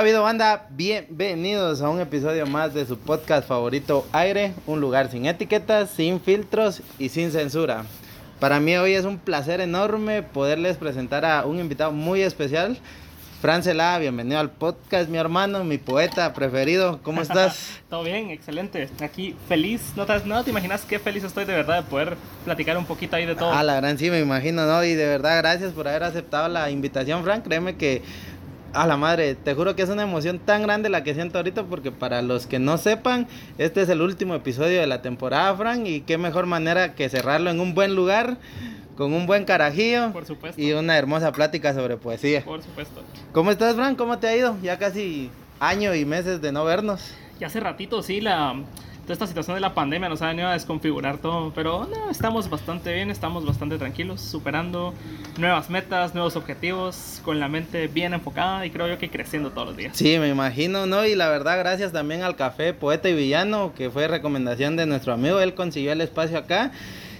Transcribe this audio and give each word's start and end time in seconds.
ha 0.00 0.02
habido, 0.02 0.22
banda? 0.22 0.66
Bienvenidos 0.70 1.82
a 1.82 1.90
un 1.90 2.00
episodio 2.00 2.46
más 2.46 2.72
de 2.72 2.86
su 2.86 2.96
podcast 2.98 3.46
favorito 3.46 4.06
Aire, 4.12 4.54
un 4.66 4.80
lugar 4.80 5.10
sin 5.10 5.26
etiquetas, 5.26 5.90
sin 5.90 6.22
filtros 6.22 6.80
y 6.98 7.10
sin 7.10 7.30
censura. 7.30 7.84
Para 8.38 8.60
mí 8.60 8.74
hoy 8.76 8.94
es 8.94 9.04
un 9.04 9.18
placer 9.18 9.60
enorme 9.60 10.22
poderles 10.22 10.78
presentar 10.78 11.26
a 11.26 11.44
un 11.44 11.60
invitado 11.60 11.92
muy 11.92 12.22
especial. 12.22 12.78
Fran 13.42 13.62
Celada, 13.62 13.98
bienvenido 13.98 14.38
al 14.38 14.50
podcast, 14.50 15.10
mi 15.10 15.18
hermano, 15.18 15.64
mi 15.64 15.76
poeta 15.76 16.32
preferido. 16.32 17.00
¿Cómo 17.02 17.20
estás? 17.20 17.80
Todo 17.90 18.02
bien, 18.02 18.30
excelente. 18.30 18.88
Aquí 19.02 19.36
feliz. 19.48 19.92
No 19.96 20.06
te, 20.06 20.18
no 20.24 20.42
te 20.44 20.48
imaginas 20.48 20.86
qué 20.86 20.98
feliz 20.98 21.24
estoy 21.24 21.44
de 21.44 21.52
verdad 21.52 21.82
de 21.82 21.90
poder 21.90 22.16
platicar 22.46 22.78
un 22.78 22.86
poquito 22.86 23.16
ahí 23.16 23.26
de 23.26 23.34
todo. 23.34 23.52
Ah, 23.52 23.62
la 23.62 23.76
gran 23.76 23.98
sí, 23.98 24.10
me 24.10 24.20
imagino, 24.20 24.64
¿no? 24.64 24.82
Y 24.82 24.94
de 24.94 25.06
verdad, 25.06 25.36
gracias 25.38 25.72
por 25.72 25.88
haber 25.88 26.04
aceptado 26.04 26.48
la 26.48 26.70
invitación, 26.70 27.22
Fran. 27.22 27.42
Créeme 27.42 27.76
que 27.76 28.02
a 28.72 28.86
la 28.86 28.96
madre, 28.96 29.34
te 29.34 29.54
juro 29.54 29.74
que 29.74 29.82
es 29.82 29.88
una 29.88 30.02
emoción 30.02 30.38
tan 30.38 30.62
grande 30.62 30.88
la 30.88 31.02
que 31.02 31.14
siento 31.14 31.38
ahorita 31.38 31.64
porque 31.64 31.90
para 31.90 32.22
los 32.22 32.46
que 32.46 32.58
no 32.58 32.78
sepan, 32.78 33.26
este 33.58 33.82
es 33.82 33.88
el 33.88 34.00
último 34.00 34.34
episodio 34.34 34.80
de 34.80 34.86
la 34.86 35.02
temporada, 35.02 35.54
Frank, 35.56 35.86
y 35.86 36.00
qué 36.02 36.18
mejor 36.18 36.46
manera 36.46 36.94
que 36.94 37.08
cerrarlo 37.08 37.50
en 37.50 37.60
un 37.60 37.74
buen 37.74 37.94
lugar, 37.94 38.38
con 38.96 39.12
un 39.12 39.26
buen 39.26 39.44
carajillo. 39.44 40.12
Por 40.12 40.26
supuesto. 40.26 40.60
Y 40.60 40.72
una 40.72 40.96
hermosa 40.96 41.32
plática 41.32 41.74
sobre 41.74 41.96
poesía. 41.96 42.44
Por 42.44 42.62
supuesto. 42.62 43.02
¿Cómo 43.32 43.50
estás, 43.50 43.74
Frank? 43.74 43.96
¿Cómo 43.96 44.18
te 44.18 44.28
ha 44.28 44.36
ido? 44.36 44.56
Ya 44.62 44.78
casi 44.78 45.30
año 45.58 45.94
y 45.94 46.04
meses 46.04 46.40
de 46.40 46.52
no 46.52 46.64
vernos. 46.64 47.14
Ya 47.38 47.46
hace 47.46 47.60
ratito, 47.60 48.02
sí, 48.02 48.20
la 48.20 48.54
esta 49.12 49.26
situación 49.26 49.54
de 49.54 49.60
la 49.60 49.74
pandemia 49.74 50.08
nos 50.08 50.22
ha 50.22 50.28
venido 50.28 50.48
a 50.48 50.52
desconfigurar 50.52 51.18
todo, 51.18 51.52
pero 51.54 51.86
no, 51.90 52.10
estamos 52.10 52.48
bastante 52.48 52.92
bien, 52.92 53.10
estamos 53.10 53.44
bastante 53.44 53.78
tranquilos, 53.78 54.20
superando 54.20 54.94
nuevas 55.38 55.70
metas, 55.70 56.14
nuevos 56.14 56.36
objetivos, 56.36 57.20
con 57.24 57.40
la 57.40 57.48
mente 57.48 57.88
bien 57.88 58.14
enfocada 58.14 58.64
y 58.66 58.70
creo 58.70 58.88
yo 58.88 58.98
que 58.98 59.10
creciendo 59.10 59.50
todos 59.50 59.68
los 59.68 59.76
días. 59.76 59.96
Sí, 59.96 60.18
me 60.18 60.28
imagino, 60.28 60.86
¿no? 60.86 61.04
Y 61.04 61.14
la 61.14 61.28
verdad, 61.28 61.58
gracias 61.58 61.92
también 61.92 62.22
al 62.22 62.36
café 62.36 62.72
Poeta 62.72 63.08
y 63.08 63.14
Villano, 63.14 63.72
que 63.76 63.90
fue 63.90 64.08
recomendación 64.08 64.76
de 64.76 64.86
nuestro 64.86 65.12
amigo, 65.12 65.40
él 65.40 65.54
consiguió 65.54 65.92
el 65.92 66.00
espacio 66.00 66.38
acá. 66.38 66.72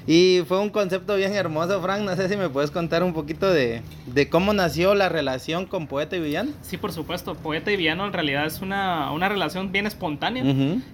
Y 0.07 0.43
fue 0.47 0.61
un 0.61 0.71
concepto 0.71 1.17
bien 1.17 1.35
hermoso, 1.35 1.81
Frank. 1.81 2.03
No 2.03 2.17
sé 2.17 2.29
si 2.29 2.37
me 2.37 2.49
puedes 2.49 2.71
contar 2.71 3.03
un 3.03 3.13
poquito 3.13 3.51
de, 3.51 3.83
de, 4.07 4.29
cómo 4.29 4.53
nació 4.53 4.95
la 4.95 5.09
relación 5.09 5.67
con 5.67 5.87
Poeta 5.87 6.17
y 6.17 6.21
Villano. 6.21 6.53
Sí, 6.63 6.77
por 6.77 6.93
supuesto. 6.93 7.35
Poeta 7.35 7.71
y 7.71 7.77
Villano 7.77 8.07
en 8.07 8.13
realidad 8.13 8.47
es 8.47 8.61
una, 8.61 9.13
una 9.13 9.29
relación 9.29 9.73
bien 9.73 9.87
espontánea. 9.87 10.45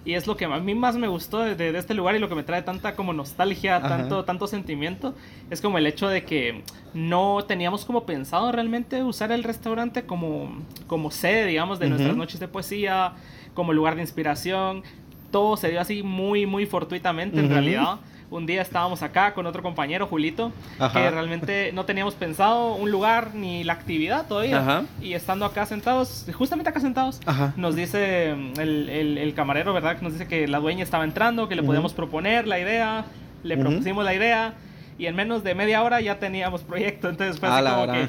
Y 0.04 0.14
es 0.14 0.26
lo 0.26 0.36
que 0.36 0.44
a 0.44 0.58
mí 0.58 0.74
más 0.74 0.96
me 0.96 1.08
gustó 1.08 1.40
de, 1.40 1.54
de, 1.54 1.78
este 1.78 1.94
lugar 1.94 2.16
y 2.16 2.18
lo 2.18 2.28
que 2.28 2.34
me 2.34 2.42
trae 2.42 2.62
tanta 2.62 2.94
como 2.94 3.12
nostalgia, 3.12 3.80
tanto, 3.80 4.24
tanto 4.24 4.46
sentimiento. 4.46 5.14
Es 5.50 5.60
como 5.60 5.78
el 5.78 5.86
hecho 5.86 6.08
de 6.08 6.24
que 6.24 6.62
no 6.94 7.44
teníamos 7.46 7.84
como 7.84 8.06
pensado 8.06 8.50
realmente 8.52 9.02
usar 9.02 9.32
el 9.32 9.44
restaurante 9.44 10.04
como, 10.04 10.62
como 10.86 11.10
sede, 11.10 11.46
digamos, 11.46 11.78
de 11.78 11.88
nuestras 11.88 12.16
noches 12.16 12.40
de 12.40 12.48
poesía, 12.48 13.12
como 13.54 13.72
lugar 13.72 13.94
de 13.94 14.02
inspiración. 14.02 14.82
Todo 15.30 15.56
se 15.56 15.70
dio 15.70 15.80
así 15.80 16.02
muy, 16.02 16.46
muy 16.46 16.66
fortuitamente 16.66 17.38
en 17.38 17.50
realidad 17.50 17.98
un 18.30 18.46
día 18.46 18.62
estábamos 18.62 19.02
acá 19.02 19.34
con 19.34 19.46
otro 19.46 19.62
compañero, 19.62 20.06
Julito, 20.06 20.52
que 20.92 21.10
realmente 21.10 21.70
no 21.72 21.84
teníamos 21.84 22.14
pensado 22.14 22.74
un 22.74 22.90
lugar 22.90 23.34
ni 23.34 23.64
la 23.64 23.74
actividad 23.74 24.26
todavía. 24.26 24.84
Y 25.00 25.14
estando 25.14 25.44
acá 25.44 25.66
sentados, 25.66 26.26
justamente 26.32 26.70
acá 26.70 26.80
sentados, 26.80 27.20
nos 27.56 27.76
dice 27.76 28.34
mm, 28.34 28.60
el, 28.60 29.32
camarero, 29.34 29.72
¿verdad? 29.72 29.96
Que 29.96 30.02
nos 30.02 30.12
dice 30.12 30.26
que 30.26 30.48
la 30.48 30.58
dueña 30.58 30.82
estaba 30.82 31.04
entrando, 31.04 31.48
que 31.48 31.56
le 31.56 31.62
podíamos 31.62 31.92
proponer 31.92 32.46
la 32.46 32.58
idea, 32.58 33.04
le 33.42 33.56
propusimos 33.56 34.04
la 34.04 34.14
idea 34.14 34.54
y 34.98 35.06
en 35.06 35.14
menos 35.14 35.44
de 35.44 35.54
media 35.54 35.82
hora 35.82 36.00
ya 36.00 36.18
teníamos 36.18 36.62
proyecto. 36.62 37.08
Entonces 37.08 37.38
fue 37.38 37.48
así 37.48 37.64
como 37.64 37.92
que 37.92 38.08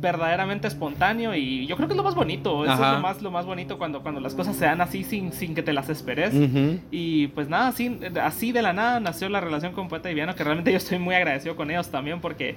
verdaderamente 0.00 0.68
espontáneo 0.68 1.34
y 1.34 1.66
yo 1.66 1.76
creo 1.76 1.88
que 1.88 1.94
es 1.94 1.96
lo 1.96 2.02
más 2.02 2.14
bonito. 2.14 2.64
Eso 2.64 2.74
es 2.74 2.80
lo 2.80 3.00
más, 3.00 3.22
lo 3.22 3.30
más 3.30 3.46
bonito 3.46 3.78
cuando, 3.78 4.02
cuando 4.02 4.20
las 4.20 4.34
cosas 4.34 4.56
se 4.56 4.64
dan 4.64 4.80
así 4.80 5.04
sin, 5.04 5.32
sin 5.32 5.54
que 5.54 5.62
te 5.62 5.72
las 5.72 5.88
esperes. 5.88 6.32
Y 6.90 7.28
pues 7.28 7.48
nada, 7.48 7.68
así, 7.68 7.98
así 8.22 8.52
de 8.52 8.62
la 8.62 8.72
nada 8.72 9.00
nació 9.00 9.28
la 9.28 9.40
relación 9.40 9.72
con 9.72 9.88
Poeta 9.88 10.10
y 10.10 10.14
Viano, 10.14 10.34
que 10.34 10.44
realmente 10.44 10.70
yo 10.70 10.78
estoy 10.78 10.98
muy 10.98 11.14
agradecido 11.14 11.56
con 11.56 11.70
ellos 11.70 11.90
también 11.90 12.20
porque 12.20 12.56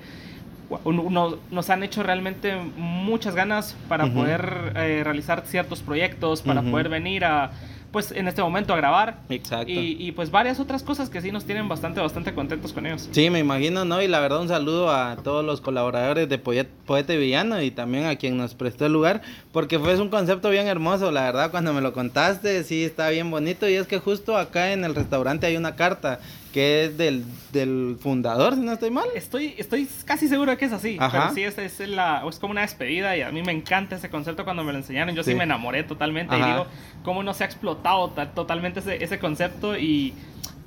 uno, 0.84 1.38
nos 1.50 1.70
han 1.70 1.84
hecho 1.84 2.04
realmente 2.04 2.56
muchas 2.78 3.36
ganas 3.36 3.76
para 3.88 4.08
poder 4.08 4.74
eh, 4.76 5.02
realizar 5.04 5.44
ciertos 5.46 5.82
proyectos, 5.82 6.42
para 6.42 6.62
poder 6.62 6.90
venir 6.90 7.26
a 7.26 7.52
pues 7.98 8.12
en 8.12 8.28
este 8.28 8.44
momento 8.44 8.76
a 8.76 8.78
grabar. 8.78 9.22
Exacto. 9.28 9.74
Y, 9.74 10.12
pues 10.12 10.30
varias 10.30 10.60
otras 10.60 10.84
cosas 10.84 11.10
que 11.10 11.20
sí 11.20 11.32
nos 11.32 11.46
tienen 11.46 11.68
bastante, 11.68 12.00
bastante 12.00 12.32
contentos 12.32 12.72
con 12.72 12.86
ellos. 12.86 13.10
Sí, 13.10 13.32
me 13.32 13.40
imagino, 13.40 13.86
¿no? 13.86 14.04
Y 14.04 14.08
la 14.08 14.20
verdad 14.20 14.40
un 14.40 14.50
saludo 14.50 14.92
a 14.92 15.16
todos 15.24 15.44
los 15.44 15.62
colaboradores 15.62 16.30
de 16.30 16.38
Poeta 16.38 17.14
y 17.16 17.18
Villano 17.18 17.60
y 17.60 17.72
también 17.72 18.06
a 18.06 18.16
quien 18.16 18.38
nos 18.38 18.54
prestó 18.54 18.86
el 18.86 18.94
lugar, 18.94 19.24
porque 19.52 19.80
fue 19.80 20.00
un 20.00 20.10
concepto 20.10 20.52
bien 20.52 20.68
hermoso, 20.68 21.10
la 21.10 21.24
verdad, 21.24 21.50
cuando 21.50 21.74
me 21.74 21.82
lo 21.82 21.92
contaste, 21.92 22.64
sí, 22.64 22.84
está 22.84 23.10
bien 23.10 23.32
bonito 23.32 23.68
y 23.68 23.74
es 23.74 23.88
que 23.88 23.98
justo 23.98 24.38
acá 24.38 24.74
en 24.74 24.86
el 24.86 24.94
restaurante 24.94 25.48
hay 25.48 25.58
una 25.58 25.76
carta 25.76 26.20
que 26.58 26.86
es 26.86 26.98
del, 26.98 27.24
del 27.52 27.98
fundador, 28.00 28.56
si 28.56 28.62
no 28.62 28.72
estoy 28.72 28.90
mal. 28.90 29.06
Estoy, 29.14 29.54
estoy 29.60 29.88
casi 30.06 30.28
seguro 30.28 30.50
de 30.50 30.58
que 30.58 30.66
es 30.66 30.74
así. 30.74 30.98
Pero 31.00 31.32
sí, 31.32 31.44
es, 31.44 31.60
es, 31.60 31.80
la, 31.88 32.24
es 32.28 32.40
como 32.40 32.50
una 32.50 32.62
despedida 32.62 33.16
y 33.16 33.22
a 33.22 33.32
mí 33.32 33.44
me 33.44 33.52
encanta 33.52 33.98
ese 33.98 34.10
concepto 34.10 34.44
cuando 34.44 34.64
me 34.64 34.72
lo 34.72 34.80
enseñaron. 34.80 35.14
Yo 35.14 35.22
sí, 35.22 35.36
me 35.36 35.44
enamoré 35.44 35.84
totalmente 35.84 36.36
y 36.36 36.42
digo, 36.42 36.66
cómo 37.04 37.22
no 37.22 37.36
se 37.36 37.44
ha 37.44 37.46
explotado 37.46 38.10
totalmente 38.34 38.80
ese, 38.80 39.04
ese 39.04 39.20
concepto 39.20 39.78
y 39.78 40.16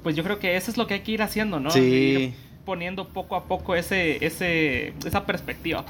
pues 0.04 0.14
yo 0.14 0.22
creo 0.22 0.38
que 0.38 0.54
eso 0.54 0.70
es 0.70 0.76
lo 0.76 0.87
que 0.87 0.94
hay 0.94 1.00
que 1.00 1.10
ir 1.10 1.22
haciendo, 1.22 1.58
¿no? 1.58 1.72
Sí 1.72 2.37
poniendo 2.65 3.09
poco 3.09 3.37
a 3.37 3.45
poco 3.45 3.75
ese, 3.75 4.25
ese, 4.25 4.95
esa 5.05 5.27
perspectiva 5.27 5.85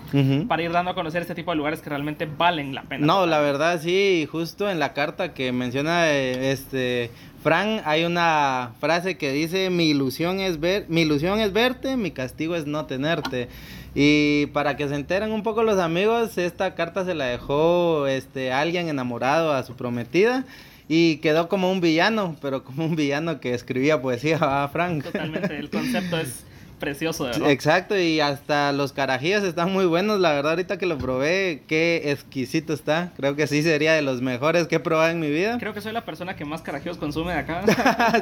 para 0.48 0.62
ir 0.62 0.72
dando 0.72 0.92
a 0.92 0.94
conocer 0.94 1.22
este 1.22 1.34
tipo 1.34 1.50
de 1.50 1.56
lugares 1.56 1.80
que 1.80 1.90
realmente 1.90 2.26
valen 2.26 2.74
la 2.74 2.82
pena. 2.82 3.06
No, 3.06 3.26
la 3.26 3.40
verdad 3.40 3.80
sí, 3.80 4.28
justo 4.30 4.70
en 4.70 4.78
la 4.78 4.92
carta 4.92 5.34
que 5.34 5.52
menciona 5.52 6.10
eh, 6.10 6.52
este 6.52 7.10
Fran 7.42 7.80
hay 7.86 8.04
una 8.04 8.72
frase 8.80 9.16
que 9.16 9.32
dice 9.32 9.70
mi 9.70 9.88
ilusión 9.88 10.40
es 10.40 10.60
ver, 10.60 10.84
mi 10.88 11.02
ilusión 11.02 11.40
es 11.40 11.52
verte, 11.52 11.96
mi 11.96 12.10
castigo 12.10 12.54
es 12.54 12.66
no 12.66 12.86
tenerte. 12.86 13.48
Y 13.94 14.46
para 14.46 14.76
que 14.76 14.88
se 14.88 14.94
enteren 14.94 15.32
un 15.32 15.42
poco 15.42 15.62
los 15.62 15.78
amigos, 15.78 16.38
esta 16.38 16.74
carta 16.74 17.04
se 17.04 17.14
la 17.14 17.24
dejó 17.24 18.06
este 18.06 18.52
alguien 18.52 18.88
enamorado 18.88 19.52
a 19.52 19.62
su 19.64 19.74
prometida 19.74 20.44
y 20.86 21.16
quedó 21.16 21.48
como 21.48 21.72
un 21.72 21.80
villano, 21.80 22.36
pero 22.42 22.62
como 22.62 22.84
un 22.84 22.94
villano 22.94 23.40
que 23.40 23.54
escribía 23.54 24.02
poesía 24.02 24.38
a 24.40 24.68
Frank. 24.68 25.04
Totalmente, 25.04 25.56
el 25.56 25.70
concepto 25.70 26.18
es 26.18 26.44
precioso, 26.80 27.26
de 27.26 27.30
verdad. 27.30 27.50
Exacto, 27.50 27.96
y 27.96 28.18
hasta 28.18 28.72
los 28.72 28.92
carajillos 28.92 29.44
están 29.44 29.72
muy 29.72 29.86
buenos, 29.86 30.18
la 30.18 30.32
verdad 30.32 30.52
ahorita 30.52 30.78
que 30.78 30.86
lo 30.86 30.98
probé, 30.98 31.62
qué 31.68 32.10
exquisito 32.10 32.72
está. 32.72 33.12
Creo 33.16 33.36
que 33.36 33.46
sí 33.46 33.62
sería 33.62 33.92
de 33.92 34.02
los 34.02 34.20
mejores 34.20 34.66
que 34.66 34.76
he 34.76 34.80
probado 34.80 35.10
en 35.10 35.20
mi 35.20 35.30
vida. 35.30 35.58
Creo 35.58 35.72
que 35.72 35.80
soy 35.80 35.92
la 35.92 36.04
persona 36.04 36.34
que 36.34 36.44
más 36.44 36.62
carajillos 36.62 36.98
consume 36.98 37.32
de 37.32 37.38
acá. 37.38 37.62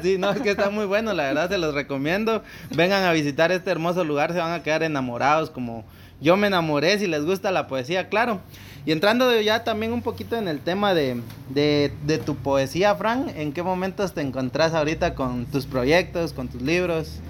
sí, 0.02 0.18
no, 0.18 0.30
es 0.30 0.42
que 0.42 0.50
está 0.50 0.68
muy 0.68 0.84
bueno, 0.84 1.14
la 1.14 1.22
verdad 1.22 1.48
se 1.48 1.56
los 1.56 1.72
recomiendo. 1.72 2.42
Vengan 2.74 3.04
a 3.04 3.12
visitar 3.12 3.50
este 3.50 3.70
hermoso 3.70 4.04
lugar, 4.04 4.34
se 4.34 4.38
van 4.38 4.52
a 4.52 4.62
quedar 4.62 4.82
enamorados 4.82 5.48
como 5.48 5.86
yo 6.20 6.36
me 6.36 6.48
enamoré, 6.48 6.98
si 6.98 7.06
les 7.06 7.24
gusta 7.24 7.50
la 7.52 7.68
poesía, 7.68 8.08
claro. 8.08 8.40
Y 8.84 8.92
entrando 8.92 9.40
ya 9.40 9.64
también 9.64 9.92
un 9.92 10.02
poquito 10.02 10.36
en 10.36 10.48
el 10.48 10.60
tema 10.60 10.94
de, 10.94 11.20
de, 11.50 11.92
de 12.04 12.18
tu 12.18 12.34
poesía, 12.36 12.94
Fran, 12.94 13.28
¿en 13.36 13.52
qué 13.52 13.62
momentos 13.62 14.14
te 14.14 14.20
encontrás 14.20 14.74
ahorita 14.74 15.14
con 15.14 15.46
tus 15.46 15.66
proyectos, 15.66 16.32
con 16.32 16.48
tus 16.48 16.62
libros? 16.62 17.20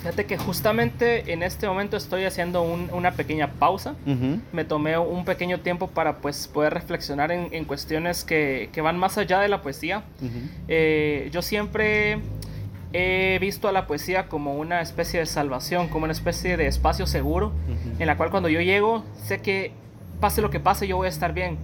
Fíjate 0.00 0.26
que 0.26 0.38
justamente 0.38 1.32
en 1.32 1.42
este 1.42 1.66
momento 1.66 1.96
estoy 1.96 2.24
haciendo 2.24 2.62
un- 2.62 2.88
una 2.92 3.12
pequeña 3.12 3.48
pausa. 3.58 3.94
Ujú, 4.06 4.40
Me 4.52 4.64
tomé 4.64 4.96
un 4.96 5.24
pequeño 5.24 5.58
tiempo 5.60 5.88
para 5.88 6.18
pues 6.18 6.46
poder 6.46 6.72
reflexionar 6.74 7.32
en, 7.32 7.48
en 7.52 7.64
cuestiones 7.64 8.22
que, 8.24 8.70
que 8.72 8.80
van 8.80 8.96
más 8.98 9.18
allá 9.18 9.40
de 9.40 9.48
la 9.48 9.60
poesía. 9.60 10.04
ujú. 10.20 10.30
Eh, 10.68 11.28
yo 11.32 11.42
siempre 11.42 12.20
he 12.92 13.38
visto 13.40 13.68
a 13.68 13.72
la 13.72 13.86
poesía 13.86 14.28
como 14.28 14.54
una 14.54 14.80
especie 14.80 15.20
de 15.20 15.26
salvación, 15.26 15.88
como 15.88 16.04
una 16.04 16.12
especie 16.12 16.56
de 16.56 16.68
espacio 16.68 17.06
seguro, 17.06 17.48
Ujú. 17.48 17.96
en 18.00 18.06
la 18.06 18.16
cual 18.16 18.30
cuando 18.30 18.48
yo 18.48 18.60
llego 18.60 19.04
sé 19.24 19.40
que 19.42 19.72
pase 20.20 20.40
lo 20.42 20.48
que 20.50 20.58
pase 20.60 20.86
yo 20.88 20.96
voy 20.96 21.06
a 21.06 21.10
estar 21.10 21.32
bien. 21.34 21.58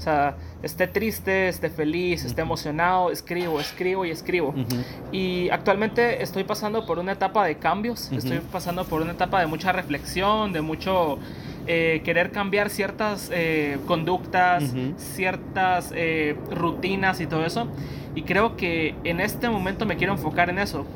O 0.00 0.02
sea, 0.02 0.34
esté 0.62 0.86
triste, 0.86 1.48
esté 1.48 1.68
feliz, 1.68 2.24
esté 2.24 2.40
emocionado, 2.40 3.10
escribo, 3.10 3.60
escribo 3.60 4.06
y 4.06 4.10
escribo. 4.10 4.48
Ujú. 4.48 4.82
Y 5.12 5.50
actualmente 5.50 6.22
estoy 6.22 6.44
pasando 6.44 6.86
por 6.86 6.98
una 6.98 7.12
etapa 7.12 7.44
de 7.44 7.56
cambios, 7.56 8.06
Ujú. 8.06 8.16
estoy 8.16 8.40
pasando 8.50 8.86
por 8.86 9.02
una 9.02 9.12
etapa 9.12 9.40
de 9.40 9.46
mucha 9.46 9.72
reflexión, 9.72 10.54
de 10.54 10.62
mucho 10.62 11.18
eh, 11.66 12.00
querer 12.02 12.30
cambiar 12.30 12.70
ciertas 12.70 13.30
eh, 13.30 13.76
conductas, 13.86 14.64
ciertas 14.96 15.92
eh, 15.94 16.34
rutinas 16.50 17.20
y 17.20 17.26
todo 17.26 17.44
eso. 17.44 17.68
Y 18.14 18.22
creo 18.22 18.56
que 18.56 18.94
en 19.04 19.20
este 19.20 19.50
momento 19.50 19.84
me 19.84 19.96
quiero 19.98 20.14
enfocar 20.14 20.48
en 20.48 20.58
eso, 20.60 20.86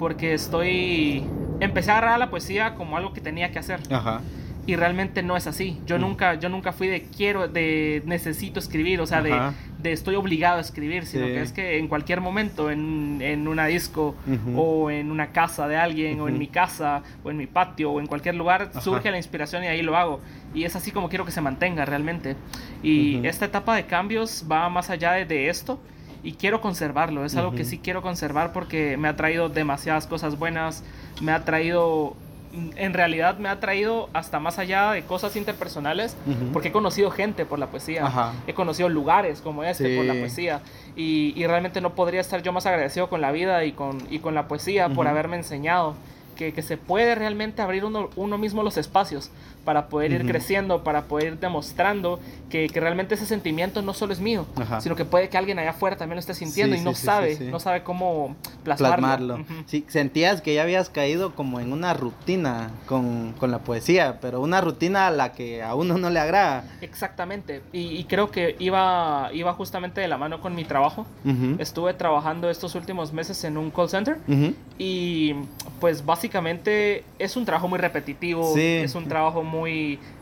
porque 0.00 0.34
estoy... 0.34 1.24
Empecé 1.60 1.92
a 1.92 1.98
agarrar 1.98 2.18
la 2.18 2.30
poesía 2.30 2.74
como 2.74 2.96
algo 2.96 3.12
que 3.12 3.20
tenía 3.20 3.50
que 3.50 3.58
hacer 3.58 3.80
Ajá. 3.90 4.20
Y 4.68 4.76
realmente 4.76 5.22
no 5.22 5.34
es 5.36 5.46
así. 5.46 5.78
Yo 5.86 5.96
Mm. 5.96 6.00
nunca, 6.02 6.34
yo 6.34 6.48
nunca 6.50 6.72
fui 6.72 6.88
de 6.88 7.02
quiero, 7.04 7.48
de 7.48 8.02
necesito 8.04 8.60
escribir, 8.60 9.00
o 9.00 9.06
sea, 9.06 9.22
de, 9.22 9.92
estoy 9.92 10.14
obligado 10.16 10.58
a 10.58 10.60
escribir, 10.60 11.06
sino 11.06 11.24
Sí. 11.26 11.32
que 11.32 11.40
es 11.42 11.52
que 11.52 11.78
en 11.78 11.88
cualquier 11.88 12.20
momento, 12.20 12.70
en, 12.70 13.18
en 13.22 13.48
una 13.48 13.64
disco, 13.66 14.14
o 14.54 14.90
en 14.90 15.10
una 15.10 15.28
casa 15.32 15.66
de 15.68 15.76
alguien, 15.78 16.20
o 16.20 16.28
en 16.28 16.38
mi 16.38 16.48
casa, 16.48 17.02
o 17.24 17.30
en 17.30 17.38
mi 17.38 17.46
patio, 17.46 17.92
o 17.92 17.98
en 18.00 18.06
cualquier 18.06 18.34
lugar, 18.34 18.68
Ajá. 18.70 18.80
surge 18.82 19.10
la 19.10 19.16
inspiración 19.16 19.64
y 19.64 19.68
ahí 19.68 19.80
lo 19.80 19.96
hago. 19.96 20.20
Y 20.54 20.64
es 20.64 20.76
así 20.76 20.90
como 20.90 21.08
quiero 21.08 21.24
que 21.24 21.32
se 21.32 21.40
mantenga 21.40 21.86
realmente. 21.86 22.36
Y 22.82 23.26
esta 23.26 23.46
etapa 23.46 23.74
de 23.74 23.86
cambios 23.86 24.44
va 24.50 24.68
más 24.68 24.90
allá 24.90 25.12
de, 25.12 25.24
de 25.24 25.48
esto. 25.48 25.80
Y 26.22 26.32
quiero 26.32 26.60
conservarlo, 26.60 27.24
es 27.24 27.36
algo 27.36 27.52
que 27.54 27.64
sí 27.64 27.78
quiero 27.78 28.02
conservar 28.02 28.52
porque 28.52 28.96
me 28.98 29.08
ha 29.08 29.16
traído 29.16 29.48
demasiadas 29.48 30.06
cosas 30.08 30.36
buenas, 30.38 30.82
me 31.22 31.30
ha 31.32 31.44
traído 31.44 32.16
en 32.76 32.94
realidad 32.94 33.38
me 33.38 33.48
ha 33.48 33.60
traído 33.60 34.08
hasta 34.12 34.40
más 34.40 34.58
allá 34.58 34.92
de 34.92 35.02
cosas 35.02 35.36
interpersonales, 35.36 36.16
porque 36.52 36.68
he 36.68 36.72
conocido 36.72 37.10
gente 37.10 37.44
por 37.44 37.58
la 37.58 37.66
poesía, 37.66 38.06
Ajá. 38.06 38.32
he 38.46 38.54
conocido 38.54 38.88
lugares 38.88 39.40
como 39.40 39.64
este 39.64 39.88
Sí. 39.90 39.96
por 39.96 40.04
la 40.06 40.14
poesía, 40.14 40.60
y, 40.96 41.32
y 41.36 41.46
realmente 41.46 41.80
no 41.80 41.94
podría 41.94 42.20
estar 42.20 42.42
yo 42.42 42.52
más 42.52 42.66
agradecido 42.66 43.08
con 43.08 43.20
la 43.20 43.32
vida 43.32 43.64
y 43.64 43.72
con, 43.72 43.98
y 44.10 44.18
con 44.20 44.34
la 44.34 44.48
poesía 44.48 44.88
por 44.88 45.06
haberme 45.08 45.36
enseñado 45.36 45.94
que, 46.36 46.52
que 46.52 46.62
se 46.62 46.76
puede 46.76 47.14
realmente 47.16 47.62
abrir 47.62 47.84
uno, 47.84 48.10
uno 48.16 48.38
mismo 48.38 48.62
los 48.62 48.76
espacios 48.76 49.30
para 49.68 49.88
poder 49.90 50.12
ir 50.12 50.20
Ujú. 50.22 50.28
creciendo, 50.30 50.82
para 50.82 51.02
poder 51.02 51.26
ir 51.34 51.38
demostrando 51.38 52.20
que, 52.48 52.68
que 52.68 52.80
realmente 52.80 53.16
ese 53.16 53.26
sentimiento 53.26 53.82
no 53.82 53.92
solo 53.92 54.14
es 54.14 54.18
mío, 54.20 54.46
Ajá. 54.56 54.80
sino 54.80 54.96
que 54.96 55.04
puede 55.04 55.28
que 55.28 55.36
alguien 55.36 55.58
allá 55.58 55.72
afuera 55.72 55.94
también 55.98 56.16
lo 56.16 56.20
esté 56.20 56.32
sintiendo 56.32 56.74
Sí, 56.74 56.80
y 56.80 56.84
no 56.86 56.94
sí, 56.94 57.04
sabe, 57.04 57.36
sí, 57.36 57.44
no 57.50 57.60
sabe 57.60 57.82
cómo 57.82 58.34
plasmarlo. 58.64 58.96
plasmarlo. 58.96 59.34
Ujú. 59.34 59.64
Sí, 59.66 59.84
sentías 59.88 60.40
que 60.40 60.54
ya 60.54 60.62
habías 60.62 60.88
caído 60.88 61.34
como 61.34 61.60
en 61.60 61.74
una 61.74 61.92
rutina 61.92 62.70
con, 62.86 63.34
con 63.34 63.50
la 63.50 63.58
poesía, 63.58 64.20
pero 64.22 64.40
una 64.40 64.62
rutina 64.62 65.08
a 65.08 65.10
la 65.10 65.32
que 65.32 65.62
a 65.62 65.74
uno 65.74 65.98
no 65.98 66.08
le 66.08 66.18
agrada. 66.18 66.64
Exactamente, 66.80 67.60
y, 67.74 67.88
y 67.98 68.04
creo 68.04 68.30
que 68.30 68.56
iba, 68.58 69.28
iba 69.34 69.52
justamente 69.52 70.00
de 70.00 70.08
la 70.08 70.16
mano 70.16 70.40
con 70.40 70.54
mi 70.54 70.64
trabajo. 70.64 71.04
Ujú, 71.26 71.56
Estuve 71.58 71.92
trabajando 71.92 72.48
estos 72.48 72.74
últimos 72.74 73.12
meses 73.12 73.44
en 73.44 73.58
un 73.58 73.70
call 73.70 73.90
center 73.90 74.16
y 74.78 75.34
pues 75.78 76.06
básicamente 76.06 77.04
es 77.18 77.36
un 77.36 77.44
trabajo 77.44 77.68
muy 77.68 77.78
repetitivo, 77.78 78.54
es 78.56 78.94
un 78.94 79.08
trabajo 79.08 79.42
muy 79.42 79.57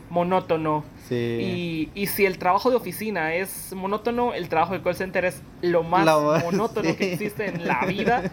monótono. 0.09 0.83
Sí. 1.07 1.89
Y, 1.95 2.01
y 2.01 2.07
si 2.07 2.25
el 2.25 2.37
trabajo 2.37 2.69
de 2.69 2.75
oficina 2.75 3.33
es 3.33 3.73
monótono, 3.73 4.33
el 4.33 4.49
trabajo 4.49 4.73
de 4.73 4.81
call 4.81 4.95
center 4.95 5.25
es 5.25 5.41
lo 5.61 5.83
más 5.83 6.05
monótono 6.43 6.95
que 6.97 7.13
existe 7.13 7.47
en 7.47 7.67
la 7.67 7.85
vida. 7.85 8.23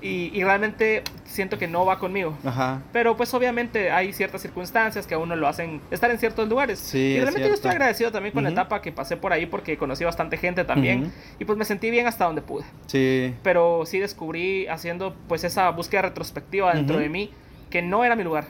Y, 0.00 0.32
y 0.34 0.42
realmente 0.42 1.04
siento 1.24 1.58
que 1.58 1.68
no 1.68 1.86
va 1.86 2.00
conmigo. 2.00 2.36
Ajá. 2.44 2.82
Pero 2.92 3.16
pues 3.16 3.32
obviamente 3.34 3.92
hay 3.92 4.12
ciertas 4.12 4.42
circunstancias 4.42 5.06
que 5.06 5.14
a 5.14 5.18
uno 5.18 5.36
lo 5.36 5.46
hacen 5.46 5.80
estar 5.92 6.10
en 6.10 6.18
ciertos 6.18 6.48
lugares. 6.48 6.80
Sí, 6.80 6.98
y 6.98 7.16
es 7.16 7.22
realmente 7.22 7.48
yo 7.48 7.54
estoy 7.54 7.70
agradecido 7.70 8.10
también 8.10 8.34
con 8.34 8.42
la 8.42 8.50
etapa 8.50 8.82
que 8.82 8.90
pasé 8.90 9.16
por 9.16 9.32
ahí 9.32 9.46
porque 9.46 9.78
conocí 9.78 10.02
bastante 10.02 10.36
gente 10.38 10.64
también. 10.64 11.12
Y 11.38 11.44
pues 11.44 11.56
me 11.56 11.64
sentí 11.64 11.90
bien 11.90 12.08
hasta 12.08 12.24
donde 12.24 12.42
pude. 12.42 12.64
Sí. 12.86 13.32
Pero 13.44 13.84
sí 13.86 14.00
descubrí 14.00 14.66
haciendo 14.66 15.14
pues 15.28 15.44
esa 15.44 15.70
búsqueda 15.70 16.02
retrospectiva 16.02 16.74
dentro 16.74 16.98
de 16.98 17.08
mí 17.08 17.30
que 17.70 17.80
no 17.80 18.04
era 18.04 18.14
mi 18.14 18.22
lugar. 18.22 18.46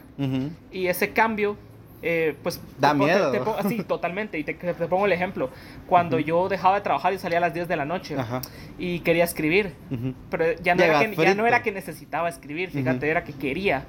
Y 0.73 0.89
ese 0.89 1.13
cambio, 1.13 1.57
eh, 2.03 2.35
pues... 2.43 2.61
Da 2.79 2.93
te 2.93 2.99
te- 2.99 3.05
miedo. 3.05 3.31
te 3.33 3.41
po- 3.41 3.57
sí, 3.69 3.83
totalmente. 3.89 4.39
Y 4.39 4.45
te, 4.45 4.55
te 4.55 4.75
pongo 4.75 5.07
el 5.07 5.13
ejemplo. 5.13 5.51
Cuando 5.87 6.19
yo 6.19 6.49
dejaba 6.49 6.77
de 6.77 6.81
trabajar 6.83 7.13
y 7.13 7.19
salía 7.19 7.39
a 7.39 7.41
las 7.41 7.55
10 7.55 7.69
de 7.69 7.77
la 7.77 7.85
noche 7.85 8.17
Ajá. 8.19 8.41
y 8.79 9.01
quería 9.01 9.25
escribir. 9.25 9.73
ujú, 9.91 10.15
Pero 10.31 10.45
ya 10.63 10.75
no, 10.75 10.83
era 10.83 11.01
que, 11.01 11.17
ya 11.17 11.35
no 11.35 11.47
era 11.47 11.63
que 11.63 11.73
necesitaba 11.73 12.29
escribir, 12.29 12.71
fíjate, 12.71 12.97
Ujú. 12.99 13.07
era 13.07 13.25
que 13.25 13.33
quería. 13.33 13.85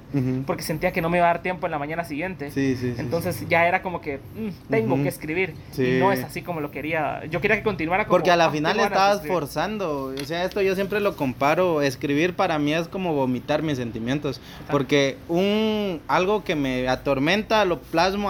Porque 0.46 0.62
sentía 0.62 0.92
que 0.92 1.00
no 1.02 1.10
me 1.10 1.18
iba 1.18 1.26
a 1.26 1.32
dar 1.34 1.42
tiempo 1.42 1.66
en 1.66 1.72
la 1.72 1.78
mañana 1.78 2.04
siguiente. 2.04 2.50
Sí, 2.50 2.76
sí, 2.76 2.92
sí, 2.94 3.00
Entonces 3.00 3.46
ya 3.48 3.66
era 3.66 3.82
como 3.82 4.00
que 4.00 4.18
mm, 4.18 4.70
tengo 4.70 4.96
que 5.02 5.08
escribir. 5.08 5.54
Sí. 5.72 5.96
Y 5.96 5.98
no 6.00 6.12
es 6.12 6.22
así 6.24 6.42
como 6.42 6.60
lo 6.60 6.70
quería. 6.70 7.24
Yo 7.30 7.40
quería 7.40 7.56
que 7.56 7.62
continuara 7.62 8.04
como. 8.04 8.16
Porque 8.16 8.30
a 8.30 8.36
la 8.36 8.46
"Ah, 8.46 8.50
final 8.50 8.78
estabas 8.78 9.16
escribir". 9.16 9.32
forzando. 9.38 10.14
O 10.20 10.24
sea, 10.24 10.44
esto 10.44 10.60
yo 10.62 10.74
siempre 10.74 11.00
lo 11.00 11.16
comparo. 11.16 11.82
Escribir 11.82 12.34
para 12.34 12.58
mí 12.58 12.72
es 12.74 12.88
como 12.88 13.14
vomitar 13.14 13.62
mis 13.62 13.78
sentimientos. 13.78 14.40
Porque 14.70 15.16
un 15.28 16.00
algo 16.08 16.44
que 16.44 16.54
me 16.54 16.88
atormenta 16.88 17.64
lo 17.64 17.80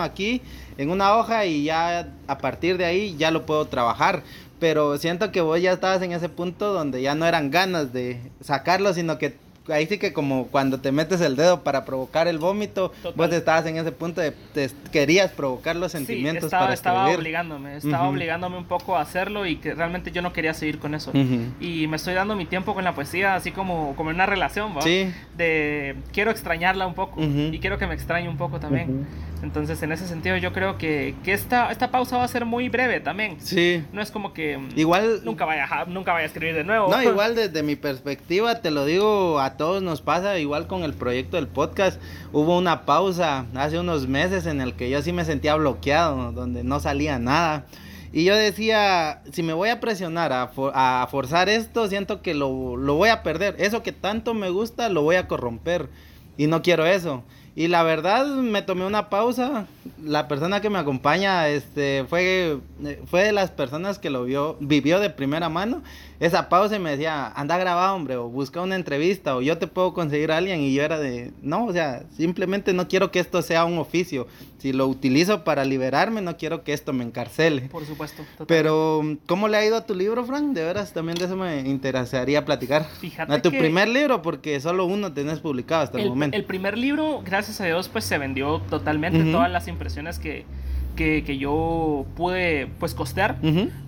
aquí 0.02 0.42
en 0.78 0.90
una 0.90 1.16
hoja 1.16 1.46
y 1.46 1.64
ya 1.64 2.08
a 2.26 2.38
partir 2.38 2.78
de 2.78 2.84
ahí 2.84 3.16
ya 3.16 3.30
lo 3.30 3.46
puedo 3.46 3.64
trabajar. 3.66 4.22
Pero 4.60 4.96
siento 4.98 5.32
que 5.32 5.40
vos 5.40 5.60
ya 5.60 5.72
estabas 5.72 6.00
en 6.02 6.12
ese 6.12 6.28
punto 6.28 6.72
donde 6.72 7.02
ya 7.02 7.14
no 7.14 7.26
eran 7.26 7.50
ganas 7.50 7.92
de 7.92 8.20
sacarlo, 8.40 8.94
sino 8.94 9.18
que 9.18 9.36
ahí 9.68 9.86
sí 9.86 9.98
que 9.98 10.12
como 10.12 10.48
cuando 10.48 10.80
te 10.80 10.92
metes 10.92 11.20
el 11.20 11.36
dedo 11.36 11.62
para 11.62 11.84
provocar 11.84 12.28
el 12.28 12.38
vómito, 12.38 12.90
Total. 13.02 13.12
vos 13.16 13.32
estabas 13.32 13.66
en 13.66 13.76
ese 13.78 13.92
punto 13.92 14.20
de 14.20 14.32
te 14.52 14.70
querías 14.92 15.30
provocar 15.32 15.76
los 15.76 15.92
sentimientos 15.92 16.42
sí, 16.42 16.46
estaba, 16.46 16.64
para 16.64 16.74
estaba 16.74 16.98
escribir. 17.04 17.18
obligándome, 17.20 17.76
estaba 17.76 18.02
Ujú. 18.04 18.12
obligándome 18.12 18.58
un 18.58 18.66
poco 18.66 18.96
a 18.96 19.00
hacerlo 19.00 19.46
y 19.46 19.56
que 19.56 19.74
realmente 19.74 20.10
yo 20.12 20.22
no 20.22 20.32
quería 20.32 20.54
seguir 20.54 20.78
con 20.78 20.94
eso. 20.94 21.10
Ujú. 21.10 21.54
Y 21.60 21.86
me 21.86 21.96
estoy 21.96 22.14
dando 22.14 22.36
mi 22.36 22.46
tiempo 22.46 22.74
con 22.74 22.84
la 22.84 22.94
poesía, 22.94 23.34
así 23.34 23.50
como, 23.52 23.94
como 23.96 24.10
en 24.10 24.16
una 24.16 24.26
relación, 24.26 24.76
¿va? 24.76 24.82
Sí. 24.82 25.12
De 25.36 25.96
quiero 26.12 26.30
extrañarla 26.30 26.86
un 26.86 26.94
poco 26.94 27.20
Ujú. 27.20 27.50
y 27.52 27.58
quiero 27.58 27.78
que 27.78 27.86
me 27.86 27.94
extrañe 27.94 28.28
un 28.28 28.36
poco 28.36 28.60
también. 28.60 29.06
Entonces, 29.42 29.82
en 29.82 29.92
ese 29.92 30.08
sentido, 30.08 30.38
yo 30.38 30.54
creo 30.54 30.78
que, 30.78 31.14
que 31.22 31.34
esta, 31.34 31.70
esta 31.70 31.90
pausa 31.90 32.16
va 32.16 32.24
a 32.24 32.28
ser 32.28 32.46
muy 32.46 32.70
breve 32.70 33.00
también. 33.00 33.36
Sí. 33.40 33.84
No 33.92 34.00
es 34.00 34.10
como 34.10 34.32
que 34.32 34.58
Igual. 34.74 35.20
nunca 35.22 35.44
vaya, 35.44 35.66
a, 35.70 35.84
nunca 35.84 36.14
vaya 36.14 36.22
a 36.22 36.26
escribir 36.26 36.54
de 36.54 36.64
nuevo. 36.64 36.88
No, 36.88 37.02
igual 37.10 37.34
desde 37.34 37.62
mi 37.62 37.76
perspectiva, 37.76 38.60
te 38.62 38.70
lo 38.70 38.86
digo, 38.86 39.38
a 39.40 39.53
todos 39.56 39.82
nos 39.82 40.00
pasa, 40.00 40.38
igual 40.38 40.66
con 40.66 40.82
el 40.84 40.94
proyecto 40.94 41.36
del 41.36 41.48
podcast, 41.48 42.00
hubo 42.32 42.56
una 42.58 42.84
pausa 42.84 43.46
hace 43.54 43.78
unos 43.78 44.06
meses 44.08 44.46
en 44.46 44.60
el 44.60 44.74
que 44.74 44.90
yo 44.90 45.02
sí 45.02 45.12
me 45.12 45.24
sentía 45.24 45.54
bloqueado, 45.56 46.32
donde 46.32 46.64
no 46.64 46.80
salía 46.80 47.18
nada. 47.18 47.66
Y 48.12 48.22
yo 48.24 48.36
decía, 48.36 49.22
si 49.32 49.42
me 49.42 49.52
voy 49.54 49.70
a 49.70 49.80
presionar 49.80 50.32
a, 50.32 50.46
for- 50.46 50.72
a 50.74 51.06
forzar 51.10 51.48
esto, 51.48 51.88
siento 51.88 52.22
que 52.22 52.32
lo, 52.34 52.76
lo 52.76 52.94
voy 52.94 53.08
a 53.08 53.24
perder. 53.24 53.56
Eso 53.58 53.82
que 53.82 53.90
tanto 53.90 54.34
me 54.34 54.50
gusta, 54.50 54.88
lo 54.88 55.02
voy 55.02 55.16
a 55.16 55.26
corromper. 55.26 55.88
Y 56.36 56.46
no 56.46 56.62
quiero 56.62 56.86
eso. 56.86 57.24
Y 57.56 57.68
la 57.68 57.84
verdad, 57.84 58.26
me 58.26 58.62
tomé 58.62 58.84
una 58.84 59.08
pausa, 59.10 59.66
la 60.02 60.26
persona 60.26 60.60
que 60.60 60.70
me 60.70 60.78
acompaña 60.78 61.48
este 61.48 62.04
fue 62.08 62.58
fue 63.06 63.22
de 63.22 63.30
las 63.30 63.52
personas 63.52 64.00
que 64.00 64.10
lo 64.10 64.24
vio 64.24 64.56
vivió 64.58 64.98
de 64.98 65.08
primera 65.10 65.48
mano 65.48 65.82
esa 66.26 66.48
pausa 66.48 66.76
y 66.76 66.78
me 66.78 66.90
decía 66.92 67.26
anda 67.36 67.58
grabado 67.58 67.94
hombre 67.94 68.16
o 68.16 68.28
busca 68.28 68.60
una 68.62 68.76
entrevista 68.76 69.36
o 69.36 69.42
yo 69.42 69.58
te 69.58 69.66
puedo 69.66 69.92
conseguir 69.92 70.32
a 70.32 70.38
alguien 70.38 70.60
y 70.60 70.72
yo 70.72 70.82
era 70.82 70.98
de 70.98 71.32
no 71.42 71.66
o 71.66 71.72
sea 71.72 72.02
simplemente 72.16 72.72
no 72.72 72.88
quiero 72.88 73.10
que 73.10 73.18
esto 73.20 73.42
sea 73.42 73.64
un 73.64 73.78
oficio. 73.78 74.26
Si 74.58 74.72
lo 74.72 74.86
utilizo 74.86 75.44
para 75.44 75.66
liberarme 75.66 76.22
no 76.22 76.38
quiero 76.38 76.64
que 76.64 76.72
esto 76.72 76.94
me 76.94 77.04
encarcele 77.04 77.62
Por 77.68 77.84
supuesto. 77.84 78.22
pero 78.46 79.02
cómo 79.26 79.46
le 79.48 79.58
ha 79.58 79.66
ido 79.66 79.76
a 79.76 79.84
tu 79.84 79.94
libro 79.94 80.24
Frank 80.24 80.54
de 80.54 80.64
veras 80.64 80.94
también 80.94 81.18
de 81.18 81.26
eso 81.26 81.36
me 81.36 81.60
interesaría 81.68 82.44
platicar. 82.46 82.84
Fíjate 83.00 83.30
a 83.32 83.42
tu 83.42 83.50
que- 83.50 83.58
primer 83.58 83.88
libro 83.88 84.22
porque 84.22 84.58
solo 84.60 84.86
uno 84.86 85.12
tenés 85.12 85.40
publicado 85.40 85.82
hasta 85.82 85.98
el, 85.98 86.04
el, 86.04 86.08
momento. 86.10 86.36
el 86.38 86.44
primer 86.44 86.78
libro, 86.78 87.20
gracias 87.22 87.60
a 87.60 87.66
Dios, 87.66 87.90
pues 87.90 88.04
se 88.04 88.16
vendió 88.16 88.60
totalmente 88.70 89.22
todas 89.30 89.50
las 89.50 89.68
impresiones 89.68 90.18
que, 90.18 90.46
que, 90.94 91.24
que 91.24 91.38
yo 91.38 92.06
pude 92.16 92.68
pues 92.78 92.94
costear. 92.94 93.36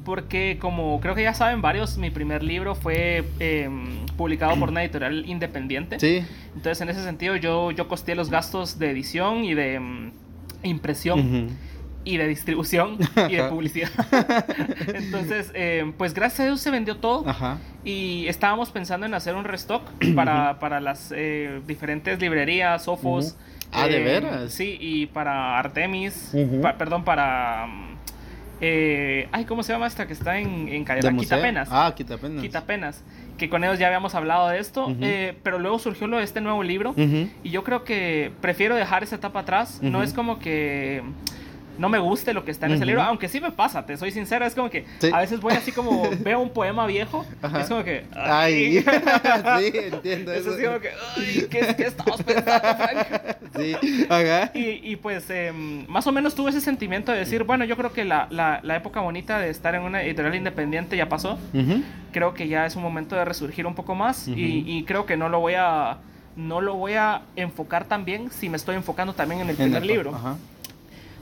Porque 0.04 0.58
como 0.60 1.00
creo 1.00 1.14
que 1.14 1.22
ya 1.22 1.34
saben 1.34 1.62
varios, 1.62 1.98
mi 1.98 2.10
primer 2.10 2.42
libro 2.42 2.74
fue 2.74 3.24
eh, 3.40 3.68
publicado 4.16 4.56
por 4.56 4.68
una 4.68 4.82
editorial 4.82 5.26
independiente. 5.26 5.98
sí 5.98 6.24
Entonces 6.54 6.80
en 6.80 6.88
ese 6.90 7.02
sentido 7.02 7.36
yo, 7.36 7.70
yo 7.70 7.88
costeé 7.88 8.14
los 8.14 8.30
gastos 8.30 8.78
de 8.78 8.90
edición 8.90 9.44
y 9.44 9.54
de 9.54 9.80
mm, 9.80 10.12
impresión 10.62 11.56
y 12.06 12.16
de 12.18 12.28
distribución 12.28 12.96
y 13.28 13.34
de 13.34 13.44
publicidad. 13.50 13.90
Entonces, 14.94 15.50
eh, 15.54 15.92
pues 15.98 16.14
gracias 16.14 16.40
a 16.40 16.44
Dios 16.44 16.60
se 16.60 16.70
vendió 16.70 16.96
todo. 16.96 17.28
ajá 17.28 17.58
Y 17.84 18.26
estábamos 18.28 18.70
pensando 18.70 19.06
en 19.06 19.14
hacer 19.14 19.34
un 19.34 19.44
restock 19.44 19.82
para, 20.14 20.58
para 20.60 20.80
las 20.80 21.12
eh, 21.14 21.60
diferentes 21.66 22.20
librerías, 22.20 22.84
Sofos. 22.84 23.26
Ujú. 23.26 23.55
Ah, 23.72 23.86
¿de 23.88 24.00
veras? 24.00 24.52
Sí, 24.52 24.76
y 24.80 25.06
para 25.06 25.58
Artemis. 25.58 26.32
Pa- 26.62 26.76
perdón, 26.78 27.04
para. 27.04 27.66
mm, 27.66 27.96
eh, 28.62 29.28
ay, 29.32 29.44
¿cómo 29.44 29.62
se 29.62 29.72
llama 29.72 29.86
esta 29.86 30.06
que 30.06 30.14
está 30.14 30.38
en, 30.38 30.68
en 30.68 30.84
museo? 31.12 31.36
Quitapenas. 31.36 31.68
Ah, 31.70 31.92
Quitapenas. 31.94 32.42
Quitapenas. 32.42 33.04
Que 33.36 33.50
con 33.50 33.62
ellos 33.64 33.78
ya 33.78 33.86
habíamos 33.88 34.14
hablado 34.14 34.48
de 34.48 34.58
esto. 34.58 34.94
Eh, 35.02 35.36
pero 35.42 35.58
luego 35.58 35.78
surgió 35.78 36.06
lo 36.06 36.16
de 36.16 36.24
este 36.24 36.40
nuevo 36.40 36.62
libro. 36.62 36.94
Y 36.96 37.50
yo 37.50 37.64
creo 37.64 37.84
que 37.84 38.32
prefiero 38.40 38.74
dejar 38.76 39.02
esa 39.02 39.16
etapa 39.16 39.40
atrás. 39.40 39.80
No 39.82 40.02
es 40.02 40.12
como 40.14 40.38
que 40.38 41.02
no 41.78 41.88
me 41.88 41.98
guste 41.98 42.32
lo 42.34 42.44
que 42.44 42.50
está 42.50 42.66
en 42.66 42.72
ese 42.72 42.80
Ujú. 42.82 42.86
libro, 42.88 43.02
aunque 43.02 43.28
sí 43.28 43.40
me 43.40 43.50
pasa, 43.52 43.84
te 43.86 43.96
soy 43.96 44.10
sincero, 44.10 44.44
es 44.46 44.54
como 44.54 44.70
que 44.70 44.84
Sí. 45.00 45.10
a 45.12 45.20
veces 45.20 45.40
voy 45.40 45.54
así 45.54 45.72
como 45.72 46.08
veo 46.20 46.40
un 46.40 46.50
poema 46.50 46.86
viejo, 46.86 47.24
Ajá. 47.42 47.60
es 47.60 47.68
como 47.68 47.84
que 47.84 48.04
Ay, 48.14 48.82
sí, 49.58 49.72
entiendo 49.74 50.32
es 50.32 50.40
eso. 50.46 50.52
así 50.54 50.64
como 50.64 50.80
que 50.80 50.90
ay, 51.16 51.46
¿qué, 51.50 51.74
qué 51.76 51.82
estabas 51.84 52.22
pensando, 52.22 52.60
Frank? 52.76 53.36
Sí, 53.56 54.06
ajá. 54.08 54.50
Y, 54.54 54.80
y 54.92 54.96
pues 54.96 55.28
em, 55.30 55.86
más 55.88 56.06
o 56.06 56.12
menos 56.12 56.34
tuve 56.34 56.50
ese 56.50 56.60
sentimiento 56.60 57.12
de 57.12 57.18
decir, 57.18 57.44
bueno, 57.44 57.64
yo 57.64 57.76
creo 57.76 57.92
que 57.92 58.04
la, 58.04 58.26
la, 58.30 58.60
la 58.62 58.76
época 58.76 59.00
bonita 59.00 59.38
de 59.38 59.50
estar 59.50 59.74
en 59.74 59.82
una 59.82 60.02
editorial 60.02 60.34
independiente 60.34 60.96
ya 60.96 61.08
pasó. 61.08 61.38
Ujú. 61.54 61.82
Creo 62.12 62.34
que 62.34 62.48
ya 62.48 62.66
es 62.66 62.76
un 62.76 62.82
momento 62.82 63.16
de 63.16 63.24
resurgir 63.24 63.66
un 63.66 63.74
poco 63.74 63.94
más 63.94 64.28
Ujú. 64.28 64.38
y, 64.38 64.64
y 64.66 64.84
creo 64.84 65.06
que 65.06 65.16
no 65.16 65.28
lo 65.28 65.40
voy 65.40 65.54
a 65.56 65.98
no 66.36 66.60
lo 66.60 66.74
voy 66.74 66.92
a 66.92 67.22
enfocar 67.34 67.86
tan 67.86 68.04
bien 68.04 68.30
si 68.30 68.50
me 68.50 68.58
estoy 68.58 68.76
enfocando 68.76 69.14
también 69.14 69.40
en 69.40 69.46
el 69.48 69.50
En 69.52 69.56
primer 69.56 69.82
el- 69.82 69.88
libro. 69.88 70.14
Ajá. 70.14 70.36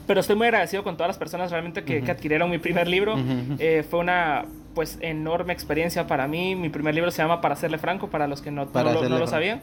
Pero 0.07 0.19
estoy 0.19 0.35
muy 0.35 0.47
agradecido 0.47 0.83
con 0.83 0.95
todas 0.97 1.07
las 1.09 1.17
personas 1.17 1.51
realmente 1.51 1.83
que, 1.83 2.01
que 2.05 2.11
adquirieron 2.11 2.49
mi 2.49 2.57
primer 2.59 2.87
libro. 2.87 3.15
Eh, 3.59 3.83
fue 3.89 3.99
una 3.99 4.45
pues 4.75 4.97
enorme 5.01 5.53
experiencia 5.53 6.05
para 6.05 6.27
mí. 6.27 6.53
Mi 6.55 6.67
primer 6.69 6.93
libro 6.93 7.09
se 7.09 7.21
llama 7.21 7.39
Para 7.41 7.55
serle 7.55 7.77
franco, 7.77 8.09
para 8.09 8.27
los 8.27 8.41
que 8.41 8.51
no, 8.51 8.65
no, 8.65 8.69
lo- 8.93 8.99
no 9.19 9.27
sabían. 9.27 9.61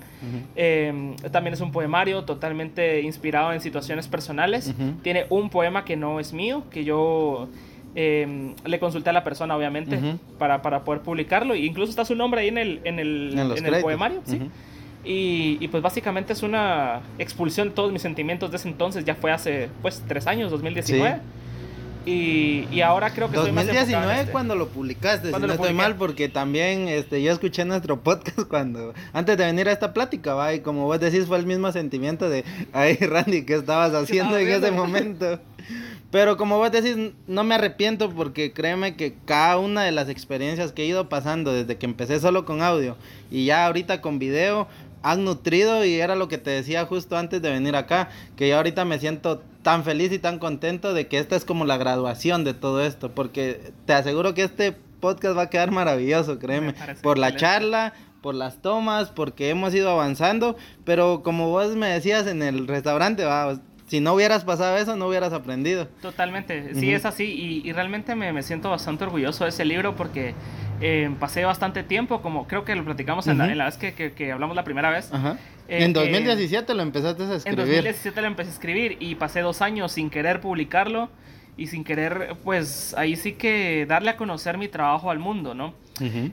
Eh, 0.56 1.14
también 1.30 1.54
es 1.54 1.60
un 1.60 1.70
poemario 1.70 2.24
totalmente 2.24 3.02
inspirado 3.02 3.52
en 3.52 3.60
situaciones 3.60 4.08
personales. 4.08 4.72
Tiene 5.02 5.26
un 5.28 5.50
poema 5.50 5.84
que 5.84 5.96
no 5.96 6.18
es 6.18 6.32
mío, 6.32 6.64
que 6.70 6.84
yo 6.84 7.48
eh, 7.94 8.54
le 8.64 8.78
consulté 8.78 9.10
a 9.10 9.12
la 9.12 9.22
persona, 9.22 9.54
obviamente, 9.56 9.96
para, 10.38 10.62
para 10.62 10.82
poder 10.82 11.02
publicarlo. 11.02 11.52
E 11.54 11.58
incluso 11.60 11.90
está 11.90 12.04
su 12.06 12.14
nombre 12.14 12.40
ahí 12.40 12.48
en 12.48 12.58
el, 12.58 12.80
en 12.84 12.98
el, 12.98 13.34
En 13.58 13.66
el 13.66 13.74
poemario. 13.82 14.20
¿sí? 14.24 14.38
Y, 15.04 15.58
y, 15.60 15.68
pues 15.68 15.82
básicamente 15.82 16.32
es 16.32 16.42
una 16.42 17.00
expulsión 17.18 17.70
de 17.70 17.74
todos 17.74 17.92
mis 17.92 18.02
sentimientos 18.02 18.50
de 18.50 18.56
ese 18.56 18.68
entonces. 18.68 19.04
Ya 19.04 19.16
fue 19.16 19.32
hace 19.32 19.68
pues 19.82 20.02
tres 20.06 20.26
años, 20.26 20.50
2019. 20.50 21.20
Y, 22.04 22.66
y 22.72 22.80
ahora 22.80 23.10
creo 23.10 23.30
que 23.30 23.36
estoy 23.36 23.52
más 23.52 23.62
en 23.68 23.74
2019 23.74 24.20
este. 24.20 24.32
cuando 24.32 24.56
lo 24.56 24.68
publicaste, 24.68 25.30
Cuando 25.30 25.46
si 25.46 25.48
no 25.48 25.54
estoy 25.54 25.74
mal, 25.74 25.96
porque 25.96 26.28
también 26.28 26.88
este, 26.88 27.22
yo 27.22 27.32
escuché 27.32 27.64
nuestro 27.64 28.00
podcast 28.00 28.40
cuando, 28.48 28.92
antes 29.12 29.36
de 29.36 29.44
venir 29.44 29.68
a 29.68 29.72
esta 29.72 29.92
plática, 29.92 30.34
va, 30.34 30.52
y 30.52 30.60
como 30.60 30.86
vos 30.86 30.98
decís, 30.98 31.26
fue 31.26 31.38
el 31.38 31.46
mismo 31.46 31.70
sentimiento 31.70 32.28
de, 32.28 32.44
ay, 32.72 32.96
Randy, 32.96 33.44
¿qué 33.44 33.54
estabas 33.54 33.94
haciendo 33.94 34.36
en 34.36 34.48
ese 34.48 34.72
momento? 34.72 35.38
Pero 36.10 36.36
como 36.36 36.58
vos 36.58 36.70
decís, 36.70 36.96
no 37.26 37.44
me 37.44 37.54
arrepiento 37.54 38.10
porque 38.10 38.52
créeme 38.52 38.96
que 38.96 39.14
cada 39.24 39.58
una 39.58 39.82
de 39.82 39.92
las 39.92 40.08
experiencias 40.10 40.72
que 40.72 40.82
he 40.82 40.86
ido 40.86 41.08
pasando 41.08 41.54
desde 41.54 41.78
que 41.78 41.86
empecé 41.86 42.20
solo 42.20 42.44
con 42.44 42.62
audio 42.62 42.96
y 43.30 43.46
ya 43.46 43.64
ahorita 43.64 44.02
con 44.02 44.18
video, 44.18 44.68
han 45.02 45.24
nutrido 45.24 45.84
y 45.84 45.94
era 45.94 46.16
lo 46.16 46.28
que 46.28 46.38
te 46.38 46.50
decía 46.50 46.86
justo 46.86 47.16
antes 47.16 47.42
de 47.42 47.50
venir 47.50 47.76
acá, 47.76 48.08
que 48.36 48.48
yo 48.48 48.56
ahorita 48.56 48.84
me 48.84 48.98
siento 48.98 49.42
tan 49.62 49.84
feliz 49.84 50.12
y 50.12 50.18
tan 50.18 50.38
contento 50.38 50.94
de 50.94 51.06
que 51.06 51.18
esta 51.18 51.36
es 51.36 51.44
como 51.44 51.64
la 51.64 51.76
graduación 51.76 52.44
de 52.44 52.54
todo 52.54 52.84
esto, 52.84 53.10
porque 53.12 53.72
te 53.86 53.92
aseguro 53.92 54.34
que 54.34 54.42
este 54.42 54.72
podcast 55.00 55.36
va 55.36 55.42
a 55.42 55.50
quedar 55.50 55.70
maravilloso, 55.70 56.38
créeme, 56.38 56.74
por 57.02 57.18
la 57.18 57.34
charla, 57.36 57.92
por 58.20 58.34
las 58.34 58.62
tomas, 58.62 59.10
porque 59.10 59.50
hemos 59.50 59.74
ido 59.74 59.90
avanzando, 59.90 60.56
pero 60.84 61.22
como 61.22 61.50
vos 61.50 61.74
me 61.74 61.88
decías 61.88 62.26
en 62.26 62.42
el 62.42 62.68
restaurante, 62.68 63.24
va, 63.24 63.60
si 63.88 64.00
no 64.00 64.14
hubieras 64.14 64.44
pasado 64.44 64.76
eso, 64.78 64.96
no 64.96 65.08
hubieras 65.08 65.32
aprendido. 65.32 65.88
Totalmente, 66.00 66.74
sí 66.74 66.94
es 66.94 67.04
así 67.04 67.24
y, 67.24 67.68
y 67.68 67.72
realmente 67.72 68.14
me, 68.14 68.32
me 68.32 68.42
siento 68.42 68.70
bastante 68.70 69.04
orgulloso 69.04 69.44
de 69.44 69.50
ese 69.50 69.64
libro 69.64 69.96
porque 69.96 70.34
eh, 70.82 71.10
pasé 71.18 71.44
bastante 71.44 71.82
tiempo, 71.82 72.20
como 72.22 72.46
creo 72.46 72.64
que 72.64 72.74
lo 72.74 72.84
platicamos 72.84 73.26
en, 73.28 73.38
la, 73.38 73.50
en 73.50 73.56
la 73.58 73.64
vez 73.66 73.76
que, 73.76 73.94
que- 73.94 74.12
que 74.12 74.32
hablamos 74.32 74.56
la 74.56 74.64
primera 74.64 74.90
vez. 74.90 75.12
Ajá. 75.12 75.38
Eh, 75.68 75.84
en 75.84 75.92
que- 75.92 76.00
2017 76.00 76.74
lo 76.74 76.82
empezaste 76.82 77.22
a 77.22 77.26
En 77.26 77.32
escribir. 77.32 77.58
2017 77.60 78.20
lo 78.20 78.26
empecé 78.26 78.50
a 78.50 78.52
escribir 78.52 78.96
y 79.00 79.14
pasé 79.14 79.40
dos 79.40 79.62
años 79.62 79.92
sin 79.92 80.10
querer 80.10 80.40
publicarlo 80.40 81.08
y 81.56 81.66
sin 81.68 81.84
querer, 81.84 82.36
pues 82.44 82.94
ahí 82.96 83.14
sí 83.16 83.32
que 83.34 83.84
darle 83.86 84.10
a 84.10 84.16
conocer 84.16 84.56
mi 84.58 84.68
trabajo 84.68 85.10
al 85.10 85.18
mundo, 85.18 85.54
¿no? 85.54 85.74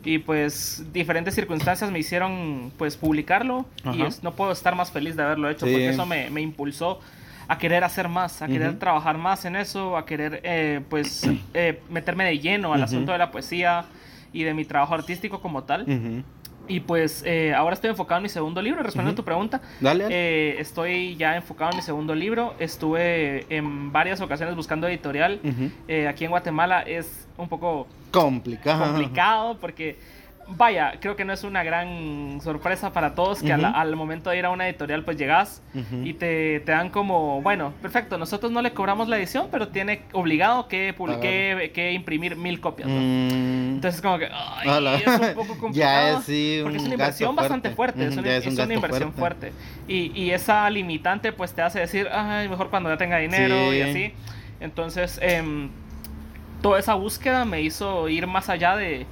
Y 0.03 0.18
pues 0.20 0.84
diferentes 0.94 1.36
circunstancias 1.36 1.91
me 1.91 2.00
hicieron 2.00 2.72
pues 2.77 2.98
publicarlo 2.98 3.65
y 3.94 4.01
es- 4.01 4.24
no 4.24 4.32
puedo 4.34 4.51
estar 4.51 4.74
más 4.75 4.89
feliz 4.91 5.15
de 5.15 5.22
haberlo 5.24 5.48
hecho 5.50 5.65
Sí. 5.68 5.72
porque 5.74 5.89
eso 5.89 6.06
me, 6.08 6.29
me 6.32 6.41
impulsó 6.41 7.00
a 7.48 7.58
querer 7.60 7.84
hacer 7.84 8.08
más, 8.10 8.41
a 8.41 8.48
querer 8.48 8.79
trabajar 8.79 9.18
más 9.20 9.46
en 9.46 9.56
eso, 9.56 9.96
a 9.98 10.06
querer 10.08 10.39
eh, 10.44 10.82
pues 10.89 11.27
eh, 11.53 11.82
meterme 11.89 12.24
de 12.25 12.39
lleno 12.39 12.74
al 12.74 12.82
asunto 12.82 13.12
de 13.12 13.18
la 13.20 13.29
poesía 13.32 13.86
y 14.33 14.43
de 14.43 14.53
mi 14.53 14.65
trabajo 14.65 14.93
artístico 14.93 15.41
como 15.41 15.63
tal. 15.63 16.24
Y 16.67 16.81
pues 16.81 17.24
eh, 17.25 17.51
ahora 17.55 17.74
estoy 17.74 17.89
enfocado 17.89 18.19
en 18.19 18.24
mi 18.24 18.29
segundo 18.29 18.62
libro, 18.62 18.83
respondiendo 18.83 19.13
a 19.13 19.24
tu 19.24 19.25
pregunta. 19.25 19.59
Dale. 19.81 20.05
Eh, 20.12 20.57
estoy 20.59 21.15
ya 21.15 21.36
enfocado 21.36 21.71
en 21.71 21.77
mi 21.77 21.81
segundo 21.81 22.13
libro. 22.13 22.53
Estuve 22.59 23.48
en 23.50 23.91
varias 23.91 24.21
ocasiones 24.21 24.55
buscando 24.55 24.88
editorial. 24.88 25.39
Ujú. 25.43 25.71
Eh, 25.88 26.07
aquí 26.07 26.25
en 26.25 26.29
Guatemala 26.29 26.81
es 26.83 27.27
un 27.38 27.50
poco 27.50 27.88
Complicado. 28.12 28.86
complicado 28.86 29.57
porque, 29.59 29.98
vaya, 30.58 30.94
creo 31.00 31.15
que 31.15 31.25
no 31.25 31.34
es 31.34 31.44
una 31.44 31.63
gran 31.63 32.39
sorpresa 32.41 32.91
para 32.91 33.15
todos 33.15 33.41
que 33.41 33.53
al 33.53 33.96
momento 33.96 34.29
de 34.29 34.39
ir 34.39 34.46
a 34.46 34.50
una 34.50 34.68
editorial 34.68 35.03
pues 35.03 35.18
llegas 35.18 35.62
y 36.03 36.13
te, 36.13 36.60
te 36.62 36.72
dan 36.72 36.89
como, 36.89 37.41
bueno, 37.41 37.74
perfecto, 37.82 38.18
nosotros 38.18 38.51
no 38.51 38.62
le 38.62 38.72
cobramos 38.74 39.08
la 39.08 39.18
edición, 39.18 39.48
pero 39.51 39.68
tiene 39.70 40.01
obligado 40.13 40.68
que, 40.68 40.96
que, 41.22 41.72
que 41.74 41.91
imprimir 41.94 42.36
mil 42.36 42.60
copias. 42.60 42.89
¿no? 42.89 42.96
Mm. 43.00 43.75
Entonces 43.75 44.01
como 44.01 44.18
que 44.18 44.29
ay, 44.32 45.01
es 45.06 45.08
un 45.08 45.34
poco 45.36 45.58
complicado. 45.58 45.70
Ya 45.74 46.18
es, 46.18 46.25
sí, 46.25 46.60
porque 46.63 46.77
es 46.77 46.82
un 46.84 46.88
una 46.88 46.96
inversión 46.96 47.36
bastante 47.36 47.70
fuerte, 47.72 48.08
es 48.08 48.18
una, 48.18 48.27
ya 48.27 48.38
es 48.38 48.46
un 48.48 48.53
una 48.53 48.62
gasto 48.63 48.74
inversión 48.74 49.13
fuerte. 49.13 49.53
Y, 49.88 50.12
y 50.20 50.32
esa 50.32 50.70
limitante 50.70 51.32
pues 51.32 51.53
te 51.53 51.62
hace 51.62 51.79
decir, 51.79 52.08
ay, 52.12 52.50
mejor 52.50 52.70
cuando 52.70 52.89
ya 52.89 52.98
tenga 52.98 53.18
dinero 53.18 53.74
y 53.74 53.77
Sí. 53.77 53.82
así. 53.82 54.13
Entonces, 54.60 55.20
em, 55.22 55.70
toda 56.62 56.79
esa 56.79 56.96
búsqueda 56.96 57.46
me 57.46 57.62
hizo 57.62 58.10
ir 58.10 58.27
más 58.27 58.50
allá 58.50 58.75
de, 58.75 59.06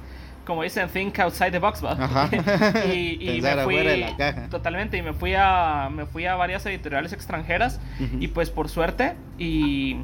como 0.48 0.62
dicen, 0.62 0.88
think 0.88 1.18
outside 1.18 1.50
the 1.50 1.58
box. 1.58 1.84
Ajá. 1.84 2.30
y, 2.90 3.18
me 3.42 3.50
fui 3.50 3.50
afuera 3.50 3.90
de 3.90 3.96
la 3.98 4.16
caja. 4.16 4.48
totalmente 4.48 4.96
y 4.96 5.02
me 5.02 5.12
fui 5.12 5.34
a 5.36 5.90
me 5.94 6.06
fui 6.06 6.24
a 6.24 6.36
varias 6.36 6.64
editoriales 6.64 7.12
extranjeras 7.12 7.80
y 8.18 8.28
pues 8.28 8.48
por 8.48 8.70
suerte 8.70 9.12
y 9.38 9.98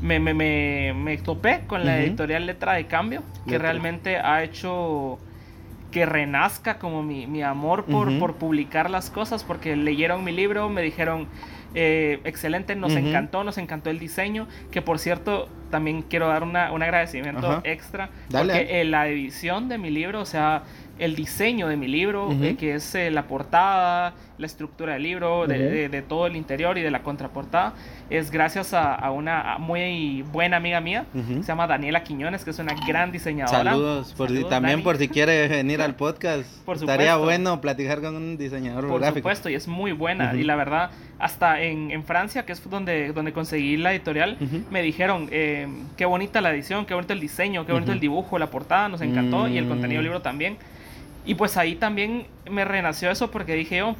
me, 0.00 0.18
me, 0.18 0.32
me, 0.32 0.94
me 0.94 1.18
topé 1.18 1.64
con 1.66 1.84
la 1.84 2.00
editorial 2.00 2.46
Letra 2.46 2.72
de 2.72 2.86
Cambio 2.86 3.22
que 3.44 3.52
Letra. 3.52 3.70
realmente 3.70 4.16
ha 4.16 4.42
hecho 4.42 5.18
que 5.90 6.06
renazca 6.06 6.78
como 6.78 7.02
mi, 7.02 7.26
mi 7.26 7.42
amor 7.42 7.84
por, 7.84 8.18
por 8.18 8.36
publicar 8.36 8.88
las 8.88 9.10
cosas 9.10 9.44
porque 9.44 9.76
leyeron 9.76 10.24
mi 10.24 10.32
libro, 10.32 10.70
me 10.70 10.80
dijeron 10.80 11.28
eh, 11.74 12.20
excelente, 12.24 12.76
nos 12.76 12.92
encantó, 12.92 13.44
nos 13.44 13.58
encantó 13.58 13.90
el 13.90 13.98
diseño, 13.98 14.46
que 14.70 14.80
por 14.80 14.98
cierto 14.98 15.48
también 15.72 16.02
quiero 16.02 16.28
dar 16.28 16.44
una- 16.44 16.70
un 16.70 16.80
agradecimiento 16.84 17.44
Ajá. 17.44 17.60
extra 17.64 18.10
Dale, 18.28 18.52
porque 18.54 18.80
eh, 18.80 18.84
la 18.84 19.08
edición 19.08 19.68
de 19.68 19.78
mi 19.78 19.90
libro, 19.90 20.20
o 20.20 20.24
sea, 20.24 20.62
el 21.00 21.16
diseño 21.16 21.66
de 21.66 21.76
mi 21.76 21.88
libro, 21.88 22.30
eh, 22.40 22.54
que 22.56 22.74
es 22.76 22.94
eh, 22.94 23.10
la 23.10 23.24
portada 23.24 24.12
la 24.38 24.46
estructura 24.46 24.92
del 24.94 25.02
libro, 25.04 25.46
de, 25.48 25.58
de- 25.58 25.88
de 25.88 26.02
todo 26.02 26.26
el 26.26 26.36
interior 26.36 26.76
y 26.78 26.82
de 26.82 26.90
la 26.90 27.02
contraportada, 27.02 27.72
es 28.16 28.30
gracias 28.30 28.74
a, 28.74 28.94
a 28.94 29.10
una 29.10 29.56
muy 29.58 30.22
buena 30.32 30.58
amiga 30.58 30.80
mía, 30.80 31.06
Ujú. 31.14 31.42
se 31.42 31.48
llama 31.48 31.66
Daniela 31.66 32.02
Quiñones, 32.04 32.44
que 32.44 32.50
es 32.50 32.58
una 32.58 32.74
gran 32.86 33.10
diseñadora. 33.12 33.70
Saludos, 33.72 34.14
por 34.16 34.28
si, 34.28 34.34
Saludos, 34.34 34.50
también 34.50 34.72
Dani. 34.74 34.82
por 34.84 34.96
si 34.98 35.08
quiere 35.08 35.48
venir 35.48 35.80
al 35.82 35.94
podcast. 35.96 36.44
Por 36.64 36.76
Estaría 36.76 37.12
supuesto. 37.14 37.24
bueno 37.24 37.60
platicar 37.60 38.00
con 38.00 38.14
un 38.16 38.36
diseñador 38.36 38.86
Por 38.88 39.00
gráfico. 39.00 39.20
supuesto, 39.20 39.48
y 39.48 39.54
es 39.54 39.66
muy 39.68 39.92
buena. 39.92 40.28
Ujú. 40.28 40.36
Y 40.36 40.44
la 40.44 40.56
verdad, 40.56 40.90
hasta 41.18 41.60
en, 41.62 41.90
en 41.90 42.04
Francia, 42.04 42.44
que 42.44 42.52
es 42.52 42.68
donde, 42.70 43.12
donde 43.12 43.32
conseguí 43.32 43.76
la 43.76 43.92
editorial, 43.92 44.36
Ujú. 44.40 44.62
me 44.70 44.82
dijeron, 44.82 45.28
eh, 45.30 45.66
qué 45.96 46.04
bonita 46.04 46.40
la 46.40 46.50
edición, 46.52 46.84
qué 46.86 46.94
bonito 46.94 47.12
el 47.12 47.20
diseño, 47.20 47.64
qué 47.66 47.72
bonito 47.72 47.92
el 47.92 48.00
dibujo, 48.00 48.38
la 48.38 48.48
portada, 48.48 48.88
nos 48.88 49.00
encantó, 49.00 49.48
y 49.48 49.58
el 49.58 49.66
contenido 49.68 49.98
del 50.00 50.08
Mm. 50.08 50.10
libro 50.12 50.20
también. 50.22 50.56
Y 51.24 51.34
pues 51.36 51.56
ahí 51.56 51.76
también 51.76 52.26
me 52.50 52.64
renació 52.64 53.10
eso 53.10 53.30
porque 53.30 53.54
dije 53.54 53.78
yo, 53.78 53.94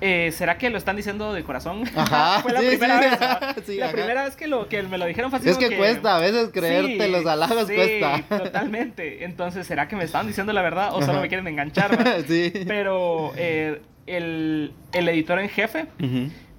eh, 0.00 0.32
¿será 0.32 0.58
que 0.58 0.70
lo 0.70 0.78
están 0.78 0.96
diciendo 0.96 1.32
de 1.32 1.42
corazón? 1.44 1.84
Ajá, 1.96 2.40
Fue 2.42 2.52
la 2.52 2.60
sí, 2.60 2.66
primera 2.68 3.00
sí. 3.02 3.08
vez. 3.08 3.20
la 3.78 3.84
ajá. 3.86 3.92
primera 3.92 4.24
vez 4.24 4.36
que, 4.36 4.46
lo, 4.46 4.68
que 4.68 4.82
me 4.82 4.98
lo 4.98 5.06
dijeron 5.06 5.34
así 5.34 5.48
Es 5.48 5.58
que 5.58 5.76
cuesta, 5.76 6.16
a 6.16 6.20
veces 6.20 6.50
creerte 6.52 7.04
Sí, 7.04 7.10
los 7.10 7.26
halagos 7.26 7.66
sí, 7.68 7.74
cuesta. 7.74 8.22
Totalmente. 8.28 9.24
Entonces, 9.24 9.66
¿será 9.66 9.88
que 9.88 9.96
me 9.96 10.04
están 10.04 10.26
diciendo 10.26 10.52
la 10.52 10.62
verdad 10.62 10.94
o 10.94 11.02
solo 11.02 11.20
me 11.20 11.28
quieren 11.28 11.46
enganchar? 11.46 11.96
sí. 12.26 12.52
Pero 12.66 13.32
eh, 13.36 13.80
el, 14.06 14.72
el 14.92 15.08
editor 15.08 15.38
en 15.38 15.48
jefe 15.48 15.86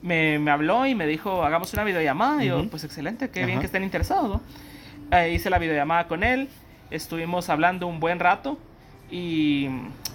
me, 0.01 0.39
me 0.39 0.51
habló 0.51 0.85
y 0.85 0.95
me 0.95 1.05
dijo, 1.07 1.43
hagamos 1.43 1.73
una 1.73 1.83
videollamada. 1.83 2.43
Y 2.43 2.47
yo, 2.47 2.67
pues 2.69 2.83
excelente, 2.83 3.29
qué 3.29 3.45
bien 3.45 3.59
que 3.59 3.65
estén 3.65 3.83
interesados. 3.83 4.29
¿no? 4.29 5.17
Eh, 5.17 5.31
hice 5.33 5.49
la 5.49 5.59
videollamada 5.59 6.07
con 6.07 6.23
él, 6.23 6.47
estuvimos 6.89 7.49
hablando 7.49 7.87
un 7.87 7.99
buen 7.99 8.19
rato 8.19 8.57
y 9.11 9.67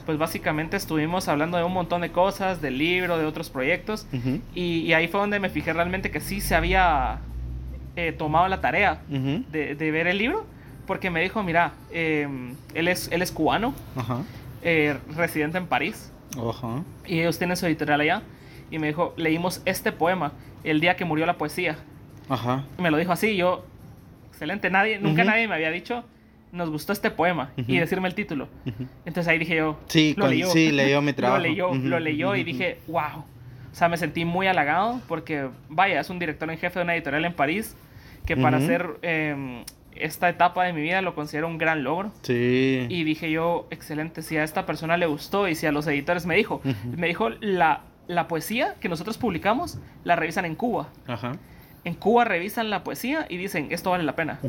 pues 0.06 0.18
básicamente 0.18 0.76
estuvimos 0.76 1.28
hablando 1.28 1.56
de 1.58 1.64
un 1.64 1.72
montón 1.72 2.00
de 2.00 2.10
cosas, 2.10 2.60
del 2.62 2.78
libro, 2.78 3.18
de 3.18 3.26
otros 3.26 3.50
proyectos. 3.50 4.06
Ujú. 4.12 4.40
Y, 4.54 4.78
y 4.82 4.92
ahí 4.94 5.08
fue 5.08 5.20
donde 5.20 5.38
me 5.40 5.50
fijé 5.50 5.72
realmente 5.72 6.10
que 6.10 6.20
sí 6.20 6.40
se 6.40 6.54
había 6.54 7.18
eh, 7.96 8.12
tomado 8.12 8.48
la 8.48 8.60
tarea 8.60 9.02
Ujú. 9.10 9.44
de, 9.50 9.74
de 9.74 9.90
ver 9.90 10.06
el 10.06 10.18
libro. 10.18 10.46
Porque 10.86 11.10
me 11.10 11.20
dijo, 11.20 11.42
mira, 11.42 11.72
eh, 11.90 12.28
él, 12.74 12.86
es, 12.86 13.08
él 13.10 13.20
es 13.20 13.32
cubano, 13.32 13.74
Ajá. 13.96 14.22
eh, 14.62 14.96
residente 15.16 15.58
en 15.58 15.66
París. 15.66 16.12
Y 17.06 17.18
ellos 17.18 17.38
tienen 17.38 17.56
su 17.56 17.66
editorial 17.66 18.00
allá. 18.00 18.22
Y 18.70 18.78
me 18.78 18.86
dijo, 18.86 19.12
leímos 19.16 19.60
este 19.64 19.90
poema 19.90 20.30
el 20.62 20.80
día 20.80 20.94
que 20.94 21.04
murió 21.04 21.26
la 21.26 21.34
poesía. 21.38 21.76
Y 22.78 22.82
me 22.82 22.92
lo 22.92 22.96
dijo 22.98 23.10
así, 23.10 23.34
yo, 23.36 23.64
excelente, 24.30 24.70
nadie, 24.70 25.00
nunca 25.00 25.24
nadie 25.24 25.48
me 25.48 25.54
había 25.56 25.70
dicho, 25.72 26.04
nos 26.56 26.70
gustó 26.70 26.92
este 26.92 27.10
poema 27.10 27.52
y 27.56 27.62
Ujú. 27.62 27.72
decirme 27.74 28.08
el 28.08 28.14
título. 28.14 28.48
Ujú. 28.66 28.86
Entonces 29.04 29.28
ahí 29.28 29.38
dije 29.38 29.56
yo, 29.56 29.78
Sí, 29.86 30.14
lo 30.16 30.22
con- 30.24 30.30
leyó. 30.30 30.46
sí, 30.48 30.72
leyó 30.72 31.02
mi 31.02 31.12
trabajo. 31.14 31.38
lo 31.42 31.48
leyó, 31.48 31.68
Ujú, 31.70 31.78
lo 31.86 32.00
leyó 32.00 32.34
y 32.34 32.44
dije, 32.44 32.78
wow. 32.88 33.24
O 33.72 33.74
sea, 33.78 33.88
me 33.88 33.96
sentí 33.98 34.24
muy 34.24 34.46
halagado 34.46 35.00
porque, 35.06 35.48
vaya, 35.68 36.00
es 36.00 36.08
un 36.10 36.18
director 36.18 36.50
en 36.50 36.58
jefe 36.58 36.78
de 36.78 36.84
una 36.84 36.94
editorial 36.94 37.24
en 37.26 37.34
París 37.34 37.76
que 38.24 38.36
para 38.36 38.56
hacer 38.56 38.98
em, 39.02 39.62
esta 39.94 40.28
etapa 40.28 40.64
de 40.64 40.72
mi 40.72 40.80
vida 40.80 41.00
lo 41.02 41.14
considero 41.14 41.46
un 41.46 41.58
gran 41.58 41.84
logro. 41.84 42.10
Sí. 42.22 42.86
Y 42.88 43.04
dije 43.04 43.30
yo, 43.30 43.66
excelente, 43.70 44.22
si 44.22 44.36
a 44.38 44.44
esta 44.44 44.64
persona 44.66 44.96
le 44.96 45.06
gustó 45.06 45.46
y 45.46 45.54
si 45.54 45.66
a 45.66 45.72
los 45.72 45.86
editores 45.86 46.26
me 46.26 46.34
dijo, 46.36 46.60
me 46.96 47.06
dijo, 47.06 47.28
la, 47.40 47.82
la 48.08 48.26
poesía 48.28 48.74
que 48.80 48.88
nosotros 48.88 49.18
publicamos 49.18 49.78
la 50.04 50.16
revisan 50.16 50.44
en 50.46 50.54
Cuba. 50.54 50.88
Ajá. 51.06 51.32
En 51.84 51.94
Cuba 51.94 52.24
revisan 52.24 52.68
la 52.70 52.82
poesía 52.82 53.26
y 53.28 53.36
dicen, 53.36 53.68
esto 53.70 53.90
vale 53.90 54.02
la 54.04 54.16
pena. 54.16 54.40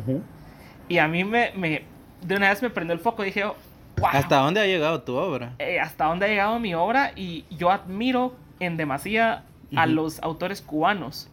Y 0.88 0.98
a 0.98 1.06
mí 1.06 1.22
me, 1.24 1.52
me 1.54 1.82
de 2.22 2.36
una 2.36 2.48
vez 2.50 2.62
me 2.62 2.70
prendió 2.70 2.94
el 2.94 3.00
foco, 3.00 3.22
dije, 3.22 3.44
wow, 3.44 3.54
¿Hasta 4.12 4.36
dónde 4.38 4.60
ha 4.60 4.66
llegado 4.66 5.02
tu 5.02 5.14
obra? 5.16 5.52
eh, 5.58 5.80
hasta 5.80 6.04
dónde 6.06 6.26
ha 6.26 6.28
llegado 6.28 6.58
mi 6.58 6.74
obra 6.74 7.12
y 7.16 7.44
yo 7.50 7.70
admiro 7.70 8.34
en 8.60 8.76
demasía 8.76 9.44
a 9.76 9.86
los 9.86 10.20
autores 10.22 10.62
cubanos. 10.62 11.28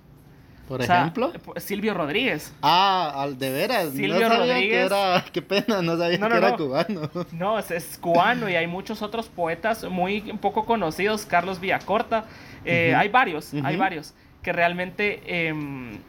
Por 0.67 0.81
O 0.81 0.83
sea, 0.83 1.01
ejemplo. 1.01 1.31
eh, 1.55 1.59
Silvio 1.59 1.93
Rodríguez. 1.93 2.51
Ah, 2.63 3.13
al 3.17 3.37
de 3.37 3.51
veras. 3.51 3.91
Silvio 3.91 4.27
no 4.27 4.35
sabía 4.35 4.53
Rodríguez. 4.55 4.71
que 4.71 4.81
era. 4.95 5.25
Qué 5.31 5.41
pena, 5.43 5.81
no 5.83 5.95
sabía 5.95 6.17
No, 6.17 6.27
que 6.27 6.33
no, 6.33 6.37
era 6.39 6.49
no. 6.51 6.57
cubano. 6.57 7.09
No, 7.31 7.59
es, 7.59 7.69
es 7.69 7.97
cubano 7.99 8.49
y 8.49 8.55
hay 8.55 8.65
muchos 8.65 9.03
otros 9.03 9.27
poetas 9.29 9.83
muy 9.83 10.21
poco 10.41 10.65
conocidos, 10.65 11.27
Carlos 11.27 11.59
Villacorta, 11.59 12.25
eh, 12.65 12.95
hay 12.95 13.09
varios, 13.09 13.53
hay 13.63 13.75
varios, 13.75 14.15
que 14.41 14.51
realmente 14.53 15.21
em, 15.47 15.99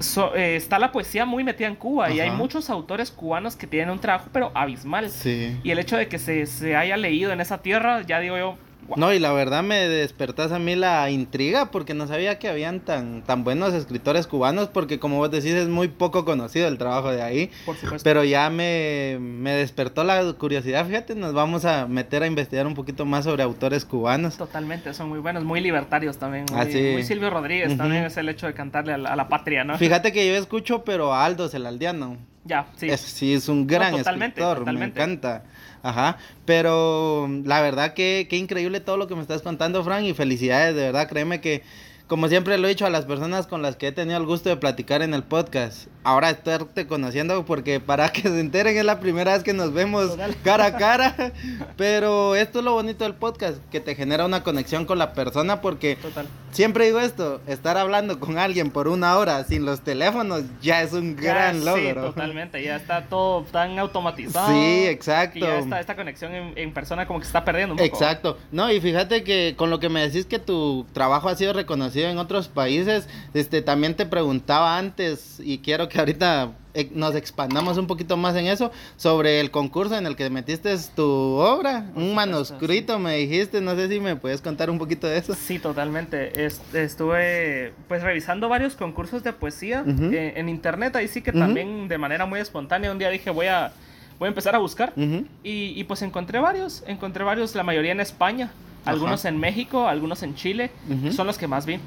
so- 0.00 0.34
eh, 0.34 0.56
está 0.56 0.78
la 0.78 0.92
poesía 0.92 1.24
muy 1.24 1.44
metida 1.44 1.68
en 1.68 1.76
Cuba 1.76 2.10
y 2.10 2.20
hay 2.20 2.30
muchos 2.30 2.70
autores 2.70 3.10
cubanos 3.10 3.56
que 3.56 3.66
tienen 3.66 3.90
un 3.90 3.98
trabajo 3.98 4.28
pero 4.32 4.50
abismal. 4.54 5.10
Sí. 5.10 5.56
Y 5.62 5.70
el 5.70 5.78
hecho 5.78 5.96
de 5.96 6.08
que 6.08 6.18
se, 6.18 6.46
se 6.46 6.76
haya 6.76 6.96
leído 6.96 7.32
en 7.32 7.40
esa 7.40 7.58
tierra, 7.62 8.02
ya 8.02 8.20
digo 8.20 8.36
yo, 8.38 8.56
wow. 8.88 8.96
No, 8.98 9.12
y 9.12 9.18
la 9.18 9.32
verdad 9.32 9.62
me 9.62 9.76
despertás 9.88 10.52
a 10.52 10.58
mí 10.58 10.74
la 10.76 11.10
intriga 11.10 11.70
porque 11.70 11.94
no 11.94 12.06
sabía 12.06 12.38
que 12.38 12.48
habían 12.48 12.80
tan, 12.80 13.22
tan 13.22 13.44
buenos 13.44 13.74
escritores 13.74 14.26
cubanos 14.26 14.68
porque 14.68 14.98
como 14.98 15.16
vos 15.18 15.30
decís 15.30 15.52
es 15.52 15.68
muy 15.68 15.88
poco 15.88 16.24
conocido 16.24 16.68
el 16.68 16.78
trabajo 16.78 17.10
de 17.10 17.22
ahí. 17.22 17.50
por 17.64 17.76
supuesto. 17.76 18.04
Pero 18.04 18.24
ya 18.24 18.50
me, 18.50 19.18
me 19.20 19.52
despertó 19.52 20.04
la 20.04 20.22
curiosidad, 20.34 20.86
fíjate, 20.86 21.14
nos 21.14 21.32
vamos 21.34 21.64
a 21.64 21.86
meter 21.86 22.22
a 22.22 22.26
investigar 22.26 22.66
un 22.66 22.74
poquito 22.74 23.04
más 23.04 23.24
sobre 23.24 23.42
autores 23.42 23.84
cubanos. 23.84 24.36
Totalmente, 24.36 24.92
son 24.94 25.08
muy 25.08 25.18
buenos, 25.18 25.44
muy 25.44 25.60
libertarios 25.60 26.18
también. 26.18 26.46
Muy, 26.50 26.60
Ah, 26.60 26.64
sí. 26.70 26.90
muy 26.92 27.02
Silvio 27.02 27.30
Rodríguez 27.30 27.76
también 27.76 28.04
es 28.04 28.16
el 28.16 28.28
hecho 28.28 28.46
de 28.46 28.54
cantarle 28.54 28.92
a 28.92 28.98
la, 28.98 29.12
a 29.12 29.16
la 29.16 29.28
patria, 29.28 29.64
¿no? 29.64 29.76
Fíjate 29.78 30.12
que 30.12 30.26
yo 30.26 30.34
escucho, 30.34 30.84
pero 30.84 31.12
a 31.12 31.24
Aldos 31.24 31.54
el 31.54 31.66
aldeano. 31.66 32.16
Ya, 32.44 32.66
sí. 32.76 32.88
Es- 32.88 33.00
sí, 33.00 33.34
es 33.34 33.48
un 33.48 33.66
gran 33.66 33.90
totalmente, 33.96 34.40
escritor, 34.40 34.58
totalmente. 34.58 34.98
me 34.98 35.04
encanta. 35.04 35.42
Ajá, 35.82 36.18
pero 36.44 37.28
la 37.44 37.60
verdad 37.60 37.94
que, 37.94 38.26
que 38.28 38.36
increíble 38.36 38.80
todo 38.80 38.96
lo 38.96 39.06
que 39.06 39.14
me 39.14 39.22
estás 39.22 39.42
contando, 39.42 39.84
Frank, 39.84 40.04
y 40.04 40.14
felicidades, 40.14 40.74
de 40.74 40.82
verdad, 40.82 41.08
créeme 41.08 41.40
que, 41.40 41.62
como 42.06 42.28
siempre 42.28 42.56
lo 42.58 42.66
he 42.66 42.70
dicho 42.70 42.86
a 42.86 42.90
las 42.90 43.04
personas 43.04 43.46
con 43.48 43.62
las 43.62 43.76
que 43.76 43.88
he 43.88 43.92
tenido 43.92 44.18
el 44.18 44.26
gusto 44.26 44.48
de 44.48 44.56
platicar 44.56 45.02
en 45.02 45.12
el 45.12 45.24
podcast, 45.24 45.88
ahora 46.04 46.30
estarte 46.30 46.86
conociendo, 46.86 47.44
porque 47.44 47.80
para 47.80 48.08
que 48.12 48.22
se 48.22 48.38
enteren 48.40 48.76
es 48.76 48.84
la 48.84 49.00
primera 49.00 49.32
vez 49.32 49.42
que 49.42 49.52
nos 49.52 49.72
vemos 49.72 50.10
Total. 50.10 50.36
cara 50.44 50.66
a 50.66 50.76
cara, 50.76 51.32
pero 51.76 52.36
esto 52.36 52.60
es 52.60 52.64
lo 52.64 52.72
bonito 52.74 53.02
del 53.04 53.14
podcast, 53.14 53.58
que 53.72 53.80
te 53.80 53.94
genera 53.96 54.24
una 54.24 54.42
conexión 54.44 54.84
con 54.84 54.98
la 54.98 55.14
persona, 55.14 55.60
porque 55.60 55.96
Total. 55.96 56.26
siempre 56.52 56.86
digo 56.86 57.00
esto, 57.00 57.40
estar 57.48 57.76
hablando 57.76 58.20
con 58.20 58.38
alguien 58.38 58.70
por 58.70 58.86
una 58.86 59.16
hora 59.18 59.42
sin 59.42 59.64
los 59.64 59.80
teléfonos 59.80 60.42
ya 60.62 60.82
es 60.82 60.92
un 60.92 61.16
Ya, 61.16 61.22
gran 61.34 61.58
Sí, 61.58 61.64
logro. 61.64 62.02
totalmente. 62.04 62.62
Ya 62.62 62.76
está 62.76 63.06
todo 63.06 63.42
tan 63.50 63.78
automatizado. 63.80 64.46
Sí, 64.52 64.86
exacto. 64.86 65.38
Y 65.38 65.42
ya 65.42 65.58
está 65.58 65.80
esta 65.80 65.96
conexión 65.96 66.32
en, 66.34 66.52
en 66.56 66.72
persona 66.72 67.06
como 67.06 67.18
que 67.18 67.24
se 67.24 67.30
está 67.30 67.44
perdiendo 67.44 67.72
un 67.74 67.78
poco. 67.78 67.86
Exacto. 67.88 68.38
No, 68.52 68.70
y 68.70 68.80
fíjate 68.80 69.24
que 69.24 69.54
con 69.56 69.70
lo 69.70 69.80
que 69.80 69.88
me 69.88 70.02
decís 70.06 70.24
que 70.26 70.38
tu 70.38 70.86
trabajo 70.92 71.28
ha 71.28 71.34
sido 71.34 71.52
reconocido 71.52 71.95
en 72.04 72.18
otros 72.18 72.48
países, 72.48 73.08
este 73.34 73.62
también 73.62 73.94
te 73.94 74.06
preguntaba 74.06 74.76
antes 74.78 75.40
y 75.42 75.58
quiero 75.58 75.88
que 75.88 75.98
ahorita 75.98 76.52
eh, 76.74 76.90
nos 76.94 77.14
expandamos 77.14 77.78
un 77.78 77.86
poquito 77.86 78.16
más 78.16 78.36
en 78.36 78.46
eso 78.46 78.70
sobre 78.96 79.40
el 79.40 79.50
concurso 79.50 79.96
en 79.96 80.06
el 80.06 80.14
que 80.16 80.28
metiste 80.28 80.76
tu 80.94 81.04
obra, 81.04 81.86
un 81.94 82.14
manuscrito 82.14 82.98
me 82.98 83.16
dijiste, 83.16 83.60
no 83.60 83.74
sé 83.74 83.88
si 83.88 83.98
me 84.00 84.16
puedes 84.16 84.40
contar 84.42 84.68
un 84.70 84.78
poquito 84.78 85.06
de 85.06 85.18
eso. 85.18 85.34
Sí, 85.34 85.58
totalmente. 85.58 86.44
Est- 86.44 86.74
estuve 86.74 87.72
pues 87.88 88.02
revisando 88.02 88.48
varios 88.48 88.74
concursos 88.74 89.22
de 89.22 89.32
poesía 89.32 89.82
Ujú. 89.86 90.04
eh, 90.12 90.34
en 90.36 90.48
internet. 90.48 90.94
Ahí 90.96 91.08
sí 91.08 91.22
que 91.22 91.32
también 91.32 91.88
de 91.88 91.98
manera 91.98 92.26
muy 92.26 92.40
espontánea 92.40 92.92
un 92.92 92.98
día 92.98 93.08
dije 93.10 93.30
voy 93.30 93.46
a, 93.46 93.72
voy 94.18 94.26
a 94.26 94.28
empezar 94.28 94.54
a 94.54 94.58
buscar. 94.58 94.92
Ujú. 94.96 95.24
Y, 95.42 95.72
y, 95.76 95.84
pues 95.84 96.02
encontré 96.02 96.40
varios, 96.40 96.82
encontré 96.86 97.24
varios, 97.24 97.54
la 97.54 97.62
mayoría 97.62 97.92
en 97.92 98.00
España, 98.00 98.50
Ajá. 98.86 98.92
algunos 98.92 99.24
en 99.24 99.38
México, 99.38 99.88
algunos 99.88 100.22
en 100.22 100.34
Chile, 100.34 100.70
son 101.12 101.26
los 101.26 101.36
que 101.38 101.46
más 101.46 101.66
vi. 101.66 101.78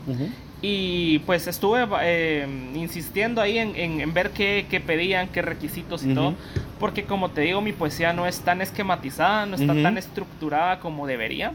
Y 0.61 1.19
pues 1.19 1.47
estuve 1.47 1.87
eh, 2.01 2.45
insistiendo 2.75 3.41
ahí 3.41 3.57
en, 3.57 3.75
en- 3.77 4.01
en 4.01 4.13
ver 4.13 4.31
qué, 4.31 4.65
qué 4.69 4.81
pedían, 4.81 5.29
qué 5.29 5.41
requisitos 5.41 6.03
y 6.03 6.13
todo, 6.13 6.33
porque 6.79 7.03
como 7.05 7.29
te 7.29 7.41
digo, 7.41 7.61
mi 7.61 7.71
poesía 7.71 8.11
no 8.11 8.25
es 8.27 8.41
tan 8.41 8.61
esquematizada, 8.61 9.45
no 9.45 9.55
está 9.55 9.73
tan 9.83 9.97
estructurada 9.97 10.79
como 10.79 11.07
debería. 11.07 11.53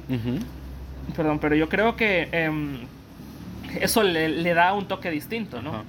Perdón, 1.15 1.39
pero 1.39 1.55
yo 1.55 1.69
creo 1.69 1.97
que 1.97 2.29
em, 2.33 2.79
eso 3.81 4.03
le, 4.03 4.29
le 4.31 4.55
da 4.55 4.73
un 4.73 4.87
toque 4.87 5.11
distinto, 5.11 5.61
¿no? 5.61 5.85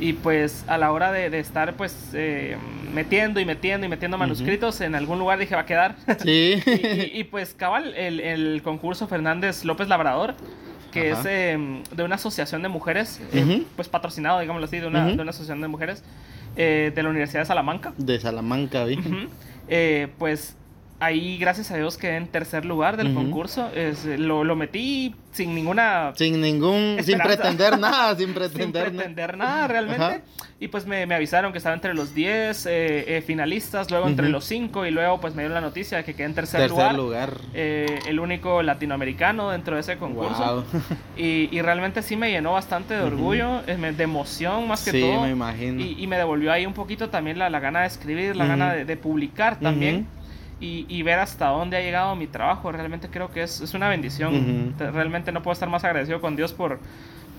Y 0.00 0.14
pues 0.14 0.64
a 0.66 0.76
la 0.76 0.90
hora 0.90 1.12
de, 1.12 1.30
de 1.30 1.38
estar 1.38 1.74
pues 1.74 2.10
eh, 2.14 2.56
metiendo 2.92 3.38
y 3.40 3.44
metiendo 3.44 3.86
y 3.86 3.88
metiendo 3.88 4.18
manuscritos, 4.18 4.80
en 4.80 4.94
algún 4.96 5.18
lugar 5.20 5.38
dije 5.38 5.54
va 5.54 5.60
a 5.62 5.66
quedar. 5.66 5.94
Sí. 6.22 6.56
y, 6.66 6.86
y- 6.86 7.10
y, 7.20 7.24
pues 7.24 7.54
cabal, 7.54 7.94
el, 7.94 8.18
el 8.20 8.62
concurso 8.62 9.06
Fernández 9.06 9.64
López 9.64 9.88
Labrador, 9.88 10.34
que 10.92 11.12
Ajá. 11.12 11.20
es 11.20 11.26
em, 11.26 11.82
de 11.94 12.02
una 12.02 12.16
asociación 12.16 12.62
de 12.62 12.68
mujeres, 12.68 13.20
eh, 13.32 13.42
Ujú. 13.44 13.64
pues 13.76 13.88
patrocinado, 13.88 14.40
digámoslo 14.40 14.66
así, 14.66 14.78
de 14.78 14.86
una, 14.88 15.06
de 15.06 15.12
una 15.20 15.30
asociación 15.30 15.60
de 15.60 15.68
mujeres 15.68 16.02
eh, 16.56 16.92
de 16.94 17.02
la 17.02 17.08
Universidad 17.10 17.40
de 17.42 17.46
Salamanca. 17.46 17.92
De 17.96 18.18
Salamanca. 18.20 18.84
Ujú. 18.84 19.28
Eh, 19.68 20.08
pues 20.18 20.56
ahí, 21.00 21.36
gracias 21.38 21.70
a 21.70 21.76
Dios, 21.76 21.96
quedé 21.96 22.16
en 22.16 22.28
tercer 22.28 22.64
lugar 22.64 22.96
del 22.96 23.12
concurso. 23.14 23.68
Es, 23.74 24.04
lo, 24.04 24.44
lo 24.44 24.56
metí 24.56 25.14
sin 25.32 25.54
ninguna... 25.54 26.12
Sin 26.14 26.40
ningún, 26.40 26.96
sin 27.02 27.16
Esperanza. 27.20 27.24
pretender 27.42 27.78
nada, 27.80 28.16
sin 28.16 28.26
sin 28.26 28.34
pretender 28.34 28.84
nada. 28.92 28.96
pretender 28.96 29.36
nada 29.36 29.68
realmente. 29.68 30.02
Ajá. 30.04 30.20
Y 30.60 30.68
pues 30.68 30.86
me, 30.86 31.04
me 31.04 31.14
avisaron 31.16 31.50
que 31.52 31.58
estaba 31.58 31.74
entre 31.74 31.92
los 31.94 32.14
10 32.14 32.66
eh, 32.66 33.16
eh, 33.16 33.22
finalistas, 33.26 33.90
luego 33.90 34.06
entre 34.06 34.28
los 34.28 34.44
5 34.44 34.86
y 34.86 34.90
luego 34.92 35.20
pues 35.20 35.34
me 35.34 35.42
dieron 35.42 35.54
la 35.54 35.60
noticia 35.60 35.98
de 35.98 36.04
que 36.04 36.14
quedé 36.14 36.26
en 36.26 36.34
tercer, 36.34 36.60
Tercer 36.60 36.94
lugar. 36.94 36.94
lugar. 36.94 37.40
Eh, 37.52 37.98
el 38.06 38.20
único 38.20 38.62
latinoamericano 38.62 39.50
dentro 39.50 39.74
de 39.74 39.80
ese 39.82 39.98
concurso. 39.98 40.64
Wow. 40.72 40.82
Y, 41.16 41.48
y 41.54 41.60
realmente 41.62 42.02
sí 42.02 42.16
me 42.16 42.30
llenó 42.30 42.52
bastante 42.52 42.94
de 42.94 43.02
orgullo, 43.02 43.60
eh, 43.66 43.76
de 43.76 44.02
emoción 44.04 44.66
más 44.68 44.84
que 44.84 44.92
Sí, 44.92 45.00
todo. 45.00 45.22
me 45.22 45.30
imagino. 45.30 45.80
Y, 45.82 45.96
y 46.02 46.06
me 46.06 46.16
devolvió 46.16 46.52
ahí 46.52 46.64
un 46.66 46.72
poquito 46.72 47.10
también 47.10 47.38
la, 47.38 47.50
la 47.50 47.60
gana 47.60 47.80
de 47.82 47.88
escribir, 47.88 48.34
la 48.36 48.46
gana 48.46 48.72
de, 48.72 48.84
de 48.84 48.96
publicar 48.96 49.58
también. 49.60 50.06
Y, 50.60 50.86
y 50.88 51.02
ver 51.02 51.18
hasta 51.18 51.48
dónde 51.48 51.76
ha 51.76 51.80
llegado 51.80 52.14
mi 52.16 52.26
trabajo. 52.26 52.72
Realmente 52.72 53.08
creo 53.08 53.30
que 53.30 53.42
es, 53.42 53.60
es 53.60 53.74
una 53.74 53.88
bendición. 53.88 54.74
Realmente 54.78 55.32
no 55.32 55.42
puedo 55.42 55.52
estar 55.52 55.68
más 55.68 55.84
agradecido 55.84 56.20
con 56.20 56.36
Dios 56.36 56.52
por, 56.52 56.78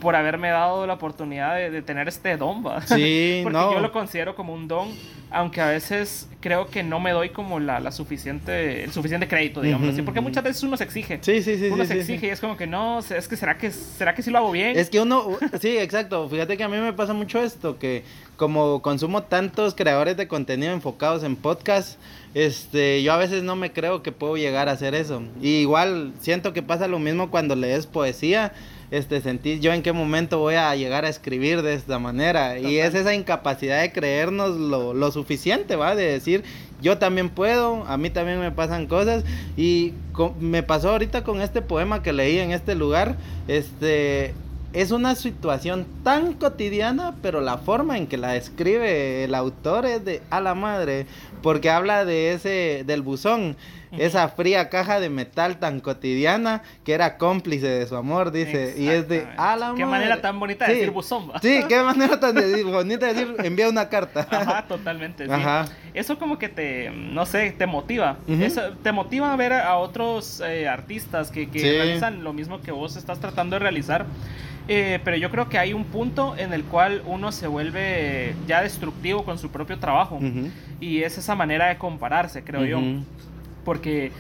por 0.06 0.16
haberme 0.16 0.50
dado 0.50 0.86
la 0.86 0.94
oportunidad 0.94 1.56
de, 1.56 1.72
de 1.72 1.82
tener 1.82 2.08
este 2.08 2.38
don. 2.38 2.64
¿va? 2.64 2.86
Sí, 2.86 3.40
Porque 3.44 3.58
no. 3.58 3.74
yo 3.74 3.80
lo 3.80 3.92
considero 3.92 4.36
como 4.36 4.54
un 4.54 4.68
don, 4.68 4.90
aunque 5.32 5.62
a 5.62 5.68
veces 5.70 6.30
creo 6.42 6.68
que 6.68 6.84
no 6.84 7.00
me 7.00 7.10
doy 7.10 7.30
como 7.30 7.60
la, 7.60 7.80
la 7.80 7.92
suficiente, 7.92 8.84
el 8.84 8.92
suficiente 8.92 9.28
crédito, 9.28 9.62
digamos 9.62 9.88
Ujú, 9.88 9.94
así. 9.94 10.02
Porque 10.04 10.22
muchas 10.22 10.44
veces 10.44 10.62
uno 10.62 10.78
se 10.78 10.84
exige. 10.84 11.18
Sí, 11.22 11.42
sí, 11.42 11.58
sí. 11.58 11.70
uno 11.72 11.86
sí, 11.86 11.88
se 11.88 11.94
sí, 11.96 12.00
exige 12.02 12.20
sí. 12.20 12.26
y 12.28 12.30
es 12.30 12.40
como 12.40 12.56
que 12.56 12.68
no, 12.68 13.00
es 13.00 13.28
que 13.28 13.36
será 13.36 13.58
que 13.58 13.72
será 13.72 14.14
que 14.14 14.22
sí 14.22 14.30
lo 14.30 14.38
hago 14.38 14.52
bien. 14.52 14.78
Es 14.78 14.92
que 14.92 15.00
uno, 15.00 15.26
sí, 15.60 15.76
exacto. 15.76 16.30
Fíjate 16.30 16.56
que 16.56 16.64
a 16.64 16.70
mí 16.70 16.78
me 16.78 16.94
pasa 16.94 17.14
mucho 17.14 17.42
esto, 17.42 17.80
que 17.80 18.04
como 18.38 18.84
consumo 18.84 19.24
tantos 19.24 19.74
creadores 19.74 20.18
de 20.18 20.28
contenido 20.28 20.72
enfocados 20.72 21.24
en 21.24 21.36
podcast, 21.36 21.98
este, 22.36 23.02
yo 23.02 23.12
a 23.12 23.18
veces 23.18 23.42
no 23.42 23.56
me 23.56 23.72
creo 23.72 24.04
que 24.04 24.12
puedo 24.12 24.38
llegar 24.38 24.70
a 24.70 24.74
hacer 24.74 24.94
eso. 24.94 25.24
Y 25.42 25.62
igual 25.62 26.14
siento 26.20 26.54
que 26.54 26.62
pasa 26.62 26.88
lo 26.88 27.00
mismo 27.00 27.32
cuando 27.32 27.56
lees 27.56 27.88
poesía. 27.88 28.54
Este, 28.96 29.20
sentís 29.20 29.60
yo 29.60 29.74
en 29.74 29.82
qué 29.82 29.92
momento 29.92 30.40
voy 30.40 30.56
a 30.56 30.74
llegar 30.74 31.04
a 31.04 31.10
escribir 31.10 31.62
de 31.64 31.74
esta 31.74 32.00
manera. 32.00 32.60
Y 32.60 32.78
es 32.78 32.96
esa 32.96 33.14
incapacidad 33.14 33.82
de 33.82 33.92
creernos 33.92 34.56
lo, 34.56 34.94
lo 34.94 35.12
suficiente, 35.12 35.76
¿va? 35.76 35.96
De 35.96 36.06
decir, 36.06 36.46
yo 36.82 36.98
también 36.98 37.30
puedo, 37.30 37.84
a 37.88 37.98
mí 37.98 38.10
también 38.10 38.40
me 38.40 38.52
pasan 38.52 38.88
cosas. 38.88 39.26
Y 39.58 39.92
me 40.40 40.64
pasó 40.64 40.92
ahorita 40.92 41.26
con 41.26 41.42
este 41.42 41.62
poema 41.62 42.04
que 42.04 42.14
leí 42.14 42.38
en 42.38 42.54
este 42.54 42.74
lugar. 42.74 43.18
Este, 43.50 44.34
es 44.72 44.92
una 44.92 45.16
situación 45.16 45.86
tan 46.04 46.34
cotidiana, 46.34 47.16
pero 47.22 47.40
la 47.42 47.58
forma 47.58 47.98
en 47.98 48.08
que 48.08 48.18
la 48.18 48.34
describe 48.34 49.24
el 49.24 49.34
autor 49.34 49.86
es 49.86 50.04
de 50.04 50.22
a 50.30 50.42
la 50.42 50.54
madre, 50.54 51.06
porque 51.42 51.70
habla 51.70 52.06
de 52.06 52.34
ese 52.34 52.84
del 52.86 53.02
buzón, 53.02 53.56
esa 53.98 54.28
fría 54.28 54.68
caja 54.70 55.00
de 55.00 55.10
metal 55.10 55.58
tan 55.58 55.80
cotidiana 55.80 56.64
que 56.84 56.92
era 56.94 57.18
cómplice 57.18 57.68
de 57.68 57.88
su 57.88 57.96
amor, 57.96 58.32
dice, 58.32 58.76
y 58.78 58.90
es 58.90 59.08
de 59.08 59.26
la 59.38 59.56
Qué 59.58 59.86
madre. 59.86 59.86
manera 59.86 60.22
tan 60.22 60.38
bonita 60.38 60.66
de 60.66 60.74
Sí. 60.74 60.80
decir 60.80 60.92
buzón. 60.94 61.30
¿va? 61.30 61.40
Sí, 61.40 61.62
qué 61.70 61.82
manera 61.82 62.20
tan 62.20 62.36
de- 62.36 62.64
bonita 62.64 63.06
de 63.06 63.14
decir 63.14 63.36
envía 63.46 63.70
una 63.70 63.88
carta. 63.88 64.28
Ajá, 64.32 64.66
totalmente. 64.68 65.26
sí. 65.26 65.32
Ajá. 65.32 65.66
Eso 65.94 66.20
como 66.20 66.38
que 66.38 66.50
te, 66.50 66.90
no 66.90 67.26
sé, 67.26 67.52
te 67.58 67.68
motiva. 67.68 68.18
Eso 68.28 68.62
te 68.84 68.92
motiva 68.92 69.32
a 69.32 69.36
ver 69.38 69.54
a 69.54 69.78
otros 69.78 70.42
eh, 70.46 70.68
artistas 70.68 71.32
que, 71.32 71.50
que 71.50 71.60
Sí. 71.60 71.70
realizan 71.70 72.22
lo 72.24 72.34
mismo 72.34 72.60
que 72.62 72.72
vos 72.72 72.98
estás 72.98 73.20
tratando 73.20 73.56
de 73.56 73.60
realizar. 73.60 74.06
Eh, 74.68 75.00
pero 75.04 75.16
yo 75.16 75.30
creo 75.30 75.48
que 75.48 75.60
hay 75.60 75.74
un 75.74 75.84
punto 75.86 76.34
en 76.38 76.52
el 76.52 76.64
cual 76.64 77.04
uno 77.06 77.32
se 77.32 77.46
vuelve 77.46 78.34
ya 78.48 78.64
destructivo 78.64 79.24
con 79.24 79.38
su 79.38 79.52
propio 79.52 79.78
trabajo. 79.78 80.20
Y 80.82 81.04
es 81.04 81.18
esa 81.20 81.35
manera 81.36 81.68
de 81.68 81.78
compararse, 81.78 82.44
creo 82.44 82.66
yo. 82.66 82.80
Porque 83.64 84.12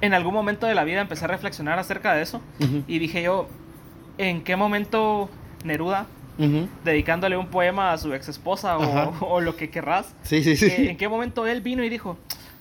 en 0.00 0.12
algún 0.14 0.34
momento 0.34 0.66
de 0.66 0.74
la 0.74 0.84
vida 0.84 1.00
empecé 1.00 1.24
a 1.24 1.28
reflexionar 1.28 1.78
acerca 1.78 2.14
de 2.14 2.22
eso. 2.22 2.40
Y 2.86 2.98
dije 2.98 3.22
yo, 3.22 3.48
¿en 4.18 4.42
qué 4.42 4.56
momento 4.56 5.28
Neruda, 5.64 6.06
dedicándole 6.84 7.36
un 7.36 7.46
poema 7.48 7.92
a 7.92 7.98
su 7.98 8.12
ex 8.14 8.28
esposa 8.28 8.76
o 9.20 9.40
lo 9.40 9.56
que 9.56 9.70
querrás, 9.70 10.14
Sí, 10.22 10.42
sí, 10.44 10.56
sí. 10.56 10.66
eh, 10.66 10.90
¿en 10.90 10.96
qué 10.96 11.08
momento 11.08 11.46
él 11.46 11.60
vino 11.62 11.82
y 11.82 11.88
dijo, 11.88 12.18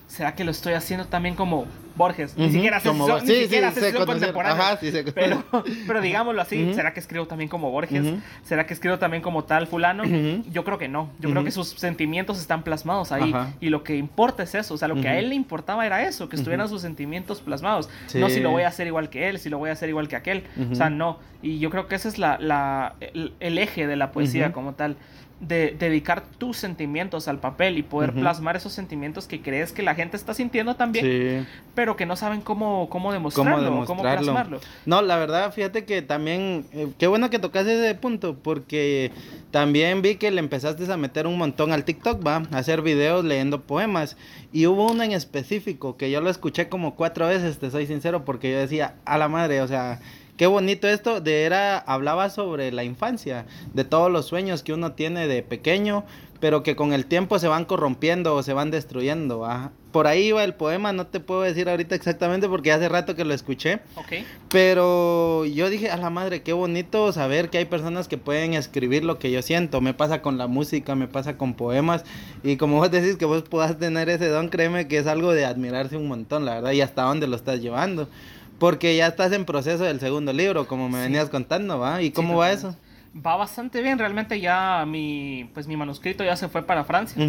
¿será 0.08 0.34
que 0.36 0.44
lo 0.46 0.52
estoy 0.52 0.74
haciendo 0.74 1.06
también 1.08 1.36
como 1.36 1.66
Borges? 1.96 2.38
Ni 2.38 2.52
siquiera 2.52 2.80
sé 2.80 2.84
si 2.84 2.88
como 2.90 3.08
son, 3.08 3.20
Bor- 3.20 3.22
ni 3.28 3.34
sí, 3.36 3.42
siquiera 3.44 3.70
sí, 3.70 3.76
sé 3.76 3.80
si 3.80 3.86
sé 3.92 3.98
son 3.98 4.06
conocer. 4.06 4.34
contemporáneos. 4.34 4.66
Ajá, 4.68 4.78
sí, 4.78 4.92
sé 4.92 5.04
pero, 5.14 5.44
pero 5.88 6.02
digámoslo 6.02 6.42
así. 6.42 6.74
¿será 6.74 6.94
que 6.94 7.00
escribo 7.00 7.26
también 7.28 7.50
como 7.50 7.72
Borges? 7.72 8.16
¿Será 8.44 8.66
que 8.66 8.74
escribo 8.74 9.00
también 9.00 9.24
como 9.24 9.44
tal 9.46 9.68
fulano? 9.68 10.04
Yo 10.52 10.64
creo 10.64 10.78
que 10.78 10.88
no. 10.88 11.10
Yo 11.20 11.30
creo 11.32 11.44
que 11.44 11.52
sus 11.52 11.70
sentimientos 11.70 12.40
están 12.40 12.64
plasmados 12.64 13.12
ahí. 13.12 13.32
Ajá. 13.34 13.54
Y 13.60 13.70
lo 13.70 13.84
que 13.84 13.96
importa 13.96 14.44
es 14.44 14.56
eso. 14.56 14.74
O 14.74 14.78
sea, 14.78 14.88
lo 14.88 14.96
que 15.02 15.08
a 15.08 15.18
él 15.20 15.30
le 15.30 15.36
importaba 15.36 15.86
era 15.86 16.04
eso, 16.08 16.30
que 16.30 16.36
estuvieran 16.36 16.68
sus 16.70 16.82
sentimientos 16.82 17.42
plasmados. 17.42 17.90
No 18.14 18.30
si 18.30 18.40
lo 18.40 18.52
voy 18.52 18.64
a 18.64 18.68
hacer 18.68 18.88
igual 18.88 19.10
que 19.10 19.30
él, 19.30 19.40
si 19.40 19.50
lo 19.50 19.58
voy 19.58 19.70
a 19.70 19.74
hacer 19.74 19.90
igual 19.90 20.08
que 20.08 20.16
aquel. 20.16 20.44
O 20.72 20.76
sea, 20.76 20.90
no. 20.90 21.20
Y 21.42 21.60
yo 21.60 21.70
creo 21.70 21.88
que 21.88 21.96
ese 21.96 22.08
es 22.10 22.18
la, 22.18 22.38
la- 22.40 22.96
el, 23.00 23.34
el 23.40 23.58
eje 23.58 23.86
de 23.88 23.96
la 23.96 24.12
poesía 24.12 24.52
como 24.52 24.74
tal. 24.74 24.98
De 25.42 25.76
dedicar 25.78 26.24
tus 26.38 26.56
sentimientos 26.56 27.28
al 27.28 27.40
papel 27.40 27.78
y 27.78 27.84
poder 27.84 28.14
plasmar 28.14 28.56
esos 28.56 28.72
sentimientos 28.72 29.28
que 29.28 29.42
crees 29.42 29.74
que 29.74 29.84
la 29.84 29.94
gente 29.94 30.16
está 30.16 30.34
sintiendo 30.34 30.76
también, 30.76 31.06
Sí. 31.06 31.48
pero 31.76 31.98
que 31.98 32.06
no 32.06 32.16
saben 32.16 32.40
cómo, 32.40 32.88
cómo 32.90 33.12
demostrarlo, 33.12 33.56
cómo, 33.86 34.02
demostrarlo? 34.02 34.32
plasmarlo. 34.32 34.60
No, 34.86 35.02
la 35.02 35.18
verdad, 35.18 35.52
fíjate 35.52 35.84
que 35.84 36.02
también, 36.02 36.66
eh, 36.72 36.88
qué 36.98 37.08
bueno 37.08 37.30
que 37.30 37.38
tocas 37.40 37.68
ese 37.68 37.96
punto, 37.96 38.38
porque 38.42 39.12
también 39.52 40.02
vi 40.02 40.16
que 40.16 40.32
le 40.32 40.40
empezaste 40.40 40.90
a 40.90 40.96
meter 40.98 41.28
un 41.28 41.38
montón 41.38 41.74
al 41.74 41.84
TikTok, 41.84 42.26
va, 42.26 42.38
a 42.38 42.58
hacer 42.58 42.82
videos 42.82 43.26
leyendo 43.26 43.62
poemas, 43.62 44.16
y 44.54 44.68
hubo 44.68 44.90
uno 44.90 45.04
en 45.04 45.12
específico 45.12 45.98
que 45.98 46.10
yo 46.12 46.22
lo 46.22 46.30
escuché 46.30 46.70
como 46.70 46.96
cuatro 46.96 47.28
veces, 47.28 47.60
te 47.60 47.70
soy 47.72 47.88
sincero, 47.88 48.24
porque 48.24 48.52
yo 48.52 48.58
decía, 48.58 48.96
a 49.04 49.18
la 49.18 49.28
madre, 49.28 49.62
o 49.62 49.68
sea, 49.68 50.00
qué 50.38 50.48
bonito 50.48 50.88
esto, 50.88 51.22
de 51.22 51.44
era, 51.44 51.78
hablaba 51.78 52.30
sobre 52.30 52.72
la 52.72 52.84
infancia, 52.84 53.46
de 53.74 53.84
todos 53.84 54.12
los 54.12 54.26
sueños 54.26 54.64
que 54.64 54.74
uno 54.74 54.94
tiene 54.94 55.28
de 55.28 55.44
pequeño, 55.44 56.06
pero 56.42 56.64
que 56.64 56.76
con 56.76 56.92
el 56.94 57.06
tiempo 57.06 57.40
se 57.40 57.48
van 57.48 57.66
corrompiendo 57.66 58.36
o 58.36 58.44
se 58.44 58.54
van 58.54 58.70
destruyendo, 58.70 59.40
¿va? 59.40 59.72
Por 59.94 60.06
ahí 60.08 60.32
va 60.34 60.44
el 60.44 60.54
poema, 60.54 60.92
no 60.92 61.08
te 61.08 61.22
puedo 61.22 61.42
decir 61.42 61.70
ahorita 61.70 61.96
exactamente 61.96 62.50
porque 62.50 62.74
hace 62.74 62.90
rato 62.90 63.16
que 63.16 63.24
lo 63.24 63.34
escuché, 63.34 63.80
Ok. 63.96 64.12
pero 64.50 65.46
yo 65.46 65.70
dije, 65.70 65.90
a 65.90 65.98
la 65.98 66.10
madre, 66.10 66.42
qué 66.44 66.52
bonito 66.52 67.12
saber 67.14 67.50
que 67.50 67.58
hay 67.60 67.66
personas 67.66 68.08
que 68.10 68.18
pueden 68.18 68.54
escribir 68.54 69.06
lo 69.06 69.20
que 69.20 69.32
yo 69.32 69.42
siento. 69.42 69.80
Me 69.80 69.94
pasa 69.94 70.22
con 70.22 70.38
la 70.38 70.48
música, 70.48 70.96
me 70.96 71.08
pasa 71.08 71.38
con 71.38 71.54
poemas. 71.54 72.04
Y 72.44 72.58
como 72.58 72.78
vos 72.78 72.92
decís 72.92 73.16
que 73.16 73.26
vos 73.26 73.44
puedas 73.44 73.80
tener 73.80 74.10
ese 74.10 74.28
don, 74.28 74.50
créeme 74.50 74.88
que 74.90 74.98
es 74.98 75.08
algo 75.08 75.34
de 75.34 75.46
admirarse 75.46 75.96
un 75.96 76.08
montón, 76.10 76.44
la 76.46 76.56
verdad, 76.56 76.72
y 76.72 76.82
hasta 76.82 77.04
dónde 77.04 77.28
lo 77.28 77.38
estás 77.38 77.62
llevando. 77.62 78.10
Porque 78.60 78.96
ya 78.96 79.08
estás 79.08 79.32
en 79.34 79.46
proceso 79.46 79.84
del 79.84 80.00
segundo 80.00 80.32
libro, 80.34 80.68
como 80.68 80.88
me 80.90 80.98
Sí. 81.00 81.04
venías 81.04 81.30
contando, 81.30 81.80
¿va? 81.80 82.02
¿Y 82.02 82.12
cómo 82.12 82.38
va 82.38 82.52
eso? 82.52 82.76
Va 83.26 83.36
bastante 83.36 83.82
bien, 83.82 83.98
realmente 84.00 84.40
ya 84.42 84.86
mi, 84.88 85.50
pues 85.54 85.68
mi 85.68 85.78
manuscrito 85.78 86.24
ya 86.24 86.36
se 86.36 86.48
fue 86.50 86.64
para 86.64 86.84
Francia. 86.84 87.22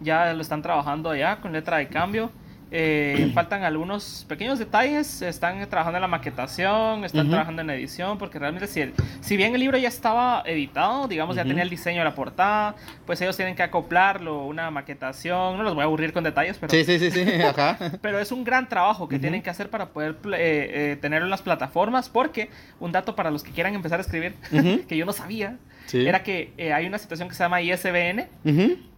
Ya 0.00 0.32
lo 0.34 0.42
están 0.42 0.62
trabajando 0.62 1.10
allá 1.10 1.40
con 1.40 1.52
letra 1.52 1.78
de 1.78 1.88
cambio. 1.88 2.30
Eh, 2.72 3.30
faltan 3.34 3.62
algunos 3.62 4.24
pequeños 4.28 4.58
detalles, 4.58 5.22
están 5.22 5.64
trabajando 5.68 5.98
en 5.98 6.02
la 6.02 6.08
maquetación, 6.08 7.04
están 7.04 7.28
trabajando 7.30 7.62
en 7.62 7.70
edición, 7.70 8.18
porque 8.18 8.38
realmente 8.40 8.66
si, 8.66 8.80
el- 8.80 8.92
si 9.20 9.36
bien 9.36 9.54
el 9.54 9.60
libro 9.60 9.78
ya 9.78 9.86
estaba 9.88 10.42
editado, 10.44 11.06
digamos, 11.06 11.36
ya 11.36 11.44
tenía 11.44 11.62
el 11.62 11.70
diseño 11.70 11.98
de 12.00 12.04
la 12.04 12.14
portada, 12.14 12.74
pues 13.06 13.20
ellos 13.20 13.36
tienen 13.36 13.54
que 13.54 13.62
acoplarlo, 13.62 14.44
una 14.44 14.70
maquetación, 14.72 15.56
no 15.56 15.62
los 15.62 15.74
voy 15.74 15.82
a 15.82 15.84
aburrir 15.84 16.12
con 16.12 16.24
detalles, 16.24 16.56
pero, 16.58 16.72
Sí, 16.72 16.84
sí, 16.84 16.98
sí, 16.98 17.10
sí, 17.12 17.24
ajá. 17.42 17.78
pero 18.02 18.18
es 18.18 18.32
un 18.32 18.42
gran 18.42 18.68
trabajo 18.68 19.08
que 19.08 19.18
tienen 19.20 19.42
que 19.42 19.50
hacer 19.50 19.70
para 19.70 19.86
poder 19.90 20.16
eh, 20.34 20.92
eh, 20.92 20.98
tenerlo 21.00 21.26
en 21.26 21.30
las 21.30 21.42
plataformas, 21.42 22.08
porque 22.08 22.50
un 22.80 22.90
dato 22.90 23.14
para 23.14 23.30
los 23.30 23.44
que 23.44 23.52
quieran 23.52 23.74
empezar 23.74 24.00
a 24.00 24.02
escribir, 24.02 24.34
que 24.88 24.96
yo 24.96 25.06
no 25.06 25.12
sabía, 25.12 25.56
Sí. 25.86 26.06
era 26.06 26.22
que 26.22 26.52
eh, 26.58 26.72
hay 26.72 26.86
una 26.86 26.98
situación 26.98 27.28
que 27.28 27.34
se 27.34 27.42
llama 27.42 27.60
ISBN, 27.62 28.26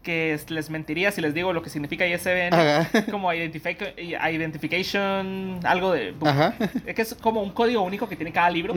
que 0.03 0.33
es- 0.35 0.51
les 0.51 0.71
mentiría 0.71 1.11
si 1.13 1.21
les 1.21 1.35
digo 1.35 1.53
lo 1.53 1.63
que 1.63 1.71
significa 1.71 2.07
ISBN, 2.07 2.53
Ajá. 2.55 2.89
como 3.11 3.31
identific- 3.33 3.95
identification, 4.63 5.61
algo 5.65 5.93
de... 5.93 6.15
Ajá. 6.25 6.55
Es 6.87 6.95
que 6.95 7.03
es 7.03 7.15
como 7.15 7.43
un 7.43 7.51
código 7.51 7.83
único 7.83 8.09
que 8.09 8.17
tiene 8.17 8.33
cada 8.33 8.51
libro. 8.51 8.75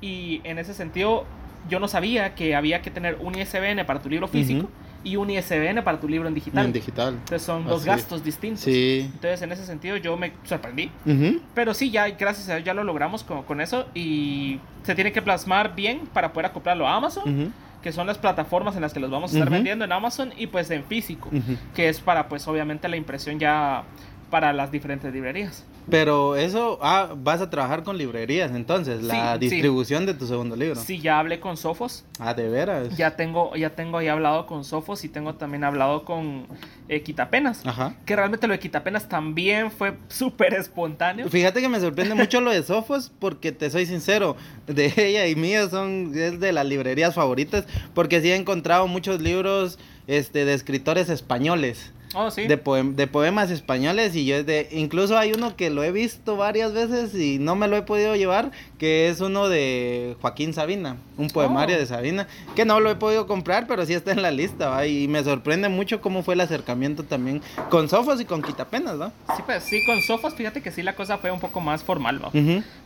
Y 0.00 0.40
en 0.44 0.58
ese 0.58 0.74
sentido, 0.74 1.24
yo 1.68 1.78
no 1.78 1.88
sabía 1.88 2.34
que 2.34 2.54
había 2.54 2.82
que 2.82 2.90
tener 2.90 3.16
un 3.20 3.36
ISBN 3.38 3.84
para 3.86 4.00
tu 4.00 4.08
libro 4.08 4.28
físico. 4.28 4.68
Y 5.04 5.16
un 5.16 5.30
ISBN 5.30 5.82
para 5.82 5.98
tu 6.00 6.08
libro 6.08 6.28
en 6.28 6.34
digital. 6.34 6.64
En 6.66 6.72
digital. 6.72 7.14
Entonces 7.14 7.42
son 7.42 7.64
dos 7.64 7.80
Así. 7.80 7.88
gastos 7.88 8.24
distintos. 8.24 8.60
Sí. 8.64 9.00
Entonces, 9.12 9.42
en 9.42 9.52
ese 9.52 9.64
sentido, 9.66 9.96
yo 9.96 10.16
me 10.16 10.32
sorprendí. 10.44 10.90
Ujú. 11.06 11.40
Pero 11.54 11.74
sí, 11.74 11.90
ya, 11.90 12.08
gracias 12.10 12.48
a 12.48 12.54
Dios, 12.56 12.64
ya 12.66 12.74
lo 12.74 12.84
logramos 12.84 13.24
con, 13.24 13.42
con 13.42 13.60
eso. 13.60 13.86
Y 13.94 14.60
se 14.84 14.94
tiene 14.94 15.12
que 15.12 15.22
plasmar 15.22 15.74
bien 15.74 16.00
para 16.12 16.32
poder 16.32 16.46
acoplarlo 16.46 16.86
a 16.86 16.96
Amazon 16.96 17.22
Ujú. 17.42 17.50
que 17.82 17.92
son 17.92 18.06
las 18.06 18.18
plataformas 18.18 18.76
en 18.76 18.82
las 18.82 18.92
que 18.92 19.00
los 19.00 19.10
vamos 19.10 19.32
a 19.32 19.34
estar 19.34 19.48
Ujú. 19.48 19.54
vendiendo 19.56 19.84
en 19.84 19.92
Amazon 19.92 20.32
y 20.36 20.46
pues 20.46 20.70
en 20.70 20.84
físico, 20.84 21.30
que 21.74 21.88
es 21.88 22.00
para 22.00 22.28
pues 22.28 22.46
obviamente 22.46 22.88
la 22.88 22.96
impresión 22.96 23.38
ya 23.40 23.82
para 24.30 24.52
las 24.52 24.70
diferentes 24.70 25.12
librerías. 25.12 25.64
Pero 25.90 26.36
eso, 26.36 26.78
ah, 26.80 27.14
vas 27.16 27.40
a 27.40 27.50
trabajar 27.50 27.82
con 27.82 27.98
librerías 27.98 28.52
entonces, 28.52 29.02
la 29.02 29.34
Sí, 29.38 29.48
sí. 29.48 29.50
distribución 29.50 30.06
de 30.06 30.14
tu 30.14 30.26
segundo 30.26 30.54
libro. 30.56 30.80
Sí, 30.80 31.00
ya 31.00 31.18
hablé 31.18 31.40
con 31.40 31.56
Sofos. 31.56 32.04
Ah, 32.18 32.34
de 32.34 32.48
veras. 32.48 32.96
Ya 32.96 33.16
tengo, 33.16 33.54
ya 33.56 33.70
tengo 33.70 33.98
ahí 33.98 34.08
hablado 34.08 34.46
con 34.46 34.64
Sofos 34.64 35.04
y 35.04 35.08
tengo 35.08 35.34
también 35.34 35.64
hablado 35.64 36.04
con 36.04 36.46
eh, 36.88 37.02
Quitapenas. 37.02 37.66
Ajá. 37.66 37.94
Que 38.06 38.14
realmente 38.16 38.46
lo 38.46 38.52
de 38.52 38.60
Quitapenas 38.60 39.08
también 39.08 39.70
fue 39.70 39.94
súper 40.08 40.54
espontáneo. 40.54 41.28
Fíjate 41.28 41.60
que 41.60 41.68
me 41.68 41.80
sorprende 41.80 42.14
mucho 42.14 42.40
lo 42.40 42.50
de 42.52 42.62
Sofos 42.64 43.10
porque 43.18 43.50
te 43.52 43.70
soy 43.70 43.86
sincero, 43.86 44.36
de 44.66 44.92
ella 44.96 45.26
y 45.26 45.34
mío 45.34 45.68
son 45.68 46.12
es 46.14 46.38
de 46.38 46.52
las 46.52 46.66
librerías 46.66 47.14
favoritas 47.14 47.66
porque 47.94 48.20
sí 48.20 48.30
he 48.30 48.36
encontrado 48.36 48.86
muchos 48.86 49.20
libros 49.20 49.78
este 50.06 50.44
de 50.44 50.54
escritores 50.54 51.08
españoles. 51.08 51.92
Oh, 52.14 52.30
sí. 52.30 52.46
De, 52.46 52.62
poem- 52.62 52.94
de 52.94 53.06
poemas 53.06 53.50
españoles 53.50 54.14
y 54.14 54.26
yo 54.26 54.36
es 54.36 54.46
de 54.46 54.68
incluso 54.72 55.16
hay 55.18 55.32
uno 55.32 55.56
que 55.56 55.70
lo 55.70 55.82
he 55.82 55.92
visto 55.92 56.36
varias 56.36 56.72
veces 56.72 57.14
y 57.14 57.38
no 57.38 57.56
me 57.56 57.68
lo 57.68 57.76
he 57.76 57.82
podido 57.82 58.14
llevar 58.16 58.50
que 58.78 59.08
es 59.08 59.20
uno 59.20 59.48
de 59.48 60.16
Joaquín 60.20 60.52
Sabina 60.54 60.96
un 61.16 61.28
poemario 61.30 61.76
Oh. 61.76 61.78
de 61.78 61.86
Sabina 61.86 62.26
que 62.54 62.64
no 62.64 62.80
lo 62.80 62.90
he 62.90 62.96
podido 62.96 63.26
comprar 63.26 63.66
pero 63.66 63.86
sí 63.86 63.94
está 63.94 64.12
en 64.12 64.20
la 64.22 64.30
lista 64.30 64.68
¿va? 64.68 64.86
y 64.86 65.08
me 65.08 65.22
sorprende 65.24 65.68
mucho 65.68 66.00
cómo 66.00 66.22
fue 66.22 66.34
el 66.34 66.40
acercamiento 66.40 67.02
también 67.04 67.40
con 67.70 67.88
Sofos 67.88 68.20
y 68.20 68.24
con 68.24 68.42
Quitapenas 68.42 68.96
¿no? 68.96 69.12
Sí, 69.36 69.42
pues 69.46 69.62
sí, 69.64 69.84
con 69.86 70.00
Sofos, 70.02 70.34
fíjate 70.34 70.60
que 70.60 70.70
sí 70.70 70.82
la 70.82 70.94
cosa 70.94 71.18
fue 71.18 71.30
un 71.30 71.40
poco 71.40 71.60
más 71.60 71.82
formal, 71.82 72.20
¿no? 72.20 72.30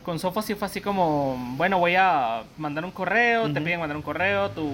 Con 0.05 0.19
Sofos 0.19 0.45
sí 0.45 0.55
fue 0.55 0.67
así 0.67 0.81
como, 0.81 1.37
bueno, 1.57 1.79
voy 1.79 1.95
a 1.97 2.43
mandar 2.59 2.85
un 2.85 2.91
correo, 2.93 3.53
te 3.53 3.61
piden 3.61 3.81
mandar 3.81 3.97
un 3.97 4.03
correo, 4.03 4.51
tu 4.51 4.69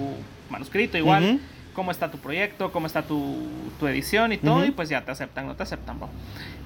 manuscrito 0.49 0.97
igual. 0.97 1.39
Cómo 1.73 1.91
está 1.91 2.09
tu 2.11 2.17
proyecto, 2.17 2.71
cómo 2.71 2.87
está 2.87 3.01
tu, 3.03 3.35
tu 3.79 3.87
edición 3.87 4.31
y 4.31 4.37
todo, 4.37 4.57
Ujú. 4.57 4.65
y 4.65 4.71
pues 4.71 4.89
ya 4.89 5.01
te 5.01 5.11
aceptan, 5.11 5.47
no 5.47 5.55
te 5.55 5.63
aceptan, 5.63 5.99
¿no? 5.99 6.09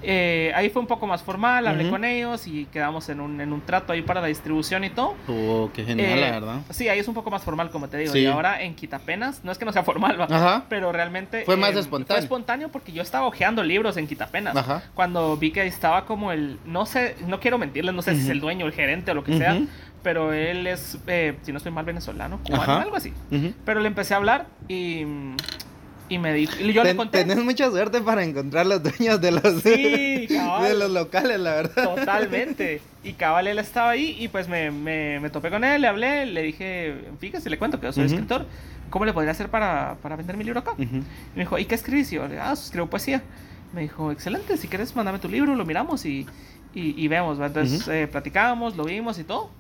Eh, 0.04 0.52
ahí 0.56 0.70
fue 0.70 0.82
un 0.82 0.88
poco 0.88 1.08
más 1.08 1.24
formal, 1.24 1.66
hablé 1.68 1.84
Ujú. 1.86 1.92
con 1.94 2.06
ellos 2.06 2.46
y 2.48 2.66
quedamos 2.66 3.10
en 3.10 3.20
un, 3.20 3.42
en 3.42 3.52
un 3.52 3.62
trato 3.62 3.94
ahí 3.94 4.04
para 4.04 4.22
la 4.22 4.28
distribución 4.28 4.84
y 4.84 4.90
todo. 4.92 5.16
Oh, 5.28 5.72
qué 5.74 5.84
genial, 5.86 6.10
Eh, 6.20 6.22
la 6.22 6.32
verdad. 6.32 6.62
Sí, 6.70 6.88
ahí 6.88 7.00
es 7.00 7.08
un 7.08 7.16
poco 7.16 7.32
más 7.32 7.42
formal, 7.44 7.72
como 7.72 7.88
te 7.88 7.98
digo. 7.98 8.14
Sí. 8.14 8.20
Y 8.20 8.26
ahora 8.28 8.62
en 8.62 8.76
Quitapenas, 8.76 9.44
no 9.44 9.52
es 9.52 9.58
que 9.58 9.66
no 9.66 9.74
sea 9.74 9.84
formal. 9.88 10.22
Ajá. 10.22 10.66
pero 10.70 10.92
realmente... 10.92 11.44
Fue 11.46 11.58
más 11.58 11.76
eh, 11.76 11.80
espontáneo. 11.80 12.16
Fue 12.18 12.24
espontáneo 12.24 12.70
porque 12.70 12.92
yo 12.92 13.02
estaba 13.02 13.26
hojeando 13.26 13.64
libros 13.64 13.98
en 13.98 14.06
Quitapenas. 14.08 14.56
Ajá. 14.56 14.84
Cuando 14.94 15.36
vi 15.38 15.52
que 15.52 15.66
estaba 15.66 16.06
como 16.06 16.32
el... 16.32 16.60
No 16.66 16.86
sé, 16.86 17.16
no 17.28 17.40
quiero 17.40 17.58
mentirles, 17.58 17.96
no 17.96 18.02
sé 18.04 18.14
si 18.16 18.22
es 18.22 18.30
el 18.30 18.40
dueño, 18.40 18.66
el 18.68 18.74
gerente 18.74 19.12
o 19.12 19.14
lo 19.16 19.24
que 19.24 19.38
sea, 19.38 19.58
pero 20.08 20.32
él 20.32 20.66
es, 20.68 20.98
eh, 21.08 21.36
si 21.42 21.52
no 21.52 21.58
estoy 21.58 21.74
mal, 21.74 21.84
venezolano, 21.84 22.40
cubano, 22.42 22.78
algo 22.78 22.96
así. 22.96 23.12
Pero 23.66 23.82
le 23.82 23.88
empecé 23.90 24.14
a 24.14 24.18
hablar 24.18 24.48
y... 24.70 25.02
Y 26.08 26.18
me 26.18 26.32
dijo... 26.32 26.54
y 26.62 26.72
Yo 26.72 26.86
le 26.86 26.96
conté... 26.96 27.26
Tenés 27.26 27.44
mucha 27.44 27.70
suerte 27.70 28.00
para 28.00 28.24
encontrar 28.24 28.68
los 28.68 28.82
dueños 28.82 29.20
de 29.20 29.32
los, 29.32 29.62
Sí, 29.62 30.28
de 30.62 30.76
los 30.80 30.90
locales, 30.92 31.42
la 31.42 31.56
verdad. 31.56 31.94
Totalmente. 31.94 32.80
Y 33.04 33.12
cabal 33.14 33.48
él 33.48 33.60
estaba 33.60 33.90
ahí 33.90 34.16
y 34.18 34.30
pues 34.30 34.48
me, 34.48 34.72
me, 34.72 35.20
me 35.20 35.30
topé 35.30 35.50
con 35.50 35.66
él, 35.66 35.82
le 35.82 35.90
hablé, 35.90 36.26
le 36.26 36.42
dije, 36.42 36.96
fíjese, 37.20 37.50
le 37.50 37.58
cuento 37.58 37.78
que 37.82 37.88
yo 37.88 37.92
soy 37.92 38.06
escritor. 38.06 38.46
¿Cómo 38.90 39.04
le 39.04 39.12
podría 39.12 39.32
hacer 39.32 39.50
para, 39.50 39.98
para 40.02 40.16
vender 40.16 40.38
mi 40.38 40.46
libro 40.46 40.62
acá? 40.62 40.72
Ujú. 40.72 40.86
Y 40.86 41.36
me 41.36 41.42
dijo, 41.42 41.60
¿y 41.60 41.66
qué 41.66 41.76
escribís? 41.76 42.10
Y 42.14 42.16
yo 42.16 42.22
le 42.22 42.36
dije, 42.36 42.42
ah, 42.42 42.54
escribo 42.54 42.88
poesía. 42.88 43.22
Me 43.74 43.82
dijo, 43.82 44.14
excelente, 44.14 44.56
si 44.56 44.70
quieres 44.70 44.96
mándame 44.96 45.20
tu 45.20 45.28
libro, 45.28 45.54
lo 45.54 45.66
miramos 45.66 46.06
y, 46.06 46.26
y, 46.74 47.04
y 47.04 47.08
vemos. 47.10 47.42
¿va? 47.42 47.48
Entonces 47.48 47.86
eh, 47.90 48.08
platicábamos, 48.10 48.78
lo 48.78 48.86
vimos 48.86 49.20
y 49.20 49.26
todo. 49.26 49.52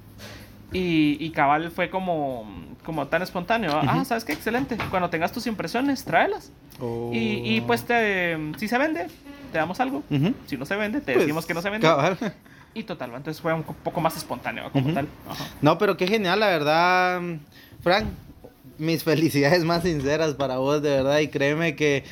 Y, 0.74 1.18
y 1.20 1.30
cabal 1.32 1.72
fue 1.72 1.90
como, 1.90 2.46
como 2.86 3.08
tan 3.08 3.22
espontáneo. 3.22 3.72
Ah. 3.74 4.04
¿sabes 4.06 4.26
qué? 4.26 4.34
Excelente. 4.34 4.78
Cuando 4.90 5.10
tengas 5.10 5.32
tus 5.32 5.48
impresiones, 5.48 6.04
tráelas. 6.04 6.52
Oh. 6.80 7.12
Y, 7.14 7.42
y 7.56 7.62
pues 7.62 7.84
te, 7.86 8.38
si 8.58 8.68
se 8.68 8.78
vende, 8.78 9.08
te 9.52 9.58
damos 9.58 9.80
algo. 9.80 10.04
Si 10.46 10.58
no 10.58 10.66
se 10.66 10.76
vende, 10.76 11.00
te 11.00 11.14
Pues, 11.14 11.26
decimos 11.26 11.46
que 11.46 11.54
no 11.54 11.62
se 11.62 11.70
vende. 11.70 11.88
cabal. 11.88 12.18
Y 12.74 12.84
total, 12.84 13.12
entonces 13.16 13.42
fue 13.42 13.54
un 13.54 13.64
co- 13.64 13.74
poco 13.84 14.02
más 14.02 14.18
espontáneo 14.18 14.72
como 14.72 14.94
tal. 14.94 15.08
Ajá. 15.30 15.46
No, 15.62 15.78
pero 15.78 15.98
qué 15.98 16.06
genial, 16.06 16.40
la 16.40 16.48
verdad, 16.48 17.22
Frank. 17.82 18.06
Mis 18.78 19.04
felicidades 19.06 19.64
más 19.64 19.82
sinceras 19.84 20.36
para 20.36 20.58
vos, 20.58 20.82
de 20.84 20.90
verdad. 20.92 21.18
Y 21.20 21.30
créeme 21.30 21.76
que 21.76 22.04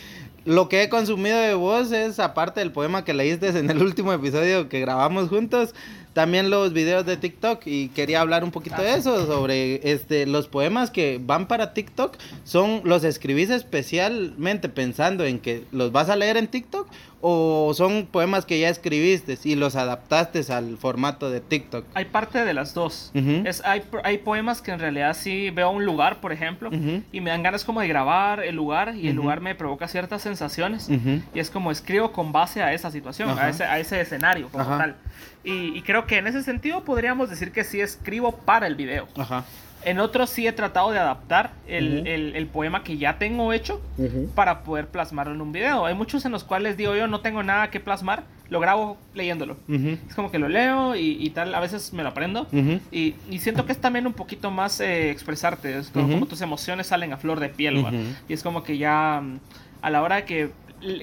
lo 0.46 0.68
que 0.70 0.82
he 0.82 0.90
consumido 0.90 1.38
de 1.38 1.54
vos 1.54 1.92
es, 1.92 2.20
aparte 2.20 2.62
del 2.62 2.72
poema 2.72 3.04
que 3.04 3.14
leíste 3.14 3.50
en 3.50 3.70
el 3.70 3.82
último 3.84 4.12
episodio 4.14 4.68
que 4.70 4.80
grabamos 4.80 5.30
juntos, 5.30 5.76
también 6.16 6.50
los 6.50 6.72
videos 6.74 7.06
de 7.06 7.18
TikTok. 7.18 7.62
Y 7.68 7.90
quería 7.90 8.22
hablar 8.22 8.44
un 8.46 8.50
poquito 8.52 8.78
Ah, 8.80 8.82
de 8.82 8.94
sí. 8.94 9.00
eso, 9.00 9.28
sobre 9.28 9.92
este 9.92 10.26
los 10.26 10.48
poemas 10.48 10.90
que 10.90 11.20
van 11.22 11.46
para 11.48 11.74
TikTok. 11.74 12.16
Son, 12.46 12.82
¿Los 12.86 13.04
escribís 13.04 13.50
especialmente 13.52 14.70
pensando 14.70 15.26
en 15.26 15.40
que 15.40 15.66
los 15.72 15.92
vas 15.92 16.10
a 16.10 16.16
leer 16.16 16.38
en 16.38 16.48
TikTok? 16.48 16.88
¿O 17.28 17.74
son 17.76 18.06
poemas 18.06 18.46
que 18.46 18.60
ya 18.60 18.70
escribiste 18.70 19.38
y 19.44 19.56
los 19.56 19.76
adaptaste 19.76 20.42
al 20.54 20.78
formato 20.78 21.32
de 21.32 21.42
TikTok? 21.42 21.84
Hay 21.96 22.06
parte 22.06 22.46
de 22.46 22.54
las 22.54 22.74
dos. 22.76 23.12
Es, 23.16 23.64
hay, 23.66 23.82
hay 24.04 24.20
poemas 24.20 24.62
que 24.62 24.72
en 24.72 24.80
realidad 24.80 25.16
sí 25.20 25.50
veo 25.50 25.72
un 25.72 25.86
lugar, 25.86 26.22
por 26.22 26.32
ejemplo, 26.32 26.70
y 27.12 27.22
me 27.22 27.32
dan 27.32 27.42
ganas 27.44 27.64
como 27.66 27.82
de 27.82 27.88
grabar 27.88 28.44
el 28.44 28.56
lugar 28.56 28.96
y 28.96 29.08
el 29.10 29.16
lugar 29.16 29.42
me 29.42 29.54
provoca 29.56 29.88
ciertas 29.88 30.22
sensaciones. 30.22 30.88
Y 31.34 31.40
es 31.40 31.50
como 31.50 31.72
escribo 31.72 32.12
con 32.12 32.32
base 32.32 32.62
a 32.62 32.74
esa 32.74 32.92
situación, 32.92 33.30
a 33.38 33.50
ese, 33.50 33.64
a 33.66 33.80
ese 33.80 34.00
escenario 34.02 34.48
como 34.50 34.64
tal. 34.78 34.96
Y, 35.46 35.78
y 35.78 35.82
creo 35.84 36.06
que 36.08 36.18
en 36.18 36.28
ese 36.28 36.42
sentido 36.44 36.84
podríamos 36.84 37.30
decir 37.30 37.52
que 37.52 37.64
sí 37.64 37.80
escribo 37.80 38.36
para 38.38 38.68
el 38.68 38.76
video. 38.76 39.08
Ajá. 39.18 39.46
En 39.84 40.00
otros 40.00 40.32
sí 40.32 40.48
he 40.48 40.52
tratado 40.52 40.90
de 40.90 40.98
adaptar 40.98 41.52
el, 41.68 42.00
Ujú. 42.00 42.08
el- 42.08 42.36
el 42.36 42.48
poema 42.48 42.84
que 42.84 42.98
ya 42.98 43.20
tengo 43.20 43.54
hecho 43.54 43.80
para 44.34 44.64
poder 44.64 44.88
plasmarlo 44.88 45.36
en 45.36 45.42
un 45.42 45.52
video. 45.52 45.86
Hay 45.86 45.94
muchos 45.94 46.26
en 46.26 46.32
los 46.32 46.44
cuales 46.44 46.76
digo 46.76 46.96
yo 46.96 47.06
no 47.08 47.20
tengo 47.22 47.44
nada 47.44 47.70
que 47.70 47.80
plasmar, 47.80 48.24
lo 48.50 48.60
grabo 48.60 48.98
leyéndolo. 49.14 49.58
Ujú. 49.68 49.98
Es 50.10 50.16
como 50.16 50.32
que 50.32 50.40
lo 50.40 50.50
leo 50.50 50.96
y, 50.96 51.18
y 51.24 51.30
tal, 51.30 51.54
a 51.54 51.60
veces 51.60 51.94
me 51.94 52.02
lo 52.02 52.10
aprendo. 52.10 52.48
Y, 52.92 53.14
y 53.30 53.38
siento 53.40 53.68
que 53.68 53.74
es 53.74 53.80
también 53.80 54.08
un 54.08 54.14
poquito 54.14 54.50
más 54.50 54.80
eh, 54.80 55.12
expresarte, 55.12 55.78
es 55.78 55.90
como, 55.90 56.10
como 56.12 56.26
tus 56.26 56.42
emociones 56.42 56.88
salen 56.88 57.14
a 57.14 57.18
flor 57.18 57.40
de 57.40 57.50
piel. 57.50 57.86
Y 58.28 58.34
es 58.34 58.42
como 58.42 58.64
que 58.64 58.80
ya 58.80 59.22
mm, 59.22 59.40
a 59.84 59.90
la 59.92 60.02
hora 60.02 60.16
de 60.16 60.26
que 60.26 60.50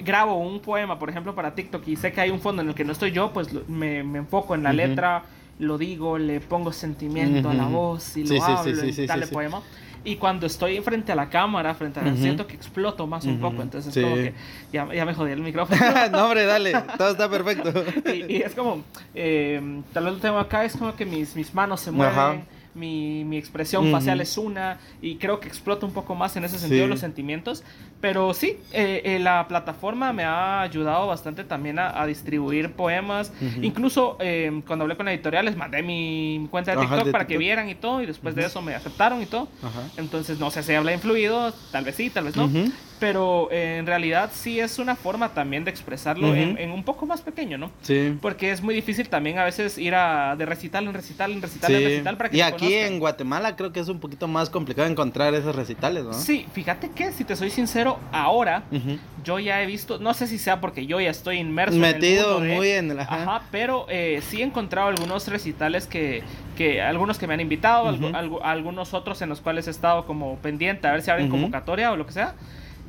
grabo 0.03 0.35
un 0.35 0.59
poema, 0.59 0.97
por 0.99 1.09
ejemplo, 1.09 1.35
para 1.35 1.55
TikTok 1.55 1.87
y 1.87 1.95
sé 1.95 2.11
que 2.11 2.21
hay 2.21 2.29
un 2.29 2.39
fondo 2.39 2.61
en 2.61 2.69
el 2.69 2.75
que 2.75 2.83
no 2.83 2.91
estoy 2.91 3.11
yo, 3.11 3.31
pues 3.33 3.49
me, 3.67 4.03
me 4.03 4.19
enfoco 4.19 4.55
en 4.55 4.63
la 4.63 4.73
letra, 4.73 5.23
lo 5.59 5.77
digo, 5.77 6.17
le 6.17 6.39
pongo 6.39 6.71
sentimiento 6.71 7.49
a 7.49 7.53
la 7.53 7.67
voz 7.67 8.17
y 8.17 8.23
Sí, 8.25 8.35
lo 8.35 8.41
sí, 8.41 8.51
hablo 8.51 8.81
sí, 8.81 8.93
sí, 8.93 9.07
tal 9.07 9.21
poema. 9.23 9.61
Y 10.05 10.17
cuando 10.17 10.45
estoy 10.47 10.81
frente 10.81 11.13
a 11.13 11.15
la 11.15 11.29
cámara, 11.29 11.73
frente 11.75 12.01
a 12.01 12.03
Ujú. 12.03 12.17
siento 12.17 12.45
que 12.45 12.55
exploto 12.55 13.07
más 13.07 13.23
un 13.25 13.39
poco, 13.39 13.61
entonces 13.61 13.95
es 13.95 14.03
como 14.03 14.15
que 14.15 14.33
ya, 14.71 14.93
ya 14.93 15.05
me 15.05 15.13
jodí 15.13 15.31
el 15.31 15.39
micrófono. 15.39 15.79
no, 16.11 16.25
hombre, 16.25 16.45
dale, 16.45 16.73
todo 16.97 17.11
está 17.11 17.29
perfecto. 17.29 17.71
y, 18.13 18.33
y 18.33 18.41
es 18.41 18.53
como, 18.53 18.83
eh, 19.15 19.81
tal 19.93 20.05
vez 20.05 20.13
lo 20.15 20.19
tengo 20.19 20.39
acá, 20.39 20.65
es 20.65 20.75
como 20.75 20.93
que 20.95 21.05
mis, 21.05 21.35
mis 21.35 21.53
manos 21.53 21.79
se 21.79 21.91
mueven. 21.91 22.43
Mi, 22.75 23.23
mi 23.23 23.37
expresión 23.37 23.91
facial 23.91 24.19
es 24.21 24.37
una, 24.37 24.79
y 25.01 25.15
creo 25.15 25.39
que 25.39 25.47
explota 25.47 25.85
un 25.85 25.93
poco 25.93 26.15
más 26.15 26.35
en 26.37 26.43
ese 26.43 26.57
sentido 26.59 26.85
Sí. 26.85 26.89
los 26.89 26.99
sentimientos. 26.99 27.63
Pero 28.01 28.33
sí, 28.33 28.57
eh, 28.73 29.01
eh, 29.05 29.19
la 29.19 29.47
plataforma 29.47 30.11
me 30.11 30.23
ha 30.25 30.61
ayudado 30.61 31.07
bastante 31.07 31.43
también 31.45 31.79
a, 31.79 32.01
a 32.01 32.05
distribuir 32.05 32.71
poemas. 32.73 33.31
Incluso 33.61 34.17
eh, 34.19 34.61
cuando 34.67 34.83
hablé 34.83 34.97
con 34.97 35.05
la 35.05 35.13
editorial 35.13 35.45
les 35.45 35.55
mandé 35.55 35.81
mi, 35.83 36.47
cuenta 36.51 36.71
de 36.71 36.77
Ajá, 36.77 36.87
TikTok 36.87 37.05
de 37.05 37.11
para 37.11 37.27
que 37.27 37.37
vieran 37.37 37.69
y 37.69 37.75
todo, 37.75 38.01
y 38.01 38.05
después 38.05 38.35
de 38.35 38.45
eso 38.45 38.61
me 38.61 38.75
aceptaron 38.75 39.21
y 39.21 39.25
todo. 39.25 39.47
Ajá. 39.61 39.83
Entonces 39.97 40.39
no 40.39 40.51
sé 40.51 40.63
si 40.63 40.73
habla 40.73 40.91
influido, 40.93 41.53
tal 41.71 41.85
vez 41.85 41.95
sí, 41.95 42.09
tal 42.09 42.25
vez 42.25 42.35
no. 42.35 42.49
Pero 43.03 43.49
eh, 43.51 43.79
en 43.79 43.85
realidad 43.85 44.29
sí 44.33 44.61
es 44.61 44.79
una 44.79 44.95
forma 44.95 45.33
también 45.33 45.65
de 45.65 45.71
expresarlo 45.71 46.33
en, 46.33 46.57
en 46.57 46.71
un 46.71 46.85
poco 46.85 47.05
más 47.05 47.19
pequeño, 47.19 47.57
¿no? 47.57 47.69
Sí. 47.81 48.17
Porque 48.21 48.49
es 48.51 48.61
muy 48.61 48.73
difícil 48.73 49.09
también 49.09 49.39
a 49.39 49.43
veces 49.43 49.77
ir 49.77 49.93
a 49.93 50.37
de 50.37 50.45
recital 50.45 50.87
en 50.87 50.93
recital 50.93 51.33
en 51.33 51.41
recital 51.41 51.75
en 51.75 51.83
recital 51.83 52.15
para 52.15 52.29
que 52.29 52.37
Y 52.37 52.39
te 52.39 52.43
aquí 52.45 52.57
conozcan. 52.59 52.93
en 52.93 52.99
Guatemala 52.99 53.55
creo 53.57 53.73
que 53.73 53.81
es 53.81 53.89
un 53.89 53.99
poquito 53.99 54.29
más 54.29 54.49
complicado 54.49 54.87
encontrar 54.87 55.33
esos 55.33 55.53
recitales, 55.53 56.05
¿no? 56.05 56.13
Sí, 56.13 56.45
fíjate 56.53 56.91
que 56.91 57.11
si 57.11 57.25
te 57.25 57.35
soy 57.35 57.49
sincero, 57.49 57.99
ahora 58.13 58.63
yo 59.25 59.37
ya 59.37 59.61
he 59.61 59.65
visto, 59.65 59.99
no 59.99 60.13
sé 60.13 60.25
si 60.27 60.37
sea 60.37 60.61
porque 60.61 60.85
yo 60.85 61.01
ya 61.01 61.09
estoy 61.09 61.39
inmerso 61.39 61.77
Metido 61.77 62.37
en 62.37 62.43
el 62.43 62.47
mundo 62.47 62.47
de- 62.51 62.55
muy 62.55 62.69
en 62.69 62.91
el... 62.91 62.99
Ajá, 63.01 63.15
Ajá. 63.21 63.41
pero 63.51 63.85
eh, 63.89 64.21
sí 64.29 64.39
he 64.41 64.45
encontrado 64.45 64.87
algunos 64.87 65.27
recitales 65.27 65.87
que, 65.87 66.23
que 66.55 66.81
algunos 66.81 67.17
que 67.17 67.27
me 67.27 67.33
han 67.33 67.41
invitado, 67.41 67.89
algunos 68.43 68.93
otros 68.93 69.21
en 69.21 69.27
los 69.27 69.41
cuales 69.41 69.67
he 69.67 69.71
estado 69.71 70.05
como 70.05 70.37
pendiente 70.37 70.87
a 70.87 70.93
ver 70.93 71.01
si 71.01 71.11
abren 71.11 71.27
convocatoria 71.29 71.91
o 71.91 71.97
lo 71.97 72.05
que 72.05 72.13
sea. 72.13 72.35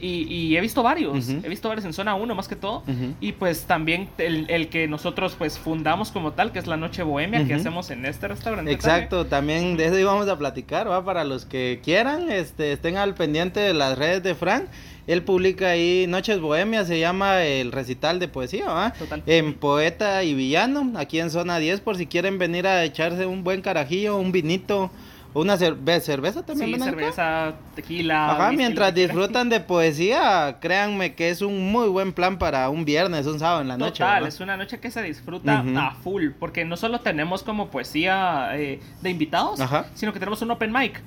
Y, 0.04 0.26
y 0.28 0.54
he 0.54 0.60
visto 0.60 0.82
varios, 0.82 1.30
he 1.30 1.48
visto 1.48 1.66
varios 1.66 1.86
en 1.86 1.94
zona 1.94 2.14
1 2.14 2.34
más 2.34 2.46
que 2.46 2.56
todo. 2.56 2.82
Y 3.20 3.32
pues 3.32 3.64
también 3.64 4.10
el, 4.18 4.44
el 4.50 4.68
que 4.68 4.86
nosotros 4.86 5.34
pues 5.38 5.58
fundamos 5.58 6.10
como 6.10 6.32
tal, 6.32 6.52
que 6.52 6.58
es 6.58 6.66
la 6.66 6.76
Noche 6.76 7.02
Bohemia, 7.02 7.46
que 7.46 7.54
hacemos 7.54 7.90
en 7.90 8.04
este 8.04 8.28
restaurante. 8.28 8.70
Exacto, 8.70 9.24
también 9.24 9.78
de 9.78 9.86
eso 9.86 9.98
íbamos 9.98 10.28
a 10.28 10.36
platicar, 10.36 10.90
¿va? 10.90 11.02
Para 11.02 11.24
los 11.24 11.46
que 11.46 11.80
quieran, 11.82 12.30
este, 12.30 12.72
estén 12.72 12.98
al 12.98 13.14
pendiente 13.14 13.60
de 13.60 13.72
las 13.72 13.96
redes 13.96 14.22
de 14.22 14.34
Frank. 14.34 14.64
Él 15.06 15.22
publica 15.22 15.70
ahí 15.70 16.04
Noches 16.06 16.38
Bohemias, 16.38 16.86
se 16.86 16.98
llama 16.98 17.42
el 17.42 17.72
recital 17.72 18.18
de 18.18 18.28
poesía, 18.28 18.66
¿va? 18.70 18.92
Total. 18.92 19.22
En 19.26 19.54
Poeta 19.54 20.22
y 20.22 20.34
Villano, 20.34 20.92
aquí 20.96 21.18
en 21.18 21.30
zona 21.30 21.58
10, 21.58 21.80
por 21.80 21.96
si 21.96 22.06
quieren 22.06 22.36
venir 22.36 22.66
a 22.66 22.84
echarse 22.84 23.24
un 23.24 23.42
buen 23.42 23.62
carajillo, 23.62 24.18
un 24.18 24.32
vinito 24.32 24.90
Una 25.34 25.56
cerve- 25.56 26.00
cerveza 26.00 26.46
también. 26.46 26.74
Sí, 26.74 26.80
cerveza, 26.80 27.54
tequila. 27.74 28.30
Ajá, 28.32 28.52
mientras 28.52 28.94
disfrutan 28.94 29.48
de 29.48 29.58
poesía, 29.60 30.58
créanme 30.60 31.14
que 31.14 31.30
es 31.30 31.42
un 31.42 31.72
muy 31.72 31.88
buen 31.88 32.12
plan 32.12 32.38
para 32.38 32.68
un 32.70 32.84
viernes, 32.84 33.26
un 33.26 33.38
sábado 33.40 33.60
en 33.60 33.68
la 33.68 33.76
noche. 33.76 34.04
Total, 34.04 34.26
es 34.26 34.38
una 34.40 34.56
noche 34.56 34.78
que 34.78 34.90
se 34.92 35.02
disfruta 35.02 35.64
a 35.76 35.90
full, 36.02 36.28
porque 36.38 36.64
no 36.64 36.76
solo 36.76 37.00
tenemos 37.00 37.42
como 37.42 37.68
poesía 37.68 38.50
eh, 38.54 38.80
de 39.02 39.10
invitados, 39.10 39.60
Ajá. 39.60 39.86
sino 39.94 40.12
que 40.12 40.20
tenemos 40.20 40.40
un 40.42 40.52
open 40.52 40.72
mic. 40.72 41.02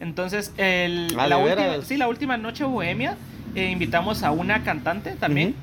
Entonces, 0.00 0.52
el, 0.56 1.14
Ah, 1.16 1.26
la, 1.28 1.36
¿de 1.38 1.44
última, 1.44 1.82
sí, 1.84 1.96
la 1.96 2.08
última 2.08 2.36
noche 2.36 2.64
bohemia, 2.64 3.16
eh, 3.54 3.70
invitamos 3.70 4.22
a 4.24 4.30
una 4.32 4.64
cantante 4.64 5.12
también, 5.12 5.54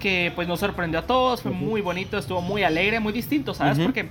que 0.00 0.32
pues 0.34 0.48
nos 0.48 0.58
sorprendió 0.60 0.98
a 1.00 1.02
todos, 1.02 1.42
fue 1.42 1.52
muy 1.52 1.80
bonito, 1.82 2.18
estuvo 2.18 2.40
muy 2.40 2.62
alegre, 2.62 3.00
muy 3.00 3.12
distinto, 3.12 3.54
¿sabes? 3.54 3.78
Porque, 3.78 4.08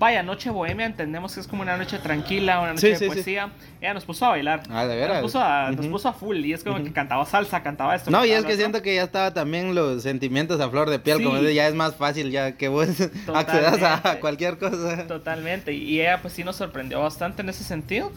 vaya, 0.00 0.22
noche 0.22 0.48
bohemia, 0.50 0.86
entendemos 0.86 1.34
que 1.34 1.40
es 1.40 1.46
como 1.46 1.60
una 1.62 1.76
noche 1.76 1.98
tranquila, 1.98 2.58
una 2.60 2.70
noche 2.72 2.86
sí, 2.86 2.92
de 2.92 2.98
sí. 2.98 3.06
poesía. 3.06 3.50
Ella 3.80 3.94
nos 3.94 4.04
puso 4.06 4.24
a 4.24 4.30
bailar. 4.30 4.62
Ah, 4.70 4.86
de 4.86 4.96
veras. 4.96 5.16
Nos 5.22 5.30
puso 5.30 5.40
a, 5.40 5.70
nos 5.70 5.86
puso 5.86 6.08
a 6.08 6.12
full, 6.14 6.38
y 6.38 6.54
es 6.54 6.64
como 6.64 6.82
que 6.82 6.90
cantaba 6.92 7.24
salsa, 7.26 7.62
cantaba 7.62 7.94
esto. 7.94 8.10
No, 8.10 8.24
y 8.24 8.30
es 8.30 8.40
que 8.40 8.46
otro. 8.46 8.56
siento 8.56 8.82
que 8.82 8.94
ya 8.94 9.02
estaba 9.02 9.32
también 9.34 9.74
los 9.74 10.02
sentimientos 10.02 10.58
a 10.60 10.70
flor 10.70 10.88
de 10.90 10.98
piel, 10.98 11.18
Sí. 11.18 11.24
como 11.24 11.38
ya 11.42 11.68
es 11.68 11.74
más 11.74 11.94
fácil 11.94 12.30
ya 12.30 12.52
que 12.56 12.68
vos 12.68 12.88
accedas 13.34 13.82
a 14.04 14.18
cualquier 14.20 14.58
cosa. 14.58 15.06
Totalmente, 15.06 15.74
y 15.74 16.00
ella 16.00 16.20
pues 16.22 16.32
sí 16.34 16.42
nos 16.44 16.56
sorprendió 16.56 17.00
bastante 17.00 17.42
en 17.42 17.50
ese 17.50 17.62
sentido. 17.62 18.10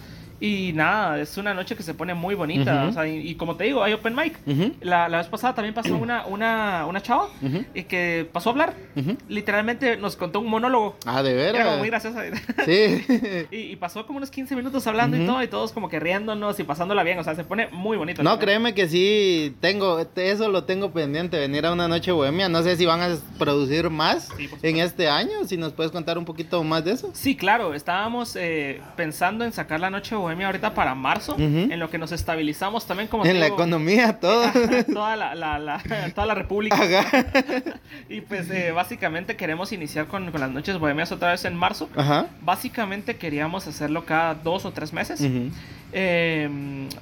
Y 0.46 0.74
nada, 0.74 1.22
es 1.22 1.38
una 1.38 1.54
noche 1.54 1.74
que 1.76 1.84
se 1.84 1.94
pone 1.94 2.14
muy 2.14 2.36
bonita. 2.36 2.82
Ujú. 2.82 2.90
o 2.90 2.94
sea, 2.94 3.08
y, 3.08 3.30
y 3.30 3.36
como 3.36 3.56
te 3.56 3.64
digo, 3.64 3.82
hay 3.82 3.94
open 3.94 4.14
mic. 4.14 4.38
La, 4.82 5.08
la 5.08 5.20
vez 5.20 5.28
pasada 5.28 5.56
también 5.56 5.74
pasó 5.74 5.96
una, 5.96 6.26
una, 6.26 6.86
una 6.86 7.02
chava 7.02 7.30
y 7.74 7.84
que 7.84 8.28
pasó 8.34 8.50
a 8.50 8.52
hablar. 8.52 8.74
Literalmente 9.30 9.96
nos 9.96 10.16
contó 10.18 10.42
un 10.42 10.48
monólogo. 10.50 10.98
Ah, 11.06 11.24
de 11.24 11.32
Era 11.32 11.52
como 11.52 11.64
veras. 11.64 11.80
muy 11.80 11.88
graciosa. 11.90 12.24
Sí. 12.66 13.46
y, 13.52 13.56
y 13.72 13.76
pasó 13.78 14.06
como 14.06 14.18
unos 14.18 14.30
15 14.32 14.54
minutos 14.56 14.86
hablando 14.88 15.16
y 15.16 15.26
todo, 15.26 15.42
y 15.44 15.48
todos 15.48 15.72
como 15.72 15.88
que 15.88 16.00
riéndonos 16.00 16.60
y 16.60 16.64
pasándola 16.64 17.04
bien. 17.04 17.20
O 17.20 17.24
sea, 17.24 17.36
se 17.36 17.46
pone 17.46 17.68
muy 17.72 17.96
bonito. 17.96 18.22
No, 18.22 18.38
créeme 18.38 18.74
que 18.74 18.90
sí, 18.90 19.56
tengo, 19.62 20.06
eso 20.16 20.50
lo 20.50 20.66
tengo 20.66 20.92
pendiente, 20.92 21.40
venir 21.40 21.66
a 21.66 21.72
una 21.72 21.88
noche 21.88 22.12
bohemia. 22.12 22.50
No 22.50 22.64
sé 22.64 22.76
si 22.76 22.86
van 22.86 23.02
a 23.02 23.16
producir 23.40 23.90
más 23.90 24.30
Sí, 24.38 24.50
en 24.62 24.78
este 24.78 25.08
año, 25.08 25.46
si 25.46 25.56
nos 25.56 25.72
puedes 25.72 25.92
contar 25.94 26.18
un 26.18 26.26
poquito 26.26 26.62
más 26.66 26.84
de 26.84 26.92
eso. 26.92 27.10
Sí, 27.14 27.38
claro, 27.38 27.74
estábamos 27.74 28.36
eh, 28.36 28.82
pensando 28.98 29.46
en 29.46 29.54
sacar 29.54 29.80
la 29.80 29.90
noche 29.90 30.16
bohemia 30.16 30.33
ahorita 30.42 30.74
para 30.74 30.96
marzo, 30.96 31.34
Ujú. 31.34 31.44
en 31.44 31.80
lo 31.80 31.90
que 31.90 31.98
nos 31.98 32.12
estabilizamos 32.12 32.86
también 32.88 33.08
como 33.08 33.24
En 33.26 33.34
te 33.34 33.40
la 33.40 33.46
digo, 33.46 33.56
economía, 33.58 34.20
todo. 34.20 34.46
toda 34.94 35.16
la, 35.16 35.36
la- 35.36 35.60
la- 35.60 35.82
toda 36.16 36.28
la 36.28 36.36
república. 36.36 36.78
Y 38.10 38.22
pues 38.22 38.50
eh, 38.50 38.72
básicamente 38.72 39.36
queremos 39.36 39.72
iniciar 39.72 40.08
con, 40.08 40.32
con 40.32 40.42
las 40.42 40.52
noches 40.52 40.78
bohemias 40.80 41.12
otra 41.12 41.32
vez 41.32 41.46
en 41.46 41.56
marzo. 41.56 41.90
Ajá. 41.96 42.28
Básicamente 42.42 43.16
queríamos 43.18 43.68
hacerlo 43.68 44.06
cada 44.06 44.36
dos 44.36 44.66
o 44.66 44.72
tres 44.72 44.94
meses. 44.94 45.22
Ujú. 45.22 45.50
Eh, 45.96 46.50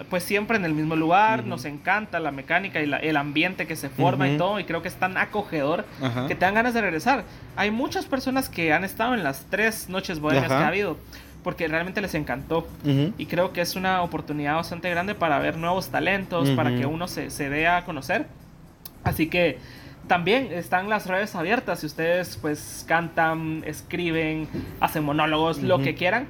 pues 0.10 0.22
siempre 0.24 0.58
en 0.58 0.66
el 0.66 0.74
mismo 0.74 0.98
lugar, 0.98 1.46
nos 1.46 1.64
encanta 1.64 2.20
la 2.20 2.32
mecánica 2.32 2.82
y 2.82 2.86
la- 2.86 2.98
el 2.98 3.16
ambiente 3.16 3.66
que 3.66 3.78
se 3.78 3.88
forma 3.90 4.28
y 4.28 4.38
todo, 4.38 4.60
y 4.60 4.66
creo 4.66 4.82
que 4.82 4.90
es 4.90 4.96
tan 4.96 5.16
acogedor 5.18 5.86
que 6.28 6.36
te 6.36 6.44
dan 6.44 6.56
ganas 6.56 6.74
de 6.74 6.82
regresar. 6.82 7.24
Hay 7.56 7.72
muchas 7.72 8.06
personas 8.06 8.50
que 8.50 8.74
han 8.74 8.84
estado 8.84 9.14
en 9.14 9.24
las 9.24 9.46
tres 9.50 9.88
noches 9.88 10.20
bohemias 10.20 10.48
que 10.50 10.54
ha 10.54 10.68
habido, 10.68 10.98
porque 11.44 11.68
realmente 11.68 12.02
les 12.02 12.14
encantó. 12.16 12.68
Ujú. 12.84 13.14
Y 13.18 13.26
creo 13.26 13.52
que 13.54 13.62
es 13.62 13.76
una 13.76 14.02
oportunidad 14.04 14.56
bastante 14.56 14.90
grande 14.90 15.16
para 15.16 15.40
ver 15.40 15.58
nuevos 15.58 15.90
talentos, 15.90 16.50
para 16.52 16.70
Ujú. 16.72 16.80
que 16.80 16.86
uno 16.86 17.08
se, 17.08 17.30
se 17.30 17.50
dé 17.50 17.68
a 17.68 17.84
conocer. 17.86 18.28
Así 19.04 19.28
que 19.28 19.58
también 20.08 20.50
están 20.52 20.90
las 20.90 21.08
redes 21.08 21.34
abiertas. 21.36 21.80
Si 21.80 21.86
ustedes 21.88 22.38
pues 22.38 22.86
cantan, 22.88 23.64
escriben, 23.66 24.48
hacen 24.80 25.04
monólogos, 25.04 25.62
lo 25.62 25.76
Ujú. 25.76 25.84
que 25.86 25.96
quieran, 25.96 26.28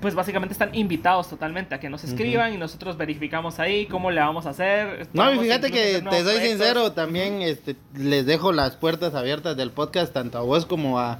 pues 0.00 0.14
básicamente 0.14 0.54
están 0.54 0.74
invitados 0.74 1.28
totalmente 1.28 1.74
a 1.74 1.80
que 1.80 1.90
nos 1.90 2.04
escriban 2.04 2.54
y 2.54 2.56
nosotros 2.56 2.96
verificamos 2.96 3.58
ahí 3.58 3.84
cómo 3.84 4.10
le 4.10 4.20
vamos 4.20 4.46
a 4.46 4.50
hacer. 4.50 5.06
No, 5.12 5.34
y 5.34 5.38
fíjate 5.38 5.70
que 5.70 5.76
te 5.78 5.92
soy 6.00 6.02
proyectos. 6.22 6.40
sincero, 6.42 6.92
también 6.92 7.42
este, 7.42 7.76
les 7.94 8.24
dejo 8.24 8.52
las 8.52 8.76
puertas 8.76 9.14
abiertas 9.14 9.58
del 9.58 9.70
podcast 9.72 10.14
tanto 10.14 10.38
a 10.38 10.40
vos 10.40 10.64
como 10.64 10.98
a, 10.98 11.18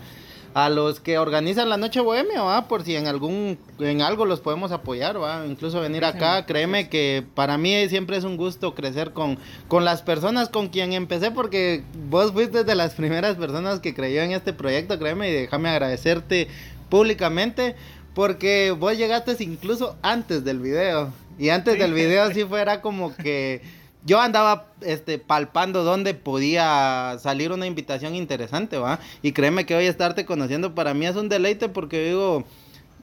a 0.55 0.69
los 0.69 1.01
que 1.01 1.19
organizan 1.19 1.69
la 1.69 1.77
noche 1.77 2.01
bohemia, 2.01 2.43
¿va? 2.43 2.67
por 2.67 2.83
si 2.83 2.97
en 2.97 3.07
algún 3.07 3.59
en 3.79 4.03
algo 4.03 4.25
los 4.25 4.41
podemos 4.41 4.73
apoyar, 4.73 5.21
¿va? 5.21 5.47
incluso 5.47 5.81
venir 5.81 6.05
acá, 6.05 6.45
créeme 6.47 6.89
que 6.89 7.25
para 7.35 7.57
mí 7.57 7.89
siempre 7.89 8.17
es 8.17 8.25
un 8.25 8.37
gusto 8.37 8.75
crecer 8.75 9.13
con, 9.13 9.39
con 9.69 9.85
las 9.85 10.03
personas 10.03 10.49
con 10.49 10.69
quien 10.69 10.93
empecé, 10.93 11.31
porque 11.31 11.85
vos 12.09 12.33
fuiste 12.33 12.65
de 12.65 12.75
las 12.75 12.95
primeras 12.95 13.37
personas 13.37 13.81
que 13.81 13.95
creyó 13.95 14.23
en 14.23 14.33
este 14.33 14.53
proyecto, 14.53 14.99
créeme, 14.99 15.31
y 15.31 15.33
déjame 15.33 15.69
agradecerte 15.69 16.49
públicamente. 16.89 17.77
Porque 18.13 18.73
vos 18.73 18.99
llegaste 18.99 19.37
incluso 19.39 19.97
antes 20.03 20.45
del 20.45 20.59
video. 20.59 21.13
Y 21.39 21.51
antes 21.51 21.79
del 21.79 21.95
video 21.95 22.31
sí 22.35 22.45
fuera 22.45 22.81
como 22.83 23.15
que 23.17 23.63
yo 24.05 24.21
andaba 24.21 24.67
este 24.81 25.19
palpando 25.19 25.85
dónde 25.85 26.15
podía 26.15 27.17
salir 27.21 27.53
una 27.53 27.67
invitación 27.67 28.15
interesante, 28.15 28.79
¿va? 28.79 28.99
Y 29.23 29.33
créeme 29.33 29.67
que 29.67 29.75
hoy 29.75 29.87
estarte 29.87 30.25
conociendo 30.25 30.75
para 30.75 30.95
mí 30.95 31.07
es 31.07 31.17
un 31.17 31.29
deleite 31.29 31.69
porque 31.69 32.07
digo, 32.07 32.45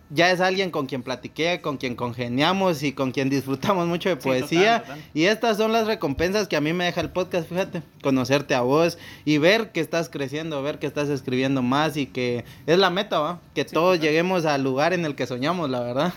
ya 0.10 0.32
es 0.32 0.40
alguien 0.40 0.72
con 0.72 0.86
quien 0.86 1.04
platiqué, 1.04 1.60
con 1.62 1.78
quien 1.78 1.96
congeniamos 1.96 2.82
y 2.84 2.94
con 2.94 3.12
quien 3.12 3.30
disfrutamos 3.30 3.88
mucho 3.88 4.10
de 4.10 4.16
Sí, 4.16 4.22
poesía. 4.22 4.80
total, 4.80 4.96
total. 5.00 5.12
Y 5.14 5.24
estas 5.26 5.58
son 5.58 5.72
las 5.74 5.86
recompensas 5.88 6.48
que 6.48 6.56
a 6.56 6.62
mí 6.62 6.72
me 6.74 6.86
deja 6.86 7.02
el 7.02 7.10
podcast, 7.10 7.50
fíjate, 7.50 7.82
conocerte 8.02 8.56
a 8.56 8.62
vos 8.62 8.98
y 9.26 9.38
ver 9.38 9.72
que 9.72 9.80
estás 9.82 10.10
creciendo, 10.10 10.62
ver 10.64 10.80
que 10.80 10.88
estás 10.88 11.10
escribiendo 11.10 11.62
más 11.62 11.98
y 11.98 12.06
que 12.06 12.46
es 12.66 12.78
la 12.78 12.90
meta, 12.90 13.20
¿va? 13.20 13.42
Que 13.54 13.64
Sí, 13.64 13.74
todos 13.74 13.96
total. 13.96 14.08
lleguemos 14.08 14.46
al 14.46 14.64
lugar 14.64 14.94
en 14.94 15.04
el 15.06 15.16
que 15.16 15.28
soñamos, 15.28 15.70
la 15.70 15.82
verdad. 15.82 16.14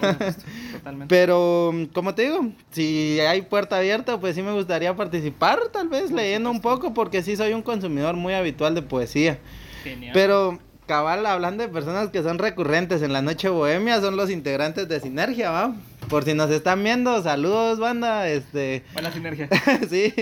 Totalmente. 0.73 1.07
Pero, 1.09 1.73
como 1.93 2.15
te 2.15 2.23
digo, 2.23 2.47
si 2.71 3.19
hay 3.21 3.43
puerta 3.43 3.79
abierta, 3.79 4.19
pues 4.21 4.35
sí 4.37 4.43
me 4.43 4.53
gustaría 4.53 4.95
participar, 4.95 5.59
tal 5.73 5.89
vez 5.89 6.11
leyendo 6.11 6.51
un 6.51 6.61
poco, 6.61 6.95
porque 6.95 7.23
sí 7.23 7.37
soy 7.37 7.53
un 7.53 7.63
consumidor 7.63 8.15
muy 8.15 8.35
habitual 8.35 8.75
de 8.75 8.83
poesía. 8.83 9.39
Genial. 9.83 10.13
Pero, 10.15 10.59
cabal, 10.91 11.25
hablando 11.25 11.63
de 11.63 11.69
personas 11.69 12.09
que 12.09 12.21
son 12.21 12.39
recurrentes 12.41 13.01
en 13.03 13.13
la 13.13 13.23
noche 13.23 13.49
bohemia, 13.49 14.01
son 14.01 14.17
los 14.17 14.29
integrantes 14.29 14.89
de 14.89 14.99
Sinergia, 14.99 15.53
¿va? 15.53 15.73
Por 16.09 16.25
si 16.25 16.35
nos 16.35 16.51
están 16.51 16.83
viendo, 16.83 17.23
saludos, 17.23 17.79
banda, 17.79 18.29
este... 18.29 18.83
Buena 18.93 19.13
sinergia. 19.13 19.49
sí, 19.89 20.13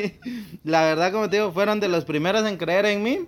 la 0.64 0.82
verdad, 0.82 1.10
como 1.10 1.30
te 1.30 1.36
digo, 1.36 1.52
fueron 1.52 1.80
de 1.80 1.88
los 1.88 2.04
primeros 2.04 2.46
en 2.46 2.58
creer 2.58 2.84
en 2.84 3.02
mí. 3.02 3.20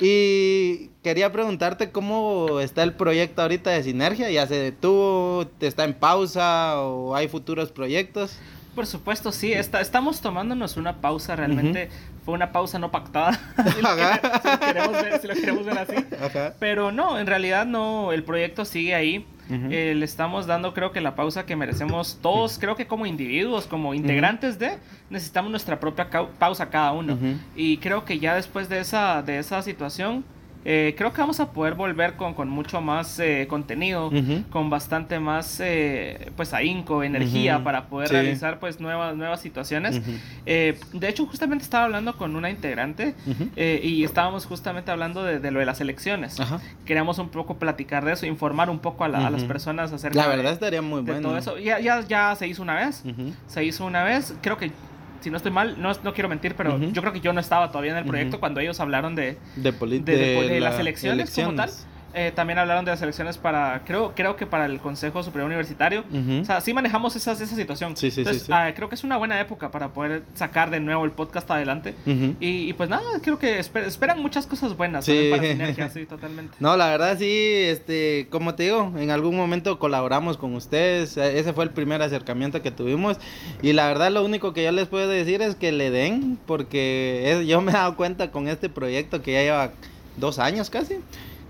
Y 0.00 0.88
quería 1.02 1.30
preguntarte 1.30 1.90
cómo 1.90 2.58
está 2.58 2.84
el 2.84 2.94
proyecto 2.94 3.42
ahorita 3.42 3.68
de 3.68 3.82
Sinergia. 3.82 4.30
¿Ya 4.30 4.46
se 4.46 4.54
detuvo? 4.54 5.44
¿Está 5.60 5.84
en 5.84 5.92
pausa? 5.92 6.80
¿O 6.80 7.14
hay 7.14 7.28
futuros 7.28 7.70
proyectos? 7.70 8.38
Por 8.74 8.86
supuesto, 8.86 9.30
sí. 9.30 9.52
Está, 9.52 9.82
estamos 9.82 10.22
tomándonos 10.22 10.78
una 10.78 11.02
pausa 11.02 11.36
realmente. 11.36 11.90
Fue 12.28 12.34
una 12.34 12.52
pausa 12.52 12.78
no 12.78 12.90
pactada. 12.90 13.32
si, 13.74 13.80
lo 13.80 13.88
Ajá. 13.88 14.20
quere- 14.20 14.42
si 14.42 14.48
lo 14.50 14.58
queremos 14.60 14.92
ver, 14.92 15.20
si 15.22 15.26
lo 15.28 15.34
queremos 15.34 15.64
ver 15.64 15.78
así. 15.78 15.94
Ajá. 16.22 16.52
Pero 16.58 16.92
no, 16.92 17.18
en 17.18 17.26
realidad 17.26 17.64
no. 17.64 18.12
El 18.12 18.22
proyecto 18.22 18.66
sigue 18.66 18.94
ahí. 18.94 19.24
Eh, 19.50 19.94
le 19.96 20.04
estamos 20.04 20.46
dando, 20.46 20.74
creo 20.74 20.92
que 20.92 21.00
la 21.00 21.14
pausa 21.14 21.46
que 21.46 21.56
merecemos 21.56 22.18
todos, 22.20 22.58
creo 22.58 22.76
que 22.76 22.86
como 22.86 23.06
individuos, 23.06 23.66
como 23.66 23.94
integrantes 23.94 24.58
de, 24.58 24.76
necesitamos 25.08 25.50
nuestra 25.50 25.80
propia 25.80 26.10
pausa 26.38 26.68
cada 26.68 26.92
uno. 26.92 27.14
Ujú. 27.14 27.36
Y 27.56 27.78
creo 27.78 28.04
que 28.04 28.18
ya 28.18 28.34
después 28.34 28.68
de 28.68 28.80
esa, 28.80 29.22
de 29.22 29.38
esa 29.38 29.62
situación, 29.62 30.22
eh, 30.64 30.94
creo 30.98 31.12
que 31.12 31.20
vamos 31.20 31.40
a 31.40 31.52
poder 31.52 31.74
volver 31.74 32.14
con, 32.16 32.34
con 32.34 32.48
mucho 32.48 32.80
más 32.80 33.18
eh, 33.20 33.46
contenido, 33.48 34.10
con 34.50 34.68
bastante 34.70 35.18
más 35.20 35.60
eh, 35.60 36.30
pues 36.36 36.52
ahínco, 36.52 37.02
energía 37.02 37.62
para 37.64 37.86
poder 37.86 38.08
Sí. 38.08 38.14
realizar 38.14 38.58
pues 38.58 38.80
nuevas, 38.80 39.16
nuevas 39.16 39.40
situaciones. 39.40 40.00
Eh, 40.46 40.78
de 40.92 41.08
hecho, 41.08 41.26
justamente 41.26 41.64
estaba 41.64 41.84
hablando 41.84 42.16
con 42.16 42.36
una 42.36 42.50
integrante 42.50 43.14
eh, 43.56 43.80
y 43.82 44.04
estábamos 44.04 44.46
justamente 44.46 44.90
hablando 44.90 45.22
de, 45.24 45.38
de 45.38 45.50
lo 45.50 45.60
de 45.60 45.66
las 45.66 45.80
elecciones. 45.80 46.36
Queríamos 46.84 47.18
un 47.18 47.28
poco 47.30 47.56
platicar 47.58 48.04
de 48.04 48.12
eso, 48.12 48.26
informar 48.26 48.68
un 48.70 48.78
poco 48.80 49.04
a, 49.04 49.08
la- 49.08 49.26
a 49.26 49.30
las 49.30 49.44
personas 49.44 49.92
acerca 49.92 50.18
La 50.18 50.26
verdad 50.26 50.44
de, 50.50 50.52
estaría 50.54 50.82
muy 50.82 51.02
de 51.02 51.12
bueno. 51.12 51.28
todo 51.28 51.38
eso. 51.38 51.58
Ya, 51.58 51.78
ya, 51.80 52.00
ya 52.06 52.34
se 52.36 52.46
hizo 52.46 52.62
una 52.62 52.74
vez. 52.74 53.02
Se 53.46 53.64
hizo 53.64 53.84
una 53.86 54.04
vez. 54.04 54.34
Creo 54.42 54.56
que, 54.56 54.70
si 55.20 55.30
no 55.30 55.36
estoy 55.36 55.52
mal, 55.52 55.76
no, 55.80 55.92
no 56.02 56.12
quiero 56.14 56.28
mentir, 56.28 56.54
pero 56.54 56.78
yo 56.92 57.00
creo 57.02 57.12
que 57.12 57.20
yo 57.20 57.32
no 57.32 57.40
estaba 57.40 57.68
todavía 57.70 57.92
en 57.92 57.98
el 57.98 58.04
proyecto 58.10 58.36
cuando 58.40 58.60
ellos 58.60 58.78
hablaron 58.80 59.14
de, 59.14 59.38
De, 60.04 60.12
de, 60.18 60.18
de- 60.18 60.34
de 60.54 60.60
la- 60.60 60.70
las 60.70 60.78
elecciones, 60.80 61.16
como 61.30 61.56
tal. 61.56 61.68
Eh, 62.14 62.32
también 62.34 62.58
hablaron 62.58 62.84
de 62.86 62.90
las 62.90 63.02
elecciones 63.02 63.36
para, 63.36 63.82
creo, 63.84 64.12
creo 64.16 64.34
que 64.34 64.46
para 64.46 64.64
el 64.64 64.80
Consejo 64.80 65.22
Superior 65.22 65.46
Universitario. 65.46 66.04
Ujú. 66.10 66.40
O 66.40 66.44
sea, 66.44 66.60
sí 66.62 66.72
manejamos 66.72 67.14
esas, 67.16 67.38
esa 67.40 67.54
situación. 67.54 67.96
Sí, 67.96 68.10
sí, 68.10 68.14
sí, 68.16 68.20
Entonces, 68.22 68.42
sí. 68.44 68.52
ah, 68.52 68.72
creo 68.74 68.88
que 68.88 68.94
es 68.94 69.04
una 69.04 69.18
buena 69.18 69.38
época 69.40 69.70
para 69.70 69.88
poder 69.90 70.22
sacar 70.34 70.70
de 70.70 70.80
nuevo 70.80 71.04
el 71.04 71.10
podcast 71.10 71.50
adelante. 71.50 71.94
Ujú. 72.06 72.34
Y, 72.40 72.68
y 72.70 72.72
pues 72.72 72.88
nada, 72.88 73.04
creo 73.22 73.38
que 73.38 73.60
esper- 73.60 73.84
esperan 73.84 74.20
muchas 74.22 74.46
cosas 74.46 74.74
buenas 74.76 75.04
Sí. 75.04 75.28
para 75.30 75.42
Sinergia, 75.42 75.88
sí, 75.90 76.06
totalmente. 76.06 76.56
No, 76.60 76.76
la 76.78 76.88
verdad 76.88 77.16
sí, 77.18 77.26
este, 77.28 78.26
como 78.30 78.54
te 78.54 78.64
digo, 78.64 78.90
en 78.96 79.10
algún 79.10 79.36
momento 79.36 79.78
colaboramos 79.78 80.38
con 80.38 80.54
ustedes, 80.54 81.16
eh, 81.18 81.38
ese 81.38 81.52
fue 81.52 81.64
el 81.64 81.70
primer 81.70 82.00
acercamiento 82.00 82.62
que 82.62 82.70
tuvimos 82.70 83.18
y 83.60 83.74
la 83.74 83.86
verdad 83.86 84.10
lo 84.10 84.24
único 84.24 84.54
que 84.54 84.64
yo 84.64 84.72
les 84.72 84.88
puedo 84.88 85.08
decir 85.08 85.42
es 85.42 85.54
que 85.56 85.72
le 85.72 85.90
den, 85.90 86.38
porque 86.46 87.32
es- 87.32 87.46
yo 87.46 87.60
me 87.60 87.70
he 87.70 87.74
dado 87.74 87.96
cuenta 87.96 88.30
con 88.30 88.48
este 88.48 88.68
proyecto 88.70 89.20
que 89.22 89.32
ya 89.34 89.42
lleva 89.42 89.70
dos 90.16 90.38
años 90.38 90.68
casi, 90.70 90.96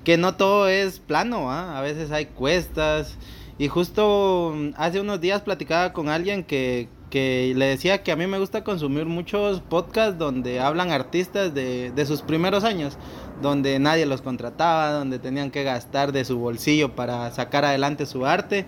que 0.08 0.16
no 0.16 0.36
todo 0.36 0.68
es 0.68 1.00
plano, 1.00 1.50
¿ah? 1.52 1.76
a 1.78 1.82
veces 1.82 2.10
hay 2.12 2.24
cuestas 2.24 3.18
Y 3.58 3.68
justo 3.68 4.54
mm, 4.56 4.70
hace 4.78 5.02
unos 5.02 5.20
días 5.20 5.42
platicaba 5.42 5.92
con 5.92 6.08
alguien 6.08 6.44
que, 6.44 6.88
que 7.10 7.52
le 7.54 7.66
decía 7.66 8.02
que 8.02 8.10
a 8.10 8.16
mí 8.16 8.26
me 8.26 8.38
gusta 8.38 8.64
consumir 8.64 9.04
muchos 9.04 9.60
podcasts 9.60 10.18
donde 10.18 10.60
hablan 10.60 10.92
artistas 10.92 11.52
de, 11.52 11.90
de 11.90 12.06
sus 12.06 12.22
primeros 12.22 12.64
años, 12.64 12.96
donde 13.42 13.78
nadie 13.78 14.06
los 14.06 14.22
contrataba, 14.22 14.92
donde 14.92 15.18
tenían 15.18 15.50
que 15.50 15.62
gastar 15.62 16.10
de 16.12 16.24
su 16.24 16.38
bolsillo 16.38 16.96
para 16.96 17.30
sacar 17.30 17.66
adelante 17.66 18.06
su 18.06 18.24
arte. 18.24 18.64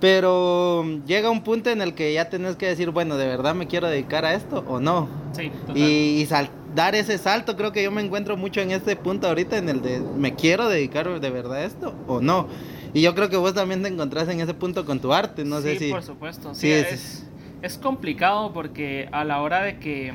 Pero 0.00 0.84
llega 1.06 1.30
un 1.30 1.42
punto 1.42 1.70
en 1.70 1.80
el 1.80 1.94
que 1.94 2.12
ya 2.12 2.28
tenés 2.28 2.56
que 2.56 2.66
decir, 2.66 2.90
bueno, 2.90 3.16
¿de 3.16 3.26
verdad 3.26 3.54
me 3.54 3.66
quiero 3.66 3.88
dedicar 3.88 4.26
a 4.26 4.34
esto 4.34 4.64
o 4.68 4.80
no? 4.80 5.08
Sí, 5.32 5.50
total. 5.66 5.78
Y, 5.78 6.20
y 6.20 6.26
sal- 6.26 6.50
dar 6.74 6.94
ese 6.94 7.18
salto, 7.18 7.56
creo 7.56 7.72
que 7.72 7.82
yo 7.82 7.90
me 7.90 8.02
encuentro 8.02 8.36
mucho 8.36 8.60
en 8.60 8.70
este 8.70 8.94
punto 8.96 9.26
ahorita, 9.28 9.56
en 9.58 9.68
el 9.68 9.82
de, 9.82 10.00
¿me 10.16 10.34
quiero 10.34 10.68
dedicar 10.68 11.20
de 11.20 11.30
verdad 11.30 11.54
a 11.58 11.64
esto 11.64 11.94
o 12.06 12.20
no? 12.20 12.48
Y 12.94 13.02
yo 13.02 13.14
creo 13.14 13.28
que 13.28 13.36
vos 13.36 13.54
también 13.54 13.82
te 13.82 13.88
encontrás 13.88 14.28
en 14.28 14.40
ese 14.40 14.54
punto 14.54 14.84
con 14.84 15.00
tu 15.00 15.12
arte, 15.12 15.44
no 15.44 15.60
sé 15.60 15.74
sí, 15.74 15.86
si... 15.86 15.90
por 15.90 16.02
supuesto. 16.02 16.54
Sí, 16.54 16.60
Sí, 16.68 16.72
es- 16.72 16.92
es, 16.92 17.24
es 17.62 17.78
complicado 17.78 18.52
porque 18.52 19.08
a 19.12 19.24
la 19.24 19.40
hora 19.42 19.62
de 19.62 19.78
que 19.78 20.12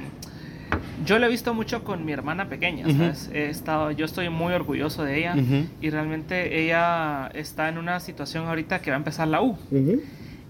yo 1.06 1.20
lo 1.20 1.26
he 1.26 1.30
visto 1.30 1.54
mucho 1.54 1.84
con 1.84 2.06
mi 2.06 2.12
hermana 2.14 2.48
pequeña. 2.50 2.90
¿sabes? 2.90 3.30
He 3.34 3.50
estado, 3.50 3.92
yo 3.92 4.06
estoy 4.06 4.30
muy 4.30 4.54
orgulloso 4.54 5.04
de 5.04 5.20
ella 5.20 5.36
Ujú. 5.38 5.66
y 5.82 5.90
realmente 5.90 6.64
ella 6.64 7.30
está 7.34 7.70
en 7.70 7.78
una 7.78 8.00
situación 8.00 8.48
ahorita 8.48 8.82
que 8.82 8.90
va 8.92 8.96
a 8.96 9.00
empezar 9.00 9.28
la 9.28 9.42
U 9.42 9.58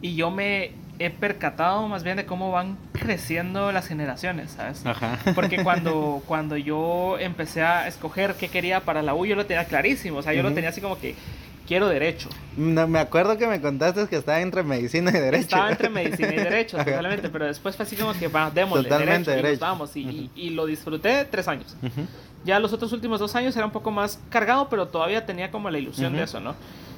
y 0.02 0.16
yo 0.16 0.32
me 0.32 0.72
he 1.00 1.10
percatado 1.10 1.88
más 1.88 2.04
bien 2.04 2.18
de 2.18 2.26
cómo 2.26 2.52
van 2.52 2.78
creciendo 2.94 3.72
las 3.72 3.88
generaciones, 3.88 4.52
¿sabes? 4.52 4.86
Ajá. 4.86 5.18
Porque 5.36 5.64
cuando, 5.64 6.22
cuando 6.28 6.56
yo 6.58 7.18
empecé 7.20 7.62
a 7.64 7.88
escoger 7.88 8.36
qué 8.36 8.48
quería 8.50 8.82
para 8.82 9.02
la 9.02 9.14
U, 9.16 9.26
yo 9.26 9.36
lo 9.36 9.46
tenía 9.46 9.66
clarísimo. 9.66 10.20
O 10.20 10.22
sea, 10.22 10.34
yo 10.34 10.42
lo 10.44 10.50
Ujú. 10.50 10.56
tenía 10.56 10.70
así 10.70 10.82
como 10.82 11.00
que 11.00 11.16
quiero 11.68 11.88
derecho. 11.88 12.30
No, 12.58 12.88
me 12.88 13.00
acuerdo 13.00 13.38
que 13.38 13.48
me 13.48 13.60
contaste 13.62 14.06
que 14.08 14.18
estaba 14.18 14.40
entre 14.42 14.64
medicina 14.64 15.10
y 15.10 15.14
derecho. 15.14 15.44
Estaba 15.46 15.72
entre 15.72 15.90
medicina 15.90 16.34
y 16.34 16.38
derecho, 16.38 16.78
totalmente. 16.84 17.30
Pero 17.30 17.46
después 17.48 17.76
fue 17.76 17.86
así 17.86 17.96
como 17.96 18.14
que, 18.14 18.28
va, 18.28 18.52
démosle, 18.52 18.84
Totalmente 18.84 19.32
derecho, 19.32 19.32
y 19.32 19.36
nos 19.36 19.44
derecho. 19.44 19.62
vamos. 19.66 19.96
Y, 19.96 20.02
y- 20.02 20.32
y 20.36 20.50
lo 20.52 20.66
disfruté 20.66 21.26
tres 21.26 21.48
años. 21.48 21.76
Ujú. 21.82 22.06
Ya 22.46 22.60
los 22.60 22.74
otros 22.74 22.92
últimos 22.92 23.20
dos 23.20 23.36
años 23.36 23.56
era 23.56 23.66
un 23.66 23.72
poco 23.72 23.92
más 23.92 24.20
cargado, 24.30 24.68
pero 24.70 24.88
todavía 24.88 25.26
tenía 25.26 25.50
como 25.52 25.70
la 25.70 25.78
ilusión 25.80 26.12
de 26.14 26.20
Ujú. 26.20 26.26
eso, 26.26 26.40
¿no? 26.40 26.56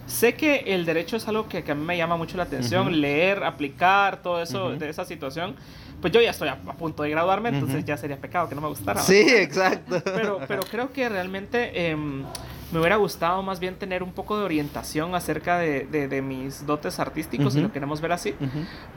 Sé 0.07 0.35
que 0.35 0.57
el 0.67 0.85
derecho 0.85 1.17
es 1.17 1.27
algo 1.27 1.47
que, 1.47 1.63
que 1.63 1.71
a 1.71 1.75
mí 1.75 1.83
me 1.83 1.97
llama 1.97 2.15
mucho 2.17 2.37
la 2.37 2.43
atención, 2.43 2.87
Ujú. 2.87 2.95
leer, 2.95 3.43
aplicar, 3.43 4.21
todo 4.21 4.41
eso 4.41 4.69
Ujú. 4.69 4.77
de 4.79 4.89
esa 4.89 5.05
situación. 5.05 5.55
Pues 6.01 6.13
yo 6.13 6.21
ya 6.21 6.31
estoy 6.31 6.49
a, 6.49 6.53
a 6.53 6.73
punto 6.73 7.03
de 7.03 7.09
graduarme, 7.09 7.49
entonces 7.49 7.83
ya 7.85 7.97
sería 7.97 8.17
pecado 8.17 8.47
que 8.49 8.55
no 8.55 8.61
me 8.61 8.67
gustara. 8.67 8.99
Sí, 9.01 9.25
exacto. 9.27 10.01
Pero, 10.05 10.39
pero 10.47 10.63
creo 10.63 10.91
que 10.93 11.07
realmente 11.09 11.89
em, 11.89 12.23
me 12.71 12.79
hubiera 12.79 12.95
gustado 12.97 13.41
más 13.41 13.59
bien 13.59 13.75
tener 13.75 14.03
un 14.03 14.11
poco 14.11 14.37
de 14.37 14.43
orientación 14.45 15.15
acerca 15.15 15.57
de, 15.57 15.85
de- 15.85 16.07
de 16.07 16.21
mis 16.21 16.65
dotes 16.65 16.99
artísticos, 16.99 17.53
si 17.53 17.59
Ujú. 17.59 17.67
lo 17.67 17.73
queremos 17.73 18.01
ver 18.01 18.11
así. 18.11 18.35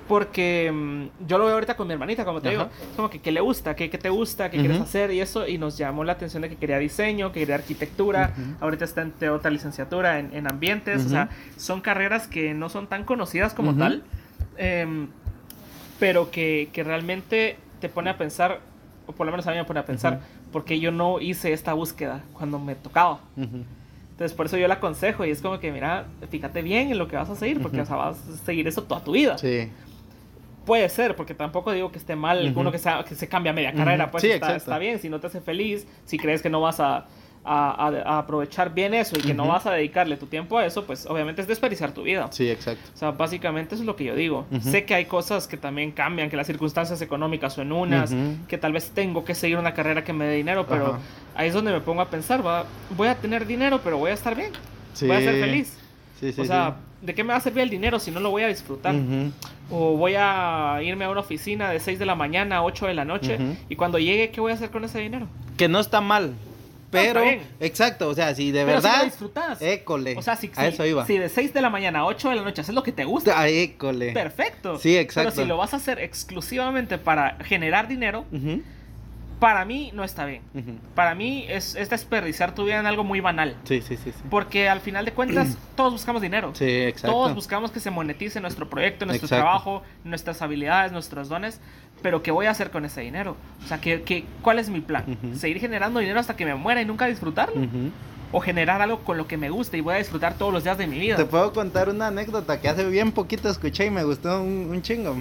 Porque 0.07 0.67
em, 0.67 1.09
yo 1.27 1.39
lo 1.39 1.45
veo 1.47 1.55
ahorita 1.55 1.77
con 1.77 1.87
mi 1.87 1.93
hermanita, 1.95 2.25
como 2.25 2.41
te 2.41 2.51
digo. 2.51 2.69
Como 2.97 3.11
que 3.11 3.21
qué 3.21 3.31
le 3.33 3.41
gusta, 3.41 3.75
qué, 3.77 3.91
qué 3.91 3.99
te 3.99 4.11
gusta, 4.11 4.51
qué 4.51 4.59
quieres 4.59 4.81
hacer 4.81 5.11
y 5.13 5.21
eso. 5.21 5.47
Y 5.47 5.59
nos 5.59 5.77
llamó 5.79 6.05
la 6.05 6.13
atención 6.13 6.43
de 6.43 6.49
que 6.49 6.57
quería 6.57 6.79
diseño, 6.79 7.33
que 7.33 7.41
quería 7.41 7.57
arquitectura. 7.57 8.33
Ahorita 8.61 8.85
está 8.85 9.03
en 9.03 9.29
otra 9.31 9.51
licenciatura 9.51 10.19
en, 10.19 10.35
en 10.35 10.47
ambientes. 10.47 11.05
O 11.07 11.09
sea, 11.09 11.29
son 11.57 11.81
carreras 11.81 12.27
que 12.27 12.55
no 12.55 12.69
son 12.69 12.87
tan 12.87 13.05
conocidas 13.05 13.55
como 13.55 13.75
tal. 13.75 14.03
em, 14.57 15.09
pero 15.99 16.31
que, 16.31 16.69
que 16.73 16.85
realmente 16.85 17.57
te 17.81 17.89
pone 17.89 18.11
a 18.11 18.19
pensar, 18.19 18.61
o 19.07 19.13
por 19.13 19.27
lo 19.27 19.33
menos 19.33 19.47
a 19.47 19.51
mí 19.53 19.57
me 19.57 19.65
pone 19.65 19.81
a 19.81 19.85
pensar, 19.87 20.15
Ujú. 20.15 20.23
porque 20.53 20.81
yo 20.81 20.91
no 20.91 21.21
hice 21.21 21.53
esta 21.53 21.73
búsqueda 21.75 22.23
cuando 22.35 22.59
me 22.59 22.75
tocaba. 22.75 23.21
Entonces, 23.37 24.37
por 24.37 24.47
eso 24.47 24.57
yo 24.57 24.67
le 24.67 24.75
aconsejo 24.75 25.25
y 25.25 25.31
es 25.31 25.41
como 25.41 25.61
que, 25.61 25.71
mira, 25.71 26.07
fíjate 26.31 26.63
bien 26.63 26.91
en 26.91 26.99
lo 26.99 27.07
que 27.07 27.17
vas 27.17 27.31
a 27.31 27.37
seguir, 27.37 27.61
porque 27.63 27.77
Ujú. 27.79 27.85
o 27.85 27.87
sea, 27.87 27.97
vas 27.97 28.19
a 28.29 28.37
seguir 28.45 28.67
eso 28.67 28.83
toda 28.83 29.03
tu 29.05 29.13
vida. 29.13 29.39
Sí. 29.39 29.71
Puede 30.67 30.89
ser, 30.91 31.17
porque 31.17 31.35
tampoco 31.35 31.73
digo 31.73 31.91
que 31.91 31.99
esté 31.99 32.15
mal 32.15 32.53
uno 32.55 32.71
que, 32.71 32.79
sea- 32.79 33.03
que 33.05 33.15
se 33.15 33.27
cambia 33.29 33.53
media 33.55 33.73
carrera, 33.73 34.11
pues 34.11 34.23
Sí, 34.23 34.31
está, 34.31 34.55
está 34.55 34.79
bien, 34.79 34.99
si 34.99 35.09
no 35.09 35.19
te 35.19 35.29
hace 35.29 35.41
feliz, 35.41 35.87
si 36.05 36.19
crees 36.19 36.43
que 36.43 36.51
no 36.51 36.61
vas 36.61 36.79
a, 36.81 37.07
a- 37.45 37.71
a- 37.87 38.15
a 38.15 38.19
aprovechar 38.19 38.75
bien 38.75 38.93
eso 38.95 39.17
y 39.19 39.23
que 39.23 39.33
no 39.35 39.45
Ujú. 39.45 39.53
vas 39.53 39.67
a 39.67 39.73
dedicarle 39.73 40.17
tu 40.17 40.27
tiempo 40.27 40.59
a 40.59 40.67
eso, 40.67 40.85
pues 40.85 41.07
obviamente 41.07 41.41
es 41.43 41.49
desperdiciar 41.49 41.93
tu 41.93 42.03
vida. 42.03 42.29
Sí, 42.31 42.51
exacto. 42.51 42.83
O 42.95 42.97
sea, 42.99 43.11
básicamente 43.13 43.75
eso 43.75 43.83
es 43.83 43.87
lo 43.87 43.97
que 43.97 44.05
yo 44.05 44.15
digo. 44.15 44.47
Ujú. 44.51 44.61
Sé 44.71 44.85
que 44.85 44.95
hay 44.95 45.07
cosas 45.07 45.47
que 45.49 45.57
también 45.57 45.93
cambian, 45.93 46.29
que 46.31 46.37
las 46.37 46.47
circunstancias 46.47 47.01
económicas 47.01 47.55
son 47.55 47.73
unas, 47.73 48.13
Ujú. 48.13 48.37
que 48.49 48.59
tal 48.59 48.73
vez 48.73 48.91
tengo 48.91 49.25
que 49.25 49.35
seguir 49.35 49.57
una 49.59 49.73
carrera 49.75 50.05
que 50.05 50.13
me 50.13 50.27
dé 50.27 50.35
dinero, 50.37 50.67
pero 50.69 50.99
ahí 51.35 51.49
es 51.49 51.55
donde 51.55 51.73
me 51.73 51.81
pongo 51.81 52.03
a 52.03 52.11
pensar, 52.11 52.47
va, 52.47 52.65
voy 52.97 53.09
a 53.09 53.15
tener 53.15 53.47
dinero, 53.47 53.81
pero 53.83 53.97
voy 53.99 54.11
a 54.11 54.15
estar 54.15 54.35
bien, 54.35 54.51
Sí. 54.95 55.07
voy 55.07 55.17
a 55.17 55.21
ser 55.21 55.41
feliz. 55.41 55.77
Sí, 56.21 56.33
sí, 56.33 56.41
o 56.41 56.45
sea, 56.45 56.77
¿de 57.01 57.15
qué 57.15 57.23
me 57.23 57.31
va 57.33 57.37
a 57.39 57.41
servir 57.41 57.63
el 57.63 57.71
dinero 57.71 57.99
si 58.01 58.11
no 58.11 58.19
lo 58.21 58.31
voy 58.31 58.43
a 58.43 58.49
disfrutar? 58.49 58.95
O 59.71 59.97
voy 59.97 60.15
a 60.17 60.81
irme 60.83 61.05
a 61.05 61.11
una 61.11 61.21
oficina 61.21 61.71
de 61.71 61.79
6 61.79 61.99
de 61.99 62.07
la 62.07 62.15
mañana 62.15 62.57
a 62.57 62.63
8 62.65 62.87
de 62.87 62.95
la 62.95 63.05
noche 63.05 63.39
y 63.69 63.77
cuando 63.77 63.99
llegue, 63.99 64.31
¿qué 64.31 64.41
voy 64.41 64.51
a 64.53 64.55
hacer 64.55 64.71
con 64.71 64.85
ese 64.85 64.99
dinero? 64.99 65.27
Que 65.57 65.69
no 65.69 65.79
está 65.79 66.01
mal. 66.01 66.33
Pero, 66.91 67.23
exacto, 67.61 68.09
o 68.09 68.15
sea, 68.15 68.35
si 68.35 68.51
de 68.51 68.65
Pero 68.65 68.81
si 68.81 68.87
verdad. 68.87 68.99
lo 69.01 69.05
disfrutas. 69.05 69.61
École. 69.63 70.17
O 70.17 70.23
sea, 70.23 70.37
si, 70.37 70.51
a 70.57 70.63
si- 70.63 70.67
eso 70.69 70.87
iba. 70.87 71.05
si 71.07 71.19
de 71.19 71.29
6 71.29 71.53
de 71.53 71.61
la 71.61 71.69
mañana 71.71 71.99
a 72.01 72.05
8 72.07 72.31
de 72.31 72.37
la 72.37 72.43
noche 72.43 72.63
haces 72.63 72.75
lo 72.75 72.83
que 72.83 72.93
te 72.93 73.05
gusta, 73.05 73.39
Ah, 73.39 73.47
école. 73.49 74.13
perfecto. 74.13 74.79
Sí, 74.79 74.97
exacto. 74.97 75.31
Pero 75.35 75.43
si 75.43 75.49
lo 75.49 75.57
vas 75.59 75.75
a 75.75 75.77
hacer 75.77 75.99
exclusivamente 75.99 76.97
para 76.99 77.37
generar 77.45 77.89
dinero, 77.89 78.25
para 79.39 79.65
mí 79.65 79.91
no 79.95 80.03
está 80.03 80.25
bien. 80.25 80.43
Para 80.97 81.15
mí 81.15 81.45
es, 81.49 81.77
es 81.77 81.89
desperdiciar 81.91 82.55
tu 82.57 82.65
vida 82.65 82.81
en 82.81 82.87
algo 82.87 83.05
muy 83.05 83.21
banal. 83.21 83.55
Sí, 83.65 83.81
sí, 83.83 83.97
sí. 83.97 84.11
sí. 84.11 84.23
Porque 84.29 84.69
al 84.69 84.81
final 84.81 85.05
de 85.05 85.13
cuentas, 85.13 85.57
todos 85.77 85.93
buscamos 85.93 86.23
dinero. 86.23 86.53
Sí, 86.57 86.65
exacto. 86.65 87.13
Todos 87.17 87.35
buscamos 87.37 87.71
que 87.71 87.79
se 87.79 87.91
monetice 87.91 88.41
nuestro 88.41 88.69
proyecto, 88.69 89.07
nuestro 89.07 89.27
Exacto. 89.27 89.43
trabajo, 89.45 89.83
nuestras 90.03 90.43
habilidades, 90.43 90.91
nuestros 90.91 91.29
dones. 91.29 91.61
Pero 92.03 92.23
¿qué 92.23 92.31
voy 92.31 92.47
a 92.47 92.51
hacer 92.51 92.71
con 92.71 92.85
ese 92.85 93.01
dinero? 93.01 93.37
O 93.65 93.67
sea, 93.69 93.81
¿qué, 93.81 94.03
qué, 94.03 94.25
cuál 94.43 94.59
es 94.59 94.69
mi 94.71 94.81
plan? 94.81 95.05
¿Seguir 95.37 95.59
generando 95.59 96.01
dinero 96.01 96.21
hasta 96.21 96.37
que 96.37 96.45
me 96.45 96.55
muera 96.55 96.81
y 96.81 96.85
nunca 96.85 97.07
disfrutarlo? 97.07 97.61
Ujú. 97.61 97.91
¿O 98.31 98.41
generar 98.41 98.81
algo 98.83 98.99
con 99.01 99.17
lo 99.17 99.27
que 99.27 99.37
me 99.39 99.49
guste 99.51 99.79
y 99.79 99.81
voy 99.81 99.95
a 99.95 99.99
disfrutar 99.99 100.35
todos 100.35 100.53
los 100.53 100.63
días 100.63 100.77
de 100.79 100.87
mi 100.87 100.99
vida? 100.99 101.17
Te 101.17 101.25
puedo 101.25 101.53
contar 101.53 101.89
una 101.89 102.09
anécdota 102.09 102.61
que 102.61 102.69
hace 102.69 102.87
bien 102.89 103.11
poquito 103.13 103.49
escuché 103.49 103.87
y 103.87 103.91
me 103.91 104.05
gustó 104.05 104.43
un, 104.43 104.69
un 104.71 104.83
chingo. 104.83 105.17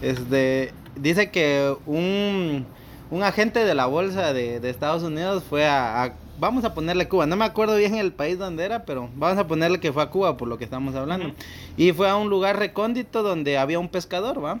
Este, 0.00 0.72
dice 0.96 1.30
que 1.30 1.74
un, 1.86 2.64
un 3.10 3.22
agente 3.22 3.64
de 3.64 3.74
la 3.74 3.86
bolsa 3.86 4.32
de, 4.32 4.60
de 4.60 4.70
Estados 4.70 5.02
Unidos 5.02 5.42
fue 5.48 5.66
a, 5.66 6.04
a- 6.04 6.12
vamos 6.38 6.64
a 6.64 6.74
ponerle 6.74 7.08
Cuba, 7.08 7.26
no 7.26 7.36
me 7.36 7.44
acuerdo 7.44 7.76
bien 7.76 7.94
el 7.96 8.12
país 8.12 8.38
donde 8.38 8.64
era, 8.64 8.84
pero 8.84 9.08
vamos 9.16 9.38
a 9.38 9.46
ponerle 9.46 9.78
que 9.80 9.92
fue 9.92 10.02
a 10.02 10.10
Cuba 10.10 10.36
por 10.36 10.48
lo 10.48 10.58
que 10.58 10.64
estamos 10.64 10.94
hablando. 10.94 11.26
Ujú. 11.28 11.34
Y 11.76 11.92
fue 11.92 12.08
a 12.08 12.16
un 12.16 12.28
lugar 12.28 12.58
recóndito 12.58 13.22
donde 13.22 13.56
había 13.58 13.78
un 13.78 13.88
pescador, 13.88 14.44
¿va? 14.44 14.60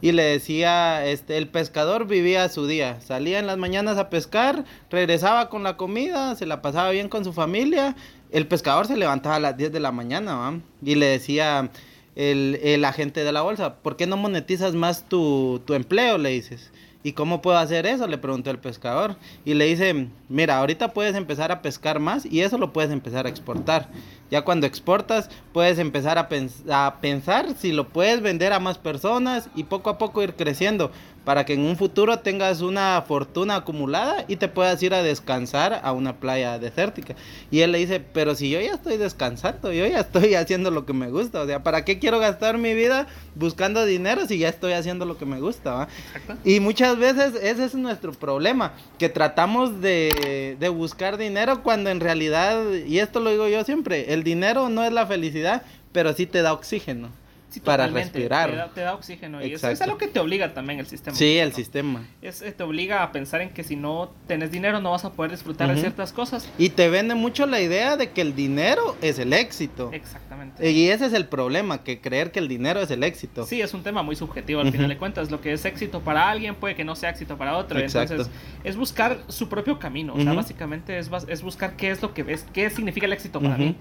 Y 0.00 0.12
le 0.12 0.22
decía, 0.22 1.06
este, 1.06 1.36
el 1.36 1.48
pescador 1.48 2.06
vivía 2.06 2.48
su 2.48 2.66
día, 2.66 3.00
salía 3.00 3.38
en 3.38 3.46
las 3.46 3.58
mañanas 3.58 3.98
a 3.98 4.10
pescar, 4.10 4.64
regresaba 4.90 5.48
con 5.48 5.62
la 5.62 5.76
comida, 5.76 6.36
se 6.36 6.46
la 6.46 6.62
pasaba 6.62 6.90
bien 6.90 7.08
con 7.08 7.24
su 7.24 7.32
familia. 7.32 7.96
El 8.30 8.46
pescador 8.46 8.86
se 8.86 8.96
levantaba 8.96 9.36
a 9.36 9.40
las 9.40 9.56
10 9.56 9.72
de 9.72 9.80
la 9.80 9.92
mañana. 9.92 10.60
Y 10.84 10.94
le 10.94 11.06
decía 11.06 11.70
el, 12.14 12.60
el 12.62 12.84
agente 12.84 13.24
de 13.24 13.32
la 13.32 13.42
bolsa, 13.42 13.76
¿por 13.76 13.96
qué 13.96 14.06
no 14.06 14.16
monetizas 14.16 14.74
más 14.74 15.08
tu, 15.08 15.60
tu 15.64 15.74
empleo? 15.74 16.18
Le 16.18 16.30
dices. 16.30 16.70
¿Y 17.08 17.14
cómo 17.14 17.40
puedo 17.40 17.56
hacer 17.56 17.86
eso? 17.86 18.06
Le 18.06 18.18
preguntó 18.18 18.50
el 18.50 18.58
pescador. 18.58 19.16
Y 19.46 19.54
le 19.54 19.64
dice, 19.64 20.08
mira, 20.28 20.58
ahorita 20.58 20.92
puedes 20.92 21.16
empezar 21.16 21.50
a 21.50 21.62
pescar 21.62 22.00
más 22.00 22.26
y 22.26 22.42
eso 22.42 22.58
lo 22.58 22.74
puedes 22.74 22.90
empezar 22.90 23.24
a 23.24 23.30
exportar. 23.30 23.88
Ya 24.30 24.42
cuando 24.42 24.66
exportas, 24.66 25.30
puedes 25.54 25.78
empezar 25.78 26.18
a, 26.18 26.28
a 26.70 27.00
pensar 27.00 27.54
si 27.56 27.72
lo 27.72 27.88
puedes 27.88 28.20
vender 28.20 28.52
a 28.52 28.60
más 28.60 28.76
personas 28.76 29.48
y 29.54 29.64
poco 29.64 29.88
a 29.88 29.96
poco 29.96 30.22
ir 30.22 30.34
creciendo 30.34 30.90
para 31.28 31.44
que 31.44 31.52
en 31.52 31.60
un 31.60 31.76
futuro 31.76 32.20
tengas 32.20 32.62
una 32.62 33.04
fortuna 33.06 33.56
acumulada 33.56 34.24
y 34.28 34.36
te 34.36 34.48
puedas 34.48 34.82
ir 34.82 34.94
a 34.94 35.02
descansar 35.02 35.78
a 35.82 35.92
una 35.92 36.20
playa 36.20 36.58
desértica. 36.58 37.16
Y 37.50 37.60
él 37.60 37.72
le 37.72 37.80
dice, 37.80 38.00
pero 38.00 38.34
si 38.34 38.48
yo 38.48 38.58
ya 38.62 38.72
estoy 38.72 38.96
descansando, 38.96 39.70
yo 39.70 39.86
ya 39.86 40.00
estoy 40.00 40.36
haciendo 40.36 40.70
lo 40.70 40.86
que 40.86 40.94
me 40.94 41.10
gusta, 41.10 41.42
o 41.42 41.46
sea, 41.46 41.62
¿para 41.62 41.84
qué 41.84 41.98
quiero 41.98 42.18
gastar 42.18 42.56
mi 42.56 42.72
vida 42.72 43.08
buscando 43.34 43.84
dinero 43.84 44.26
si 44.26 44.38
ya 44.38 44.48
estoy 44.48 44.72
haciendo 44.72 45.04
lo 45.04 45.18
que 45.18 45.26
me 45.26 45.38
gusta? 45.38 45.74
va?". 45.74 45.88
Exacto. 46.14 46.48
Y 46.48 46.60
muchas 46.60 46.96
veces 46.96 47.34
ese 47.34 47.66
es 47.66 47.74
nuestro 47.74 48.12
problema, 48.12 48.72
que 48.98 49.10
tratamos 49.10 49.82
de, 49.82 50.56
de 50.58 50.68
buscar 50.70 51.18
dinero 51.18 51.62
cuando 51.62 51.90
en 51.90 52.00
realidad, 52.00 52.72
y 52.72 53.00
esto 53.00 53.20
lo 53.20 53.28
digo 53.28 53.48
yo 53.48 53.64
siempre, 53.64 54.14
el 54.14 54.24
dinero 54.24 54.70
no 54.70 54.82
es 54.82 54.94
la 54.94 55.06
felicidad, 55.06 55.60
pero 55.92 56.14
sí 56.14 56.24
te 56.24 56.40
da 56.40 56.54
oxígeno 56.54 57.10
Sí, 57.50 57.60
para 57.60 57.86
respirar. 57.86 58.50
Te 58.50 58.56
da, 58.56 58.68
te 58.68 58.80
da 58.82 58.94
oxígeno. 58.94 59.40
Y 59.42 59.46
eso 59.54 59.66
es 59.68 59.72
Exacto. 59.72 59.84
algo 59.84 59.98
que 59.98 60.06
te 60.08 60.20
obliga 60.20 60.52
también 60.52 60.80
el 60.80 60.86
sistema. 60.86 61.16
Sí, 61.16 61.38
el 61.38 61.48
¿no? 61.48 61.54
sistema. 61.56 62.04
Es, 62.20 62.42
eh, 62.42 62.52
te 62.52 62.62
obliga 62.62 63.02
a 63.02 63.10
pensar 63.10 63.40
en 63.40 63.50
que 63.50 63.64
si 63.64 63.74
no 63.74 64.10
tenés 64.26 64.50
dinero 64.50 64.80
no 64.80 64.90
vas 64.90 65.06
a 65.06 65.12
poder 65.12 65.30
disfrutar 65.30 65.66
de 65.68 65.72
Ujú. 65.74 65.80
ciertas 65.80 66.12
cosas. 66.12 66.46
Y 66.58 66.68
te 66.70 66.90
vende 66.90 67.14
mucho 67.14 67.46
la 67.46 67.60
idea 67.60 67.96
de 67.96 68.10
que 68.10 68.20
el 68.20 68.34
dinero 68.34 68.96
es 69.00 69.18
el 69.18 69.32
éxito. 69.32 69.90
Exactamente. 69.94 70.70
Y 70.70 70.90
ese 70.90 71.06
es 71.06 71.14
el 71.14 71.26
problema, 71.26 71.82
que 71.84 72.00
creer 72.02 72.32
que 72.32 72.38
el 72.38 72.48
dinero 72.48 72.80
es 72.80 72.90
el 72.90 73.02
éxito. 73.02 73.46
Sí, 73.46 73.62
es 73.62 73.72
un 73.72 73.82
tema 73.82 74.02
muy 74.02 74.14
subjetivo 74.14 74.60
al 74.60 74.66
Ujú. 74.66 74.76
final 74.76 74.88
de 74.90 74.98
cuentas. 74.98 75.30
Lo 75.30 75.40
que 75.40 75.52
es 75.54 75.64
éxito 75.64 76.00
para 76.00 76.28
alguien 76.28 76.54
puede 76.54 76.74
que 76.74 76.84
no 76.84 76.96
sea 76.96 77.10
éxito 77.10 77.38
para 77.38 77.56
otro. 77.56 77.78
Exacto. 77.78 78.12
Entonces, 78.12 78.34
es 78.62 78.76
buscar 78.76 79.20
su 79.28 79.48
propio 79.48 79.78
camino. 79.78 80.12
O 80.12 80.16
sea, 80.16 80.26
Ujú. 80.26 80.36
básicamente 80.36 80.98
es, 80.98 81.10
es 81.28 81.42
buscar 81.42 81.76
qué 81.76 81.90
es 81.90 82.02
lo 82.02 82.12
que 82.12 82.22
ves, 82.24 82.44
qué 82.52 82.68
significa 82.68 83.06
el 83.06 83.12
éxito 83.14 83.40
para 83.40 83.56
mí. 83.56 83.74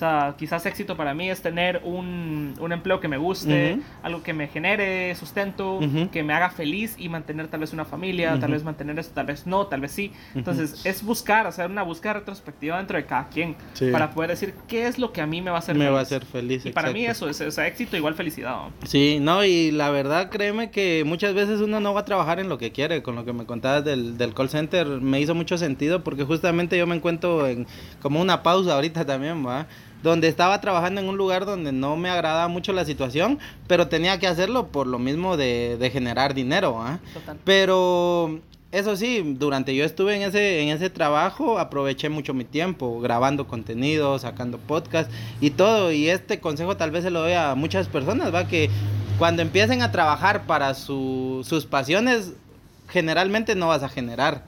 O 0.00 0.02
sea, 0.02 0.34
quizás 0.38 0.64
éxito 0.64 0.96
para 0.96 1.12
mí 1.12 1.28
es 1.28 1.42
tener 1.42 1.82
un, 1.84 2.54
un 2.58 2.72
empleo 2.72 3.00
que 3.00 3.08
me 3.08 3.18
guste, 3.18 3.74
Ujú. 3.74 3.82
algo 4.02 4.22
que 4.22 4.32
me 4.32 4.48
genere 4.48 5.14
sustento, 5.14 5.74
Ujú. 5.76 6.08
que 6.10 6.22
me 6.22 6.32
haga 6.32 6.48
feliz 6.48 6.94
y 6.96 7.10
mantener 7.10 7.48
tal 7.48 7.60
vez 7.60 7.74
una 7.74 7.84
familia, 7.84 8.30
tal 8.30 8.44
Ujú. 8.44 8.52
vez 8.52 8.64
mantener 8.64 8.98
eso, 8.98 9.10
tal 9.14 9.26
vez 9.26 9.46
no, 9.46 9.66
tal 9.66 9.82
vez 9.82 9.92
sí. 9.92 10.10
Entonces, 10.34 10.86
es 10.86 11.02
buscar, 11.04 11.46
hacer 11.46 11.70
una 11.70 11.82
búsqueda 11.82 12.14
retrospectiva 12.14 12.78
dentro 12.78 12.96
de 12.96 13.04
cada 13.04 13.28
quien 13.28 13.56
Sí. 13.74 13.90
para 13.92 14.12
poder 14.12 14.30
decir 14.30 14.54
qué 14.66 14.86
es 14.86 14.98
lo 14.98 15.12
que 15.12 15.20
a 15.20 15.26
mí 15.26 15.42
me 15.42 15.50
va 15.50 15.56
a 15.56 15.58
hacer 15.58 15.74
me 15.74 15.80
feliz. 15.84 15.94
va 15.94 15.98
a 15.98 16.02
hacer 16.02 16.24
feliz. 16.24 16.64
Y 16.64 16.72
para 16.72 16.92
mí 16.92 17.04
exacto. 17.04 17.28
eso 17.28 17.44
es, 17.44 17.48
o 17.48 17.50
sea, 17.50 17.66
éxito 17.66 17.94
igual 17.98 18.14
felicidad. 18.14 18.52
¿no? 18.54 18.72
Sí, 18.86 19.18
no, 19.20 19.44
y 19.44 19.70
la 19.70 19.90
verdad, 19.90 20.30
créeme 20.30 20.70
que 20.70 21.02
muchas 21.04 21.34
veces 21.34 21.60
uno 21.60 21.78
no 21.78 21.92
va 21.92 22.00
a 22.00 22.04
trabajar 22.06 22.40
en 22.40 22.48
lo 22.48 22.56
que 22.56 22.72
quiere. 22.72 23.02
Con 23.02 23.16
lo 23.16 23.26
que 23.26 23.34
me 23.34 23.44
contabas 23.44 23.84
del, 23.84 24.16
del 24.16 24.32
call 24.32 24.48
center, 24.48 24.86
me 24.86 25.20
hizo 25.20 25.34
mucho 25.34 25.58
sentido 25.58 26.02
porque 26.02 26.24
justamente 26.24 26.78
yo 26.78 26.86
me 26.86 26.96
encuentro 26.96 27.46
en 27.46 27.66
como 28.00 28.18
una 28.18 28.42
pausa 28.42 28.76
ahorita 28.76 29.04
también, 29.04 29.46
¿va? 29.46 29.66
Donde 30.02 30.28
estaba 30.28 30.60
trabajando 30.60 31.00
en 31.00 31.08
un 31.08 31.16
lugar 31.16 31.44
donde 31.44 31.72
no 31.72 31.96
me 31.96 32.08
agradaba 32.10 32.48
mucho 32.48 32.72
la 32.72 32.84
situación, 32.84 33.38
pero 33.66 33.88
tenía 33.88 34.18
que 34.18 34.26
hacerlo 34.26 34.68
por 34.68 34.86
lo 34.86 34.98
mismo 34.98 35.36
de, 35.36 35.76
de 35.78 35.90
generar 35.90 36.32
dinero. 36.34 36.82
Total. 37.12 37.38
Pero 37.44 38.40
eso 38.72 38.96
sí, 38.96 39.34
durante 39.38 39.74
yo 39.74 39.84
estuve 39.84 40.16
en 40.16 40.22
ese, 40.22 40.62
en 40.62 40.68
ese 40.68 40.88
trabajo, 40.90 41.58
aproveché 41.58 42.08
mucho 42.08 42.32
mi 42.32 42.44
tiempo 42.44 43.00
grabando 43.00 43.46
contenido, 43.48 44.18
sacando 44.18 44.58
podcast 44.58 45.10
y 45.40 45.50
todo. 45.50 45.92
Y 45.92 46.08
este 46.08 46.40
consejo 46.40 46.76
tal 46.76 46.90
vez 46.92 47.04
se 47.04 47.10
lo 47.10 47.20
doy 47.20 47.32
a 47.32 47.54
muchas 47.54 47.88
personas, 47.88 48.32
va 48.34 48.46
que 48.46 48.70
cuando 49.18 49.42
empiecen 49.42 49.82
a 49.82 49.92
trabajar 49.92 50.46
para 50.46 50.72
su- 50.74 51.44
sus 51.46 51.66
pasiones, 51.66 52.32
generalmente 52.88 53.54
no 53.54 53.68
vas 53.68 53.82
a 53.82 53.88
generar, 53.88 54.44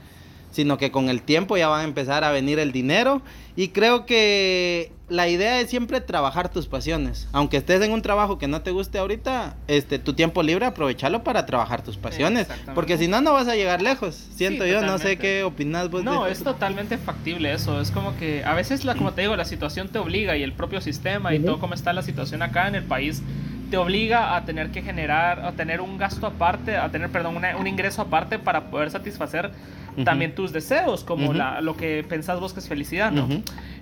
sino 0.53 0.78
que 0.78 0.90
con 0.92 1.09
el 1.09 1.22
tiempo 1.22 1.57
ya 1.57 1.68
va 1.68 1.80
a 1.80 1.84
empezar 1.84 2.22
a 2.24 2.30
venir 2.30 2.59
el 2.59 2.70
dinero. 2.70 3.22
Y 3.57 3.68
creo 3.68 4.07
que 4.07 4.92
la 5.09 5.28
idea 5.28 5.61
es 5.61 5.68
siempre 5.68 6.00
trabajar 6.00 6.50
tus 6.50 6.66
pasiones. 6.66 7.28
Aunque 7.32 7.59
estés 7.59 7.82
en 7.82 7.92
un 7.92 8.00
trabajo 8.00 8.38
que 8.38 8.48
no 8.48 8.62
te 8.62 8.70
guste 8.70 8.98
ahorita, 8.98 9.57
este, 9.68 9.98
tu 9.98 10.14
tiempo 10.14 10.42
libre 10.42 10.64
aprovecharlo 10.64 11.22
para 11.22 11.44
trabajar 11.44 11.82
tus 11.82 11.98
pasiones. 11.98 12.46
Porque 12.74 12.96
si 12.96 13.09
no, 13.09 13.20
no 13.20 13.32
vas 13.32 13.48
a 13.48 13.57
llegar 13.57 13.82
lejos. 13.82 14.14
Siento 14.34 14.64
Sí, 14.64 14.70
yo, 14.70 14.82
no 14.82 14.98
sé 14.98 15.18
qué 15.18 15.42
opinas 15.42 15.90
vos. 15.90 16.03
No, 16.03 16.24
de 16.24 16.32
es 16.32 16.42
totalmente 16.42 16.96
factible 16.96 17.53
eso. 17.53 17.80
Es 17.80 17.90
como 17.90 18.16
que 18.16 18.44
a 18.44 18.55
veces, 18.55 18.84
la, 18.84 18.94
como 18.94 19.12
te 19.12 19.22
digo, 19.22 19.36
la 19.36 19.44
situación 19.44 19.88
te 19.88 19.98
obliga 19.98 20.36
y 20.36 20.42
el 20.42 20.53
propio 20.53 20.80
sistema 20.80 21.34
y 21.34 21.40
todo 21.40 21.59
como 21.59 21.74
está 21.74 21.92
la 21.92 22.03
situación 22.03 22.42
acá 22.42 22.68
en 22.68 22.76
el 22.76 22.84
país 22.84 23.22
te 23.72 23.78
obliga 23.78 24.36
a 24.36 24.44
tener 24.44 24.68
que 24.70 24.82
generar, 24.82 25.40
a 25.46 25.52
tener 25.52 25.80
un 25.80 25.96
gasto 25.96 26.26
aparte, 26.26 26.76
a 26.76 26.90
tener, 26.90 27.08
perdón, 27.08 27.38
una- 27.38 27.56
un 27.56 27.66
ingreso 27.66 28.02
aparte 28.02 28.38
para 28.38 28.64
poder 28.64 28.90
satisfacer 28.90 29.50
también 30.04 30.34
tus 30.34 30.52
deseos, 30.52 31.04
como 31.04 31.32
la, 31.38 31.60
lo 31.62 31.74
que 31.74 32.04
pensás 32.06 32.38
vos 32.38 32.52
que 32.52 32.60
es 32.60 32.68
felicidad, 32.68 33.10
¿no? 33.10 33.26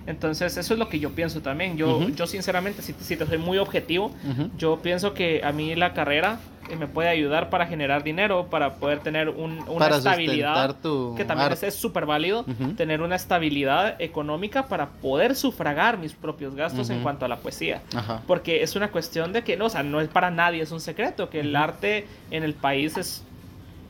Entonces, 0.07 0.55
eso 0.55 0.73
es 0.73 0.79
lo 0.79 0.87
que 0.87 0.97
yo 0.99 1.09
pienso 1.11 1.41
también. 1.41 1.75
Yo, 1.75 2.07
yo 2.15 2.25
sinceramente, 2.25 2.81
si, 2.81 2.93
si 3.01 3.17
te 3.17 3.25
soy 3.25 3.37
muy 3.37 3.57
objetivo, 3.57 4.11
yo 4.57 4.79
pienso 4.81 5.13
que 5.13 5.41
a 5.43 5.51
mí 5.51 5.75
la 5.75 5.91
carrera 5.93 6.37
me 6.75 6.87
puede 6.87 7.09
ayudar 7.09 7.49
para 7.49 7.65
generar 7.67 8.03
dinero, 8.03 8.47
para 8.49 8.75
poder 8.75 8.99
tener 8.99 9.29
un- 9.29 9.59
una 9.67 9.77
Para 9.79 9.97
estabilidad, 9.97 10.75
tu 10.81 11.13
que 11.15 11.25
también 11.25 11.47
es- 11.51 11.57
arte. 11.59 11.67
es 11.67 11.75
súper 11.75 12.05
válido, 12.05 12.45
tener 12.77 13.01
una 13.01 13.15
estabilidad 13.15 13.95
económica 14.01 14.67
para 14.67 14.87
poder 14.89 15.35
sufragar 15.35 15.97
mis 15.97 16.13
propios 16.13 16.55
gastos 16.55 16.89
en 16.89 17.01
cuanto 17.03 17.25
a 17.25 17.27
la 17.27 17.37
poesía. 17.37 17.81
Ajá. 17.95 18.21
Porque 18.27 18.63
es 18.63 18.75
una 18.75 18.89
cuestión 18.91 19.33
de 19.33 19.43
que, 19.43 19.57
no, 19.57 19.65
o 19.65 19.69
sea, 19.69 19.83
no 19.83 20.01
es 20.01 20.07
para 20.09 20.31
nadie, 20.31 20.61
es 20.61 20.71
un 20.71 20.79
secreto, 20.81 21.29
que 21.29 21.39
el 21.41 21.55
arte 21.55 22.07
en 22.31 22.43
el 22.43 22.53
país 22.53 22.97
es 22.97 23.23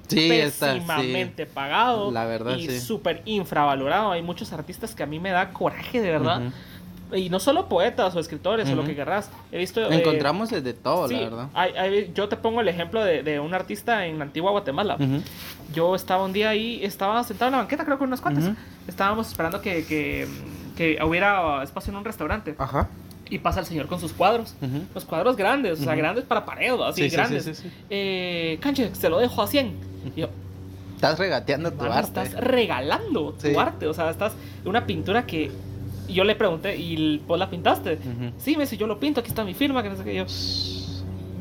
Sí, 0.08 0.30
está, 0.32 0.74
sí. 0.74 0.80
pésimamente 0.82 1.46
pagado 1.46 2.12
La 2.12 2.26
verdad, 2.26 2.58
y 2.58 2.68
sí. 2.68 2.80
súper 2.82 3.22
infravalorado. 3.24 4.12
Hay 4.12 4.22
muchos 4.22 4.52
artistas 4.52 4.94
que 4.94 5.04
a 5.04 5.06
mí 5.06 5.20
me 5.20 5.30
da 5.32 5.52
coraje, 5.54 6.02
de 6.02 6.12
verdad. 6.12 6.42
Y 7.14 7.30
no 7.30 7.40
solo 7.40 7.68
poetas 7.68 8.16
o 8.16 8.20
escritores 8.20 8.70
o 8.70 8.76
lo 8.76 8.84
que 8.86 8.96
querrás. 8.96 9.30
He 9.52 9.58
visto... 9.58 9.82
eh, 9.82 9.96
Encontramos 10.00 10.50
de 10.50 10.74
todo, 10.74 11.08
sí, 11.08 11.16
la 11.16 11.22
verdad. 11.22 11.48
hay- 11.54 11.74
hay- 11.74 12.12
yo 12.16 12.30
te 12.30 12.38
pongo 12.38 12.62
el 12.62 12.68
ejemplo 12.68 13.04
de, 13.04 13.24
de 13.24 13.40
un 13.40 13.54
artista 13.54 14.06
en 14.06 14.18
la 14.20 14.26
antigua 14.26 14.52
Guatemala. 14.52 14.98
Yo 15.74 15.96
estaba 15.96 16.24
un 16.26 16.34
día 16.34 16.50
ahí, 16.50 16.84
estaba 16.84 17.24
sentado 17.24 17.50
en 17.50 17.54
la 17.54 17.58
banqueta, 17.60 17.84
creo 17.86 17.98
que 17.98 18.00
con 18.00 18.08
unos 18.10 18.22
cuantos. 18.22 18.46
Estábamos 18.88 19.28
esperando 19.28 19.62
que, 19.62 19.86
que, 19.86 20.28
que 20.76 20.98
hubiera 21.04 21.64
espacio 21.64 21.92
en 21.92 21.98
un 21.98 22.06
restaurante. 22.06 22.56
Ajá. 22.58 22.90
Y 23.30 23.40
pasa 23.40 23.62
el 23.62 23.66
señor 23.66 23.88
con 23.88 24.00
sus 24.00 24.12
cuadros. 24.14 24.56
Los 24.94 25.06
cuadros 25.06 25.38
grandes, 25.38 25.80
o 25.80 25.84
sea, 25.84 25.96
grandes 25.96 26.26
para 26.26 26.46
pared, 26.46 26.74
así 26.82 27.04
Sí, 27.04 27.04
sí, 27.04 27.10
sí, 27.10 27.16
grandes. 27.16 27.44
sí, 27.46 27.54
sí. 27.56 27.72
Eh, 27.90 28.58
Canche, 28.62 28.94
se 28.94 29.10
lo 29.10 29.20
dejo 29.20 29.42
a 29.42 29.48
100. 29.48 29.74
Y 30.16 30.22
yo, 30.22 30.28
Estás 30.96 31.18
regateando 31.18 31.72
tu 31.72 31.78
Mano, 31.78 31.94
arte. 31.94 32.08
estás 32.08 32.34
regalando 32.36 33.32
tu 33.34 33.48
Sí. 33.48 33.56
arte. 33.56 33.88
O 33.88 33.94
sea, 33.94 34.10
estás 34.12 34.34
una 34.66 34.86
pintura 34.86 35.26
que 35.26 35.50
y 36.08 36.14
yo 36.14 36.24
le 36.24 36.36
pregunté, 36.36 36.76
¿y 36.78 37.18
vos 37.20 37.38
la 37.40 37.50
pintaste? 37.50 37.98
Sí, 38.38 38.56
me 38.56 38.64
dice, 38.64 38.78
yo 38.78 38.88
lo 38.88 39.00
pinto, 39.00 39.20
aquí 39.22 39.30
está 39.30 39.44
mi 39.44 39.54
firma, 39.54 39.82
que 39.84 39.90
no 39.90 39.96
sé 39.96 40.04
qué. 40.04 40.16
Yo, 40.16 40.26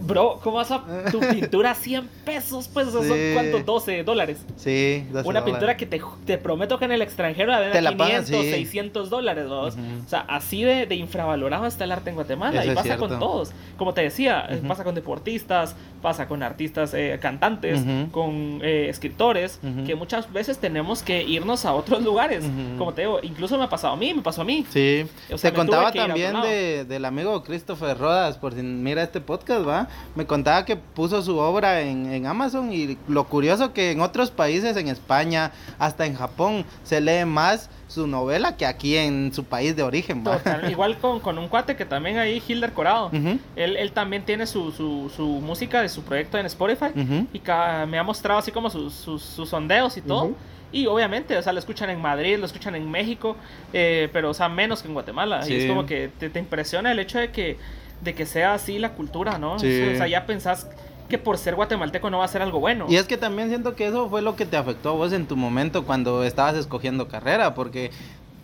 bro, 0.06 0.40
¿cómo 0.42 0.56
vas 0.56 0.70
a 0.72 0.82
tu 1.12 1.20
pintura 1.32 1.74
100 1.74 2.08
pesos? 2.24 2.68
Pues, 2.72 2.88
o 2.88 2.90
sea, 3.00 3.08
son 3.08 3.16
Sí. 3.16 3.30
cuántos, 3.34 3.64
12 3.64 4.02
dólares. 4.02 4.44
Sí, 4.56 5.04
12 5.12 5.28
Una 5.28 5.40
dólares. 5.40 5.44
pintura 5.44 5.76
que 5.76 5.86
te, 5.86 6.00
te 6.26 6.38
prometo 6.38 6.78
que 6.78 6.84
en 6.86 6.92
el 6.92 7.02
extranjero 7.02 7.52
la 7.52 7.60
venden 7.60 7.86
a 7.86 7.96
pagan, 7.96 8.24
500, 8.24 8.44
sí. 8.44 8.50
600 8.50 9.10
dólares. 9.10 9.46
¿vos? 9.48 9.74
Ujú. 9.74 9.82
O 10.04 10.08
sea, 10.08 10.20
así 10.22 10.64
de, 10.64 10.86
de 10.86 10.94
infravalorado 10.96 11.66
está 11.66 11.84
el 11.84 11.92
arte 11.92 12.10
en 12.10 12.16
Guatemala. 12.16 12.62
Eso 12.62 12.72
y 12.72 12.74
pasa 12.74 12.96
con 12.96 13.18
todos. 13.20 13.52
Como 13.76 13.94
te 13.94 14.02
decía, 14.02 14.46
eh, 14.50 14.60
pasa 14.66 14.82
con 14.84 14.94
deportistas, 14.94 15.76
pasa 16.00 16.28
con 16.28 16.42
artistas, 16.42 16.94
eh, 16.94 17.18
cantantes, 17.20 17.80
con 18.10 18.60
eh, 18.62 18.88
escritores, 18.88 19.60
que 19.86 19.94
muchas 19.94 20.32
veces 20.32 20.58
tenemos 20.58 21.02
que 21.02 21.22
irnos 21.22 21.64
a 21.64 21.74
otros 21.74 22.02
lugares. 22.02 22.44
Como 22.78 22.92
te 22.92 23.02
digo, 23.02 23.20
incluso 23.22 23.58
me 23.58 23.64
ha 23.64 23.68
pasado 23.68 23.94
a 23.94 23.96
mí, 23.96 24.12
me 24.14 24.22
pasó 24.22 24.42
a 24.42 24.44
mí. 24.44 24.64
Sí, 24.70 25.06
O 25.32 25.38
sea, 25.38 25.50
te 25.50 25.56
contaba 25.56 25.92
también 25.92 26.40
de, 26.42 26.84
del 26.84 27.04
amigo 27.04 27.42
Christopher 27.42 27.96
Rodas, 27.98 28.36
por 28.38 28.54
si 28.54 28.62
mira 28.62 29.02
este 29.02 29.20
podcast, 29.20 29.66
¿va? 29.66 29.88
Me 30.14 30.26
contaba 30.26 30.64
que 30.64 30.76
puso 30.76 31.22
su 31.22 31.38
obra 31.38 31.80
en, 31.82 32.12
en 32.12 32.26
Amazon 32.26 32.72
y 32.72 32.98
lo 33.08 33.24
curioso 33.24 33.72
que 33.72 33.90
en 33.90 34.00
otros 34.00 34.30
países, 34.30 34.76
en 34.76 34.88
España, 34.88 35.52
hasta 35.78 36.06
en 36.06 36.14
Japón, 36.14 36.64
se 36.84 37.00
lee 37.00 37.24
más 37.24 37.70
su 37.90 38.06
novela 38.06 38.56
que 38.56 38.66
aquí 38.66 38.96
en 38.96 39.32
su 39.34 39.42
país 39.44 39.74
de 39.74 39.82
origen, 39.82 40.22
igual 40.70 40.96
con, 40.98 41.18
con 41.18 41.38
un 41.38 41.48
cuate 41.48 41.74
que 41.74 41.84
también 41.84 42.18
ahí, 42.18 42.40
Hilder 42.46 42.72
Corado. 42.72 43.10
Él, 43.56 43.76
él 43.76 43.92
también 43.92 44.24
tiene 44.24 44.46
su, 44.46 44.70
su, 44.70 45.10
su 45.14 45.26
música 45.26 45.82
de 45.82 45.88
su 45.88 46.02
proyecto 46.02 46.38
en 46.38 46.46
Spotify. 46.46 46.86
Y 47.32 47.40
me 47.88 47.98
ha 47.98 48.02
mostrado 48.04 48.38
así 48.38 48.52
como 48.52 48.70
sus, 48.70 48.94
sus, 48.94 49.22
sus 49.22 49.48
sondeos 49.48 49.96
y 49.96 50.02
todo. 50.02 50.32
Y 50.72 50.86
obviamente, 50.86 51.36
o 51.36 51.42
sea, 51.42 51.52
lo 51.52 51.58
escuchan 51.58 51.90
en 51.90 52.00
Madrid, 52.00 52.38
lo 52.38 52.46
escuchan 52.46 52.76
en 52.76 52.88
México, 52.88 53.36
eh, 53.72 54.08
pero, 54.12 54.30
o 54.30 54.34
sea, 54.34 54.48
menos 54.48 54.82
que 54.82 54.88
en 54.88 54.94
Guatemala. 54.94 55.40
Y 55.48 55.54
es 55.54 55.66
como 55.68 55.84
que 55.84 56.10
te, 56.16 56.30
te 56.30 56.38
impresiona 56.38 56.92
el 56.92 57.00
hecho 57.00 57.18
de 57.18 57.32
que, 57.32 57.56
de 58.02 58.14
que 58.14 58.24
sea 58.24 58.54
así 58.54 58.78
la 58.78 58.92
cultura, 58.92 59.36
¿no? 59.36 59.58
Sí. 59.58 59.88
O 59.92 59.96
sea, 59.96 60.06
ya 60.06 60.26
pensás 60.26 60.68
que 61.10 61.18
por 61.18 61.36
ser 61.36 61.54
guatemalteco 61.54 62.08
no 62.08 62.20
va 62.20 62.24
a 62.24 62.28
ser 62.28 62.40
algo 62.40 62.58
bueno. 62.58 62.86
Y 62.88 62.96
es 62.96 63.06
que 63.06 63.18
también 63.18 63.48
siento 63.48 63.74
que 63.74 63.86
eso 63.86 64.08
fue 64.08 64.22
lo 64.22 64.36
que 64.36 64.46
te 64.46 64.56
afectó 64.56 64.90
a 64.90 64.92
vos 64.92 65.12
en 65.12 65.26
tu 65.26 65.36
momento 65.36 65.84
cuando 65.84 66.24
estabas 66.24 66.54
escogiendo 66.54 67.08
carrera, 67.08 67.54
porque 67.54 67.90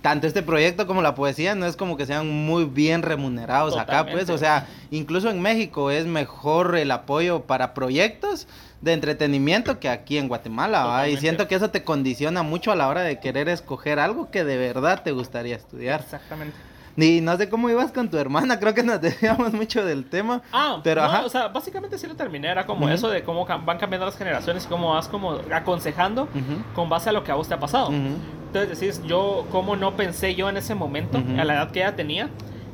tanto 0.03 0.27
este 0.27 0.43
proyecto 0.43 0.87
como 0.87 1.03
la 1.03 1.15
poesía 1.15 1.55
no 1.55 1.67
es 1.67 1.77
como 1.77 1.97
que 1.97 2.07
sean 2.07 2.29
muy 2.29 2.65
bien 2.65 3.03
remunerados 3.03 3.77
acá, 3.77 4.07
pues, 4.07 4.29
o 4.29 4.39
sea, 4.39 4.69
incluso 4.91 5.31
en 5.31 5.41
México 5.41 5.91
es 5.91 6.07
mejor 6.07 6.77
el 6.77 6.91
apoyo 6.91 7.41
para 7.41 7.75
proyectos 7.75 8.47
de 8.83 8.93
entretenimiento 8.93 9.81
que 9.81 9.89
aquí 9.89 10.19
en 10.19 10.29
Guatemala, 10.29 11.09
y 11.09 11.17
siento 11.17 11.49
que 11.49 11.55
eso 11.55 11.71
te 11.71 11.83
condiciona 11.83 12.43
mucho 12.43 12.71
a 12.71 12.77
la 12.77 12.89
hora 12.89 13.01
de 13.01 13.19
querer 13.19 13.49
escoger 13.49 13.99
algo 13.99 14.31
que 14.31 14.45
de 14.45 14.59
verdad 14.59 15.03
te 15.03 15.13
gustaría 15.13 15.57
estudiar. 15.57 16.03
Exactamente. 16.03 16.57
Y 16.97 17.21
no 17.21 17.37
sé 17.37 17.49
cómo 17.51 17.69
ibas 17.69 17.93
con 17.93 18.09
tu 18.11 18.17
hermana, 18.17 18.59
creo 18.59 18.73
que 18.75 18.83
nos 18.83 19.01
desviamos 19.03 19.53
mucho 19.53 19.85
del 19.85 20.05
tema. 20.05 20.41
Ah, 20.53 20.81
Pero, 20.83 21.03
no, 21.03 21.09
ajá. 21.09 21.25
o 21.27 21.29
sea, 21.29 21.49
básicamente 21.49 21.99
sí 21.99 22.07
lo 22.07 22.15
terminé. 22.15 22.49
Era 22.49 22.65
como 22.67 22.89
eso 22.89 23.09
de 23.11 23.23
cómo 23.23 23.45
van 23.45 23.79
cambiando 23.79 24.07
las 24.07 24.17
generaciones 24.17 24.65
y 24.65 24.69
cómo 24.69 24.95
vas 24.95 25.07
como 25.09 25.39
aconsejando 25.53 26.29
con 26.75 26.89
base 26.89 27.11
a 27.11 27.13
lo 27.13 27.23
que 27.23 27.33
a 27.33 27.35
vos 27.35 27.49
te 27.49 27.55
ha 27.55 27.61
pasado. 27.61 27.91
Entonces 27.93 28.81
decís, 28.81 29.03
yo, 29.07 29.47
¿cómo 29.53 29.77
no 29.77 29.95
pensé 29.97 30.35
yo 30.35 30.49
en 30.49 30.57
ese 30.57 30.75
momento, 30.75 31.19
a 31.39 31.45
la 31.45 31.55
edad 31.55 31.71
que 31.71 31.81
ella 31.81 31.95
tenía, 31.97 32.31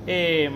eh, 0.07 0.51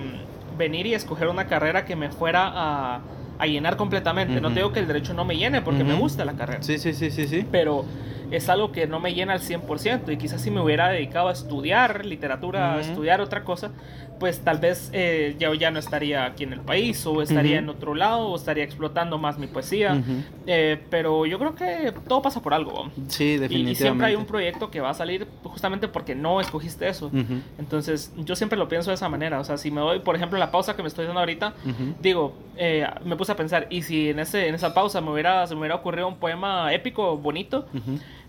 venir 0.57 0.87
y 0.87 0.95
escoger 0.95 1.29
una 1.29 1.47
carrera 1.47 1.85
que 1.85 1.97
me 1.97 2.11
fuera 2.11 2.51
a, 2.55 3.01
a 3.39 3.47
llenar 3.47 3.77
completamente? 3.77 4.41
No 4.41 4.49
te 4.51 4.57
digo 4.57 4.73
que 4.73 4.79
el 4.81 4.87
derecho 4.87 5.13
no 5.15 5.25
me 5.25 5.37
llene 5.37 5.61
porque 5.63 5.83
me 5.83 5.95
gusta 5.95 6.25
la 6.25 6.35
carrera, 6.35 6.63
Sí, 6.63 6.79
sí, 6.79 6.95
sí, 6.95 7.11
sí, 7.11 7.27
sí. 7.27 7.45
pero 7.51 7.85
es 8.31 8.49
algo 8.49 8.73
que 8.73 8.87
no 8.87 9.01
me 9.01 9.15
llena 9.15 9.35
al 9.35 9.41
100% 9.41 10.13
y 10.13 10.17
quizás 10.17 10.41
si 10.41 10.51
me 10.51 10.61
hubiera 10.61 10.89
dedicado 10.89 11.29
a 11.29 11.33
estudiar 11.33 12.05
literatura, 12.05 12.75
a 12.75 12.81
estudiar 12.81 13.21
otra 13.21 13.45
cosa, 13.45 13.71
pues 14.19 14.41
tal 14.41 14.59
vez 14.59 14.91
eh, 14.93 15.37
yo 15.39 15.55
ya 15.55 15.71
no 15.71 15.79
estaría 15.79 16.25
aquí 16.25 16.45
en 16.45 16.53
el 16.53 16.61
país 16.61 17.05
o 17.07 17.23
estaría 17.23 17.57
Ujú. 17.57 17.65
en 17.65 17.69
otro 17.69 17.95
lado 17.95 18.29
o 18.29 18.37
estaría 18.37 18.65
explotando 18.65 19.19
más 19.19 19.39
mi 19.39 19.47
poesía. 19.47 19.95
Ujú. 19.95 20.23
Eh, 20.47 20.81
pero 20.91 21.27
yo 21.27 21.39
creo 21.39 21.55
que 21.55 21.93
todo 22.07 22.23
pasa 22.23 22.41
por 22.41 22.55
algo. 22.55 22.91
Sí, 23.09 23.37
definitivamente. 23.37 23.73
Y, 23.73 23.75
siempre 23.75 24.07
hay 24.07 24.15
un 24.15 24.27
proyecto 24.27 24.71
que 24.71 24.81
va 24.81 24.91
a 24.91 24.95
salir 24.95 25.27
justamente 25.45 25.89
porque 25.89 26.15
no 26.15 26.41
escogiste 26.41 26.89
eso. 26.89 27.11
Entonces, 27.59 28.13
yo 28.17 28.37
siempre 28.37 28.59
lo 28.59 28.69
pienso 28.69 28.91
de 28.91 28.95
esa 28.95 29.09
manera. 29.09 29.41
O 29.41 29.45
sea, 29.45 29.57
si 29.57 29.71
me 29.71 29.81
doy, 29.81 30.01
por 30.01 30.17
ejemplo, 30.17 30.39
la 30.39 30.51
pausa 30.51 30.77
que 30.77 30.83
me 30.83 30.89
estoy 30.89 31.07
dando 31.07 31.21
ahorita, 31.21 31.55
digo, 32.01 32.35
eh, 32.57 32.87
me 33.05 33.17
puse 33.17 33.33
a 33.33 33.37
pensar, 33.37 33.67
¿y 33.71 33.83
si 33.83 34.11
en, 34.11 34.21
ese, 34.21 34.49
en 34.49 34.55
esa 34.55 34.75
pausa 34.75 35.01
me 35.01 35.11
hubiera, 35.11 35.47
se 35.47 35.55
me 35.55 35.61
hubiera 35.61 35.77
ocurrido 35.77 36.09
un 36.09 36.17
poema 36.17 36.73
épico, 36.73 37.17
bonito? 37.17 37.67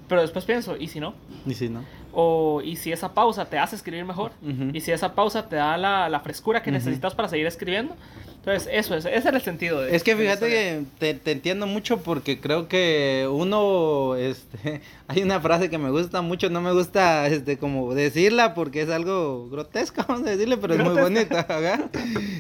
Pero 0.08 0.22
después 0.22 0.46
pienso, 0.46 0.78
¿y 0.78 0.88
si 0.88 1.00
no? 1.00 1.14
Y 1.46 1.54
si 1.54 1.68
no. 1.70 1.84
O, 2.20 2.64
y 2.64 2.78
si 2.78 2.92
esa 2.92 3.14
pausa 3.14 3.46
te 3.46 3.60
hace 3.60 3.76
escribir 3.76 4.04
mejor, 4.04 4.32
y 4.74 4.82
si 4.82 4.92
esa 4.92 5.14
pausa 5.14 5.48
te 5.48 5.56
da 5.56 5.78
la, 5.78 6.10
la 6.10 6.20
frescura 6.22 6.64
que 6.64 6.72
necesitas 6.72 7.14
para 7.14 7.28
seguir 7.28 7.46
escribiendo. 7.46 7.96
Entonces, 8.38 8.68
eso 8.72 8.96
es, 8.96 9.06
ese 9.06 9.28
era 9.28 9.38
el 9.38 9.44
sentido. 9.44 9.82
De, 9.82 9.96
es 9.96 10.02
que 10.02 10.16
fíjate 10.16 10.50
que 10.50 10.84
te, 10.98 11.14
te 11.14 11.32
entiendo 11.32 11.68
mucho 11.68 11.98
porque 11.98 12.40
creo 12.40 12.68
que 12.68 13.30
uno, 13.32 14.16
este, 14.16 14.82
hay 15.08 15.22
una 15.22 15.40
frase 15.42 15.70
que 15.70 15.78
me 15.78 15.92
gusta 15.92 16.24
mucho, 16.24 16.50
no 16.50 16.60
me 16.60 16.72
gusta, 16.72 17.28
este, 17.28 17.60
como 17.60 17.94
decirla 17.94 18.56
porque 18.56 18.82
es 18.82 18.90
algo 18.90 19.48
grotesca, 19.50 20.04
vamos 20.08 20.26
a 20.26 20.32
decirle, 20.32 20.58
pero 20.58 20.74
es 20.74 20.84
muy 20.84 21.00
bonita, 21.00 21.42
ajá, 21.42 21.90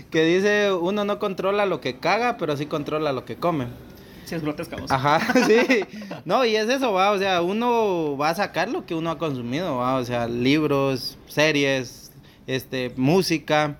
que 0.09 0.23
dice, 0.23 0.71
uno 0.71 1.05
no 1.05 1.19
controla 1.19 1.67
lo 1.67 1.81
que 1.81 1.99
caga, 1.99 2.37
pero 2.37 2.57
sí 2.57 2.65
controla 2.65 3.11
lo 3.11 3.25
que 3.25 3.35
come. 3.35 3.67
Sí, 4.27 4.35
es 4.35 4.41
grotesca. 4.41 4.75
vos. 4.75 4.91
Ajá, 4.91 5.21
sí. 5.47 5.85
No, 6.25 6.43
y 6.43 6.57
es 6.57 6.67
eso, 6.67 6.91
va, 6.91 7.11
o 7.11 7.17
sea, 7.17 7.41
uno 7.41 8.17
va 8.17 8.29
a 8.29 8.35
sacar 8.35 8.67
lo 8.69 8.85
que 8.85 8.93
uno 8.93 9.09
ha 9.09 9.17
consumido, 9.17 9.77
va, 9.77 9.95
o 9.95 10.03
sea, 10.03 10.27
libros, 10.27 11.17
series, 11.27 12.11
este, 12.45 12.91
música. 12.97 13.77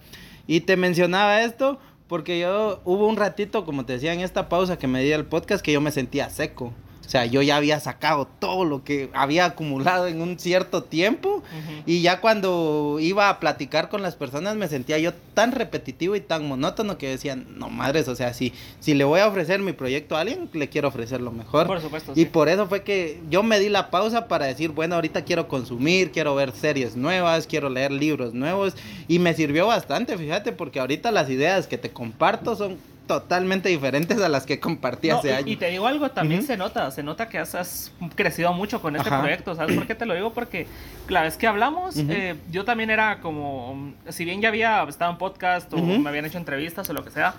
Y 0.48 0.62
te 0.62 0.78
mencionaba 0.78 1.42
esto 1.42 1.80
porque 2.08 2.40
yo 2.40 2.82
hubo 2.86 3.08
un 3.08 3.18
ratito, 3.18 3.66
como 3.66 3.86
te 3.86 3.94
decía 3.94 4.14
en 4.14 4.22
esta 4.22 4.48
pausa 4.48 4.78
que 4.78 4.88
me 4.88 5.04
di 5.04 5.12
al 5.12 5.26
podcast, 5.26 5.64
que 5.64 5.74
yo 5.74 5.82
me 5.82 5.92
sentía 5.92 6.30
seco. 6.30 6.72
O 7.08 7.10
sea, 7.10 7.26
yo 7.26 7.42
ya 7.42 7.56
había 7.56 7.80
sacado 7.80 8.28
todo 8.28 8.66
lo 8.66 8.84
que 8.84 9.10
había 9.14 9.46
acumulado 9.46 10.08
en 10.08 10.22
un 10.22 10.38
cierto 10.38 10.84
tiempo 10.84 11.42
y 11.86 12.02
ya 12.02 12.20
cuando 12.20 12.98
iba 13.00 13.30
a 13.30 13.40
platicar 13.40 13.88
con 13.88 14.02
las 14.02 14.18
personas 14.18 14.58
me 14.58 14.68
sentía 14.68 14.98
yo 15.00 15.14
tan 15.34 15.54
repetitivo 15.54 16.18
y 16.18 16.20
tan 16.20 16.46
monótono 16.46 16.98
que 16.98 17.08
decían, 17.08 17.48
no 17.56 17.70
madres, 17.70 18.10
o 18.10 18.16
sea, 18.18 18.34
si, 18.34 18.52
si 18.82 18.94
le 18.94 19.06
voy 19.06 19.22
a 19.22 19.28
ofrecer 19.28 19.62
mi 19.62 19.72
proyecto 19.72 20.18
a 20.18 20.20
alguien, 20.20 20.50
le 20.52 20.68
quiero 20.68 20.90
ofrecer 20.90 21.22
lo 21.22 21.32
mejor. 21.32 21.66
Por 21.68 21.80
supuesto, 21.80 22.12
Y 22.14 22.24
sí. 22.24 22.26
por 22.26 22.50
eso 22.50 22.68
fue 22.68 22.84
que 22.84 23.22
yo 23.30 23.42
me 23.42 23.58
di 23.62 23.70
la 23.70 23.90
pausa 23.90 24.28
para 24.28 24.46
decir, 24.46 24.72
bueno, 24.72 24.96
ahorita 24.96 25.24
quiero 25.24 25.48
consumir, 25.48 26.12
quiero 26.12 26.36
ver 26.36 26.52
series 26.52 26.98
nuevas, 26.98 27.48
quiero 27.48 27.70
leer 27.70 27.94
libros 27.94 28.34
nuevos. 28.34 28.76
Y 29.08 29.20
me 29.20 29.34
sirvió 29.34 29.66
bastante, 29.68 30.18
fíjate, 30.18 30.52
porque 30.52 30.82
ahorita 30.82 31.12
las 31.12 31.30
ideas 31.30 31.68
que 31.68 31.78
te 31.78 31.92
comparto 31.92 32.58
son 32.58 32.78
totalmente 33.08 33.70
diferentes 33.70 34.22
a 34.22 34.30
las 34.30 34.46
que 34.46 34.60
compartí 34.60 35.08
No, 35.10 35.18
hace 35.18 35.30
y- 35.30 35.32
años. 35.32 35.50
y, 35.50 35.56
te 35.56 35.70
digo 35.70 35.88
algo, 35.88 36.12
también 36.12 36.44
se 36.44 36.58
nota, 36.58 36.92
se 36.92 37.02
nota 37.04 37.30
que 37.30 37.40
has, 37.40 37.56
has 37.56 37.92
crecido 38.16 38.54
mucho 38.54 38.82
con 38.82 38.96
este 38.96 39.08
Ajá. 39.10 39.22
proyecto, 39.22 39.56
¿sabes 39.56 39.76
por 39.76 39.88
qué 39.88 39.96
te 39.96 40.06
lo 40.06 40.14
digo? 40.14 40.34
Porque 40.34 40.68
la 41.10 41.22
vez 41.24 41.38
que 41.38 41.48
hablamos, 41.48 41.96
eh, 41.98 42.36
yo 42.52 42.66
también 42.66 42.90
era 42.90 43.20
como, 43.22 43.94
si 44.10 44.26
bien 44.26 44.42
ya 44.42 44.50
había 44.50 44.84
estado 44.84 45.12
en 45.12 45.18
podcast 45.18 45.74
o 45.74 45.78
me 45.78 46.08
habían 46.10 46.26
hecho 46.26 46.38
entrevistas 46.38 46.90
o 46.90 46.94
lo 46.94 47.04
que 47.04 47.10
sea, 47.12 47.34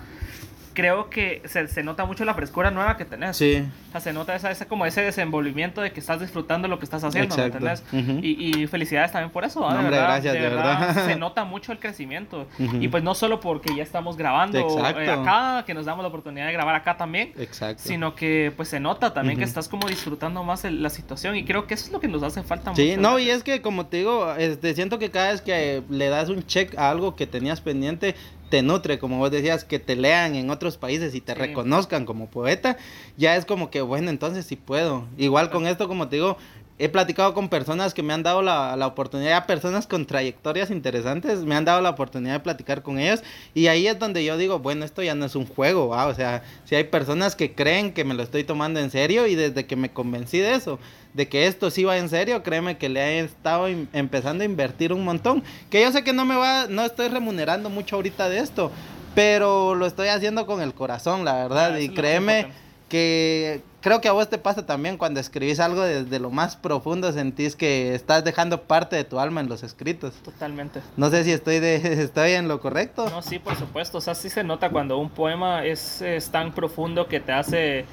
creo 0.73 1.09
que 1.09 1.41
se, 1.45 1.67
se 1.67 1.83
nota 1.83 2.05
mucho 2.05 2.25
la 2.25 2.33
frescura 2.33 2.71
nueva 2.71 2.97
que 2.97 3.05
tenés. 3.05 3.37
Sí. 3.37 3.63
O 3.89 3.91
sea, 3.91 4.01
se 4.01 4.13
nota 4.13 4.35
esa, 4.35 4.51
esa- 4.51 4.65
como 4.67 4.85
ese 4.85 5.01
desenvolvimiento 5.01 5.81
de 5.81 5.91
que 5.91 5.99
estás 5.99 6.19
disfrutando 6.21 6.67
lo 6.67 6.79
que 6.79 6.85
estás 6.85 7.03
haciendo, 7.03 7.35
¿me 7.35 7.73
y, 8.21 8.61
y 8.63 8.67
felicidades 8.67 9.11
también 9.11 9.31
por 9.31 9.43
eso. 9.45 9.59
No, 9.61 9.67
hombre, 9.67 9.83
verdad, 9.91 10.03
gracias, 10.07 10.33
de 10.33 10.39
de 10.39 10.49
verdad, 10.49 10.79
verdad. 10.87 11.05
se 11.05 11.15
nota 11.17 11.43
mucho 11.45 11.71
el 11.71 11.79
crecimiento. 11.79 12.47
Y 12.79 12.87
pues 12.87 13.03
no 13.03 13.15
solo 13.15 13.39
porque 13.39 13.75
ya 13.75 13.83
estamos 13.83 14.17
grabando 14.17 14.59
eh, 14.59 15.09
acá, 15.09 15.63
que 15.65 15.73
nos 15.73 15.85
damos 15.85 16.03
la 16.03 16.09
oportunidad 16.09 16.47
de 16.47 16.53
grabar 16.53 16.75
acá 16.75 16.97
también, 16.97 17.33
Exacto. 17.37 17.81
sino 17.83 18.15
que 18.15 18.51
pues 18.55 18.69
se 18.69 18.79
nota 18.79 19.13
también 19.13 19.37
que 19.37 19.43
estás 19.45 19.67
como 19.67 19.87
disfrutando 19.87 20.43
más 20.43 20.65
el- 20.65 20.81
la 20.83 20.89
situación 20.89 21.35
y 21.35 21.45
creo 21.45 21.67
que 21.67 21.73
eso 21.73 21.85
es 21.87 21.91
lo 21.91 21.99
que 21.99 22.07
nos 22.07 22.23
hace 22.23 22.43
falta 22.43 22.73
Sí, 22.75 22.89
mucho. 22.91 23.01
no, 23.01 23.19
y 23.19 23.29
es 23.29 23.43
que 23.43 23.61
como 23.61 23.87
te 23.87 23.97
digo, 23.97 24.33
este, 24.35 24.73
siento 24.75 24.99
que 24.99 25.09
cada 25.11 25.31
vez 25.31 25.41
que 25.41 25.83
le 25.89 26.09
das 26.09 26.29
un 26.29 26.45
check 26.45 26.77
a 26.77 26.89
algo 26.89 27.15
que 27.15 27.27
tenías 27.27 27.61
pendiente, 27.61 28.15
te 28.49 28.61
nutre, 28.61 28.99
como 28.99 29.17
vos 29.19 29.31
decías, 29.31 29.63
que 29.63 29.79
te 29.79 29.95
lean 29.95 30.35
en 30.35 30.49
otros 30.49 30.77
países 30.77 31.15
y 31.15 31.21
te 31.21 31.33
Sí. 31.33 31.39
reconozcan 31.39 32.05
como 32.05 32.27
poeta, 32.29 32.77
ya 33.17 33.35
es 33.35 33.45
como 33.45 33.69
que, 33.69 33.81
bueno, 33.81 34.09
entonces 34.09 34.45
sí 34.45 34.55
puedo. 34.55 35.05
Igual 35.17 35.49
con 35.49 35.67
esto, 35.67 35.87
como 35.87 36.07
te 36.07 36.17
digo, 36.17 36.37
he 36.81 36.87
platicado 36.87 37.33
con 37.33 37.49
personas 37.49 37.93
que 37.93 38.01
me 38.03 38.13
han 38.13 38.23
dado 38.23 38.41
la, 38.41 38.75
la 38.77 38.87
oportunidad, 38.87 39.45
personas 39.45 39.85
con 39.85 40.05
trayectorias 40.05 40.71
interesantes, 40.71 41.39
me 41.43 41.55
han 41.55 41.65
dado 41.65 41.81
la 41.81 41.89
oportunidad 41.89 42.33
de 42.35 42.39
platicar 42.39 42.83
con 42.83 42.99
ellos 42.99 43.21
y 43.53 43.67
ahí 43.67 43.85
es 43.87 43.99
donde 43.99 44.23
yo 44.23 44.37
digo, 44.37 44.59
bueno, 44.59 44.85
esto 44.85 45.03
ya 45.03 45.13
no 45.13 45.25
es 45.25 45.35
un 45.35 45.45
juego, 45.45 45.89
¿va? 45.89 46.07
o 46.07 46.15
sea, 46.15 46.41
si 46.63 46.75
hay 46.75 46.85
personas 46.85 47.35
que 47.35 47.53
creen 47.53 47.91
que 47.91 48.05
me 48.05 48.13
lo 48.13 48.23
estoy 48.23 48.45
tomando 48.45 48.79
en 48.79 48.91
serio 48.91 49.27
y 49.27 49.35
desde 49.35 49.65
que 49.65 49.75
me 49.75 49.89
convencí 49.91 50.37
de 50.39 50.55
eso, 50.55 50.79
de 51.13 51.27
que 51.27 51.47
esto 51.47 51.71
sí 51.71 51.83
va 51.83 51.97
en 51.97 52.09
serio, 52.09 52.43
créeme 52.43 52.77
que 52.77 52.89
le 52.89 53.01
he 53.01 53.19
estado 53.19 53.67
empezando 53.67 54.43
a 54.43 54.45
invertir 54.45 54.93
un 54.93 55.03
montón, 55.03 55.43
que 55.69 55.81
yo 55.81 55.91
sé 55.91 56.03
que 56.03 56.13
no 56.13 56.25
me 56.25 56.35
va, 56.35 56.67
no 56.67 56.83
estoy 56.83 57.07
remunerando 57.07 57.69
mucho 57.69 57.95
ahorita 57.95 58.29
de 58.29 58.39
esto, 58.39 58.71
pero 59.15 59.75
lo 59.75 59.85
estoy 59.85 60.09
haciendo 60.09 60.45
con 60.45 60.61
el 60.61 60.73
corazón, 60.73 61.25
la 61.25 61.33
verdad, 61.33 61.73
Ah, 61.73 61.79
y 61.79 61.89
créeme 61.89 62.47
que 62.89 63.61
creo 63.81 64.01
que 64.01 64.07
a 64.07 64.11
vos 64.11 64.29
te 64.29 64.37
pasa 64.37 64.65
también 64.65 64.97
cuando 64.97 65.19
escribís 65.19 65.59
algo 65.59 65.81
desde 65.81 66.19
lo 66.19 66.31
más 66.31 66.55
profundo, 66.55 67.11
sentís 67.11 67.55
que 67.55 67.95
estás 67.95 68.23
dejando 68.23 68.63
parte 68.63 68.95
de 68.95 69.03
tu 69.03 69.19
alma 69.19 69.41
en 69.41 69.47
los 69.47 69.63
escritos. 69.63 70.13
Totalmente. 70.23 70.81
No 70.97 71.09
sé 71.09 71.23
si 71.23 71.31
estoy 71.31 71.59
de 71.59 71.75
estoy 72.03 72.31
en 72.31 72.47
lo 72.47 72.59
correcto. 72.59 73.09
No, 73.09 73.21
sí, 73.21 73.39
por 73.39 73.55
supuesto. 73.55 73.99
O 73.99 74.01
sea, 74.01 74.15
sí 74.15 74.29
se 74.29 74.43
nota 74.43 74.69
cuando 74.69 74.97
un 74.97 75.09
poema 75.09 75.65
es, 75.65 76.01
es 76.01 76.29
tan 76.29 76.51
profundo 76.53 77.07
que 77.07 77.19
te 77.19 77.31
hace 77.31 77.85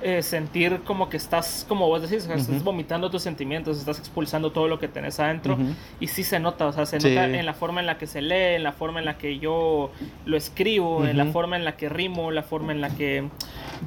eh, 0.00 0.22
sentir 0.22 0.82
como 0.84 1.08
que 1.08 1.16
estás, 1.16 1.64
como 1.68 1.88
vos 1.88 2.02
decís, 2.02 2.26
estás 2.28 2.62
vomitando 2.62 3.10
tus 3.10 3.22
sentimientos, 3.22 3.78
estás 3.78 3.98
expulsando 3.98 4.52
todo 4.52 4.68
lo 4.68 4.78
que 4.78 4.86
tenés 4.88 5.18
adentro. 5.18 5.58
Y 6.00 6.06
sí 6.06 6.22
se 6.24 6.38
nota, 6.38 6.66
o 6.66 6.72
sea, 6.72 6.86
se 6.86 7.00
Sí. 7.00 7.08
nota 7.10 7.24
en 7.26 7.44
la 7.46 7.54
forma 7.54 7.80
en 7.80 7.86
la 7.86 7.98
que 7.98 8.06
se 8.06 8.22
lee, 8.22 8.54
en 8.56 8.62
la 8.62 8.72
forma 8.72 9.00
en 9.00 9.06
la 9.06 9.18
que 9.18 9.38
yo 9.38 9.90
lo 10.24 10.36
escribo, 10.36 11.04
en 11.06 11.16
la 11.16 11.26
forma 11.26 11.56
en 11.56 11.64
la 11.64 11.76
que 11.76 11.88
rimo, 11.88 12.30
la 12.30 12.42
forma 12.42 12.72
en 12.72 12.80
la 12.80 12.90
que, 12.90 13.28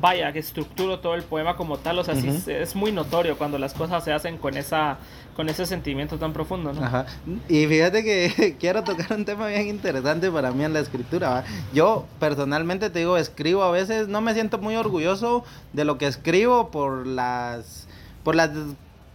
vaya, 0.02 0.32
que 0.34 0.40
estructuro 0.40 1.00
todo 1.00 1.16
el 1.16 1.24
poema 1.24 1.56
como 1.56 1.78
tal. 1.78 2.00
O 2.00 2.04
sea, 2.04 2.16
sí 2.16 2.30
es 2.48 2.76
muy 2.76 2.92
notorio 2.92 3.38
cuando 3.38 3.58
las 3.58 3.74
cosas 3.74 4.04
se 4.04 4.12
hacen 4.12 4.38
con 4.38 4.58
esa 4.58 4.98
con 5.36 5.50
ese 5.50 5.66
sentimiento 5.66 6.18
tan 6.18 6.34
profundo, 6.34 6.74
¿no? 6.74 6.84
Ajá. 6.84 7.06
Y 7.48 7.66
fíjate 7.66 8.04
que 8.04 8.56
quiero 8.60 8.84
tocar 8.84 9.14
un 9.14 9.26
tema 9.26 9.48
bien 9.48 9.68
interesante 9.68 10.30
para 10.30 10.52
mí 10.52 10.64
en 10.64 10.74
la 10.74 10.80
escritura. 10.80 11.30
¿va? 11.30 11.44
Yo 11.74 12.06
personalmente 12.20 12.90
te 12.90 13.00
digo, 13.00 13.18
escribo 13.18 13.64
a 13.64 13.72
veces, 13.72 14.08
no 14.08 14.22
me 14.22 14.34
siento 14.34 14.58
muy 14.58 14.76
orgulloso 14.76 15.44
de 15.74 15.86
lo 15.86 15.98
que 15.98 16.08
escribo 16.08 16.72
por 16.72 17.08
las, 17.08 17.88
por 18.24 18.36
las, 18.36 18.52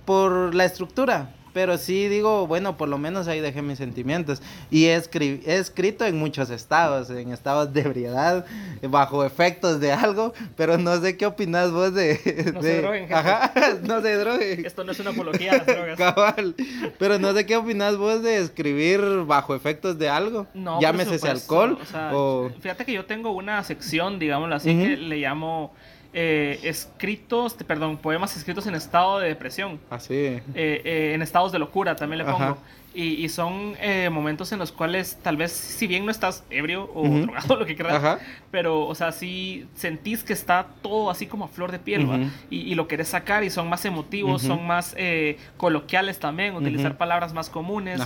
por 0.04 0.54
la 0.54 0.64
estructura. 0.64 1.30
Pero 1.56 1.78
sí 1.78 2.08
digo, 2.08 2.46
bueno, 2.46 2.76
por 2.76 2.86
lo 2.90 2.98
menos 2.98 3.28
ahí 3.28 3.40
dejé 3.40 3.62
mis 3.62 3.78
sentimientos. 3.78 4.42
Y 4.70 4.88
he, 4.88 4.98
escri- 4.98 5.40
he 5.46 5.56
escrito 5.56 6.04
en 6.04 6.18
muchos 6.18 6.50
estados, 6.50 7.08
en 7.08 7.32
estados 7.32 7.72
de 7.72 7.80
ebriedad, 7.80 8.44
bajo 8.82 9.24
efectos 9.24 9.80
de 9.80 9.90
algo, 9.90 10.34
pero 10.54 10.76
no 10.76 11.00
sé 11.00 11.16
qué 11.16 11.24
opinas 11.24 11.70
vos 11.72 11.94
de... 11.94 12.52
No 12.54 12.60
se 12.60 12.68
de- 12.68 12.82
droguen, 12.82 13.00
gente. 13.08 13.14
Ajá, 13.14 13.52
no 13.84 14.02
se 14.02 14.14
droguen. 14.16 14.66
Esto 14.66 14.84
no 14.84 14.92
es 14.92 15.00
una 15.00 15.10
apología 15.12 15.52
a 15.52 15.56
las 15.56 15.66
drogas. 15.66 15.96
Cabal. 15.96 16.54
Pero 16.98 17.18
no 17.18 17.32
sé 17.32 17.46
qué 17.46 17.56
opinas 17.56 17.96
vos 17.96 18.22
de 18.22 18.36
escribir 18.36 19.00
bajo 19.26 19.54
efectos 19.54 19.98
de 19.98 20.10
algo. 20.10 20.46
No, 20.52 20.78
Llámese 20.78 21.14
ese 21.14 21.30
alcohol. 21.30 21.78
o 21.80 21.84
sea, 21.86 22.10
o... 22.14 22.50
Fíjate 22.60 22.84
que 22.84 22.92
yo 22.92 23.06
tengo 23.06 23.30
una 23.30 23.64
sección, 23.64 24.18
digámoslo 24.18 24.54
así, 24.56 24.76
que 24.76 24.98
le 24.98 25.16
llamo 25.16 25.72
eh, 26.18 26.58
escritos, 26.62 27.52
perdón, 27.52 27.98
poemas 27.98 28.34
escritos 28.38 28.66
en 28.66 28.74
estado 28.74 29.18
de 29.18 29.28
depresión. 29.28 29.78
Así. 29.90 30.14
eh, 30.14 30.42
eh, 30.54 31.12
en 31.14 31.20
estados 31.20 31.52
de 31.52 31.58
locura 31.58 31.94
también 31.94 32.18
le 32.18 32.24
pongo. 32.24 32.56
Y, 32.94 33.22
y 33.22 33.28
son 33.28 33.74
eh, 33.78 34.08
momentos 34.10 34.50
en 34.52 34.58
los 34.58 34.72
cuales 34.72 35.18
tal 35.22 35.36
vez, 35.36 35.52
si 35.52 35.86
bien 35.86 36.06
no 36.06 36.10
estás 36.10 36.42
ebrio 36.48 36.84
o 36.94 37.02
Ujú. 37.02 37.18
drogado, 37.20 37.56
lo 37.58 37.66
que 37.66 37.74
quieras, 37.76 37.96
Ajá. 37.96 38.18
pero, 38.50 38.86
o 38.86 38.94
sea, 38.94 39.12
sí 39.12 39.66
sentís 39.74 40.24
que 40.24 40.32
está 40.32 40.68
todo 40.80 41.10
así 41.10 41.26
como 41.26 41.44
a 41.44 41.48
flor 41.48 41.70
de 41.70 41.78
piel, 41.78 42.10
¿va? 42.10 42.16
Ujú. 42.16 42.30
y, 42.48 42.60
y 42.60 42.74
lo 42.74 42.88
querés 42.88 43.08
sacar 43.08 43.44
y 43.44 43.50
son 43.50 43.68
más 43.68 43.84
emotivos, 43.84 44.42
Ujú. 44.42 44.54
son 44.54 44.66
más 44.66 44.94
eh, 44.96 45.36
coloquiales 45.58 46.18
también, 46.18 46.54
utilizar 46.56 46.96
palabras 46.96 47.34
más 47.34 47.50
comunes, 47.50 48.00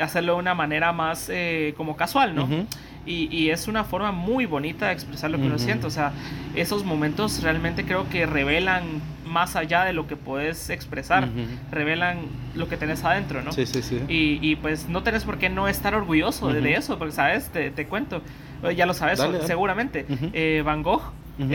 hacerlo 0.00 0.32
de 0.32 0.38
una 0.38 0.54
manera 0.54 0.92
más 0.94 1.30
como 1.76 1.94
casual, 1.94 2.34
¿no? 2.34 2.48
Y, 3.06 3.28
y 3.34 3.50
es 3.50 3.68
una 3.68 3.84
forma 3.84 4.12
muy 4.12 4.46
bonita 4.46 4.86
de 4.86 4.92
expresar 4.92 5.30
lo 5.30 5.38
que 5.38 5.44
uno 5.44 5.56
Ujú. 5.56 5.64
siente. 5.64 5.86
O 5.86 5.90
sea, 5.90 6.12
esos 6.54 6.84
momentos 6.84 7.42
realmente 7.42 7.84
creo 7.84 8.08
que 8.08 8.24
revelan 8.26 8.84
más 9.26 9.56
allá 9.56 9.84
de 9.84 9.92
lo 9.92 10.06
que 10.06 10.16
puedes 10.16 10.70
expresar. 10.70 11.28
Revelan 11.70 12.18
lo 12.54 12.68
que 12.68 12.76
tenés 12.76 13.04
adentro, 13.04 13.42
¿no? 13.42 13.52
Sí, 13.52 13.66
sí, 13.66 13.82
sí. 13.82 14.00
Y, 14.08 14.38
y, 14.42 14.56
pues 14.56 14.88
no 14.88 15.02
tenés 15.02 15.24
por 15.24 15.38
qué 15.38 15.48
no 15.50 15.68
estar 15.68 15.94
orgulloso 15.94 16.48
de- 16.52 16.74
eso, 16.74 16.98
porque 16.98 17.12
sabes, 17.12 17.48
te, 17.48 17.70
te 17.70 17.86
cuento, 17.86 18.22
ya 18.76 18.86
lo 18.86 18.94
sabes 18.94 19.18
Dale, 19.18 19.34
dale. 19.34 19.46
seguramente. 19.46 20.06
Eh, 20.32 20.62
Van 20.64 20.82
Gogh 20.82 21.02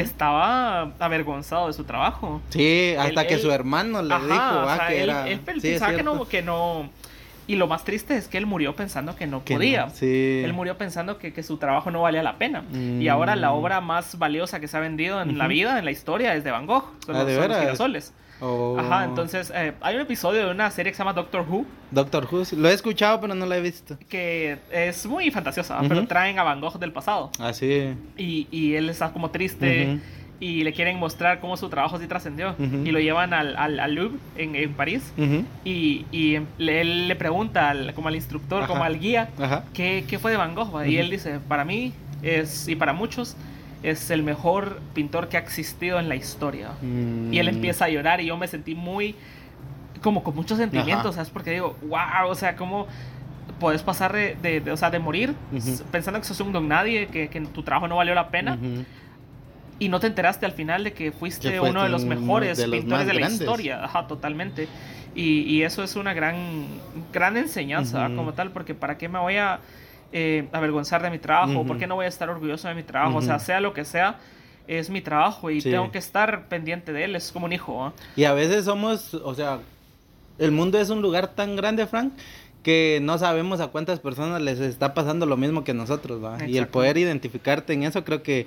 estaba 0.03 0.91
avergonzado 0.99 1.67
de 1.67 1.73
su 1.73 1.83
trabajo. 1.83 2.41
Sí, 2.49 2.93
hasta 2.97 3.21
Él- 3.21 3.27
que 3.27 3.33
él- 3.35 3.41
su 3.41 3.51
hermano 3.51 4.01
le 4.01 4.13
Ajá, 4.13 4.25
dijo 4.25 4.35
o 4.65 4.69
ah, 4.69 4.75
sea, 4.77 4.87
que 4.87 5.03
él, 5.03 5.09
era. 5.09 5.27
él 5.27 5.39
Sí, 5.45 5.51
es 5.53 5.61
pensaba 5.61 5.95
que 5.95 6.03
no, 6.03 6.11
cierto. 6.15 6.29
que 6.29 6.41
no. 6.41 6.89
Y 7.49 7.55
lo 7.55 7.67
más 7.67 7.83
triste 7.83 8.15
es 8.15 8.27
que 8.27 8.37
él 8.37 8.45
murió 8.45 8.75
pensando 8.75 9.15
que 9.15 9.25
no 9.25 9.43
Que 9.43 9.55
no, 9.55 9.59
podía. 9.59 9.89
sí. 9.89 10.41
Él 10.45 10.53
murió 10.53 10.77
pensando 10.77 11.17
que, 11.17 11.33
que 11.33 11.41
su 11.43 11.57
trabajo 11.57 11.89
no 11.91 12.01
valía 12.03 12.21
la 12.23 12.37
pena. 12.37 12.61
Mm. 12.61 13.01
Y 13.01 13.07
ahora 13.09 13.35
la 13.35 13.51
obra 13.53 13.81
más 13.81 14.17
valiosa 14.19 14.59
que 14.59 14.67
se 14.67 14.77
ha 14.77 14.79
vendido 14.79 15.21
en 15.21 15.37
la 15.37 15.47
vida, 15.47 15.79
en 15.79 15.85
la 15.85 15.91
historia, 15.91 16.35
es 16.35 16.43
de 16.43 16.51
Van 16.51 16.67
Gogh. 16.67 16.85
Son, 17.05 17.15
Ah, 17.15 17.19
los, 17.19 17.27
¿de 17.27 17.35
son 17.35 17.49
los 17.49 17.59
girasoles. 17.59 18.13
Oh. 18.41 18.77
Ajá, 18.79 19.03
entonces 19.03 19.51
eh, 19.53 19.73
hay 19.81 19.95
un 19.95 20.01
episodio 20.01 20.45
de 20.45 20.51
una 20.51 20.71
serie 20.71 20.91
que 20.91 20.95
se 20.95 20.99
llama 20.99 21.11
Doctor 21.11 21.43
Who 21.49 21.65
Doctor 21.91 22.25
Who, 22.31 22.43
lo 22.55 22.69
he 22.69 22.73
escuchado, 22.73 23.19
pero 23.19 23.35
no 23.35 23.45
lo 23.45 23.53
he 23.53 23.59
visto. 23.61 23.97
que 24.07 24.59
es 24.71 25.05
muy 25.07 25.29
fantasiosa, 25.31 25.77
pero 25.89 26.07
traen 26.07 26.39
a 26.39 26.43
Van 26.43 26.61
Gogh 26.61 26.79
del 26.79 26.93
pasado. 26.93 27.31
Así. 27.39 27.95
Y, 28.15 28.47
y 28.51 28.75
él 28.75 28.89
está 28.89 29.11
como 29.11 29.29
triste. 29.31 29.87
Ujú. 29.95 29.99
Y 30.41 30.63
le 30.63 30.71
quieren 30.73 30.97
mostrar 30.97 31.39
cómo 31.41 31.57
su 31.57 31.67
trabajo 31.69 31.99
sí 31.99 32.07
trascendió. 32.07 32.51
Ujú. 32.57 32.83
Y 32.85 32.91
lo 32.91 32.99
llevan 32.99 33.33
al, 33.33 33.57
al, 33.57 33.79
al 33.79 33.93
Louvre 33.93 34.17
en, 34.37 34.55
en 34.55 34.73
París. 34.73 35.11
Ujú. 35.17 35.43
Y, 35.65 36.05
y 36.11 36.39
le- 36.57 36.81
él 36.81 37.07
le 37.09 37.15
pregunta 37.15 37.69
al- 37.69 37.93
como 37.93 38.07
al 38.07 38.15
instructor, 38.15 38.59
Ajá. 38.63 38.67
como 38.71 38.83
al 38.83 38.99
guía. 38.99 39.29
¿qué, 39.73 40.05
qué 40.07 40.17
fue 40.19 40.31
de 40.31 40.37
Van 40.37 40.55
Gogh? 40.55 40.73
va? 40.75 40.87
Y 40.87 40.93
Ujú. 40.95 41.03
él 41.03 41.09
dice, 41.09 41.39
para 41.47 41.65
mí 41.65 41.91
es, 42.23 42.67
y 42.69 42.75
para 42.75 42.93
muchos, 42.93 43.35
es 43.83 44.09
el 44.11 44.23
mejor 44.23 44.79
pintor 44.93 45.27
que 45.29 45.37
ha 45.37 45.39
existido 45.41 45.99
en 45.99 46.07
la 46.09 46.15
historia. 46.15 46.69
Mm. 46.81 47.33
Y 47.33 47.39
él 47.39 47.47
empieza 47.49 47.85
a 47.85 47.89
llorar 47.89 48.21
y 48.21 48.25
yo 48.27 48.37
me 48.37 48.47
sentí 48.47 48.75
muy, 48.75 49.15
como 50.01 50.23
con 50.23 50.35
muchos 50.35 50.57
sentimientos, 50.57 51.07
Ajá. 51.07 51.13
¿sabes? 51.15 51.29
Porque 51.31 51.51
digo, 51.51 51.75
wow, 51.83 52.29
o 52.29 52.35
sea, 52.35 52.55
¿cómo 52.55 52.87
puedes 53.59 53.81
pasar 53.83 54.13
de, 54.13 54.35
de- 54.41 54.61
de- 54.61 54.71
o 54.71 54.77
sea, 54.77 54.89
de 54.89 54.99
morir 54.99 55.33
Ujú. 55.51 55.57
s- 55.57 55.83
pensando 55.91 56.19
que 56.19 56.25
sos 56.25 56.39
un 56.39 56.53
don 56.53 56.67
nadie, 56.69 57.07
que, 57.07 57.27
que 57.27 57.41
tu 57.41 57.61
trabajo 57.63 57.87
no 57.89 57.97
valió 57.97 58.15
la 58.15 58.29
pena? 58.29 58.53
Ujú. 58.55 58.85
Y 59.79 59.87
no 59.89 59.99
te 59.99 60.07
enteraste 60.07 60.45
al 60.45 60.51
final 60.51 60.83
de 60.83 60.91
que 60.93 61.11
fuiste, 61.11 61.59
uno 61.59 61.83
de 61.83 61.89
los 61.89 62.03
mejores 62.03 62.57
de 62.57 62.67
los 62.67 62.79
pintores 62.79 63.07
de 63.07 63.13
la 63.13 63.19
grandes. 63.21 63.39
historia. 63.41 63.83
Ajá, 63.85 64.07
totalmente. 64.07 64.67
Y, 65.15 65.41
y 65.41 65.63
eso 65.63 65.83
es 65.83 65.95
una 65.95 66.13
gran, 66.13 66.67
gran 67.13 67.37
enseñanza 67.37 68.05
Ujú. 68.07 68.15
como 68.17 68.33
tal, 68.33 68.51
porque 68.51 68.75
¿para 68.75 68.97
qué 68.97 69.07
me 69.09 69.19
voy 69.19 69.37
a 69.37 69.59
eh, 70.11 70.47
avergonzar 70.51 71.01
de 71.01 71.09
mi 71.09 71.17
trabajo? 71.19 71.59
Ujú. 71.59 71.67
¿Por 71.67 71.77
qué 71.77 71.87
no 71.87 71.95
voy 71.95 72.05
a 72.05 72.09
estar 72.09 72.29
orgulloso 72.29 72.67
de 72.67 72.75
mi 72.75 72.83
trabajo? 72.83 73.17
O 73.17 73.21
sea, 73.21 73.39
sea 73.39 73.61
lo 73.61 73.73
que 73.73 73.85
sea, 73.85 74.17
es 74.67 74.89
mi 74.89 75.01
trabajo 75.01 75.49
y 75.49 75.61
Sí. 75.61 75.71
tengo 75.71 75.91
que 75.91 75.97
estar 75.97 76.47
pendiente 76.49 76.91
de 76.93 77.05
él. 77.05 77.15
Es 77.15 77.31
como 77.31 77.45
un 77.45 77.53
hijo. 77.53 77.85
¿ah? 77.85 77.93
Y 78.15 78.25
a 78.25 78.33
veces 78.33 78.65
somos, 78.65 79.13
o 79.13 79.33
sea, 79.33 79.59
el 80.37 80.51
mundo 80.51 80.77
es 80.79 80.89
un 80.89 81.01
lugar 81.01 81.29
tan 81.29 81.55
grande, 81.55 81.87
Frank, 81.87 82.13
que 82.63 82.99
no 83.01 83.17
sabemos 83.17 83.61
a 83.61 83.67
cuántas 83.67 83.99
personas 83.99 84.41
les 84.41 84.59
está 84.59 84.93
pasando 84.93 85.25
lo 85.25 85.37
mismo 85.37 85.63
que 85.63 85.73
nosotros, 85.73 86.23
¿va? 86.23 86.37
Y 86.45 86.57
el 86.57 86.67
poder 86.67 86.97
identificarte 86.97 87.71
en 87.73 87.83
eso 87.83 88.03
creo 88.03 88.21
que 88.21 88.45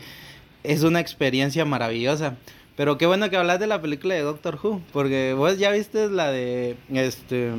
es 0.64 0.82
una 0.82 1.00
experiencia 1.00 1.64
maravillosa. 1.64 2.36
Pero 2.76 2.96
qué 2.96 3.06
bueno 3.06 3.28
que 3.28 3.36
hablas 3.36 3.60
de 3.60 3.66
la 3.66 3.82
película 3.82 4.14
de 4.14 4.22
Doctor 4.22 4.58
Who, 4.62 4.80
porque 4.92 5.34
vos 5.34 5.58
ya 5.58 5.70
viste 5.70 6.08
la 6.08 6.30
de 6.30 6.76
este 6.92 7.52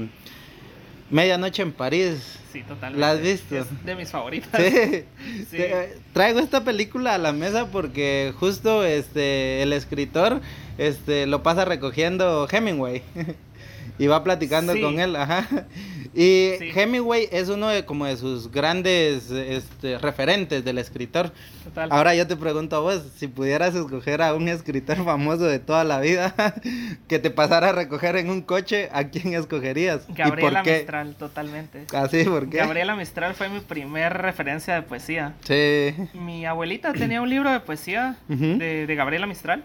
Medianoche 1.12 1.62
en 1.62 1.72
París. 1.72 2.39
Sí, 2.51 2.64
totalmente. 2.64 2.99
¿La 2.99 3.12
has 3.12 3.22
visto? 3.22 3.58
Es 3.58 3.86
de 3.86 3.95
mis 3.95 4.10
favoritas. 4.10 4.62
Sí. 5.49 5.58
Traigo 6.14 6.39
esta 6.39 6.64
película 6.64 7.14
a 7.14 7.18
la 7.20 7.32
mesa 7.32 7.68
porque 7.68 8.34
justo 8.39 8.84
este 8.84 9.62
el 9.62 9.74
escritor 9.74 10.41
este 10.78 11.28
lo 11.28 11.43
pasa 11.43 11.66
recogiendo 11.66 12.47
Hemingway 12.51 13.04
y 14.00 14.08
va 14.08 14.24
platicando 14.24 14.74
Sí. 14.74 14.82
con 14.82 15.00
él, 15.00 15.16
ajá. 15.16 15.48
Y 16.16 16.52
Sí. 16.60 16.70
Hemingway 16.76 17.28
es 17.32 17.50
uno 17.50 17.70
de 17.70 17.86
como 17.86 18.06
de 18.06 18.16
sus 18.18 18.52
grandes 18.52 19.32
este, 19.32 19.98
referentes 19.98 20.64
del 20.64 20.78
escritor. 20.78 21.32
Total. 21.64 21.89
Ahora 21.91 22.14
yo 22.14 22.28
te 22.28 22.36
pregunto 22.36 22.76
a 22.76 22.80
vos, 22.82 23.02
si 23.18 23.28
pudieras 23.28 23.74
escoger 23.74 24.22
a 24.22 24.36
un 24.36 24.48
escritor 24.48 25.04
famoso 25.04 25.46
de 25.46 25.58
toda 25.58 25.84
la 25.84 26.00
vida 26.00 26.36
que 27.08 27.18
te 27.18 27.32
pasara 27.32 27.70
a 27.70 27.72
recoger 27.72 28.16
en 28.18 28.30
un 28.30 28.44
coche, 28.44 28.89
¿a 28.94 29.06
quién 29.06 29.34
escogerías? 29.34 30.02
¿Y 30.08 30.14
Gabriela 30.14 30.62
por? 30.62 30.72
Mistral, 30.72 31.16
totalmente. 31.16 31.86
Así, 31.96 32.24
¿por 32.26 32.48
qué? 32.48 32.58
Gabriela 32.58 32.96
Mistral 32.96 33.34
fue 33.34 33.50
mi 33.50 33.62
primer 33.62 34.14
referencia 34.16 34.76
de 34.76 34.84
poesía. 34.84 35.34
Sí. 35.46 35.96
Mi 36.14 36.46
abuelita 36.46 36.94
tenía 36.94 37.24
un 37.24 37.30
libro 37.32 37.52
de 37.52 37.60
poesía 37.60 38.18
de, 38.28 38.86
de 38.86 38.96
Gabriela 38.96 39.26
Mistral. 39.26 39.64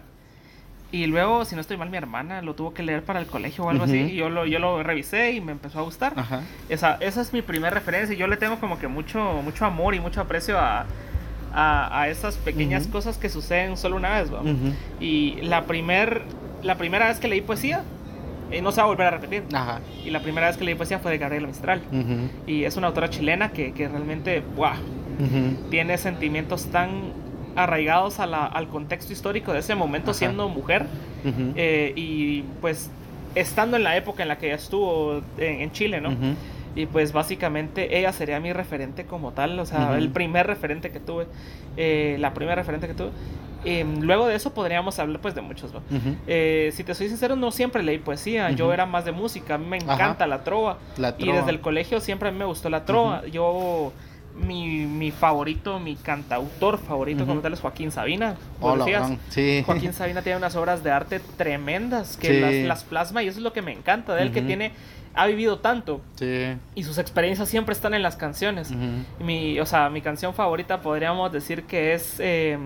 Y 0.91 1.05
luego, 1.05 1.45
si 1.45 1.53
no 1.53 1.61
estoy 1.61 1.77
mal, 1.77 1.89
mi 1.91 1.97
hermana 1.97 2.41
lo 2.41 2.55
tuvo 2.55 2.73
que 2.73 2.81
leer 2.81 3.03
para 3.03 3.19
el 3.19 3.27
colegio 3.27 3.63
o 3.65 3.69
algo 3.69 3.83
Ujú. 3.83 3.91
así. 3.93 3.99
Y 4.01 4.15
yo 4.15 4.29
lo, 4.29 4.45
yo 4.47 4.57
lo 4.57 4.81
revisé 4.81 5.33
y 5.33 5.41
me 5.41 5.51
empezó 5.51 5.79
a 5.79 5.81
gustar. 5.83 6.13
Ajá. 6.15 6.41
Esa, 6.67 6.95
esa 6.99 7.21
es 7.21 7.31
mi 7.31 7.41
primera 7.43 7.69
referencia. 7.73 8.15
y 8.15 8.17
Yo 8.17 8.25
le 8.27 8.37
tengo 8.37 8.59
como 8.59 8.79
que 8.79 8.87
mucho, 8.87 9.41
mucho 9.43 9.65
amor 9.65 9.93
y 9.93 9.99
mucho 9.99 10.19
aprecio 10.19 10.57
a, 10.57 10.85
a, 11.53 12.01
a 12.01 12.07
esas 12.09 12.37
pequeñas 12.37 12.83
Ujú. 12.83 12.93
cosas 12.93 13.17
que 13.19 13.29
suceden 13.29 13.77
solo 13.77 13.97
una 13.97 14.19
vez. 14.19 14.33
¿va? 14.33 14.41
Ujú. 14.41 14.73
Y 14.99 15.35
la, 15.43 15.65
primer, 15.65 16.23
la 16.63 16.75
primera 16.75 17.07
vez 17.07 17.19
que 17.19 17.27
leí 17.27 17.41
poesía, 17.41 17.83
eh, 18.49 18.63
no 18.63 18.71
se 18.71 18.77
va 18.81 18.85
a 18.85 18.87
volver 18.87 19.05
a 19.07 19.11
repetir. 19.11 19.43
Ajá. 19.53 19.81
Y 20.03 20.09
la 20.09 20.21
primera 20.21 20.47
vez 20.47 20.57
que 20.57 20.63
leí 20.63 20.73
poesía 20.73 20.97
fue 20.97 21.11
de 21.11 21.19
Gabriela 21.19 21.45
Mistral. 21.45 21.81
Y 22.47 22.63
es 22.63 22.77
una 22.77 22.87
autora 22.87 23.11
chilena 23.11 23.51
que, 23.51 23.73
que 23.73 23.87
realmente, 23.87 24.41
¡buah! 24.55 24.77
Tiene 25.69 25.99
sentimientos 25.99 26.65
tan 26.71 27.11
arraigados 27.55 28.19
a 28.19 28.25
la- 28.25 28.45
al 28.45 28.67
contexto 28.67 29.11
histórico 29.13 29.53
de 29.53 29.59
ese 29.59 29.75
momento 29.75 30.11
Ajá. 30.11 30.17
siendo 30.19 30.47
mujer 30.49 30.83
Ujú. 31.25 31.53
eh, 31.55 31.93
y 31.95 32.43
pues 32.61 32.89
estando 33.35 33.77
en 33.77 33.83
la 33.83 33.95
época 33.97 34.23
en 34.23 34.29
la 34.29 34.37
que 34.37 34.47
ella 34.47 34.55
estuvo 34.55 35.21
en, 35.37 35.61
en 35.61 35.71
Chile, 35.71 36.01
¿no? 36.01 36.09
Ujú. 36.09 36.35
Y 36.75 36.85
pues 36.85 37.11
básicamente 37.13 37.97
ella 37.97 38.13
sería 38.13 38.39
mi 38.39 38.53
referente 38.53 39.05
como 39.05 39.31
tal, 39.31 39.59
o 39.59 39.65
sea, 39.65 39.85
Ujú. 39.85 39.93
el 39.95 40.09
primer 40.09 40.47
referente 40.47 40.91
que 40.91 40.99
tuve, 40.99 41.25
eh, 41.77 42.17
la 42.19 42.33
primera 42.33 42.55
referente 42.55 42.87
que 42.87 42.93
tuve. 42.93 43.09
Eh, 43.65 43.85
luego 43.99 44.25
de 44.27 44.35
eso 44.35 44.53
podríamos 44.53 44.97
hablar 44.99 45.19
pues 45.19 45.35
de 45.35 45.41
muchos, 45.41 45.73
¿no? 45.73 45.79
Ujú. 45.79 46.15
Eh, 46.27 46.71
si 46.73 46.83
te 46.85 46.93
soy 46.95 47.09
sincero, 47.09 47.35
no 47.35 47.51
siempre 47.51 47.83
leí 47.83 47.97
poesía, 47.97 48.51
yo 48.51 48.65
Ujú. 48.65 48.73
era 48.73 48.85
más 48.85 49.03
de 49.03 49.11
música, 49.11 49.55
a 49.55 49.57
mí 49.57 49.65
me 49.65 49.77
encanta 49.77 50.25
la 50.27 50.43
trova. 50.45 50.77
La 50.97 51.09
Y 51.09 51.23
trova. 51.23 51.39
desde 51.39 51.49
el 51.51 51.59
colegio 51.59 51.99
siempre 51.99 52.29
a 52.29 52.31
mí 52.31 52.37
me 52.37 52.45
gustó 52.45 52.69
la 52.69 52.85
trova. 52.85 53.25
Yo, 53.27 53.91
mi, 54.35 54.85
mi 54.85 55.11
favorito, 55.11 55.79
mi 55.79 55.95
cantautor 55.95 56.77
favorito 56.77 57.21
como 57.21 57.33
Ujú. 57.33 57.41
tal 57.41 57.53
es 57.53 57.59
Joaquín 57.59 57.91
Sabina. 57.91 58.35
como 58.59 58.73
Hola. 58.73 59.17
Sí. 59.29 59.63
Joaquín 59.65 59.93
Sabina 59.93 60.21
tiene 60.21 60.37
unas 60.37 60.55
obras 60.55 60.83
de 60.83 60.91
arte 60.91 61.19
tremendas 61.37 62.15
que 62.17 62.27
Sí. 62.27 62.39
las, 62.39 62.53
las 62.67 62.83
plasma 62.83 63.21
y 63.23 63.27
eso 63.27 63.39
es 63.39 63.43
lo 63.43 63.51
que 63.53 63.61
me 63.61 63.71
encanta 63.73 64.15
de 64.15 64.23
él, 64.23 64.31
que 64.31 64.41
tiene, 64.41 64.71
ha 65.13 65.25
vivido 65.27 65.59
tanto 65.59 65.99
Sí. 66.15 66.55
y 66.75 66.83
sus 66.83 66.97
experiencias 66.99 67.49
siempre 67.49 67.73
están 67.73 67.93
en 67.93 68.01
las 68.01 68.15
canciones. 68.15 68.71
Mi, 69.19 69.59
o 69.59 69.65
sea, 69.65 69.89
mi 69.89 70.01
canción 70.01 70.33
favorita 70.33 70.81
podríamos 70.81 71.31
decir 71.33 71.63
que 71.63 71.93
es 71.93 72.15
eh, 72.19 72.57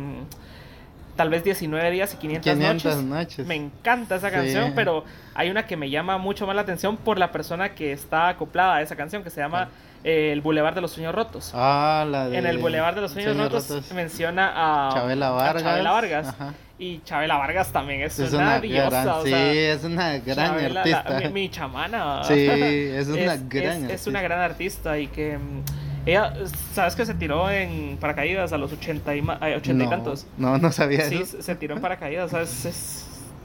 tal 1.16 1.30
vez 1.30 1.44
19 1.44 1.90
días 1.92 2.14
y 2.14 2.18
500, 2.18 2.54
500 2.54 2.84
noches. 2.98 3.04
noches. 3.04 3.48
Me 3.48 3.56
encanta 3.56 4.16
esa 4.16 4.30
Sí. 4.30 4.36
canción, 4.36 4.74
pero 4.76 5.06
hay 5.36 5.50
una 5.50 5.66
que 5.66 5.78
me 5.78 5.90
llama 5.90 6.18
mucho 6.18 6.46
más 6.46 6.56
la 6.56 6.62
atención 6.64 6.98
por 6.98 7.18
la 7.18 7.32
persona 7.32 7.74
que 7.76 7.92
está 7.92 8.28
acoplada 8.30 8.76
a 8.76 8.82
esa 8.82 8.96
canción, 8.96 9.24
que 9.24 9.30
se 9.30 9.40
llama 9.42 9.70
eh, 10.04 10.32
El 10.32 10.42
Boulevard 10.42 10.76
de 10.76 10.82
los 10.82 10.92
Sueños 10.92 11.14
Rotos. 11.16 11.52
Ah, 11.54 12.06
la 12.10 12.30
de. 12.30 12.38
en 12.38 12.46
el 12.46 12.58
Boulevard 12.58 12.96
de 12.96 13.02
los 13.02 13.12
Sueños, 13.12 13.38
Rotos, 13.38 13.92
menciona 13.94 14.52
a 14.90 14.94
Chabela 14.94 15.28
a 15.28 15.32
Vargas. 15.32 15.64
Chabela 15.64 15.92
Vargas. 15.92 16.28
Ajá. 16.30 16.54
Y 16.80 17.02
Chabela 17.06 17.38
Vargas 17.38 17.72
también 17.72 18.02
es, 18.02 18.18
Es 18.20 18.34
una, 18.34 18.44
una 18.44 18.60
diosa. 18.60 18.90
gran, 18.90 19.08
o 19.10 19.24
sí, 19.24 19.30
sea, 19.30 19.52
es 19.74 19.84
una 19.84 20.18
gran 20.18 20.36
Chabela, 20.50 20.80
artista. 20.82 21.04
la- 21.10 21.20
mi, 21.22 21.30
mi 21.30 21.50
chamana. 21.50 22.24
Sí, 22.26 22.34
es 22.50 23.08
una 23.08 23.34
es, 23.36 23.50
gran 23.50 23.66
es- 23.66 23.78
es 23.78 23.84
artista. 23.84 24.10
una 24.10 24.22
gran 24.22 24.40
artista 24.40 25.00
y 25.00 25.08
que 25.08 25.38
mm, 25.38 25.62
ella, 26.10 26.34
¿sabes 26.74 26.96
que 26.96 27.06
se 27.06 27.14
tiró 27.14 27.50
en 27.50 27.96
paracaídas 28.02 28.52
a 28.52 28.58
los 28.58 28.74
80 28.74 29.16
y, 29.16 29.22
ma- 29.22 29.38
ay, 29.40 29.54
80 29.54 29.84
y 29.84 29.86
no, 29.86 29.90
tantos? 29.90 30.26
No, 30.38 30.58
no 30.58 30.72
sabía 30.74 31.02
Sí, 31.08 31.16
eso. 31.22 31.38
se 31.38 31.44
se 31.44 31.56
tiró 31.56 31.76
en 31.76 31.82
paracaídas, 31.82 32.26
o 32.26 32.30
sea, 32.30 32.42
es, 32.42 32.66
es- 32.66 33.03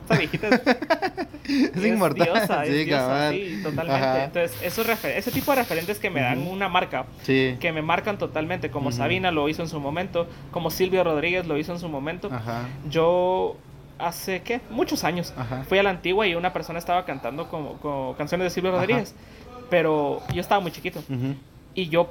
esta 0.09 0.17
viejita 0.19 0.49
es, 1.49 1.77
Es 1.77 1.85
inmortal. 1.85 2.27
diosa, 2.33 2.65
es 2.65 2.71
sí, 2.75 2.85
diosa, 2.85 3.31
sí, 3.31 3.61
totalmente. 3.63 3.93
Ajá. 4.05 4.25
Entonces, 4.25 4.63
esos 4.63 4.87
ese 5.05 5.31
tipo 5.31 5.53
de 5.53 5.57
referentes 5.59 5.99
que 5.99 6.11
me 6.11 6.21
dan 6.21 6.39
Ujú. 6.43 6.51
una 6.51 6.69
marca, 6.69 7.07
Sí. 7.23 7.57
que 7.61 7.73
me 7.73 7.83
marcan 7.83 8.19
totalmente, 8.19 8.71
como 8.71 8.89
Ujú. 8.89 8.97
Sabina 8.99 9.31
lo 9.31 9.49
hizo 9.49 9.63
en 9.63 9.69
su 9.69 9.81
momento, 9.81 10.27
como 10.51 10.71
Silvio 10.71 11.05
Rodríguez 11.05 11.47
lo 11.47 11.59
hizo 11.59 11.73
en 11.73 11.79
su 11.79 11.89
momento. 11.89 12.29
Ajá. 12.33 12.63
Yo 12.89 13.57
hace, 13.99 14.43
¿qué? 14.43 14.61
Muchos 14.71 15.05
años 15.05 15.33
Ajá. 15.37 15.65
fui 15.69 15.79
a 15.79 15.83
la 15.83 15.91
antigua 15.91 16.27
y 16.27 16.35
una 16.35 16.53
persona 16.53 16.79
estaba 16.79 17.05
cantando 17.05 17.49
como, 17.49 17.75
como 17.79 18.15
canciones 18.17 18.45
de 18.47 18.51
Silvio. 18.51 18.73
Rodríguez, 18.73 19.15
pero 19.71 20.23
yo 20.33 20.41
estaba 20.41 20.61
muy 20.61 20.71
chiquito 20.73 21.01
Ujú. 21.01 21.35
y 21.75 21.89
yo 21.89 22.11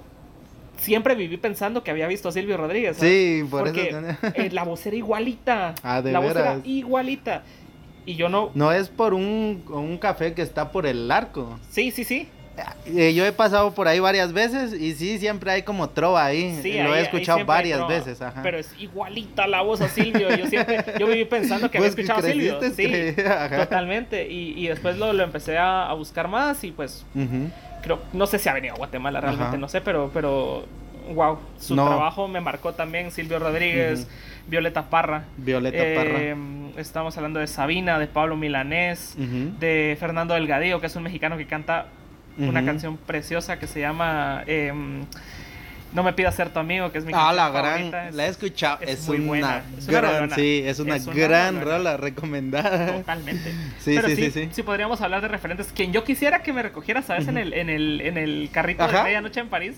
siempre 0.78 1.16
viví 1.16 1.38
pensando 1.38 1.84
que 1.84 1.90
había 1.90 2.06
visto 2.08 2.30
a 2.30 2.32
Silvio 2.32 2.56
Rodríguez. 2.58 2.98
¿sabes? 2.98 3.12
Sí, 3.12 3.44
por 3.50 3.64
Porque 3.64 3.90
eso. 3.90 4.00
eh, 4.36 4.50
la 4.52 4.64
voz 4.64 4.86
era 4.86 4.96
igualita. 4.96 5.74
Ah, 5.82 6.02
de 6.04 6.12
la 6.12 6.20
voz 6.20 6.32
era 6.32 6.42
veras. 6.42 6.60
igualita. 6.66 7.44
Y 8.08 8.16
yo 8.16 8.28
no. 8.30 8.50
No 8.56 8.72
es 8.72 8.90
por 8.90 9.14
un, 9.14 9.64
un 9.70 9.98
café 10.00 10.34
que 10.34 10.42
está 10.42 10.72
por 10.72 10.88
el 10.88 11.12
arco. 11.12 11.60
Sí, 11.70 11.92
sí, 11.92 12.04
sí. 12.04 12.28
Eh, 12.88 13.14
yo 13.14 13.24
he 13.24 13.32
pasado 13.32 13.72
por 13.76 13.88
ahí 13.88 14.00
varias 14.00 14.34
veces 14.34 14.74
y 14.74 14.96
sí, 14.96 15.20
siempre 15.20 15.52
hay 15.52 15.62
como 15.62 15.90
trova 15.92 16.26
ahí. 16.26 16.58
sí 16.64 16.74
Lo 16.82 16.92
ahí- 16.94 17.02
he 17.02 17.04
escuchado 17.04 17.46
varias 17.46 17.78
trova, 17.78 17.94
veces. 17.94 18.20
Ajá. 18.20 18.42
Pero 18.42 18.58
es 18.58 18.74
igualita 18.80 19.46
la 19.46 19.62
voz 19.62 19.80
a 19.82 19.88
Silvio. 19.90 20.36
Yo 20.36 20.48
siempre. 20.48 20.84
Yo 20.98 21.06
viví 21.06 21.26
pensando 21.26 21.70
que 21.70 21.78
había 21.78 21.92
Pues 21.92 22.00
escuchado 22.00 22.26
a 22.28 22.32
Silvio. 22.32 22.60
Sí, 22.76 23.14
ajá. 23.28 23.58
totalmente. 23.58 24.28
Y, 24.28 24.54
y 24.58 24.68
después 24.70 24.98
lo, 24.98 25.14
lo 25.14 25.22
empecé 25.24 25.60
a, 25.60 25.88
a 25.88 25.94
buscar 25.94 26.28
más 26.30 26.64
y 26.64 26.72
pues 26.72 27.06
creo, 27.84 28.00
no 28.14 28.26
sé 28.26 28.40
si 28.40 28.50
ha 28.50 28.54
venido 28.54 28.74
a 28.74 28.78
Guatemala 28.78 29.22
realmente, 29.22 29.50
Ajá. 29.50 29.58
no 29.58 29.68
sé, 29.70 29.82
pero, 29.82 30.10
pero, 30.12 30.66
wow, 31.14 31.40
su 31.60 31.76
No. 31.76 31.86
trabajo 31.88 32.28
me 32.28 32.42
marcó 32.42 32.74
también, 32.74 33.12
Silvio 33.12 33.40
Rodríguez. 33.40 34.08
Violeta 34.48 34.90
Parra. 34.90 35.26
Violeta 35.36 35.78
Eh, 35.78 36.36
Estamos 36.78 37.18
hablando 37.18 37.40
de 37.40 37.48
Sabina, 37.48 38.00
de 38.00 38.08
Pablo 38.08 38.38
Milanés, 38.38 39.16
Parra. 39.18 39.28
De 39.60 39.98
Fernando 40.00 40.34
Delgadillo, 40.36 40.80
que 40.80 40.88
es 40.88 40.96
un 40.96 41.04
mexicano 41.04 41.38
que 41.38 41.46
canta 41.48 41.88
una 42.38 42.64
canción 42.64 42.98
preciosa 42.98 43.58
que 43.60 43.66
se 43.68 43.80
llama 43.82 44.44
em, 44.48 45.04
No 45.94 46.04
me 46.04 46.12
pidas 46.14 46.36
ser 46.36 46.50
tu 46.50 46.60
amigo, 46.60 46.92
que 46.92 46.98
es 47.00 47.06
mi 47.06 47.14
Ah, 47.14 47.34
canción 47.34 47.36
la 47.38 47.44
favorita, 47.52 47.90
gran, 47.90 48.08
es- 48.10 48.16
la 48.16 48.26
he 48.26 48.30
escuchado, 48.30 48.78
es 48.82 48.90
es, 48.90 49.08
muy 49.08 49.18
una 49.18 49.28
buena, 49.28 49.62
es 49.78 49.88
una 49.88 49.98
gran, 50.02 50.14
rolona. 50.16 50.36
sí, 50.36 50.62
es 50.66 50.80
una 50.80 50.96
Es 50.98 51.08
una 51.08 51.16
gran 51.16 51.56
rolona. 51.62 51.78
rola 51.78 51.98
recomendada. 51.98 52.98
Totalmente. 52.98 53.52
Sí, 53.80 53.94
Pero 53.96 54.08
sí, 54.10 54.16
sí, 54.18 54.32
sí, 54.32 54.50
sí. 54.52 54.64
podríamos 54.64 55.02
hablar 55.02 55.22
de 55.22 55.30
referentes. 55.30 55.72
Quien 55.74 55.94
yo 55.94 56.04
quisiera 56.04 56.44
que 56.44 56.52
me 56.54 56.62
recogiera, 56.62 57.02
¿sabes? 57.02 57.28
en, 57.30 57.38
el, 57.38 57.54
en, 57.54 57.70
el, 57.70 58.02
en 58.02 58.18
el 58.18 58.50
carrito 58.52 58.84
Ajá. 58.84 58.98
de 59.00 59.04
medianoche 59.06 59.40
en 59.40 59.48
París. 59.48 59.78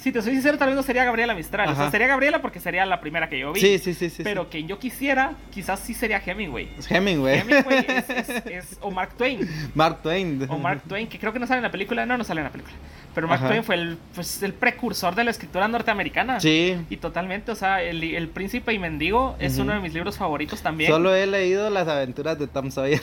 Si 0.00 0.12
te 0.12 0.22
soy 0.22 0.32
sincero, 0.32 0.56
tal 0.56 0.68
vez 0.68 0.76
no 0.76 0.82
sería 0.82 1.04
Gabriela 1.04 1.34
Mistral. 1.34 1.68
O 1.68 1.74
sea, 1.76 1.90
sería 1.90 2.06
Gabriela 2.06 2.40
porque 2.40 2.58
sería 2.58 2.86
la 2.86 3.00
primera 3.00 3.28
que 3.28 3.38
yo 3.38 3.52
vi. 3.52 3.60
Sí, 3.60 3.78
sí, 3.78 3.92
sí, 3.92 4.08
sí. 4.08 4.22
Pero 4.22 4.48
quien 4.48 4.66
yo 4.66 4.78
quisiera, 4.78 5.32
quizás 5.52 5.78
sí 5.80 5.92
sería 5.92 6.22
Hemingway. 6.24 6.70
Hemingway. 6.88 7.40
Hemingway 7.40 7.84
es, 7.86 8.08
es- 8.10 8.28
es- 8.46 8.78
o 8.80 8.90
Mark 8.90 9.10
Twain. 9.18 9.46
Mark 9.74 10.00
Twain. 10.02 10.46
O 10.48 10.56
Mark 10.58 10.82
Twain, 10.88 11.06
que 11.06 11.18
creo 11.18 11.32
que 11.32 11.38
no 11.38 11.46
sale 11.46 11.58
en 11.58 11.64
la 11.64 11.70
película. 11.70 12.06
No, 12.06 12.16
no 12.16 12.24
sale 12.24 12.40
en 12.40 12.44
la 12.46 12.50
película. 12.50 12.74
Pero 13.14 13.26
Mark. 13.26 13.46
Twain 13.46 13.64
fue 13.64 13.74
el, 13.74 13.98
pues, 14.14 14.42
el 14.42 14.52
precursor 14.52 15.14
de 15.14 15.24
la 15.24 15.30
escritura 15.30 15.66
norteamericana. 15.68 16.40
Sí. 16.40 16.76
Y 16.88 16.96
totalmente, 16.98 17.50
o 17.50 17.54
sea, 17.54 17.82
el, 17.82 18.02
el 18.02 18.28
Príncipe 18.28 18.72
y 18.72 18.78
Mendigo 18.78 19.36
es 19.38 19.58
uno 19.58 19.72
de 19.72 19.80
mis 19.80 19.92
libros 19.94 20.16
favoritos 20.16 20.62
también. 20.62 20.90
Solo 20.90 21.14
he 21.14 21.26
leído 21.26 21.70
las 21.70 21.88
aventuras 21.88 22.38
de 22.38 22.46
Tom 22.46 22.70
Sawyer. 22.70 23.00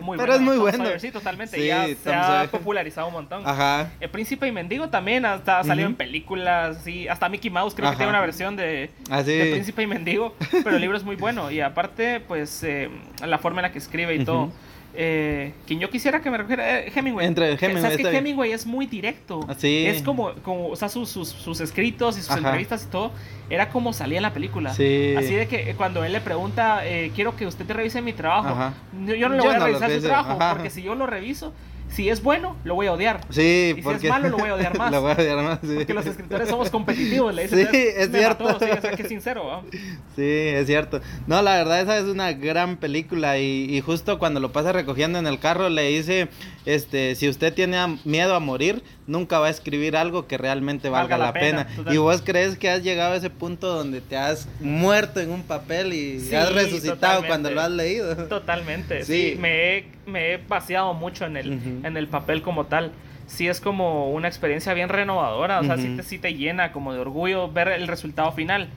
muy 0.00 0.16
pero 0.18 0.34
es 0.34 0.40
muy 0.40 0.54
Tom 0.56 0.62
bueno. 0.62 0.84
Sawyer, 0.84 1.00
sí, 1.00 1.10
totalmente. 1.10 1.56
Sí, 1.56 1.66
ya 1.66 1.86
se 1.86 2.14
ha 2.14 2.48
popularizado 2.50 3.08
un 3.08 3.14
montón. 3.14 3.42
Ajá. 3.46 3.90
El 4.00 4.10
Príncipe 4.10 4.46
y 4.46 4.52
Mendigo 4.52 4.88
también 4.88 5.24
hasta 5.24 5.60
ha 5.60 5.64
salido 5.64 5.88
en 5.88 5.94
películas, 5.96 6.82
sí, 6.84 7.08
hasta 7.08 7.28
Mickey 7.28 7.50
Mouse 7.50 7.74
creo 7.74 7.90
que 7.90 7.96
tiene 7.96 8.10
una 8.10 8.20
versión 8.20 8.56
de, 8.56 8.90
Así. 9.10 9.32
de 9.32 9.50
Príncipe 9.52 9.82
y 9.82 9.86
Mendigo, 9.86 10.34
pero 10.64 10.76
el 10.76 10.80
libro 10.80 10.96
es 10.96 11.04
muy 11.04 11.16
bueno 11.16 11.50
y 11.50 11.60
aparte, 11.60 12.20
pues, 12.20 12.62
eh, 12.62 12.88
la 13.24 13.38
forma 13.38 13.60
en 13.60 13.62
la 13.64 13.72
que 13.72 13.78
escribe 13.78 14.14
y 14.14 14.18
Ujú. 14.18 14.24
todo. 14.26 14.52
Eh, 15.00 15.52
quien 15.64 15.78
yo 15.78 15.88
quisiera 15.90 16.20
que 16.20 16.28
me 16.28 16.38
recogiera, 16.38 16.80
eh, 16.80 16.92
Hemingway. 16.92 17.24
Entre 17.24 17.52
Hemingway, 17.52 17.82
¿Sabes 17.82 17.96
que 17.98 18.02
bien. 18.02 18.16
Hemingway 18.16 18.50
es 18.50 18.66
muy 18.66 18.84
directo? 18.86 19.46
Ah, 19.46 19.54
sí. 19.56 19.86
Es 19.86 20.02
como, 20.02 20.32
como 20.42 20.70
o 20.70 20.74
sea, 20.74 20.88
sus, 20.88 21.08
sus, 21.08 21.28
sus 21.28 21.60
escritos 21.60 22.18
y 22.18 22.20
sus 22.22 22.30
Ajá. 22.32 22.38
entrevistas 22.40 22.84
y 22.84 22.90
todo, 22.90 23.12
era 23.48 23.68
como 23.68 23.92
salía 23.92 24.18
en 24.18 24.24
la 24.24 24.32
película. 24.34 24.74
Sí. 24.74 25.14
Así 25.16 25.34
de 25.34 25.46
que 25.46 25.70
eh, 25.70 25.74
cuando 25.76 26.02
él 26.04 26.12
le 26.12 26.20
pregunta, 26.20 26.84
eh, 26.84 27.12
quiero 27.14 27.36
que 27.36 27.46
usted 27.46 27.64
te 27.64 27.74
revise 27.74 28.02
mi 28.02 28.12
trabajo, 28.12 28.48
Ajá. 28.48 28.74
yo 28.92 29.28
no 29.28 29.36
le 29.36 29.42
Yo 29.42 29.44
voy 29.44 29.54
a 29.54 29.58
no 29.60 29.66
revisar 29.66 29.88
su 29.92 30.00
trabajo, 30.02 30.32
ajá. 30.32 30.54
porque 30.54 30.68
si 30.70 30.82
yo 30.82 30.96
lo 30.96 31.06
reviso, 31.06 31.52
si 31.90 32.08
es 32.08 32.22
bueno, 32.22 32.56
lo 32.64 32.74
voy 32.74 32.86
a 32.86 32.92
odiar. 32.92 33.20
Sí, 33.30 33.70
Y 33.70 33.72
si 33.74 33.78
es 33.80 33.84
porque... 33.84 34.08
malo, 34.08 34.28
lo 34.28 34.38
voy 34.38 34.50
a 34.50 34.54
odiar 34.54 34.76
más. 34.78 34.92
lo 34.92 35.00
voy 35.02 35.12
a 35.12 35.14
odiar 35.14 35.36
más, 35.42 35.58
sí. 35.62 35.74
Porque 35.76 35.94
los 35.94 36.06
escritores 36.06 36.48
somos 36.48 36.70
competitivos, 36.70 37.34
le 37.34 37.42
dicen. 37.42 37.58
Sí, 37.58 37.64
"Entonces, 37.78 37.94
es 37.98 38.10
cierto. 38.12 38.44
mató", 38.44 38.64
sí, 38.64 38.70
o 38.70 38.80
sea, 38.80 38.90
que 38.92 39.04
sincero, 39.08 39.46
¿va? 39.46 39.62
Sí, 39.70 40.22
es 40.22 40.66
cierto. 40.66 41.00
No, 41.26 41.42
la 41.42 41.56
verdad 41.56 41.80
esa 41.80 41.98
es 41.98 42.04
una 42.04 42.32
gran 42.32 42.76
película 42.76 43.38
y, 43.38 43.66
y 43.74 43.80
justo 43.80 44.18
cuando 44.18 44.40
lo 44.40 44.52
pasa 44.52 44.72
recogiendo 44.72 45.18
en 45.18 45.26
el 45.26 45.38
carro 45.38 45.68
le 45.68 45.88
dice, 45.88 46.28
este, 46.68 47.14
si 47.14 47.28
usted 47.30 47.54
tiene 47.54 47.78
a- 47.78 47.96
miedo 48.04 48.34
a 48.34 48.40
morir, 48.40 48.82
nunca 49.06 49.38
va 49.38 49.46
a 49.46 49.50
escribir 49.50 49.96
algo 49.96 50.26
que 50.26 50.36
realmente 50.36 50.90
valga, 50.90 51.16
la, 51.16 51.32
pena. 51.32 51.66
Y 51.90 51.96
vos 51.96 52.20
crees 52.22 52.58
que 52.58 52.68
has 52.68 52.82
llegado 52.82 53.14
a 53.14 53.16
ese 53.16 53.30
punto 53.30 53.68
donde 53.74 54.02
te 54.02 54.18
has 54.18 54.46
muerto 54.60 55.18
en 55.20 55.30
un 55.30 55.42
papel 55.44 55.94
y 55.94 56.20
Sí, 56.20 56.34
has 56.34 56.52
resucitado 56.52 56.94
totalmente. 57.22 57.26
cuando 57.28 57.50
lo 57.52 57.60
has 57.62 57.70
leído. 57.70 58.16
Totalmente, 58.28 59.02
sí. 59.04 59.30
Sí. 59.32 59.36
me, 59.40 59.78
he, 59.78 59.84
me 60.06 60.34
he 60.34 60.36
vaciado 60.36 60.92
mucho 60.92 61.24
en 61.24 61.38
el, 61.38 61.52
en 61.84 61.96
el 61.96 62.06
papel 62.06 62.42
como 62.42 62.66
tal. 62.66 62.92
Sí 63.26 63.48
es 63.48 63.60
como 63.60 64.10
una 64.12 64.28
experiencia 64.28 64.72
bien 64.74 64.88
renovadora, 64.90 65.60
o 65.60 65.64
sea, 65.64 65.76
sí 65.78 65.86
Ujú. 65.88 65.96
te, 65.96 66.02
sí 66.02 66.18
te 66.18 66.34
llena 66.34 66.72
como 66.72 66.92
de 66.92 67.00
orgullo 67.00 67.50
ver 67.50 67.68
el 67.68 67.86
resultado 67.88 68.32
final. 68.32 68.68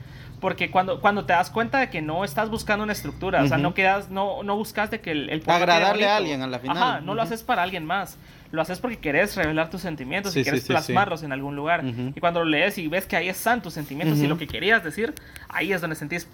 Porque 0.42 0.70
cuando, 0.72 1.00
cuando 1.00 1.24
te 1.26 1.34
das 1.34 1.50
cuenta 1.50 1.78
de 1.80 1.89
que 1.89 2.02
no 2.02 2.26
estás 2.26 2.50
buscando 2.50 2.84
una 2.84 2.92
estructura, 2.94 3.44
o 3.44 3.48
sea, 3.48 3.58
no 3.58 3.74
quedas, 3.74 4.10
no, 4.10 4.42
no 4.44 4.58
buscas 4.58 4.89
de 4.92 5.00
que 5.00 5.12
el, 5.12 5.30
el 5.30 5.44
Agradarle 5.48 6.08
a 6.08 6.18
alguien 6.18 6.42
a 6.42 6.48
la 6.48 6.60
final. 6.60 6.78
Ajá, 6.78 7.00
no 7.02 7.14
lo 7.14 7.22
haces 7.22 7.44
para 7.44 7.62
alguien 7.62 7.86
más. 7.86 8.18
Lo 8.52 8.62
haces 8.62 8.80
porque 8.80 8.98
querés 8.98 9.36
revelar 9.38 9.70
tus 9.70 9.82
sentimientos 9.82 10.34
Sí, 10.34 10.39
y 10.42 10.44
querés 10.44 10.62
sí, 10.62 10.68
sí. 10.68 10.74
plasmarlos 10.74 11.24
en 11.24 11.32
algún 11.32 11.56
lugar. 11.56 11.86
Y 11.86 12.20
cuando 12.20 12.39
lo 12.44 12.50
lees 12.50 12.78
y 12.80 12.88
ves 12.88 13.06
que 13.06 13.16
ahí 13.16 13.30
están 13.30 13.62
tus 13.62 13.74
sentimientos 13.74 14.18
y 14.20 14.28
lo 14.28 14.38
que 14.38 14.48
querías 14.48 14.84
decir, 14.84 15.14
ahí 15.48 15.72
es 15.72 15.80
donde 15.80 15.96
sentís, 15.96 16.28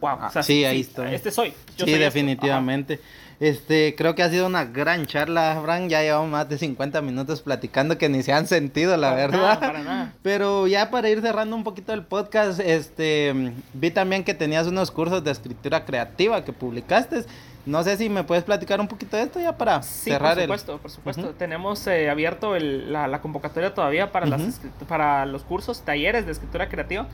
wow, 0.00 0.18
Ah, 0.20 0.26
o 0.28 0.32
sea, 0.32 0.42
sí, 0.42 0.64
ahí 0.64 0.80
estoy. 0.80 1.14
Este 1.14 1.30
soy. 1.30 1.50
yo 1.76 1.84
sí, 1.86 1.92
soy 1.92 1.92
esto. 1.94 2.04
definitivamente. 2.04 3.00
Este, 3.38 3.94
creo 3.96 4.14
que 4.14 4.22
ha 4.22 4.28
sido 4.28 4.46
una 4.46 4.66
gran 4.66 5.06
charla, 5.06 5.58
Fran. 5.64 5.88
Ya 5.88 6.02
llevamos 6.02 6.28
más 6.30 6.48
de 6.48 6.58
50 6.58 7.00
minutos 7.00 7.40
platicando 7.40 7.96
que 7.96 8.10
ni 8.10 8.22
se 8.22 8.34
han 8.34 8.46
sentido, 8.46 8.96
la 8.98 9.10
Para 9.10 9.16
verdad. 9.22 9.38
nada, 9.40 9.60
para 9.60 9.82
nada. 9.82 10.12
Pero 10.22 10.66
ya 10.66 10.90
para 10.90 11.08
ir 11.08 11.22
cerrando 11.22 11.56
un 11.56 11.64
poquito 11.64 11.94
el 11.94 12.02
podcast, 12.04 12.60
este, 12.60 13.52
vi 13.72 13.90
también 13.90 14.24
que 14.24 14.34
tenías 14.34 14.66
unos 14.66 14.90
cursos 14.90 15.24
de 15.24 15.30
escritura 15.30 15.86
creativa 15.86 16.44
que 16.44 16.52
publicaste. 16.52 17.24
No 17.66 17.82
sé 17.84 17.96
si 17.98 18.08
me 18.08 18.24
puedes 18.24 18.42
platicar 18.44 18.80
un 18.80 18.88
poquito 18.88 19.16
de 19.16 19.24
esto 19.24 19.38
ya 19.40 19.56
para 19.56 19.82
Sí, 19.82 20.10
cerrar 20.10 20.34
por 20.34 20.42
supuesto, 20.42 20.78
por 20.78 20.90
supuesto. 20.90 21.30
Tenemos 21.38 21.86
eh, 21.86 22.08
abierto 22.08 22.56
el- 22.56 22.90
la, 22.92 23.06
la 23.06 23.20
convocatoria 23.20 23.74
todavía 23.74 24.10
para, 24.12 24.26
para 24.88 25.26
los 25.26 25.42
cursos, 25.42 25.82
talleres 25.82 26.24
de 26.26 26.32
escritura 26.32 26.68
creativa. 26.68 27.06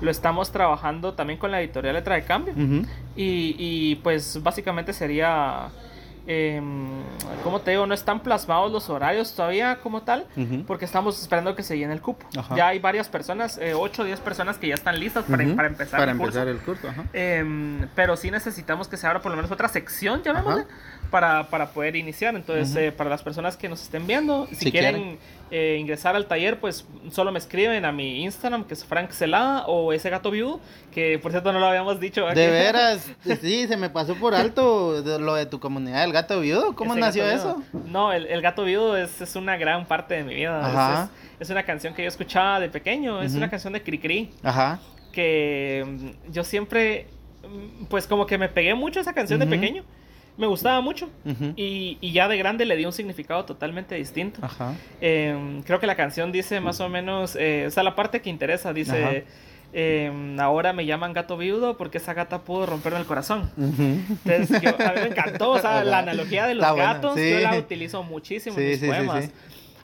Lo 0.00 0.10
estamos 0.10 0.50
trabajando 0.50 1.14
también 1.14 1.38
con 1.38 1.50
la 1.52 1.60
editorial 1.60 1.94
Letra 1.94 2.16
de 2.16 2.24
Cambio. 2.24 2.54
Y, 3.14 3.54
y, 3.58 3.94
pues 4.02 4.42
básicamente 4.42 4.92
sería, 4.92 5.68
em, 6.26 7.02
¿cómo 7.42 7.60
te 7.60 7.72
digo? 7.72 7.86
No 7.86 7.94
están 7.94 8.20
plasmados 8.20 8.70
los 8.72 8.88
horarios 8.90 9.34
todavía 9.34 9.80
como 9.80 10.02
tal, 10.02 10.26
porque 10.66 10.84
estamos 10.84 11.20
esperando 11.20 11.54
que 11.54 11.62
se 11.62 11.76
llene 11.78 11.92
el 11.92 12.00
cupo. 12.00 12.26
Ajá. 12.36 12.54
Ya 12.56 12.68
hay 12.68 12.78
varias 12.78 13.08
personas, 13.08 13.58
8 13.74 14.02
o 14.02 14.04
10 14.04 14.20
personas 14.20 14.58
que 14.58 14.68
ya 14.68 14.74
están 14.74 14.98
listas 14.98 15.24
para, 15.24 15.42
empezar 15.42 16.00
Para 16.00 16.12
el 16.12 16.18
curso. 16.18 16.40
empezar 16.40 16.48
el 16.48 16.58
curso, 16.58 16.88
ajá. 16.88 17.04
Em, 17.12 17.88
pero 17.94 18.16
sí 18.16 18.30
necesitamos 18.30 18.88
que 18.88 18.96
se 18.96 19.06
abra 19.06 19.20
por 19.20 19.30
lo 19.30 19.36
menos 19.36 19.50
otra 19.50 19.68
sección, 19.68 20.22
llamémosle, 20.22 20.62
Ajá. 20.62 20.70
Para, 21.12 21.44
para 21.48 21.68
poder 21.70 21.94
iniciar. 21.94 22.34
Entonces, 22.34 22.74
eh, 22.74 22.90
para 22.90 23.08
las 23.08 23.22
personas 23.22 23.56
que 23.56 23.68
nos 23.68 23.80
estén 23.82 24.04
viendo, 24.08 24.48
si, 24.48 24.56
Si 24.56 24.72
quieren, 24.72 24.94
quieren. 24.94 25.18
eh, 25.52 25.76
ingresar 25.78 26.16
al 26.16 26.26
taller, 26.26 26.58
pues 26.58 26.84
solo 27.12 27.30
me 27.30 27.38
escriben 27.38 27.84
a 27.84 27.92
mi 27.92 28.24
Instagram, 28.24 28.64
que 28.64 28.74
es 28.74 28.84
Frank 28.84 29.10
Celada, 29.12 29.66
o 29.66 29.92
ese 29.92 30.10
gato 30.10 30.32
viudo, 30.32 30.58
que 30.92 31.20
por 31.20 31.30
cierto 31.30 31.52
no 31.52 31.60
lo 31.60 31.66
habíamos 31.66 32.00
dicho. 32.00 32.26
De 32.26 32.48
veras, 32.50 33.06
sí, 33.40 33.68
se 33.68 33.76
me 33.76 33.90
pasó 33.90 34.16
por 34.16 34.34
alto 34.34 35.00
lo 35.20 35.34
de 35.36 35.46
tu 35.46 35.60
comunidad 35.60 36.00
del 36.00 36.12
gato 36.12 36.40
viudo. 36.40 36.74
¿Cómo 36.74 36.94
Ese 36.94 37.00
nació 37.00 37.26
eso? 37.30 37.62
No, 37.86 38.12
el, 38.12 38.26
el 38.26 38.42
gato 38.42 38.64
viudo 38.64 38.96
es, 38.96 39.20
es 39.20 39.36
una 39.36 39.56
gran 39.56 39.86
parte 39.86 40.14
de 40.14 40.24
mi 40.24 40.34
vida. 40.34 40.58
Es- 40.60 40.66
Ajá. 40.74 41.10
Es, 41.38 41.46
es 41.46 41.50
una 41.50 41.62
canción 41.64 41.92
que 41.94 42.02
yo 42.02 42.08
escuchaba 42.08 42.58
de 42.58 42.68
pequeño, 42.68 43.22
es 43.22 43.34
una 43.34 43.48
canción 43.50 43.72
de 43.74 43.82
Cricri. 43.82 44.30
Ajá. 44.42 44.80
que 45.12 45.84
mm, 45.86 46.32
yo 46.32 46.42
siempre, 46.44 47.06
mm, 47.42 47.84
pues 47.86 48.06
como 48.06 48.26
que 48.26 48.38
me 48.38 48.48
pegué 48.48 48.74
mucho 48.74 48.98
a 49.00 49.02
esa 49.02 49.12
canción 49.12 49.38
de 49.40 49.46
pequeño. 49.46 49.84
Me 50.36 50.46
gustaba 50.46 50.80
mucho. 50.80 51.10
Y, 51.56 51.98
y 52.00 52.12
ya 52.12 52.26
de 52.26 52.36
grande 52.38 52.64
le 52.64 52.76
di 52.76 52.86
un 52.86 52.92
significado 52.92 53.44
totalmente 53.44 53.94
distinto. 53.96 54.40
Ajá. 54.42 54.74
Eh, 55.00 55.60
creo 55.66 55.78
que 55.78 55.86
la 55.86 55.94
canción 55.94 56.32
dice 56.32 56.60
más 56.60 56.80
o 56.80 56.88
menos, 56.88 57.36
eh, 57.38 57.66
o 57.66 57.70
sea, 57.70 57.82
la 57.82 57.94
parte 57.94 58.22
que 58.22 58.30
interesa 58.30 58.72
dice, 58.72 59.24
eh, 59.74 60.36
ahora 60.38 60.72
me 60.72 60.86
llaman 60.86 61.12
gato 61.12 61.36
viudo 61.36 61.76
porque 61.76 61.98
esa 61.98 62.14
gata 62.14 62.40
pudo 62.42 62.64
romperme 62.66 62.98
el 62.98 63.04
corazón. 63.06 63.50
Entonces, 63.58 64.60
yo- 64.62 64.70
a 64.70 64.92
mí 64.92 65.00
me 65.02 65.08
encantó, 65.08 65.50
o 65.50 65.58
sea, 65.58 65.84
la 65.84 65.98
analogía 65.98 66.46
de 66.46 66.54
los 66.54 66.76
gatos, 66.76 67.14
sí. 67.16 67.30
yo 67.30 67.40
la 67.40 67.58
utilizo 67.58 68.02
muchísimo 68.02 68.58
en 68.58 68.68
mis 68.68 68.80
sí, 68.80 68.86
poemas. 68.86 69.30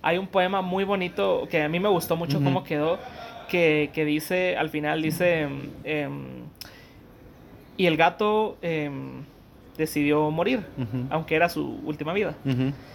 Hay 0.00 0.16
un 0.16 0.28
poema 0.28 0.62
muy 0.62 0.84
bonito 0.84 1.46
que 1.50 1.62
a 1.62 1.68
mí 1.68 1.78
me 1.80 1.88
gustó 1.88 2.16
mucho 2.16 2.42
cómo 2.42 2.64
quedó, 2.64 2.98
que, 3.48 3.90
que 3.92 4.04
dice, 4.06 4.56
al 4.56 4.70
final 4.70 5.02
dice, 5.02 5.48
em, 5.84 6.24
y 7.76 7.86
el 7.86 7.96
gato 7.96 8.56
em, 8.62 9.24
decidió 9.78 10.30
morir, 10.30 10.60
aunque 11.08 11.34
era 11.36 11.48
su 11.48 11.80
última 11.84 12.12
vida. 12.12 12.34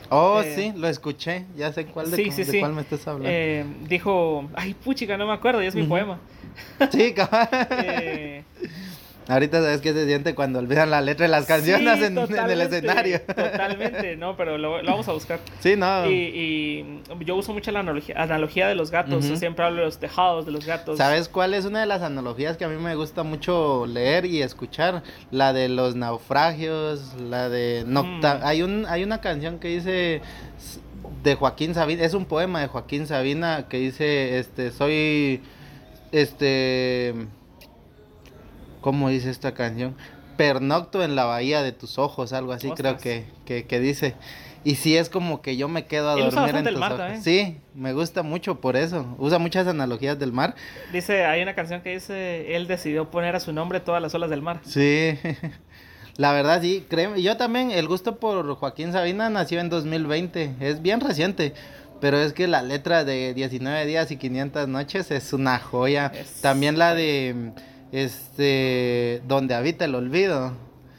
Oh, 0.10 0.42
Eh, 0.44 0.54
sí, 0.56 0.74
lo 0.78 0.88
escuché. 0.88 1.46
Ya 1.56 1.72
sé 1.74 1.86
cuál 1.86 2.12
de, 2.12 2.18
sí, 2.18 2.30
sí, 2.30 2.44
de 2.44 2.52
sí. 2.52 2.60
cuál 2.60 2.74
me 2.74 2.82
estás 2.82 3.08
hablando. 3.08 3.30
Em, 3.36 3.88
dijo, 3.88 4.48
ay, 4.54 4.76
puchica, 4.76 5.18
no 5.18 5.26
me 5.26 5.34
acuerdo, 5.34 5.64
y 5.64 5.66
es 5.66 5.74
mi 5.74 5.84
poema. 5.84 6.20
Sí, 6.92 7.14
cabal. 7.14 7.48
Eh, 7.72 8.44
Ahorita 9.28 9.62
sabes 9.62 9.82
qué 9.82 9.94
se 9.94 10.06
siente 10.06 10.36
cuando 10.36 10.60
olvidan 10.60 10.92
la 10.92 11.02
letra 11.02 11.26
de 11.26 11.32
las 11.32 11.46
canciones 11.46 12.00
sí, 12.00 12.06
en, 12.06 12.18
en 12.18 12.50
el 12.50 12.62
escenario. 12.62 13.22
Totalmente, 13.22 14.16
no, 14.18 14.36
pero 14.38 14.58
lo, 14.58 14.82
lo 14.82 14.92
vamos 14.92 15.08
a 15.08 15.14
buscar. 15.14 15.40
Sí, 15.60 15.76
no. 15.76 16.10
Y, 16.10 16.14
y 16.14 17.02
yo 17.26 17.36
uso 17.36 17.54
mucho 17.54 17.72
la 17.72 17.80
analogía, 17.80 18.22
analogía 18.22 18.68
de 18.68 18.76
los 18.76 18.92
gatos. 18.92 19.26
Siempre 19.26 19.66
hablo 19.66 19.80
de 19.80 19.86
los 19.86 19.98
tejados 19.98 20.46
de 20.46 20.52
los 20.52 20.66
gatos. 20.66 20.98
¿Sabes 20.98 21.30
cuál 21.30 21.54
es 21.54 21.66
una 21.66 21.80
de 21.80 21.86
las 21.86 22.02
analogías 22.02 22.58
que 22.58 22.66
a 22.66 22.68
mí 22.68 22.82
me 22.82 22.96
gusta 22.96 23.24
mucho 23.24 23.86
leer 23.86 24.26
y 24.26 24.42
escuchar? 24.42 25.04
La 25.32 25.54
de 25.54 25.70
los 25.70 25.96
naufragios, 25.96 27.14
la 27.16 27.50
de 27.50 27.84
Nocta. 27.88 28.36
Mm. 28.36 28.42
Hay 28.44 28.62
un 28.62 28.86
hay 28.88 29.04
una 29.04 29.22
canción 29.22 29.60
que 29.60 29.70
dice 29.70 30.22
de 31.24 31.36
Joaquín 31.36 31.74
Sabina, 31.74 32.04
es 32.04 32.14
un 32.14 32.26
poema 32.26 32.62
de 32.62 32.68
Joaquín 32.68 33.08
Sabina 33.08 33.68
que 33.70 33.78
dice 33.78 34.40
este 34.40 34.72
soy 34.72 35.42
este 36.12 37.14
¿cómo 38.84 39.10
dice 39.10 39.32
esta 39.32 39.56
canción? 39.56 39.96
Pernocto 40.38 41.04
en 41.04 41.16
la 41.16 41.26
bahía 41.26 41.64
de 41.64 41.72
tus 41.72 41.98
ojos, 41.98 42.34
algo 42.34 42.54
así 42.54 42.70
creo 42.72 42.98
que, 42.98 43.26
que, 43.46 43.66
que 43.66 43.80
dice. 43.80 44.14
Y 44.66 44.76
sí 44.76 44.96
es 44.96 45.10
como 45.10 45.42
que 45.42 45.58
yo 45.58 45.68
me 45.68 45.86
quedo 45.86 46.10
a 46.12 46.14
Él 46.14 46.30
dormir 46.32 46.56
en 46.56 46.64
tus 46.66 46.78
mar 46.80 46.94
ojos. 46.94 47.24
Sí, 47.24 47.58
me 47.76 47.92
gusta 47.94 48.24
mucho 48.24 48.62
por 48.62 48.76
eso. 48.78 49.06
Usa 49.18 49.38
muchas 49.38 49.68
analogías 49.68 50.18
del 50.18 50.32
mar. 50.32 50.56
Dice, 50.94 51.26
hay 51.26 51.42
una 51.42 51.54
canción 51.54 51.82
que 51.82 51.90
dice, 51.96 52.56
él 52.56 52.68
decidió 52.68 53.12
poner 53.12 53.36
a 53.36 53.40
su 53.42 53.52
nombre 53.52 53.80
todas 53.82 54.02
las 54.02 54.16
olas 54.16 54.30
del 54.30 54.42
mar. 54.42 54.60
Sí, 54.66 55.18
la 56.18 56.32
verdad 56.32 56.62
sí, 56.62 56.86
créeme, 56.90 57.22
yo 57.22 57.38
también, 57.38 57.72
el 57.72 57.88
gusto 57.88 58.18
por 58.18 58.56
Joaquín 58.56 58.92
Sabina 58.94 59.30
nació 59.30 59.60
en 59.60 59.70
2020, 59.70 60.56
es 60.62 60.82
bien 60.82 61.02
reciente, 61.02 61.54
pero 62.00 62.18
es 62.20 62.34
que 62.34 62.48
la 62.48 62.62
letra 62.62 63.04
de 63.04 63.34
19 63.34 63.86
días 63.86 64.12
y 64.12 64.18
500 64.18 64.68
noches 64.68 65.12
es 65.12 65.34
una 65.34 65.60
joya. 65.60 66.12
Es- 66.16 66.42
También 66.42 66.78
la 66.78 66.94
de, 66.96 67.52
este, 67.94 69.22
donde 69.28 69.54
habita 69.54 69.86
el 69.86 69.96
olvido. 69.96 70.52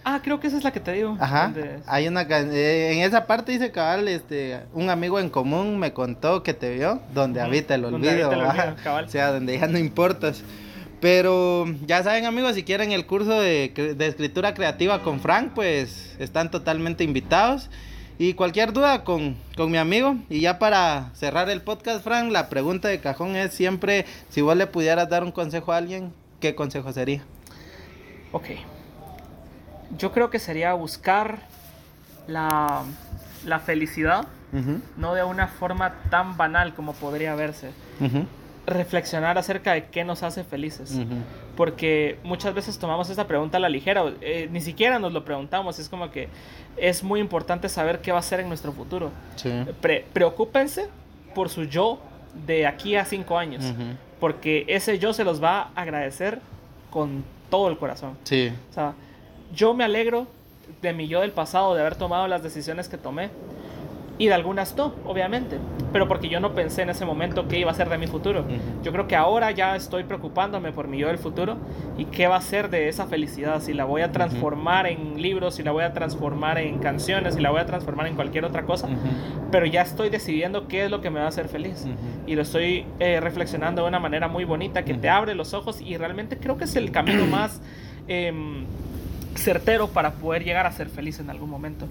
Ah, 0.05 0.21
creo 0.23 0.39
que 0.39 0.47
esa 0.47 0.59
es 0.59 0.65
la 0.65 0.73
que 0.73 0.81
te 0.81 0.93
digo. 0.93 1.17
Ajá. 1.19 1.53
Hay 1.87 2.07
una 2.07 2.23
eh, 2.23 2.93
en 2.93 2.99
esa 3.01 3.27
parte 3.27 3.53
dice 3.53 3.71
cabal, 3.73 4.07
este, 4.07 4.61
un 4.73 4.91
amigo 4.91 5.19
en 5.19 5.29
común 5.29 5.79
me 5.79 5.93
contó 5.93 6.43
que 6.43 6.55
te 6.55 6.75
vio 6.75 7.01
donde 7.13 7.41
habita 7.41 7.75
el 7.75 7.87
olvido, 7.87 8.11
habita 8.11 8.35
el 8.35 8.41
ajá. 8.43 8.63
olvido, 8.63 8.85
cabal. 8.85 9.05
o 9.07 9.09
sea, 9.09 9.33
donde 9.33 9.59
ya 9.59 9.67
no 9.67 9.79
importas. 9.79 10.43
Pero 11.01 11.67
ya 11.85 12.03
saben 12.03 12.27
amigos, 12.27 12.55
si 12.55 12.63
quieren 12.63 12.93
el 12.93 13.07
curso 13.07 13.41
de, 13.41 13.95
de 13.97 14.07
escritura 14.07 14.55
creativa 14.55 15.03
con 15.03 15.21
Frank, 15.21 15.53
pues 15.55 16.15
están 16.19 16.51
totalmente 16.51 17.03
invitados. 17.03 17.71
Y 18.17 18.35
cualquier 18.35 18.73
duda 18.73 19.03
con, 19.03 19.37
con 19.57 19.71
mi 19.71 19.79
amigo. 19.79 20.17
Y 20.31 20.41
ya 20.41 20.59
para 20.59 21.11
cerrar 21.15 21.51
el 21.51 21.63
podcast, 21.63 22.05
Frank, 22.05 22.31
la 22.31 22.49
pregunta 22.49 22.89
de 22.89 23.01
cajón 23.01 23.35
es 23.37 23.53
siempre, 23.53 24.07
si 24.29 24.41
vos 24.41 24.57
le 24.57 24.67
pudieras 24.67 25.09
dar 25.09 25.25
un 25.25 25.33
consejo 25.33 25.73
a 25.73 25.79
alguien, 25.79 26.13
¿qué 26.45 26.55
consejo 26.55 26.93
sería? 26.93 27.23
Ok. 28.33 28.45
Yo 29.97 30.13
creo 30.13 30.29
que 30.29 30.39
sería 30.39 30.75
buscar 30.75 31.39
la, 32.27 32.83
la 33.47 33.61
felicidad, 33.61 34.27
Ujú, 34.53 34.81
no 34.99 35.15
de 35.15 35.25
una 35.25 35.47
forma 35.49 35.95
tan 36.11 36.37
banal 36.37 36.75
como 36.75 36.93
podría 36.93 37.35
verse. 37.35 37.71
ujú, 37.99 38.27
Reflexionar 38.67 39.39
acerca 39.39 39.73
de 39.73 39.87
qué 39.87 40.05
nos 40.05 40.23
hace 40.23 40.45
felices. 40.45 40.91
ujú. 40.93 41.15
Porque 41.57 42.19
muchas 42.25 42.53
veces 42.55 42.79
tomamos 42.79 43.09
esta 43.09 43.27
pregunta 43.27 43.57
a 43.57 43.61
la 43.61 43.71
ligera, 43.71 44.05
eh, 44.21 44.47
ni 44.53 44.61
siquiera 44.61 44.99
nos 44.99 45.15
lo 45.15 45.25
preguntamos, 45.25 45.79
es 45.79 45.89
como 45.89 46.11
que 46.11 46.29
es 46.77 47.03
muy 47.03 47.21
importante 47.21 47.71
saber 47.71 48.01
qué 48.03 48.13
va 48.13 48.19
a 48.19 48.23
ser 48.23 48.41
en 48.41 48.49
nuestro 48.49 48.71
futuro. 48.73 49.11
Sí. 49.37 49.51
Pre- 49.81 50.05
preocúpense 50.13 50.89
por 51.35 51.49
su 51.49 51.65
yo 51.65 52.01
de 52.47 52.67
aquí 52.67 52.97
a 52.97 53.05
cinco 53.07 53.39
años, 53.39 53.65
Ujú. 53.65 53.83
Porque 54.25 54.65
ese 54.69 54.99
yo 54.99 55.13
se 55.13 55.23
los 55.23 55.45
va 55.45 55.69
a 55.75 55.83
agradecer 55.83 56.41
con 56.89 57.23
todo 57.51 57.69
el 57.69 57.77
corazón. 57.77 58.17
Sí. 58.25 58.51
O 58.71 58.73
sea, 58.73 58.95
yo 59.55 59.75
me 59.75 59.85
alegro 59.85 60.27
de 60.81 60.95
mi 60.95 61.09
yo 61.09 61.21
del 61.21 61.33
pasado, 61.33 61.75
de 61.75 61.83
haber 61.83 61.97
tomado 61.97 62.27
las 62.27 62.43
decisiones 62.43 62.89
que 62.89 62.97
tomé. 62.97 63.29
Y 64.17 64.27
de 64.29 64.35
algunas 64.35 64.77
no, 64.77 64.95
obviamente. 65.05 65.59
Pero 65.93 66.07
porque 66.09 66.29
yo 66.29 66.41
no 66.41 66.55
pensé 66.55 66.83
en 66.83 66.91
ese 66.91 67.05
momento 67.05 67.49
qué 67.49 67.59
iba 67.59 67.71
a 67.71 67.75
ser 67.75 67.89
de 67.89 67.99
mi 67.99 68.07
futuro. 68.07 68.45
Yo 68.83 68.93
creo 68.93 69.07
que 69.09 69.17
ahora 69.17 69.51
ya 69.51 69.75
estoy 69.77 70.05
preocupándome 70.05 70.73
por 70.73 70.89
mi 70.89 70.99
yo 70.99 71.09
del 71.09 71.19
futuro 71.19 71.57
y 71.99 72.07
qué 72.07 72.27
va 72.27 72.37
a 72.37 72.41
ser 72.41 72.71
de 72.71 72.89
esa 72.89 73.07
felicidad. 73.07 73.61
Si 73.61 73.73
la 73.73 73.85
voy 73.85 74.03
a 74.03 74.13
transformar 74.13 74.87
en 74.87 75.21
libros, 75.21 75.57
si 75.57 75.63
la 75.63 75.73
voy 75.73 75.85
a 75.85 75.93
transformar 75.93 76.59
en 76.59 76.79
canciones, 76.79 77.35
si 77.35 77.41
la 77.41 77.51
voy 77.51 77.61
a 77.61 77.67
transformar 77.67 78.07
en 78.07 78.15
cualquier 78.15 78.45
otra 78.45 78.65
cosa. 78.65 78.89
Pero 79.51 79.67
ya 79.67 79.83
estoy 79.83 80.11
decidiendo 80.11 80.69
qué 80.69 80.85
es 80.85 80.91
lo 80.91 81.01
que 81.01 81.11
me 81.11 81.19
va 81.19 81.27
a 81.27 81.29
hacer 81.29 81.49
feliz. 81.49 81.87
Y 82.27 82.37
lo 82.37 82.43
estoy 82.43 82.87
eh, 83.01 83.21
reflexionando 83.21 83.83
de 83.83 83.89
una 83.89 83.99
manera 83.99 84.29
muy 84.29 84.45
bonita 84.45 84.85
que 84.85 84.95
te 84.95 85.09
abre 85.09 85.35
los 85.35 85.55
ojos 85.55 85.81
y 85.81 85.97
realmente 85.97 86.39
creo 86.39 86.57
que 86.57 86.65
es 86.65 86.77
el 86.77 86.91
camino 86.91 87.27
más 87.27 87.61
em, 88.07 88.65
certero 89.35 89.89
para 89.89 90.13
poder 90.13 90.45
llegar 90.45 90.67
a 90.67 90.73
ser 90.73 90.89
feliz 90.89 91.19
en 91.21 91.31
algún 91.31 91.51
momento. 91.51 91.87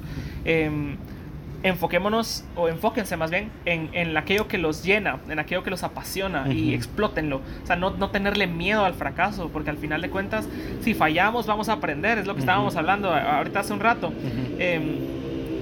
Enfoquémonos, 1.64 2.44
o 2.56 2.68
enfóquense 2.68 3.16
más 3.18 3.32
bien, 3.32 3.50
en, 3.66 3.90
en 3.94 4.16
aquello 4.18 4.48
que 4.48 4.58
los 4.58 4.84
llena, 4.84 5.18
en 5.30 5.40
aquello 5.40 5.64
que 5.64 5.70
los 5.70 5.84
apasiona 5.84 6.52
y 6.52 6.74
explótenlo. 6.74 7.38
O 7.64 7.66
sea, 7.68 7.76
no, 7.78 7.92
no 7.92 8.10
tenerle 8.10 8.48
miedo 8.48 8.84
al 8.86 8.94
fracaso, 8.94 9.50
porque 9.52 9.70
al 9.70 9.78
final 9.78 10.02
de 10.02 10.10
cuentas, 10.10 10.48
si 10.82 10.94
fallamos, 10.94 11.48
vamos 11.48 11.70
a 11.70 11.74
aprender, 11.74 12.18
es 12.18 12.26
lo 12.28 12.34
que 12.34 12.40
Ujú. 12.42 12.50
estábamos 12.50 12.76
hablando 12.76 13.14
ahorita 13.14 13.62
hace 13.62 13.74
un 13.74 13.80
rato. 13.80 14.12
Em, 14.60 14.98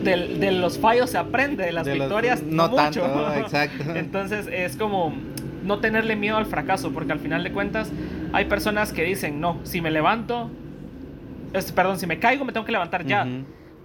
del- 0.03 0.39
de 0.39 0.51
los 0.51 0.79
fallos 0.79 1.11
se 1.11 1.19
aprende, 1.19 1.63
de 1.65 1.71
las 1.71 1.85
De 1.85 1.95
los- 1.95 2.07
victorias 2.07 2.41
no 2.41 2.71
tanto, 2.73 3.05
exacto. 3.37 3.83
Entonces 3.95 4.47
es 4.51 4.75
como 4.75 5.13
no 5.63 5.77
tenerle 5.77 6.15
miedo 6.15 6.37
al 6.37 6.47
fracaso, 6.47 6.91
porque 6.91 7.11
al 7.11 7.19
final 7.19 7.43
de 7.43 7.51
cuentas 7.51 7.91
hay 8.33 8.45
personas 8.45 8.91
que 8.93 9.03
dicen, 9.03 9.39
no, 9.39 9.59
si 9.63 9.79
me 9.81 9.91
levanto, 9.91 10.49
es- 11.53 11.71
perdón, 11.71 11.99
si 11.99 12.07
me 12.07 12.17
caigo 12.17 12.43
me 12.45 12.51
tengo 12.53 12.65
que 12.65 12.71
levantar 12.71 13.05
ya. 13.05 13.27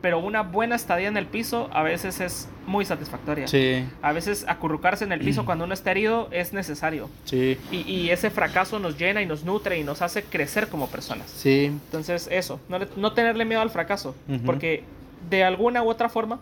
Pero 0.06 0.20
una 0.20 0.42
buena 0.42 0.76
estadía 0.76 1.08
en 1.08 1.16
el 1.16 1.26
piso 1.26 1.68
a 1.72 1.82
veces 1.82 2.20
es 2.20 2.48
muy 2.64 2.84
satisfactoria. 2.84 3.48
Sí, 3.48 3.84
A 4.02 4.12
veces 4.12 4.44
acurrucarse 4.46 5.02
en 5.02 5.10
el 5.10 5.18
piso 5.18 5.44
cuando 5.44 5.64
uno 5.64 5.74
está 5.74 5.90
herido 5.90 6.28
es 6.30 6.52
necesario. 6.52 7.10
sí, 7.24 7.58
Y, 7.72 7.78
y 7.78 8.10
ese 8.10 8.30
fracaso 8.30 8.78
nos 8.78 8.96
llena 8.96 9.20
y 9.20 9.26
nos 9.26 9.42
nutre 9.42 9.80
y 9.80 9.82
nos 9.82 10.02
hace 10.02 10.22
crecer 10.22 10.68
como 10.68 10.86
personas. 10.86 11.28
sí. 11.28 11.64
Entonces, 11.64 12.28
eso, 12.30 12.60
no, 12.68 12.78
no 12.94 13.14
tenerle 13.14 13.44
miedo 13.44 13.60
al 13.62 13.70
fracaso, 13.70 14.14
porque 14.44 14.84
de 15.28 15.42
alguna 15.42 15.82
u 15.82 15.88
otra 15.88 16.08
forma 16.08 16.38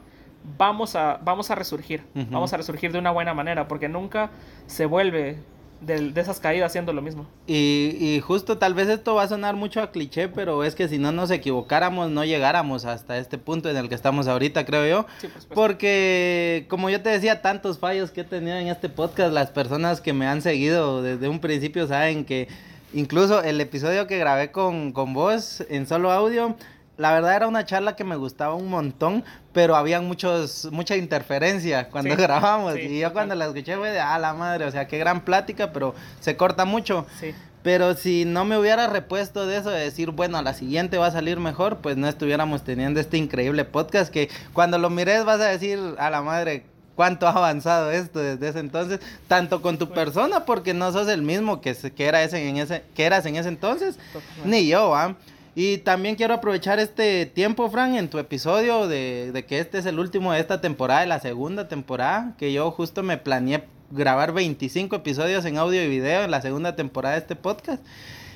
vamos 0.59 0.95
a, 0.95 1.19
vamos 1.25 1.51
a 1.51 1.55
resurgir, 1.55 2.03
vamos 2.15 2.53
a 2.53 2.59
resurgir 2.59 2.93
de 2.93 2.99
una 2.99 3.13
buena 3.13 3.33
manera, 3.33 3.67
porque 3.67 3.89
nunca 3.89 4.29
se 4.67 4.85
vuelve 4.85 5.39
de, 5.87 6.13
esas 6.17 6.41
caídas 6.41 6.73
haciendo 6.73 6.93
lo 6.93 7.03
mismo. 7.03 7.27
Y, 7.47 7.97
y 7.99 8.21
justo 8.21 8.59
tal 8.59 8.75
vez 8.75 8.89
esto 8.89 9.15
va 9.15 9.25
a 9.25 9.29
sonar 9.29 9.57
mucho 9.57 9.81
a 9.81 9.91
cliché, 9.91 10.29
pero 10.29 10.65
es 10.65 10.75
que 10.75 10.89
si 10.89 10.99
no 10.99 11.13
nos 11.13 11.31
equivocáramos, 11.31 12.11
no 12.11 12.25
llegáramos 12.25 12.85
hasta 12.85 13.19
este 13.19 13.39
punto 13.39 13.71
en 13.71 13.77
el 13.77 13.89
que 13.89 13.95
estamos 13.95 14.29
ahorita, 14.29 14.65
creo 14.65 14.87
yo. 14.87 15.07
Sí. 15.21 15.29
Porque, 15.55 16.67
como 16.69 16.91
yo 16.91 17.01
te 17.01 17.11
decía, 17.11 17.43
tantos 17.43 17.79
fallos 17.79 18.11
que 18.11 18.23
he 18.23 18.25
tenido 18.25 18.57
en 18.57 18.69
este 18.69 18.89
podcast, 18.89 19.33
las 19.33 19.51
personas 19.51 20.01
que 20.01 20.13
me 20.13 20.27
han 20.27 20.43
seguido 20.43 21.03
desde 21.03 21.29
un 21.29 21.41
principio 21.41 21.87
saben 21.87 22.25
que 22.25 22.49
incluso 22.93 23.43
el 23.43 23.61
episodio 23.61 24.07
que 24.07 24.19
grabé 24.19 24.51
con, 24.51 24.93
con 24.93 25.13
vos 25.13 25.65
en 25.69 25.87
solo 25.87 26.11
audio, 26.13 26.57
la 26.97 27.13
verdad 27.13 27.35
era 27.37 27.47
una 27.49 27.65
charla 27.65 27.97
que 27.97 28.05
me 28.05 28.17
gustaba 28.17 28.55
un 28.55 28.69
montón, 28.69 29.25
pero 29.53 29.77
había 29.77 30.01
muchos, 30.01 30.69
mucha 30.73 30.97
interferencia 30.97 31.89
cuando 31.89 32.15
Sí, 32.15 32.17
grabamos. 32.23 32.75
sí, 32.75 32.81
y 32.81 32.99
yo 33.01 33.09
total. 33.09 33.13
cuando 33.13 33.35
la 33.35 33.47
escuché 33.47 33.77
fue 33.77 33.91
de, 33.91 34.01
ah, 34.01 34.19
la 34.19 34.35
madre, 34.35 34.65
o 34.67 34.71
sea, 34.71 34.87
qué 34.87 34.99
gran 34.99 35.25
plática, 35.25 35.73
pero 35.73 35.95
se 36.21 36.37
corta 36.37 36.65
mucho. 36.65 37.07
Sí, 37.21 37.35
Pero 37.63 37.95
si 37.95 38.25
no 38.27 38.45
me 38.45 38.59
hubiera 38.59 38.87
repuesto 38.89 39.47
de 39.47 39.57
eso, 39.57 39.71
de 39.71 39.81
decir, 39.81 40.11
bueno, 40.11 40.37
a 40.39 40.43
la 40.43 40.53
siguiente 40.55 40.99
va 40.99 41.07
a 41.07 41.11
salir 41.13 41.41
mejor, 41.41 41.79
pues 41.79 41.97
no 41.97 42.07
estuviéramos 42.09 42.63
teniendo 42.63 43.01
este 43.01 43.17
increíble 43.17 43.65
podcast 43.65 44.13
que 44.13 44.29
cuando 44.53 44.77
lo 44.79 44.91
mires 44.91 45.25
vas 45.25 45.41
a 45.41 45.47
decir, 45.47 45.79
a 45.99 46.11
la 46.11 46.21
madre, 46.23 46.67
cuánto 46.95 47.27
ha 47.27 47.31
avanzado 47.31 47.91
esto 47.91 48.21
desde 48.21 48.49
ese 48.51 48.59
entonces, 48.61 49.01
tanto 49.27 49.63
con 49.63 49.79
tu 49.79 49.89
persona, 49.91 50.45
porque 50.45 50.75
no 50.75 50.93
sos 50.93 51.09
el 51.09 51.23
mismo 51.23 51.61
que, 51.61 51.75
que, 51.75 52.05
era 52.07 52.23
ese, 52.23 52.49
en 52.49 52.59
ese, 52.59 52.85
que 52.95 53.05
eras 53.05 53.25
en 53.27 53.35
ese 53.37 53.49
entonces, 53.49 53.97
Totalmente. 54.13 54.49
ni 54.49 54.69
yo, 54.69 54.95
¿ah? 54.95 55.17
Y 55.57 55.79
también 55.79 56.17
quiero 56.17 56.35
aprovechar 56.35 56.81
este 56.81 57.27
tiempo, 57.27 57.71
Fran, 57.71 57.95
en 57.95 58.09
tu 58.09 58.19
episodio 58.19 58.89
de, 58.89 59.45
que 59.47 59.61
este 59.61 59.79
es 59.79 59.87
el 59.87 60.01
último 60.01 60.33
de 60.33 60.41
esta 60.41 60.61
temporada, 60.61 61.03
de 61.03 61.07
la 61.07 61.21
segunda 61.21 61.69
temporada, 61.69 62.35
que 62.39 62.53
yo 62.53 62.73
justo 62.73 63.05
me 63.05 63.19
planeé 63.19 63.65
grabar 63.93 64.33
25 64.33 64.97
episodios 64.97 65.45
en 65.45 65.57
audio 65.59 65.85
y 65.85 65.89
video 65.89 66.25
en 66.25 66.33
la 66.33 66.43
segunda 66.43 66.75
temporada 66.75 67.15
de 67.15 67.21
este 67.21 67.37
podcast. 67.37 67.85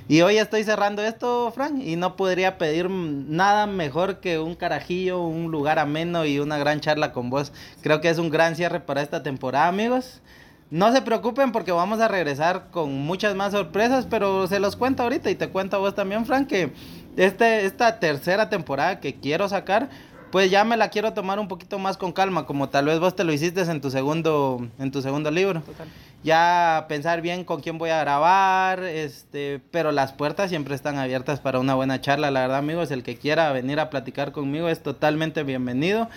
Y 0.06 0.20
hoy 0.20 0.38
estoy 0.38 0.62
cerrando 0.62 1.02
esto, 1.02 1.50
Fran, 1.52 1.82
y 1.82 1.96
no 1.96 2.14
podría 2.16 2.56
pedir 2.56 2.88
nada 2.88 3.66
mejor 3.66 4.20
que 4.20 4.38
un 4.38 4.54
carajillo, 4.54 5.20
un 5.20 5.50
lugar 5.50 5.80
ameno 5.80 6.24
y 6.24 6.38
una 6.38 6.56
gran 6.56 6.80
charla 6.80 7.12
con 7.12 7.30
vos. 7.30 7.52
Creo 7.82 8.00
que 8.00 8.10
es 8.10 8.18
un 8.18 8.30
gran 8.30 8.54
cierre 8.54 8.78
para 8.78 9.02
esta 9.02 9.24
temporada, 9.24 9.66
amigos. 9.66 10.22
No 10.70 10.92
se 10.92 11.00
preocupen 11.00 11.50
porque 11.50 11.72
vamos 11.72 11.98
a 12.00 12.08
regresar 12.08 12.68
con 12.70 12.92
muchas 12.92 13.34
más 13.34 13.52
sorpresas, 13.52 14.06
pero 14.08 14.46
se 14.46 14.60
los 14.60 14.76
cuento 14.76 15.02
ahorita 15.02 15.30
y 15.30 15.34
te 15.34 15.48
cuento 15.48 15.76
a 15.76 15.78
vos 15.78 15.94
también, 15.94 16.26
Frank, 16.26 16.46
que 16.46 16.72
este, 17.16 17.66
esta 17.66 17.98
tercera 17.98 18.48
temporada 18.48 19.00
que 19.00 19.14
quiero 19.14 19.48
sacar, 19.48 19.88
pues 20.30 20.50
ya 20.50 20.64
me 20.64 20.76
la 20.76 20.90
quiero 20.90 21.12
tomar 21.14 21.38
un 21.38 21.48
poquito 21.48 21.78
más 21.78 21.96
con 21.96 22.12
calma, 22.12 22.46
como 22.46 22.68
tal 22.68 22.86
vez 22.86 23.00
vos 23.00 23.16
te 23.16 23.24
lo 23.24 23.32
hiciste 23.32 23.62
en 23.62 23.80
tu 23.80 23.90
segundo, 23.90 24.66
en 24.78 24.90
tu 24.90 25.02
segundo 25.02 25.30
libro. 25.30 25.62
Total. 25.62 25.88
Ya 26.24 26.86
pensar 26.88 27.22
bien 27.22 27.44
con 27.44 27.60
quién 27.60 27.78
voy 27.78 27.90
a 27.90 28.00
grabar, 28.00 28.82
este, 28.82 29.60
pero 29.70 29.92
las 29.92 30.12
puertas 30.12 30.50
siempre 30.50 30.74
están 30.74 30.98
abiertas 30.98 31.38
para 31.38 31.60
una 31.60 31.74
buena 31.74 32.00
charla, 32.00 32.30
la 32.30 32.40
verdad, 32.40 32.58
amigos, 32.58 32.90
el 32.90 33.04
que 33.04 33.16
quiera 33.16 33.52
venir 33.52 33.78
a 33.78 33.88
platicar 33.88 34.32
conmigo 34.32 34.68
es 34.68 34.82
totalmente 34.82 35.44
bienvenido 35.44 36.08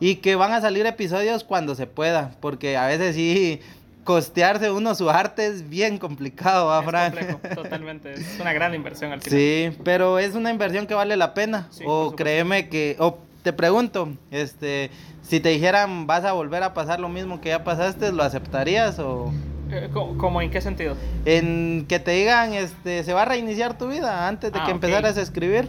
y 0.00 0.16
que 0.16 0.36
van 0.36 0.52
a 0.52 0.60
salir 0.60 0.86
episodios 0.86 1.42
cuando 1.42 1.74
se 1.74 1.86
pueda, 1.86 2.36
porque 2.40 2.76
a 2.76 2.86
veces 2.86 3.16
sí 3.16 3.60
costearse 4.08 4.70
uno 4.70 4.94
su 4.94 5.10
arte 5.10 5.46
es 5.46 5.68
bien 5.68 5.98
complicado, 5.98 6.68
¿va, 6.68 6.78
Es 6.80 6.86
Fran? 6.86 7.12
complejo, 7.12 7.40
totalmente. 7.54 8.14
Es 8.14 8.38
una 8.40 8.54
gran 8.54 8.74
inversión 8.74 9.12
al 9.12 9.20
final. 9.20 9.38
Sí, 9.38 9.76
pero 9.84 10.18
es 10.18 10.34
una 10.34 10.50
inversión 10.50 10.86
que 10.86 10.94
vale 10.94 11.14
la 11.14 11.34
pena. 11.34 11.66
Sí, 11.70 11.84
o 11.86 12.16
créeme 12.16 12.70
que, 12.70 12.96
o 13.00 13.18
te 13.42 13.52
pregunto, 13.52 14.08
este, 14.30 14.90
si 15.20 15.40
te 15.40 15.50
dijeran 15.50 16.06
vas 16.06 16.24
a 16.24 16.32
volver 16.32 16.62
a 16.62 16.72
pasar 16.72 17.00
lo 17.00 17.10
mismo 17.10 17.42
que 17.42 17.50
ya 17.50 17.64
pasaste, 17.64 18.10
¿lo 18.12 18.22
aceptarías 18.22 18.98
o 18.98 19.30
Eh, 19.70 19.90
¿cómo, 19.92 20.40
en 20.40 20.50
qué 20.50 20.62
sentido? 20.62 20.96
en 21.26 21.84
que 21.86 21.98
te 21.98 22.12
digan, 22.12 22.54
este, 22.54 23.04
se 23.04 23.12
va 23.12 23.22
a 23.22 23.24
reiniciar 23.26 23.76
tu 23.76 23.88
vida 23.88 24.26
antes 24.26 24.50
de 24.54 24.58
Ah, 24.58 24.64
que 24.64 24.70
empezaras 24.70 25.18
a 25.18 25.20
escribir? 25.20 25.68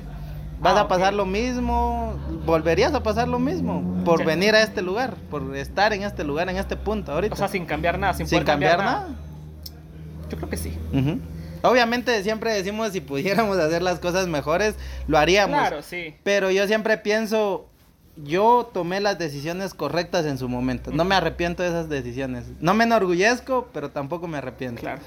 ¿Vas 0.59 0.75
Ah, 0.75 0.81
a 0.81 0.87
pasar 0.87 1.13
lo 1.13 1.25
mismo? 1.25 2.15
¿Volverías 2.45 2.93
a 2.93 3.01
pasar 3.01 3.27
lo 3.27 3.39
mismo? 3.39 4.01
Por 4.03 4.25
venir 4.25 4.55
a 4.55 4.61
este 4.61 4.81
lugar, 4.81 5.15
por 5.29 5.55
estar 5.55 5.93
en 5.93 6.03
este 6.03 6.23
lugar, 6.23 6.49
en 6.49 6.57
este 6.57 6.75
punto 6.75 7.11
ahorita. 7.13 7.33
O 7.33 7.37
sea, 7.37 7.47
sin 7.47 7.65
cambiar 7.65 7.97
nada, 7.97 8.13
sin, 8.13 8.27
sin 8.27 8.37
poder 8.39 8.45
cambiar 8.45 8.79
nada. 8.79 9.07
Yo 10.29 10.37
creo 10.37 10.49
que 10.49 10.57
sí. 10.57 10.77
Obviamente 11.61 12.21
siempre 12.23 12.53
decimos 12.53 12.91
si 12.93 13.01
pudiéramos 13.01 13.57
hacer 13.57 13.81
las 13.81 13.99
cosas 13.99 14.27
mejores, 14.27 14.75
lo 15.07 15.17
haríamos. 15.17 15.57
Claro, 15.59 15.81
sí. 15.81 16.15
Pero 16.23 16.51
yo 16.51 16.67
siempre 16.67 16.97
pienso, 16.97 17.65
yo 18.17 18.69
tomé 18.73 18.99
las 19.01 19.17
decisiones 19.17 19.73
correctas 19.73 20.25
en 20.25 20.37
su 20.37 20.47
momento. 20.49 20.91
No 20.91 21.03
me 21.05 21.15
arrepiento 21.15 21.63
de 21.63 21.69
esas 21.69 21.89
decisiones. 21.89 22.45
No 22.59 22.73
me 22.73 22.83
enorgullezco, 22.85 23.69
pero 23.73 23.89
tampoco 23.91 24.27
me 24.27 24.37
arrepiento. 24.37 24.81
Claro. 24.81 25.01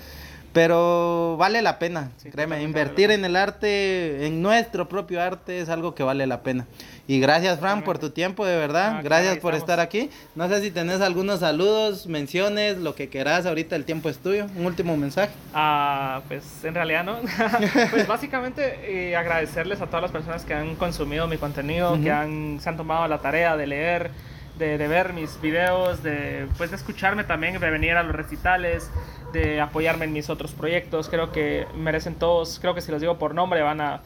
Pero 0.52 1.36
vale 1.38 1.62
la 1.62 1.78
pena, 1.78 2.10
Sí, 2.18 2.30
créeme, 2.30 2.62
invertir 2.62 3.10
en 3.10 3.24
el 3.24 3.36
arte, 3.36 4.26
en 4.26 4.42
nuestro 4.42 4.88
propio 4.88 5.22
arte, 5.22 5.60
es 5.60 5.70
algo 5.70 5.94
que 5.94 6.02
vale 6.02 6.26
la 6.26 6.42
pena. 6.42 6.66
Y 7.06 7.20
gracias, 7.20 7.58
Fran, 7.58 7.82
por 7.82 7.98
tu 7.98 8.10
tiempo, 8.10 8.44
de 8.44 8.56
verdad. 8.56 8.96
Ah, 8.98 9.02
gracias 9.02 9.38
por 9.38 9.54
estamos. 9.54 9.58
estar 9.58 9.80
aquí. 9.80 10.10
No 10.34 10.48
sé 10.48 10.60
si 10.60 10.70
tenés 10.70 11.00
algunos 11.00 11.40
saludos, 11.40 12.06
menciones, 12.06 12.78
lo 12.78 12.94
que 12.94 13.08
querás. 13.08 13.46
Ahorita 13.46 13.76
el 13.76 13.84
tiempo 13.84 14.08
es 14.08 14.18
tuyo. 14.18 14.46
Un 14.56 14.66
último 14.66 14.96
mensaje. 14.96 15.32
Ah, 15.54 16.20
pues 16.28 16.44
en 16.64 16.74
realidad 16.74 17.02
no. 17.04 17.16
pues 17.90 18.06
básicamente 18.06 18.78
eh, 18.84 19.16
agradecerles 19.16 19.80
a 19.80 19.86
todas 19.86 20.02
las 20.02 20.10
personas 20.10 20.44
que 20.44 20.54
han 20.54 20.76
consumido 20.76 21.26
mi 21.26 21.38
contenido, 21.38 21.98
que 22.02 22.10
han, 22.12 22.60
se 22.60 22.68
han 22.68 22.76
tomado 22.76 23.08
la 23.08 23.18
tarea 23.18 23.56
de 23.56 23.66
leer, 23.66 24.10
de, 24.58 24.78
de 24.78 24.88
ver 24.88 25.12
mis 25.12 25.40
videos, 25.40 26.02
de, 26.02 26.46
pues, 26.56 26.70
de 26.70 26.76
escucharme 26.76 27.24
también, 27.24 27.58
de 27.58 27.70
venir 27.70 27.92
a 27.92 28.02
los 28.02 28.14
recitales, 28.14 28.90
de 29.32 29.60
apoyarme 29.60 30.04
en 30.04 30.12
mis 30.12 30.30
otros 30.30 30.52
proyectos. 30.52 31.08
Creo 31.08 31.32
que 31.32 31.66
merecen 31.76 32.14
todos, 32.14 32.58
creo 32.60 32.74
que 32.74 32.80
si 32.80 32.90
los 32.92 33.00
digo 33.00 33.18
por 33.18 33.34
nombre 33.34 33.62
van 33.62 33.80
a... 33.80 34.02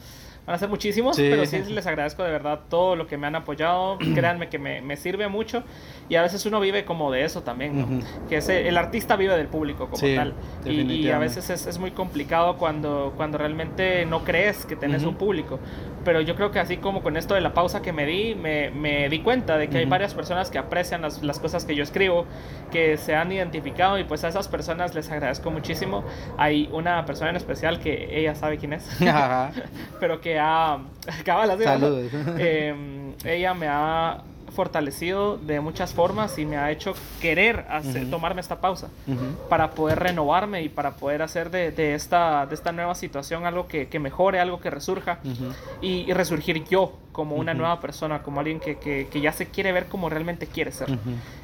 Van 0.47 0.55
a 0.55 0.57
ser 0.57 0.69
muchísimos, 0.69 1.17
Sí. 1.17 1.27
pero 1.29 1.45
sí 1.45 1.61
les 1.67 1.85
agradezco 1.85 2.23
de 2.23 2.31
verdad 2.31 2.61
todo 2.69 2.95
lo 2.95 3.05
que 3.05 3.17
me 3.17 3.27
han 3.27 3.35
apoyado. 3.35 3.97
Créanme 4.15 4.47
que 4.47 4.57
me, 4.57 4.81
me 4.81 4.95
sirve 4.95 5.27
mucho. 5.27 5.61
Y 6.07 6.15
a 6.15 6.21
veces 6.21 6.45
uno 6.45 6.61
vive 6.61 6.85
como 6.85 7.11
de 7.11 7.25
eso 7.25 7.43
también, 7.43 7.77
¿no? 7.77 7.83
Ujú. 7.83 7.99
Que 8.29 8.37
ese- 8.37 8.65
el 8.69 8.77
artista 8.77 9.17
vive 9.17 9.35
del 9.35 9.47
público 9.47 9.85
como 9.87 9.97
Sí, 9.97 10.15
tal. 10.15 10.33
Y- 10.65 10.79
Y, 11.07 11.09
a 11.11 11.19
veces 11.19 11.49
es, 11.49 11.67
es 11.67 11.77
muy 11.79 11.91
complicado 11.91 12.55
cuando, 12.57 13.13
cuando 13.17 13.37
realmente 13.37 14.05
no 14.05 14.23
crees 14.23 14.65
que 14.65 14.77
tenés 14.77 15.01
Ujú. 15.01 15.09
un 15.11 15.15
público. 15.17 15.59
Pero 16.05 16.21
yo 16.21 16.35
creo 16.35 16.51
que 16.51 16.59
así 16.59 16.77
como 16.77 17.01
con 17.03 17.17
esto 17.17 17.33
de 17.35 17.41
la 17.41 17.53
pausa 17.53 17.81
que 17.81 17.91
me 17.91 18.05
di, 18.05 18.33
me, 18.33 18.71
me 18.71 19.09
di 19.09 19.19
cuenta 19.19 19.57
de 19.57 19.67
que 19.67 19.79
hay 19.79 19.83
Ujú. 19.83 19.91
varias 19.91 20.13
personas 20.13 20.49
que 20.49 20.57
aprecian 20.57 21.01
las, 21.01 21.21
las 21.23 21.39
cosas 21.39 21.65
que 21.65 21.75
yo 21.75 21.83
escribo, 21.83 22.25
que 22.71 22.95
se 22.95 23.13
han 23.15 23.29
identificado 23.33 23.99
y 23.99 24.05
pues 24.05 24.23
a 24.23 24.29
esas 24.29 24.47
personas 24.47 24.95
les 24.95 25.11
agradezco 25.11 25.51
muchísimo. 25.51 26.05
Hay 26.37 26.69
una 26.71 27.05
persona 27.05 27.31
en 27.31 27.35
especial 27.35 27.79
que 27.81 28.17
ella 28.17 28.33
sabe 28.35 28.57
quién 28.57 28.71
es, 28.71 28.87
pero 29.99 30.21
que 30.21 30.36
ha... 30.39 30.79
cabal. 31.25 31.57
Saludos. 31.63 32.11
Eh, 32.39 33.13
ella 33.25 33.53
me 33.53 33.67
ha 33.69 34.21
fortalecido 34.53 35.37
de 35.37 35.59
muchas 35.59 35.93
formas 35.93 36.39
y 36.39 36.45
me 36.45 36.57
ha 36.57 36.71
hecho 36.71 36.93
querer 37.21 37.65
hacer- 37.69 38.03
Ujú. 38.03 38.11
tomarme 38.11 38.41
esta 38.41 38.59
pausa 38.59 38.87
Ujú. 39.05 39.47
para 39.49 39.71
poder 39.71 39.99
renovarme 39.99 40.63
y 40.63 40.69
para 40.69 40.91
poder 40.95 41.21
hacer 41.21 41.51
de, 41.51 41.71
de 41.71 41.93
esta, 41.93 42.45
de 42.47 42.55
esta 42.55 42.71
nueva 42.71 42.95
situación 42.95 43.45
algo 43.45 43.67
que, 43.67 43.87
que 43.87 43.99
mejore, 43.99 44.39
algo 44.39 44.59
que 44.59 44.69
resurja 44.71 45.19
Ujú. 45.23 45.49
y, 45.81 46.09
y 46.09 46.13
resurgir 46.13 46.63
yo 46.65 46.93
como 47.11 47.35
una 47.35 47.53
nueva 47.55 47.79
persona, 47.81 48.21
como 48.23 48.39
alguien 48.39 48.59
que, 48.59 48.77
que- 48.77 49.07
que 49.11 49.21
ya 49.21 49.31
se 49.31 49.47
quiere 49.47 49.71
ver 49.71 49.87
como 49.87 50.07
realmente 50.09 50.45
quiere 50.47 50.71
ser. 50.71 50.97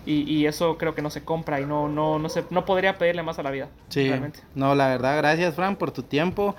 Y, 0.05 0.21
y 0.31 0.45
eso 0.45 0.77
creo 0.77 0.93
que 0.95 1.01
no 1.01 1.09
se 1.09 1.23
compra 1.23 1.59
y 1.59 1.65
no, 1.65 1.87
no, 1.89 2.19
no, 2.19 2.29
se, 2.29 2.43
no 2.51 2.63
podría 2.65 2.97
pedirle 2.97 3.23
más 3.23 3.37
a 3.39 3.43
la 3.43 3.49
vida. 3.51 3.69
Sí, 3.89 4.07
realmente. 4.07 4.39
no, 4.55 4.75
la 4.75 4.87
verdad, 4.89 5.17
gracias 5.17 5.55
Fran 5.55 5.75
por 5.75 5.89
tu 5.91 6.03
tiempo. 6.03 6.55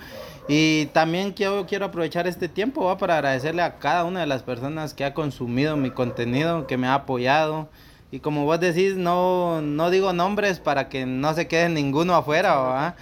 Y 0.46 0.86
también 0.86 1.32
quiero, 1.32 1.64
quiero 1.66 1.86
aprovechar 1.86 2.26
este 2.26 2.48
tiempo 2.48 2.84
¿va? 2.84 2.98
para 2.98 3.14
agradecerle 3.14 3.62
a 3.62 3.78
cada 3.78 4.04
una 4.04 4.20
de 4.20 4.26
las 4.26 4.42
personas 4.42 4.92
que 4.92 5.04
ha 5.04 5.14
consumido 5.14 5.76
mi 5.76 5.90
contenido, 5.90 6.66
que 6.66 6.76
me 6.76 6.86
ha 6.86 6.94
apoyado. 6.94 7.68
Y 8.10 8.20
como 8.20 8.44
vos 8.44 8.60
decís, 8.60 8.96
no, 8.96 9.62
no 9.62 9.90
digo 9.90 10.12
nombres 10.12 10.60
para 10.60 10.88
que 10.88 11.06
no 11.06 11.32
se 11.34 11.48
quede 11.48 11.70
ninguno 11.70 12.14
afuera, 12.14 12.54
¿va? 12.56 12.94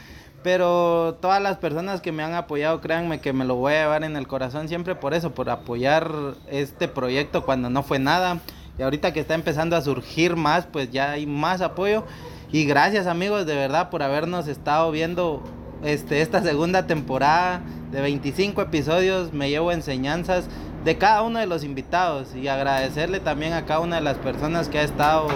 Pero 0.45 1.18
todas 1.20 1.43
las 1.43 1.59
personas 1.59 2.01
que 2.01 2.12
me 2.12 2.22
han 2.22 2.34
apoyado, 2.34 2.80
créanme 2.80 3.20
que 3.20 3.32
me 3.32 3.45
lo 3.45 3.57
voy 3.57 3.74
a 3.74 3.82
llevar 3.82 4.05
en 4.05 4.16
el 4.16 4.26
corazón 4.26 4.68
siempre 4.68 4.95
por 4.95 5.12
eso, 5.12 5.34
por 5.34 5.51
apoyar 5.51 6.11
este 6.49 6.88
proyecto 6.88 7.45
cuando 7.45 7.70
no 7.70 7.82
fue 7.82 7.99
nada. 7.99 8.40
Y 8.78 8.82
ahorita 8.82 9.12
que 9.12 9.20
está 9.20 9.34
empezando 9.34 9.76
a 9.76 9.82
surgir 9.82 10.36
más, 10.36 10.66
pues 10.66 10.90
ya 10.90 11.12
hay 11.12 11.26
más 11.26 11.61
apoyo. 11.61 12.05
Y 12.51 12.64
gracias 12.64 13.07
amigos 13.07 13.47
de 13.47 13.55
verdad 13.55 13.90
por 13.90 14.03
habernos 14.03 14.49
estado 14.49 14.90
viendo 14.90 15.43
este, 15.83 16.20
esta 16.20 16.43
segunda 16.43 16.87
temporada 16.87 17.62
de 17.91 18.01
25 18.01 18.62
episodios. 18.62 19.33
Me 19.33 19.51
llevo 19.51 19.72
enseñanzas 19.72 20.49
de 20.85 20.99
cada 20.99 21.22
uno 21.22 21.39
de 21.39 21.47
los 21.47 21.64
invitados 21.64 22.35
y 22.35 22.49
agradecerle 22.49 23.20
también 23.20 23.53
a 23.53 23.64
cada 23.66 23.80
una 23.80 23.97
de 23.97 24.03
las 24.03 24.18
personas 24.18 24.68
que 24.68 24.78
ha 24.78 24.83
estado 24.83 25.28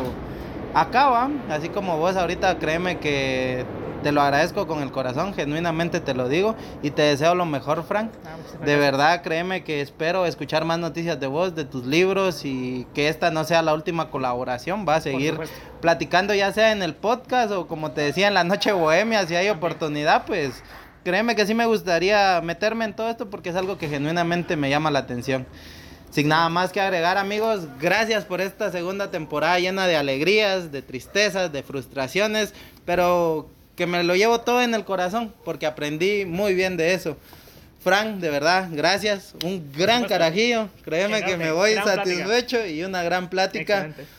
acá, 0.75 1.09
¿va? 1.09 1.31
así 1.51 1.69
como 1.69 1.97
vos 1.99 2.17
ahorita, 2.17 2.59
créeme 2.59 2.99
que 2.99 3.65
te 4.07 4.13
lo 4.13 4.23
agradezco 4.23 4.69
con 4.69 4.85
el 4.85 4.93
corazón, 4.93 5.35
genuinamente 5.35 5.99
te 5.99 6.15
lo 6.15 6.29
digo 6.29 6.55
y 6.81 6.93
te 6.93 7.03
deseo 7.03 7.35
lo 7.35 7.45
mejor, 7.45 7.83
Frank. 7.83 8.13
Ah, 8.25 8.65
De 8.65 8.77
verdad, 8.77 9.21
créeme 9.21 9.65
que 9.65 9.81
espero 9.81 10.27
escuchar 10.27 10.65
más 10.65 10.79
noticias 10.79 11.19
de 11.19 11.27
vos, 11.27 11.57
de 11.57 11.65
tus 11.65 11.87
libros 11.87 12.45
y 12.45 12.87
que 12.95 13.09
esta 13.09 13.33
no 13.33 13.43
sea 13.43 13.63
la 13.63 13.75
última 13.75 14.09
colaboración. 14.09 14.87
Va 14.89 14.95
a 14.95 15.01
seguir 15.01 15.37
platicando 15.81 16.35
ya 16.35 16.53
sea 16.53 16.71
en 16.71 16.85
el 16.85 16.95
podcast 16.95 17.51
o 17.51 17.67
como 17.67 17.91
te 17.91 18.03
decía 18.03 18.29
en 18.29 18.35
la 18.35 18.45
noche 18.45 18.71
bohemia, 18.71 19.27
si 19.27 19.35
hay 19.35 19.49
oportunidad, 19.49 20.25
pues 20.25 20.63
créeme 21.03 21.35
que 21.35 21.45
sí 21.45 21.55
me 21.55 21.67
gustaría 21.67 22.41
meterme 22.45 22.85
en 22.85 22.95
todo 22.95 23.11
esto 23.11 23.29
porque 23.29 23.49
es 23.49 23.57
algo 23.57 23.77
que 23.77 23.89
genuinamente 23.89 24.55
me 24.55 24.71
llama 24.71 24.93
la 24.93 25.01
atención. 25.01 25.49
Sin 26.11 26.29
nada 26.29 26.49
más 26.49 26.71
que 26.71 26.81
agregar 26.81 27.19
amigos, 27.19 27.67
gracias 27.81 28.25
por 28.25 28.41
esta 28.41 28.71
segunda 28.71 29.11
temporada 29.11 29.59
llena 29.59 29.89
de 29.89 29.97
alegrías, 29.97 30.71
de 30.71 30.81
tristezas, 30.81 31.53
de 31.53 31.65
frustraciones, 31.65 32.55
pero 32.85 33.51
que 33.77 33.87
me 33.87 34.03
lo 34.03 34.17
llevo 34.17 34.41
todo 34.41 34.63
en 34.63 34.75
el 34.75 34.85
corazón 34.85 35.33
porque 35.45 35.67
aprendí 35.67 36.25
muy 36.25 36.55
bien 36.55 36.77
de 36.77 36.95
eso. 36.95 37.17
Frank, 37.85 38.17
de 38.17 38.31
verdad, 38.31 38.69
gracias. 38.73 39.35
Un 39.45 39.71
gran 39.73 40.05
carajillo. 40.07 40.69
Créeme 40.85 41.23
que 41.23 41.37
me 41.37 41.53
voy 41.53 41.75
plática. 41.75 41.97
satisfecho 41.97 42.67
y 42.67 42.83
una 42.83 43.05
gran 43.05 43.31
plática. 43.31 43.87
Excelente. 43.87 44.16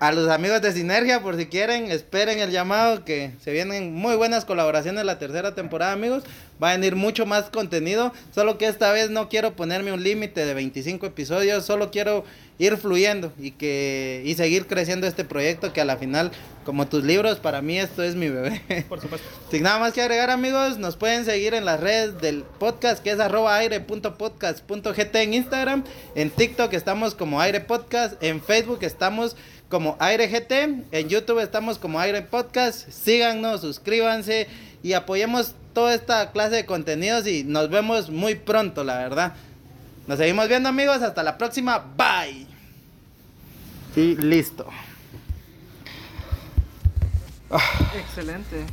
A 0.00 0.12
los 0.12 0.30
amigos 0.30 0.62
de 0.62 0.72
Sinergia, 0.72 1.20
por 1.22 1.36
si 1.36 1.46
quieren, 1.46 1.90
esperen 1.90 2.38
el 2.38 2.52
llamado, 2.52 3.04
que 3.04 3.32
se 3.42 3.50
vienen 3.50 3.92
muy 3.92 4.14
buenas 4.14 4.44
colaboraciones 4.44 5.04
la 5.04 5.18
tercera 5.18 5.56
temporada, 5.56 5.90
amigos. 5.92 6.22
Va 6.62 6.70
a 6.70 6.72
venir 6.76 6.94
mucho 6.94 7.26
más 7.26 7.50
contenido, 7.50 8.12
solo 8.32 8.58
que 8.58 8.66
esta 8.66 8.92
vez 8.92 9.10
no 9.10 9.28
quiero 9.28 9.54
ponerme 9.54 9.92
un 9.92 10.02
límite 10.02 10.44
de 10.44 10.54
25 10.54 11.06
episodios, 11.06 11.64
solo 11.64 11.90
quiero 11.90 12.24
ir 12.58 12.76
fluyendo 12.76 13.32
y 13.38 13.52
que 13.52 14.22
y 14.24 14.34
seguir 14.34 14.66
creciendo 14.66 15.06
este 15.06 15.24
proyecto 15.24 15.72
que 15.72 15.80
a 15.80 15.84
la 15.84 15.96
final, 15.96 16.32
como 16.64 16.88
tus 16.88 17.04
libros, 17.04 17.38
para 17.38 17.62
mí 17.62 17.78
esto 17.78 18.02
es 18.02 18.16
mi 18.16 18.28
bebé. 18.28 18.84
Por 18.88 19.00
supuesto. 19.00 19.26
Sin 19.50 19.62
nada 19.62 19.78
más 19.78 19.92
que 19.92 20.02
agregar 20.02 20.30
amigos, 20.30 20.78
nos 20.78 20.96
pueden 20.96 21.24
seguir 21.24 21.54
en 21.54 21.64
las 21.64 21.78
redes 21.78 22.20
del 22.20 22.42
podcast 22.42 23.02
que 23.02 23.12
es 23.12 23.20
arroba 23.20 23.56
aire.podcast.gt 23.56 25.14
en 25.14 25.34
Instagram, 25.34 25.84
en 26.16 26.30
TikTok 26.30 26.72
estamos 26.72 27.14
como 27.14 27.40
aire 27.40 27.60
podcast, 27.60 28.20
en 28.22 28.42
Facebook 28.42 28.80
estamos 28.82 29.36
como 29.68 29.96
aire 30.00 30.28
GT, 30.28 30.86
en 30.92 31.08
YouTube 31.08 31.40
estamos 31.40 31.78
como 31.78 32.00
aire 32.00 32.22
podcast, 32.22 32.88
síganos, 32.90 33.60
suscríbanse 33.60 34.48
y 34.82 34.94
apoyemos 34.94 35.54
toda 35.74 35.94
esta 35.94 36.32
clase 36.32 36.56
de 36.56 36.66
contenidos 36.66 37.26
y 37.26 37.44
nos 37.44 37.68
vemos 37.68 38.10
muy 38.10 38.34
pronto, 38.34 38.82
la 38.82 38.98
verdad. 38.98 39.34
Nos 40.06 40.18
seguimos 40.18 40.48
viendo 40.48 40.70
amigos, 40.70 41.02
hasta 41.02 41.22
la 41.22 41.36
próxima, 41.36 41.84
bye. 41.96 42.46
Y 43.94 44.16
listo. 44.16 44.66
Excelente. 47.94 48.64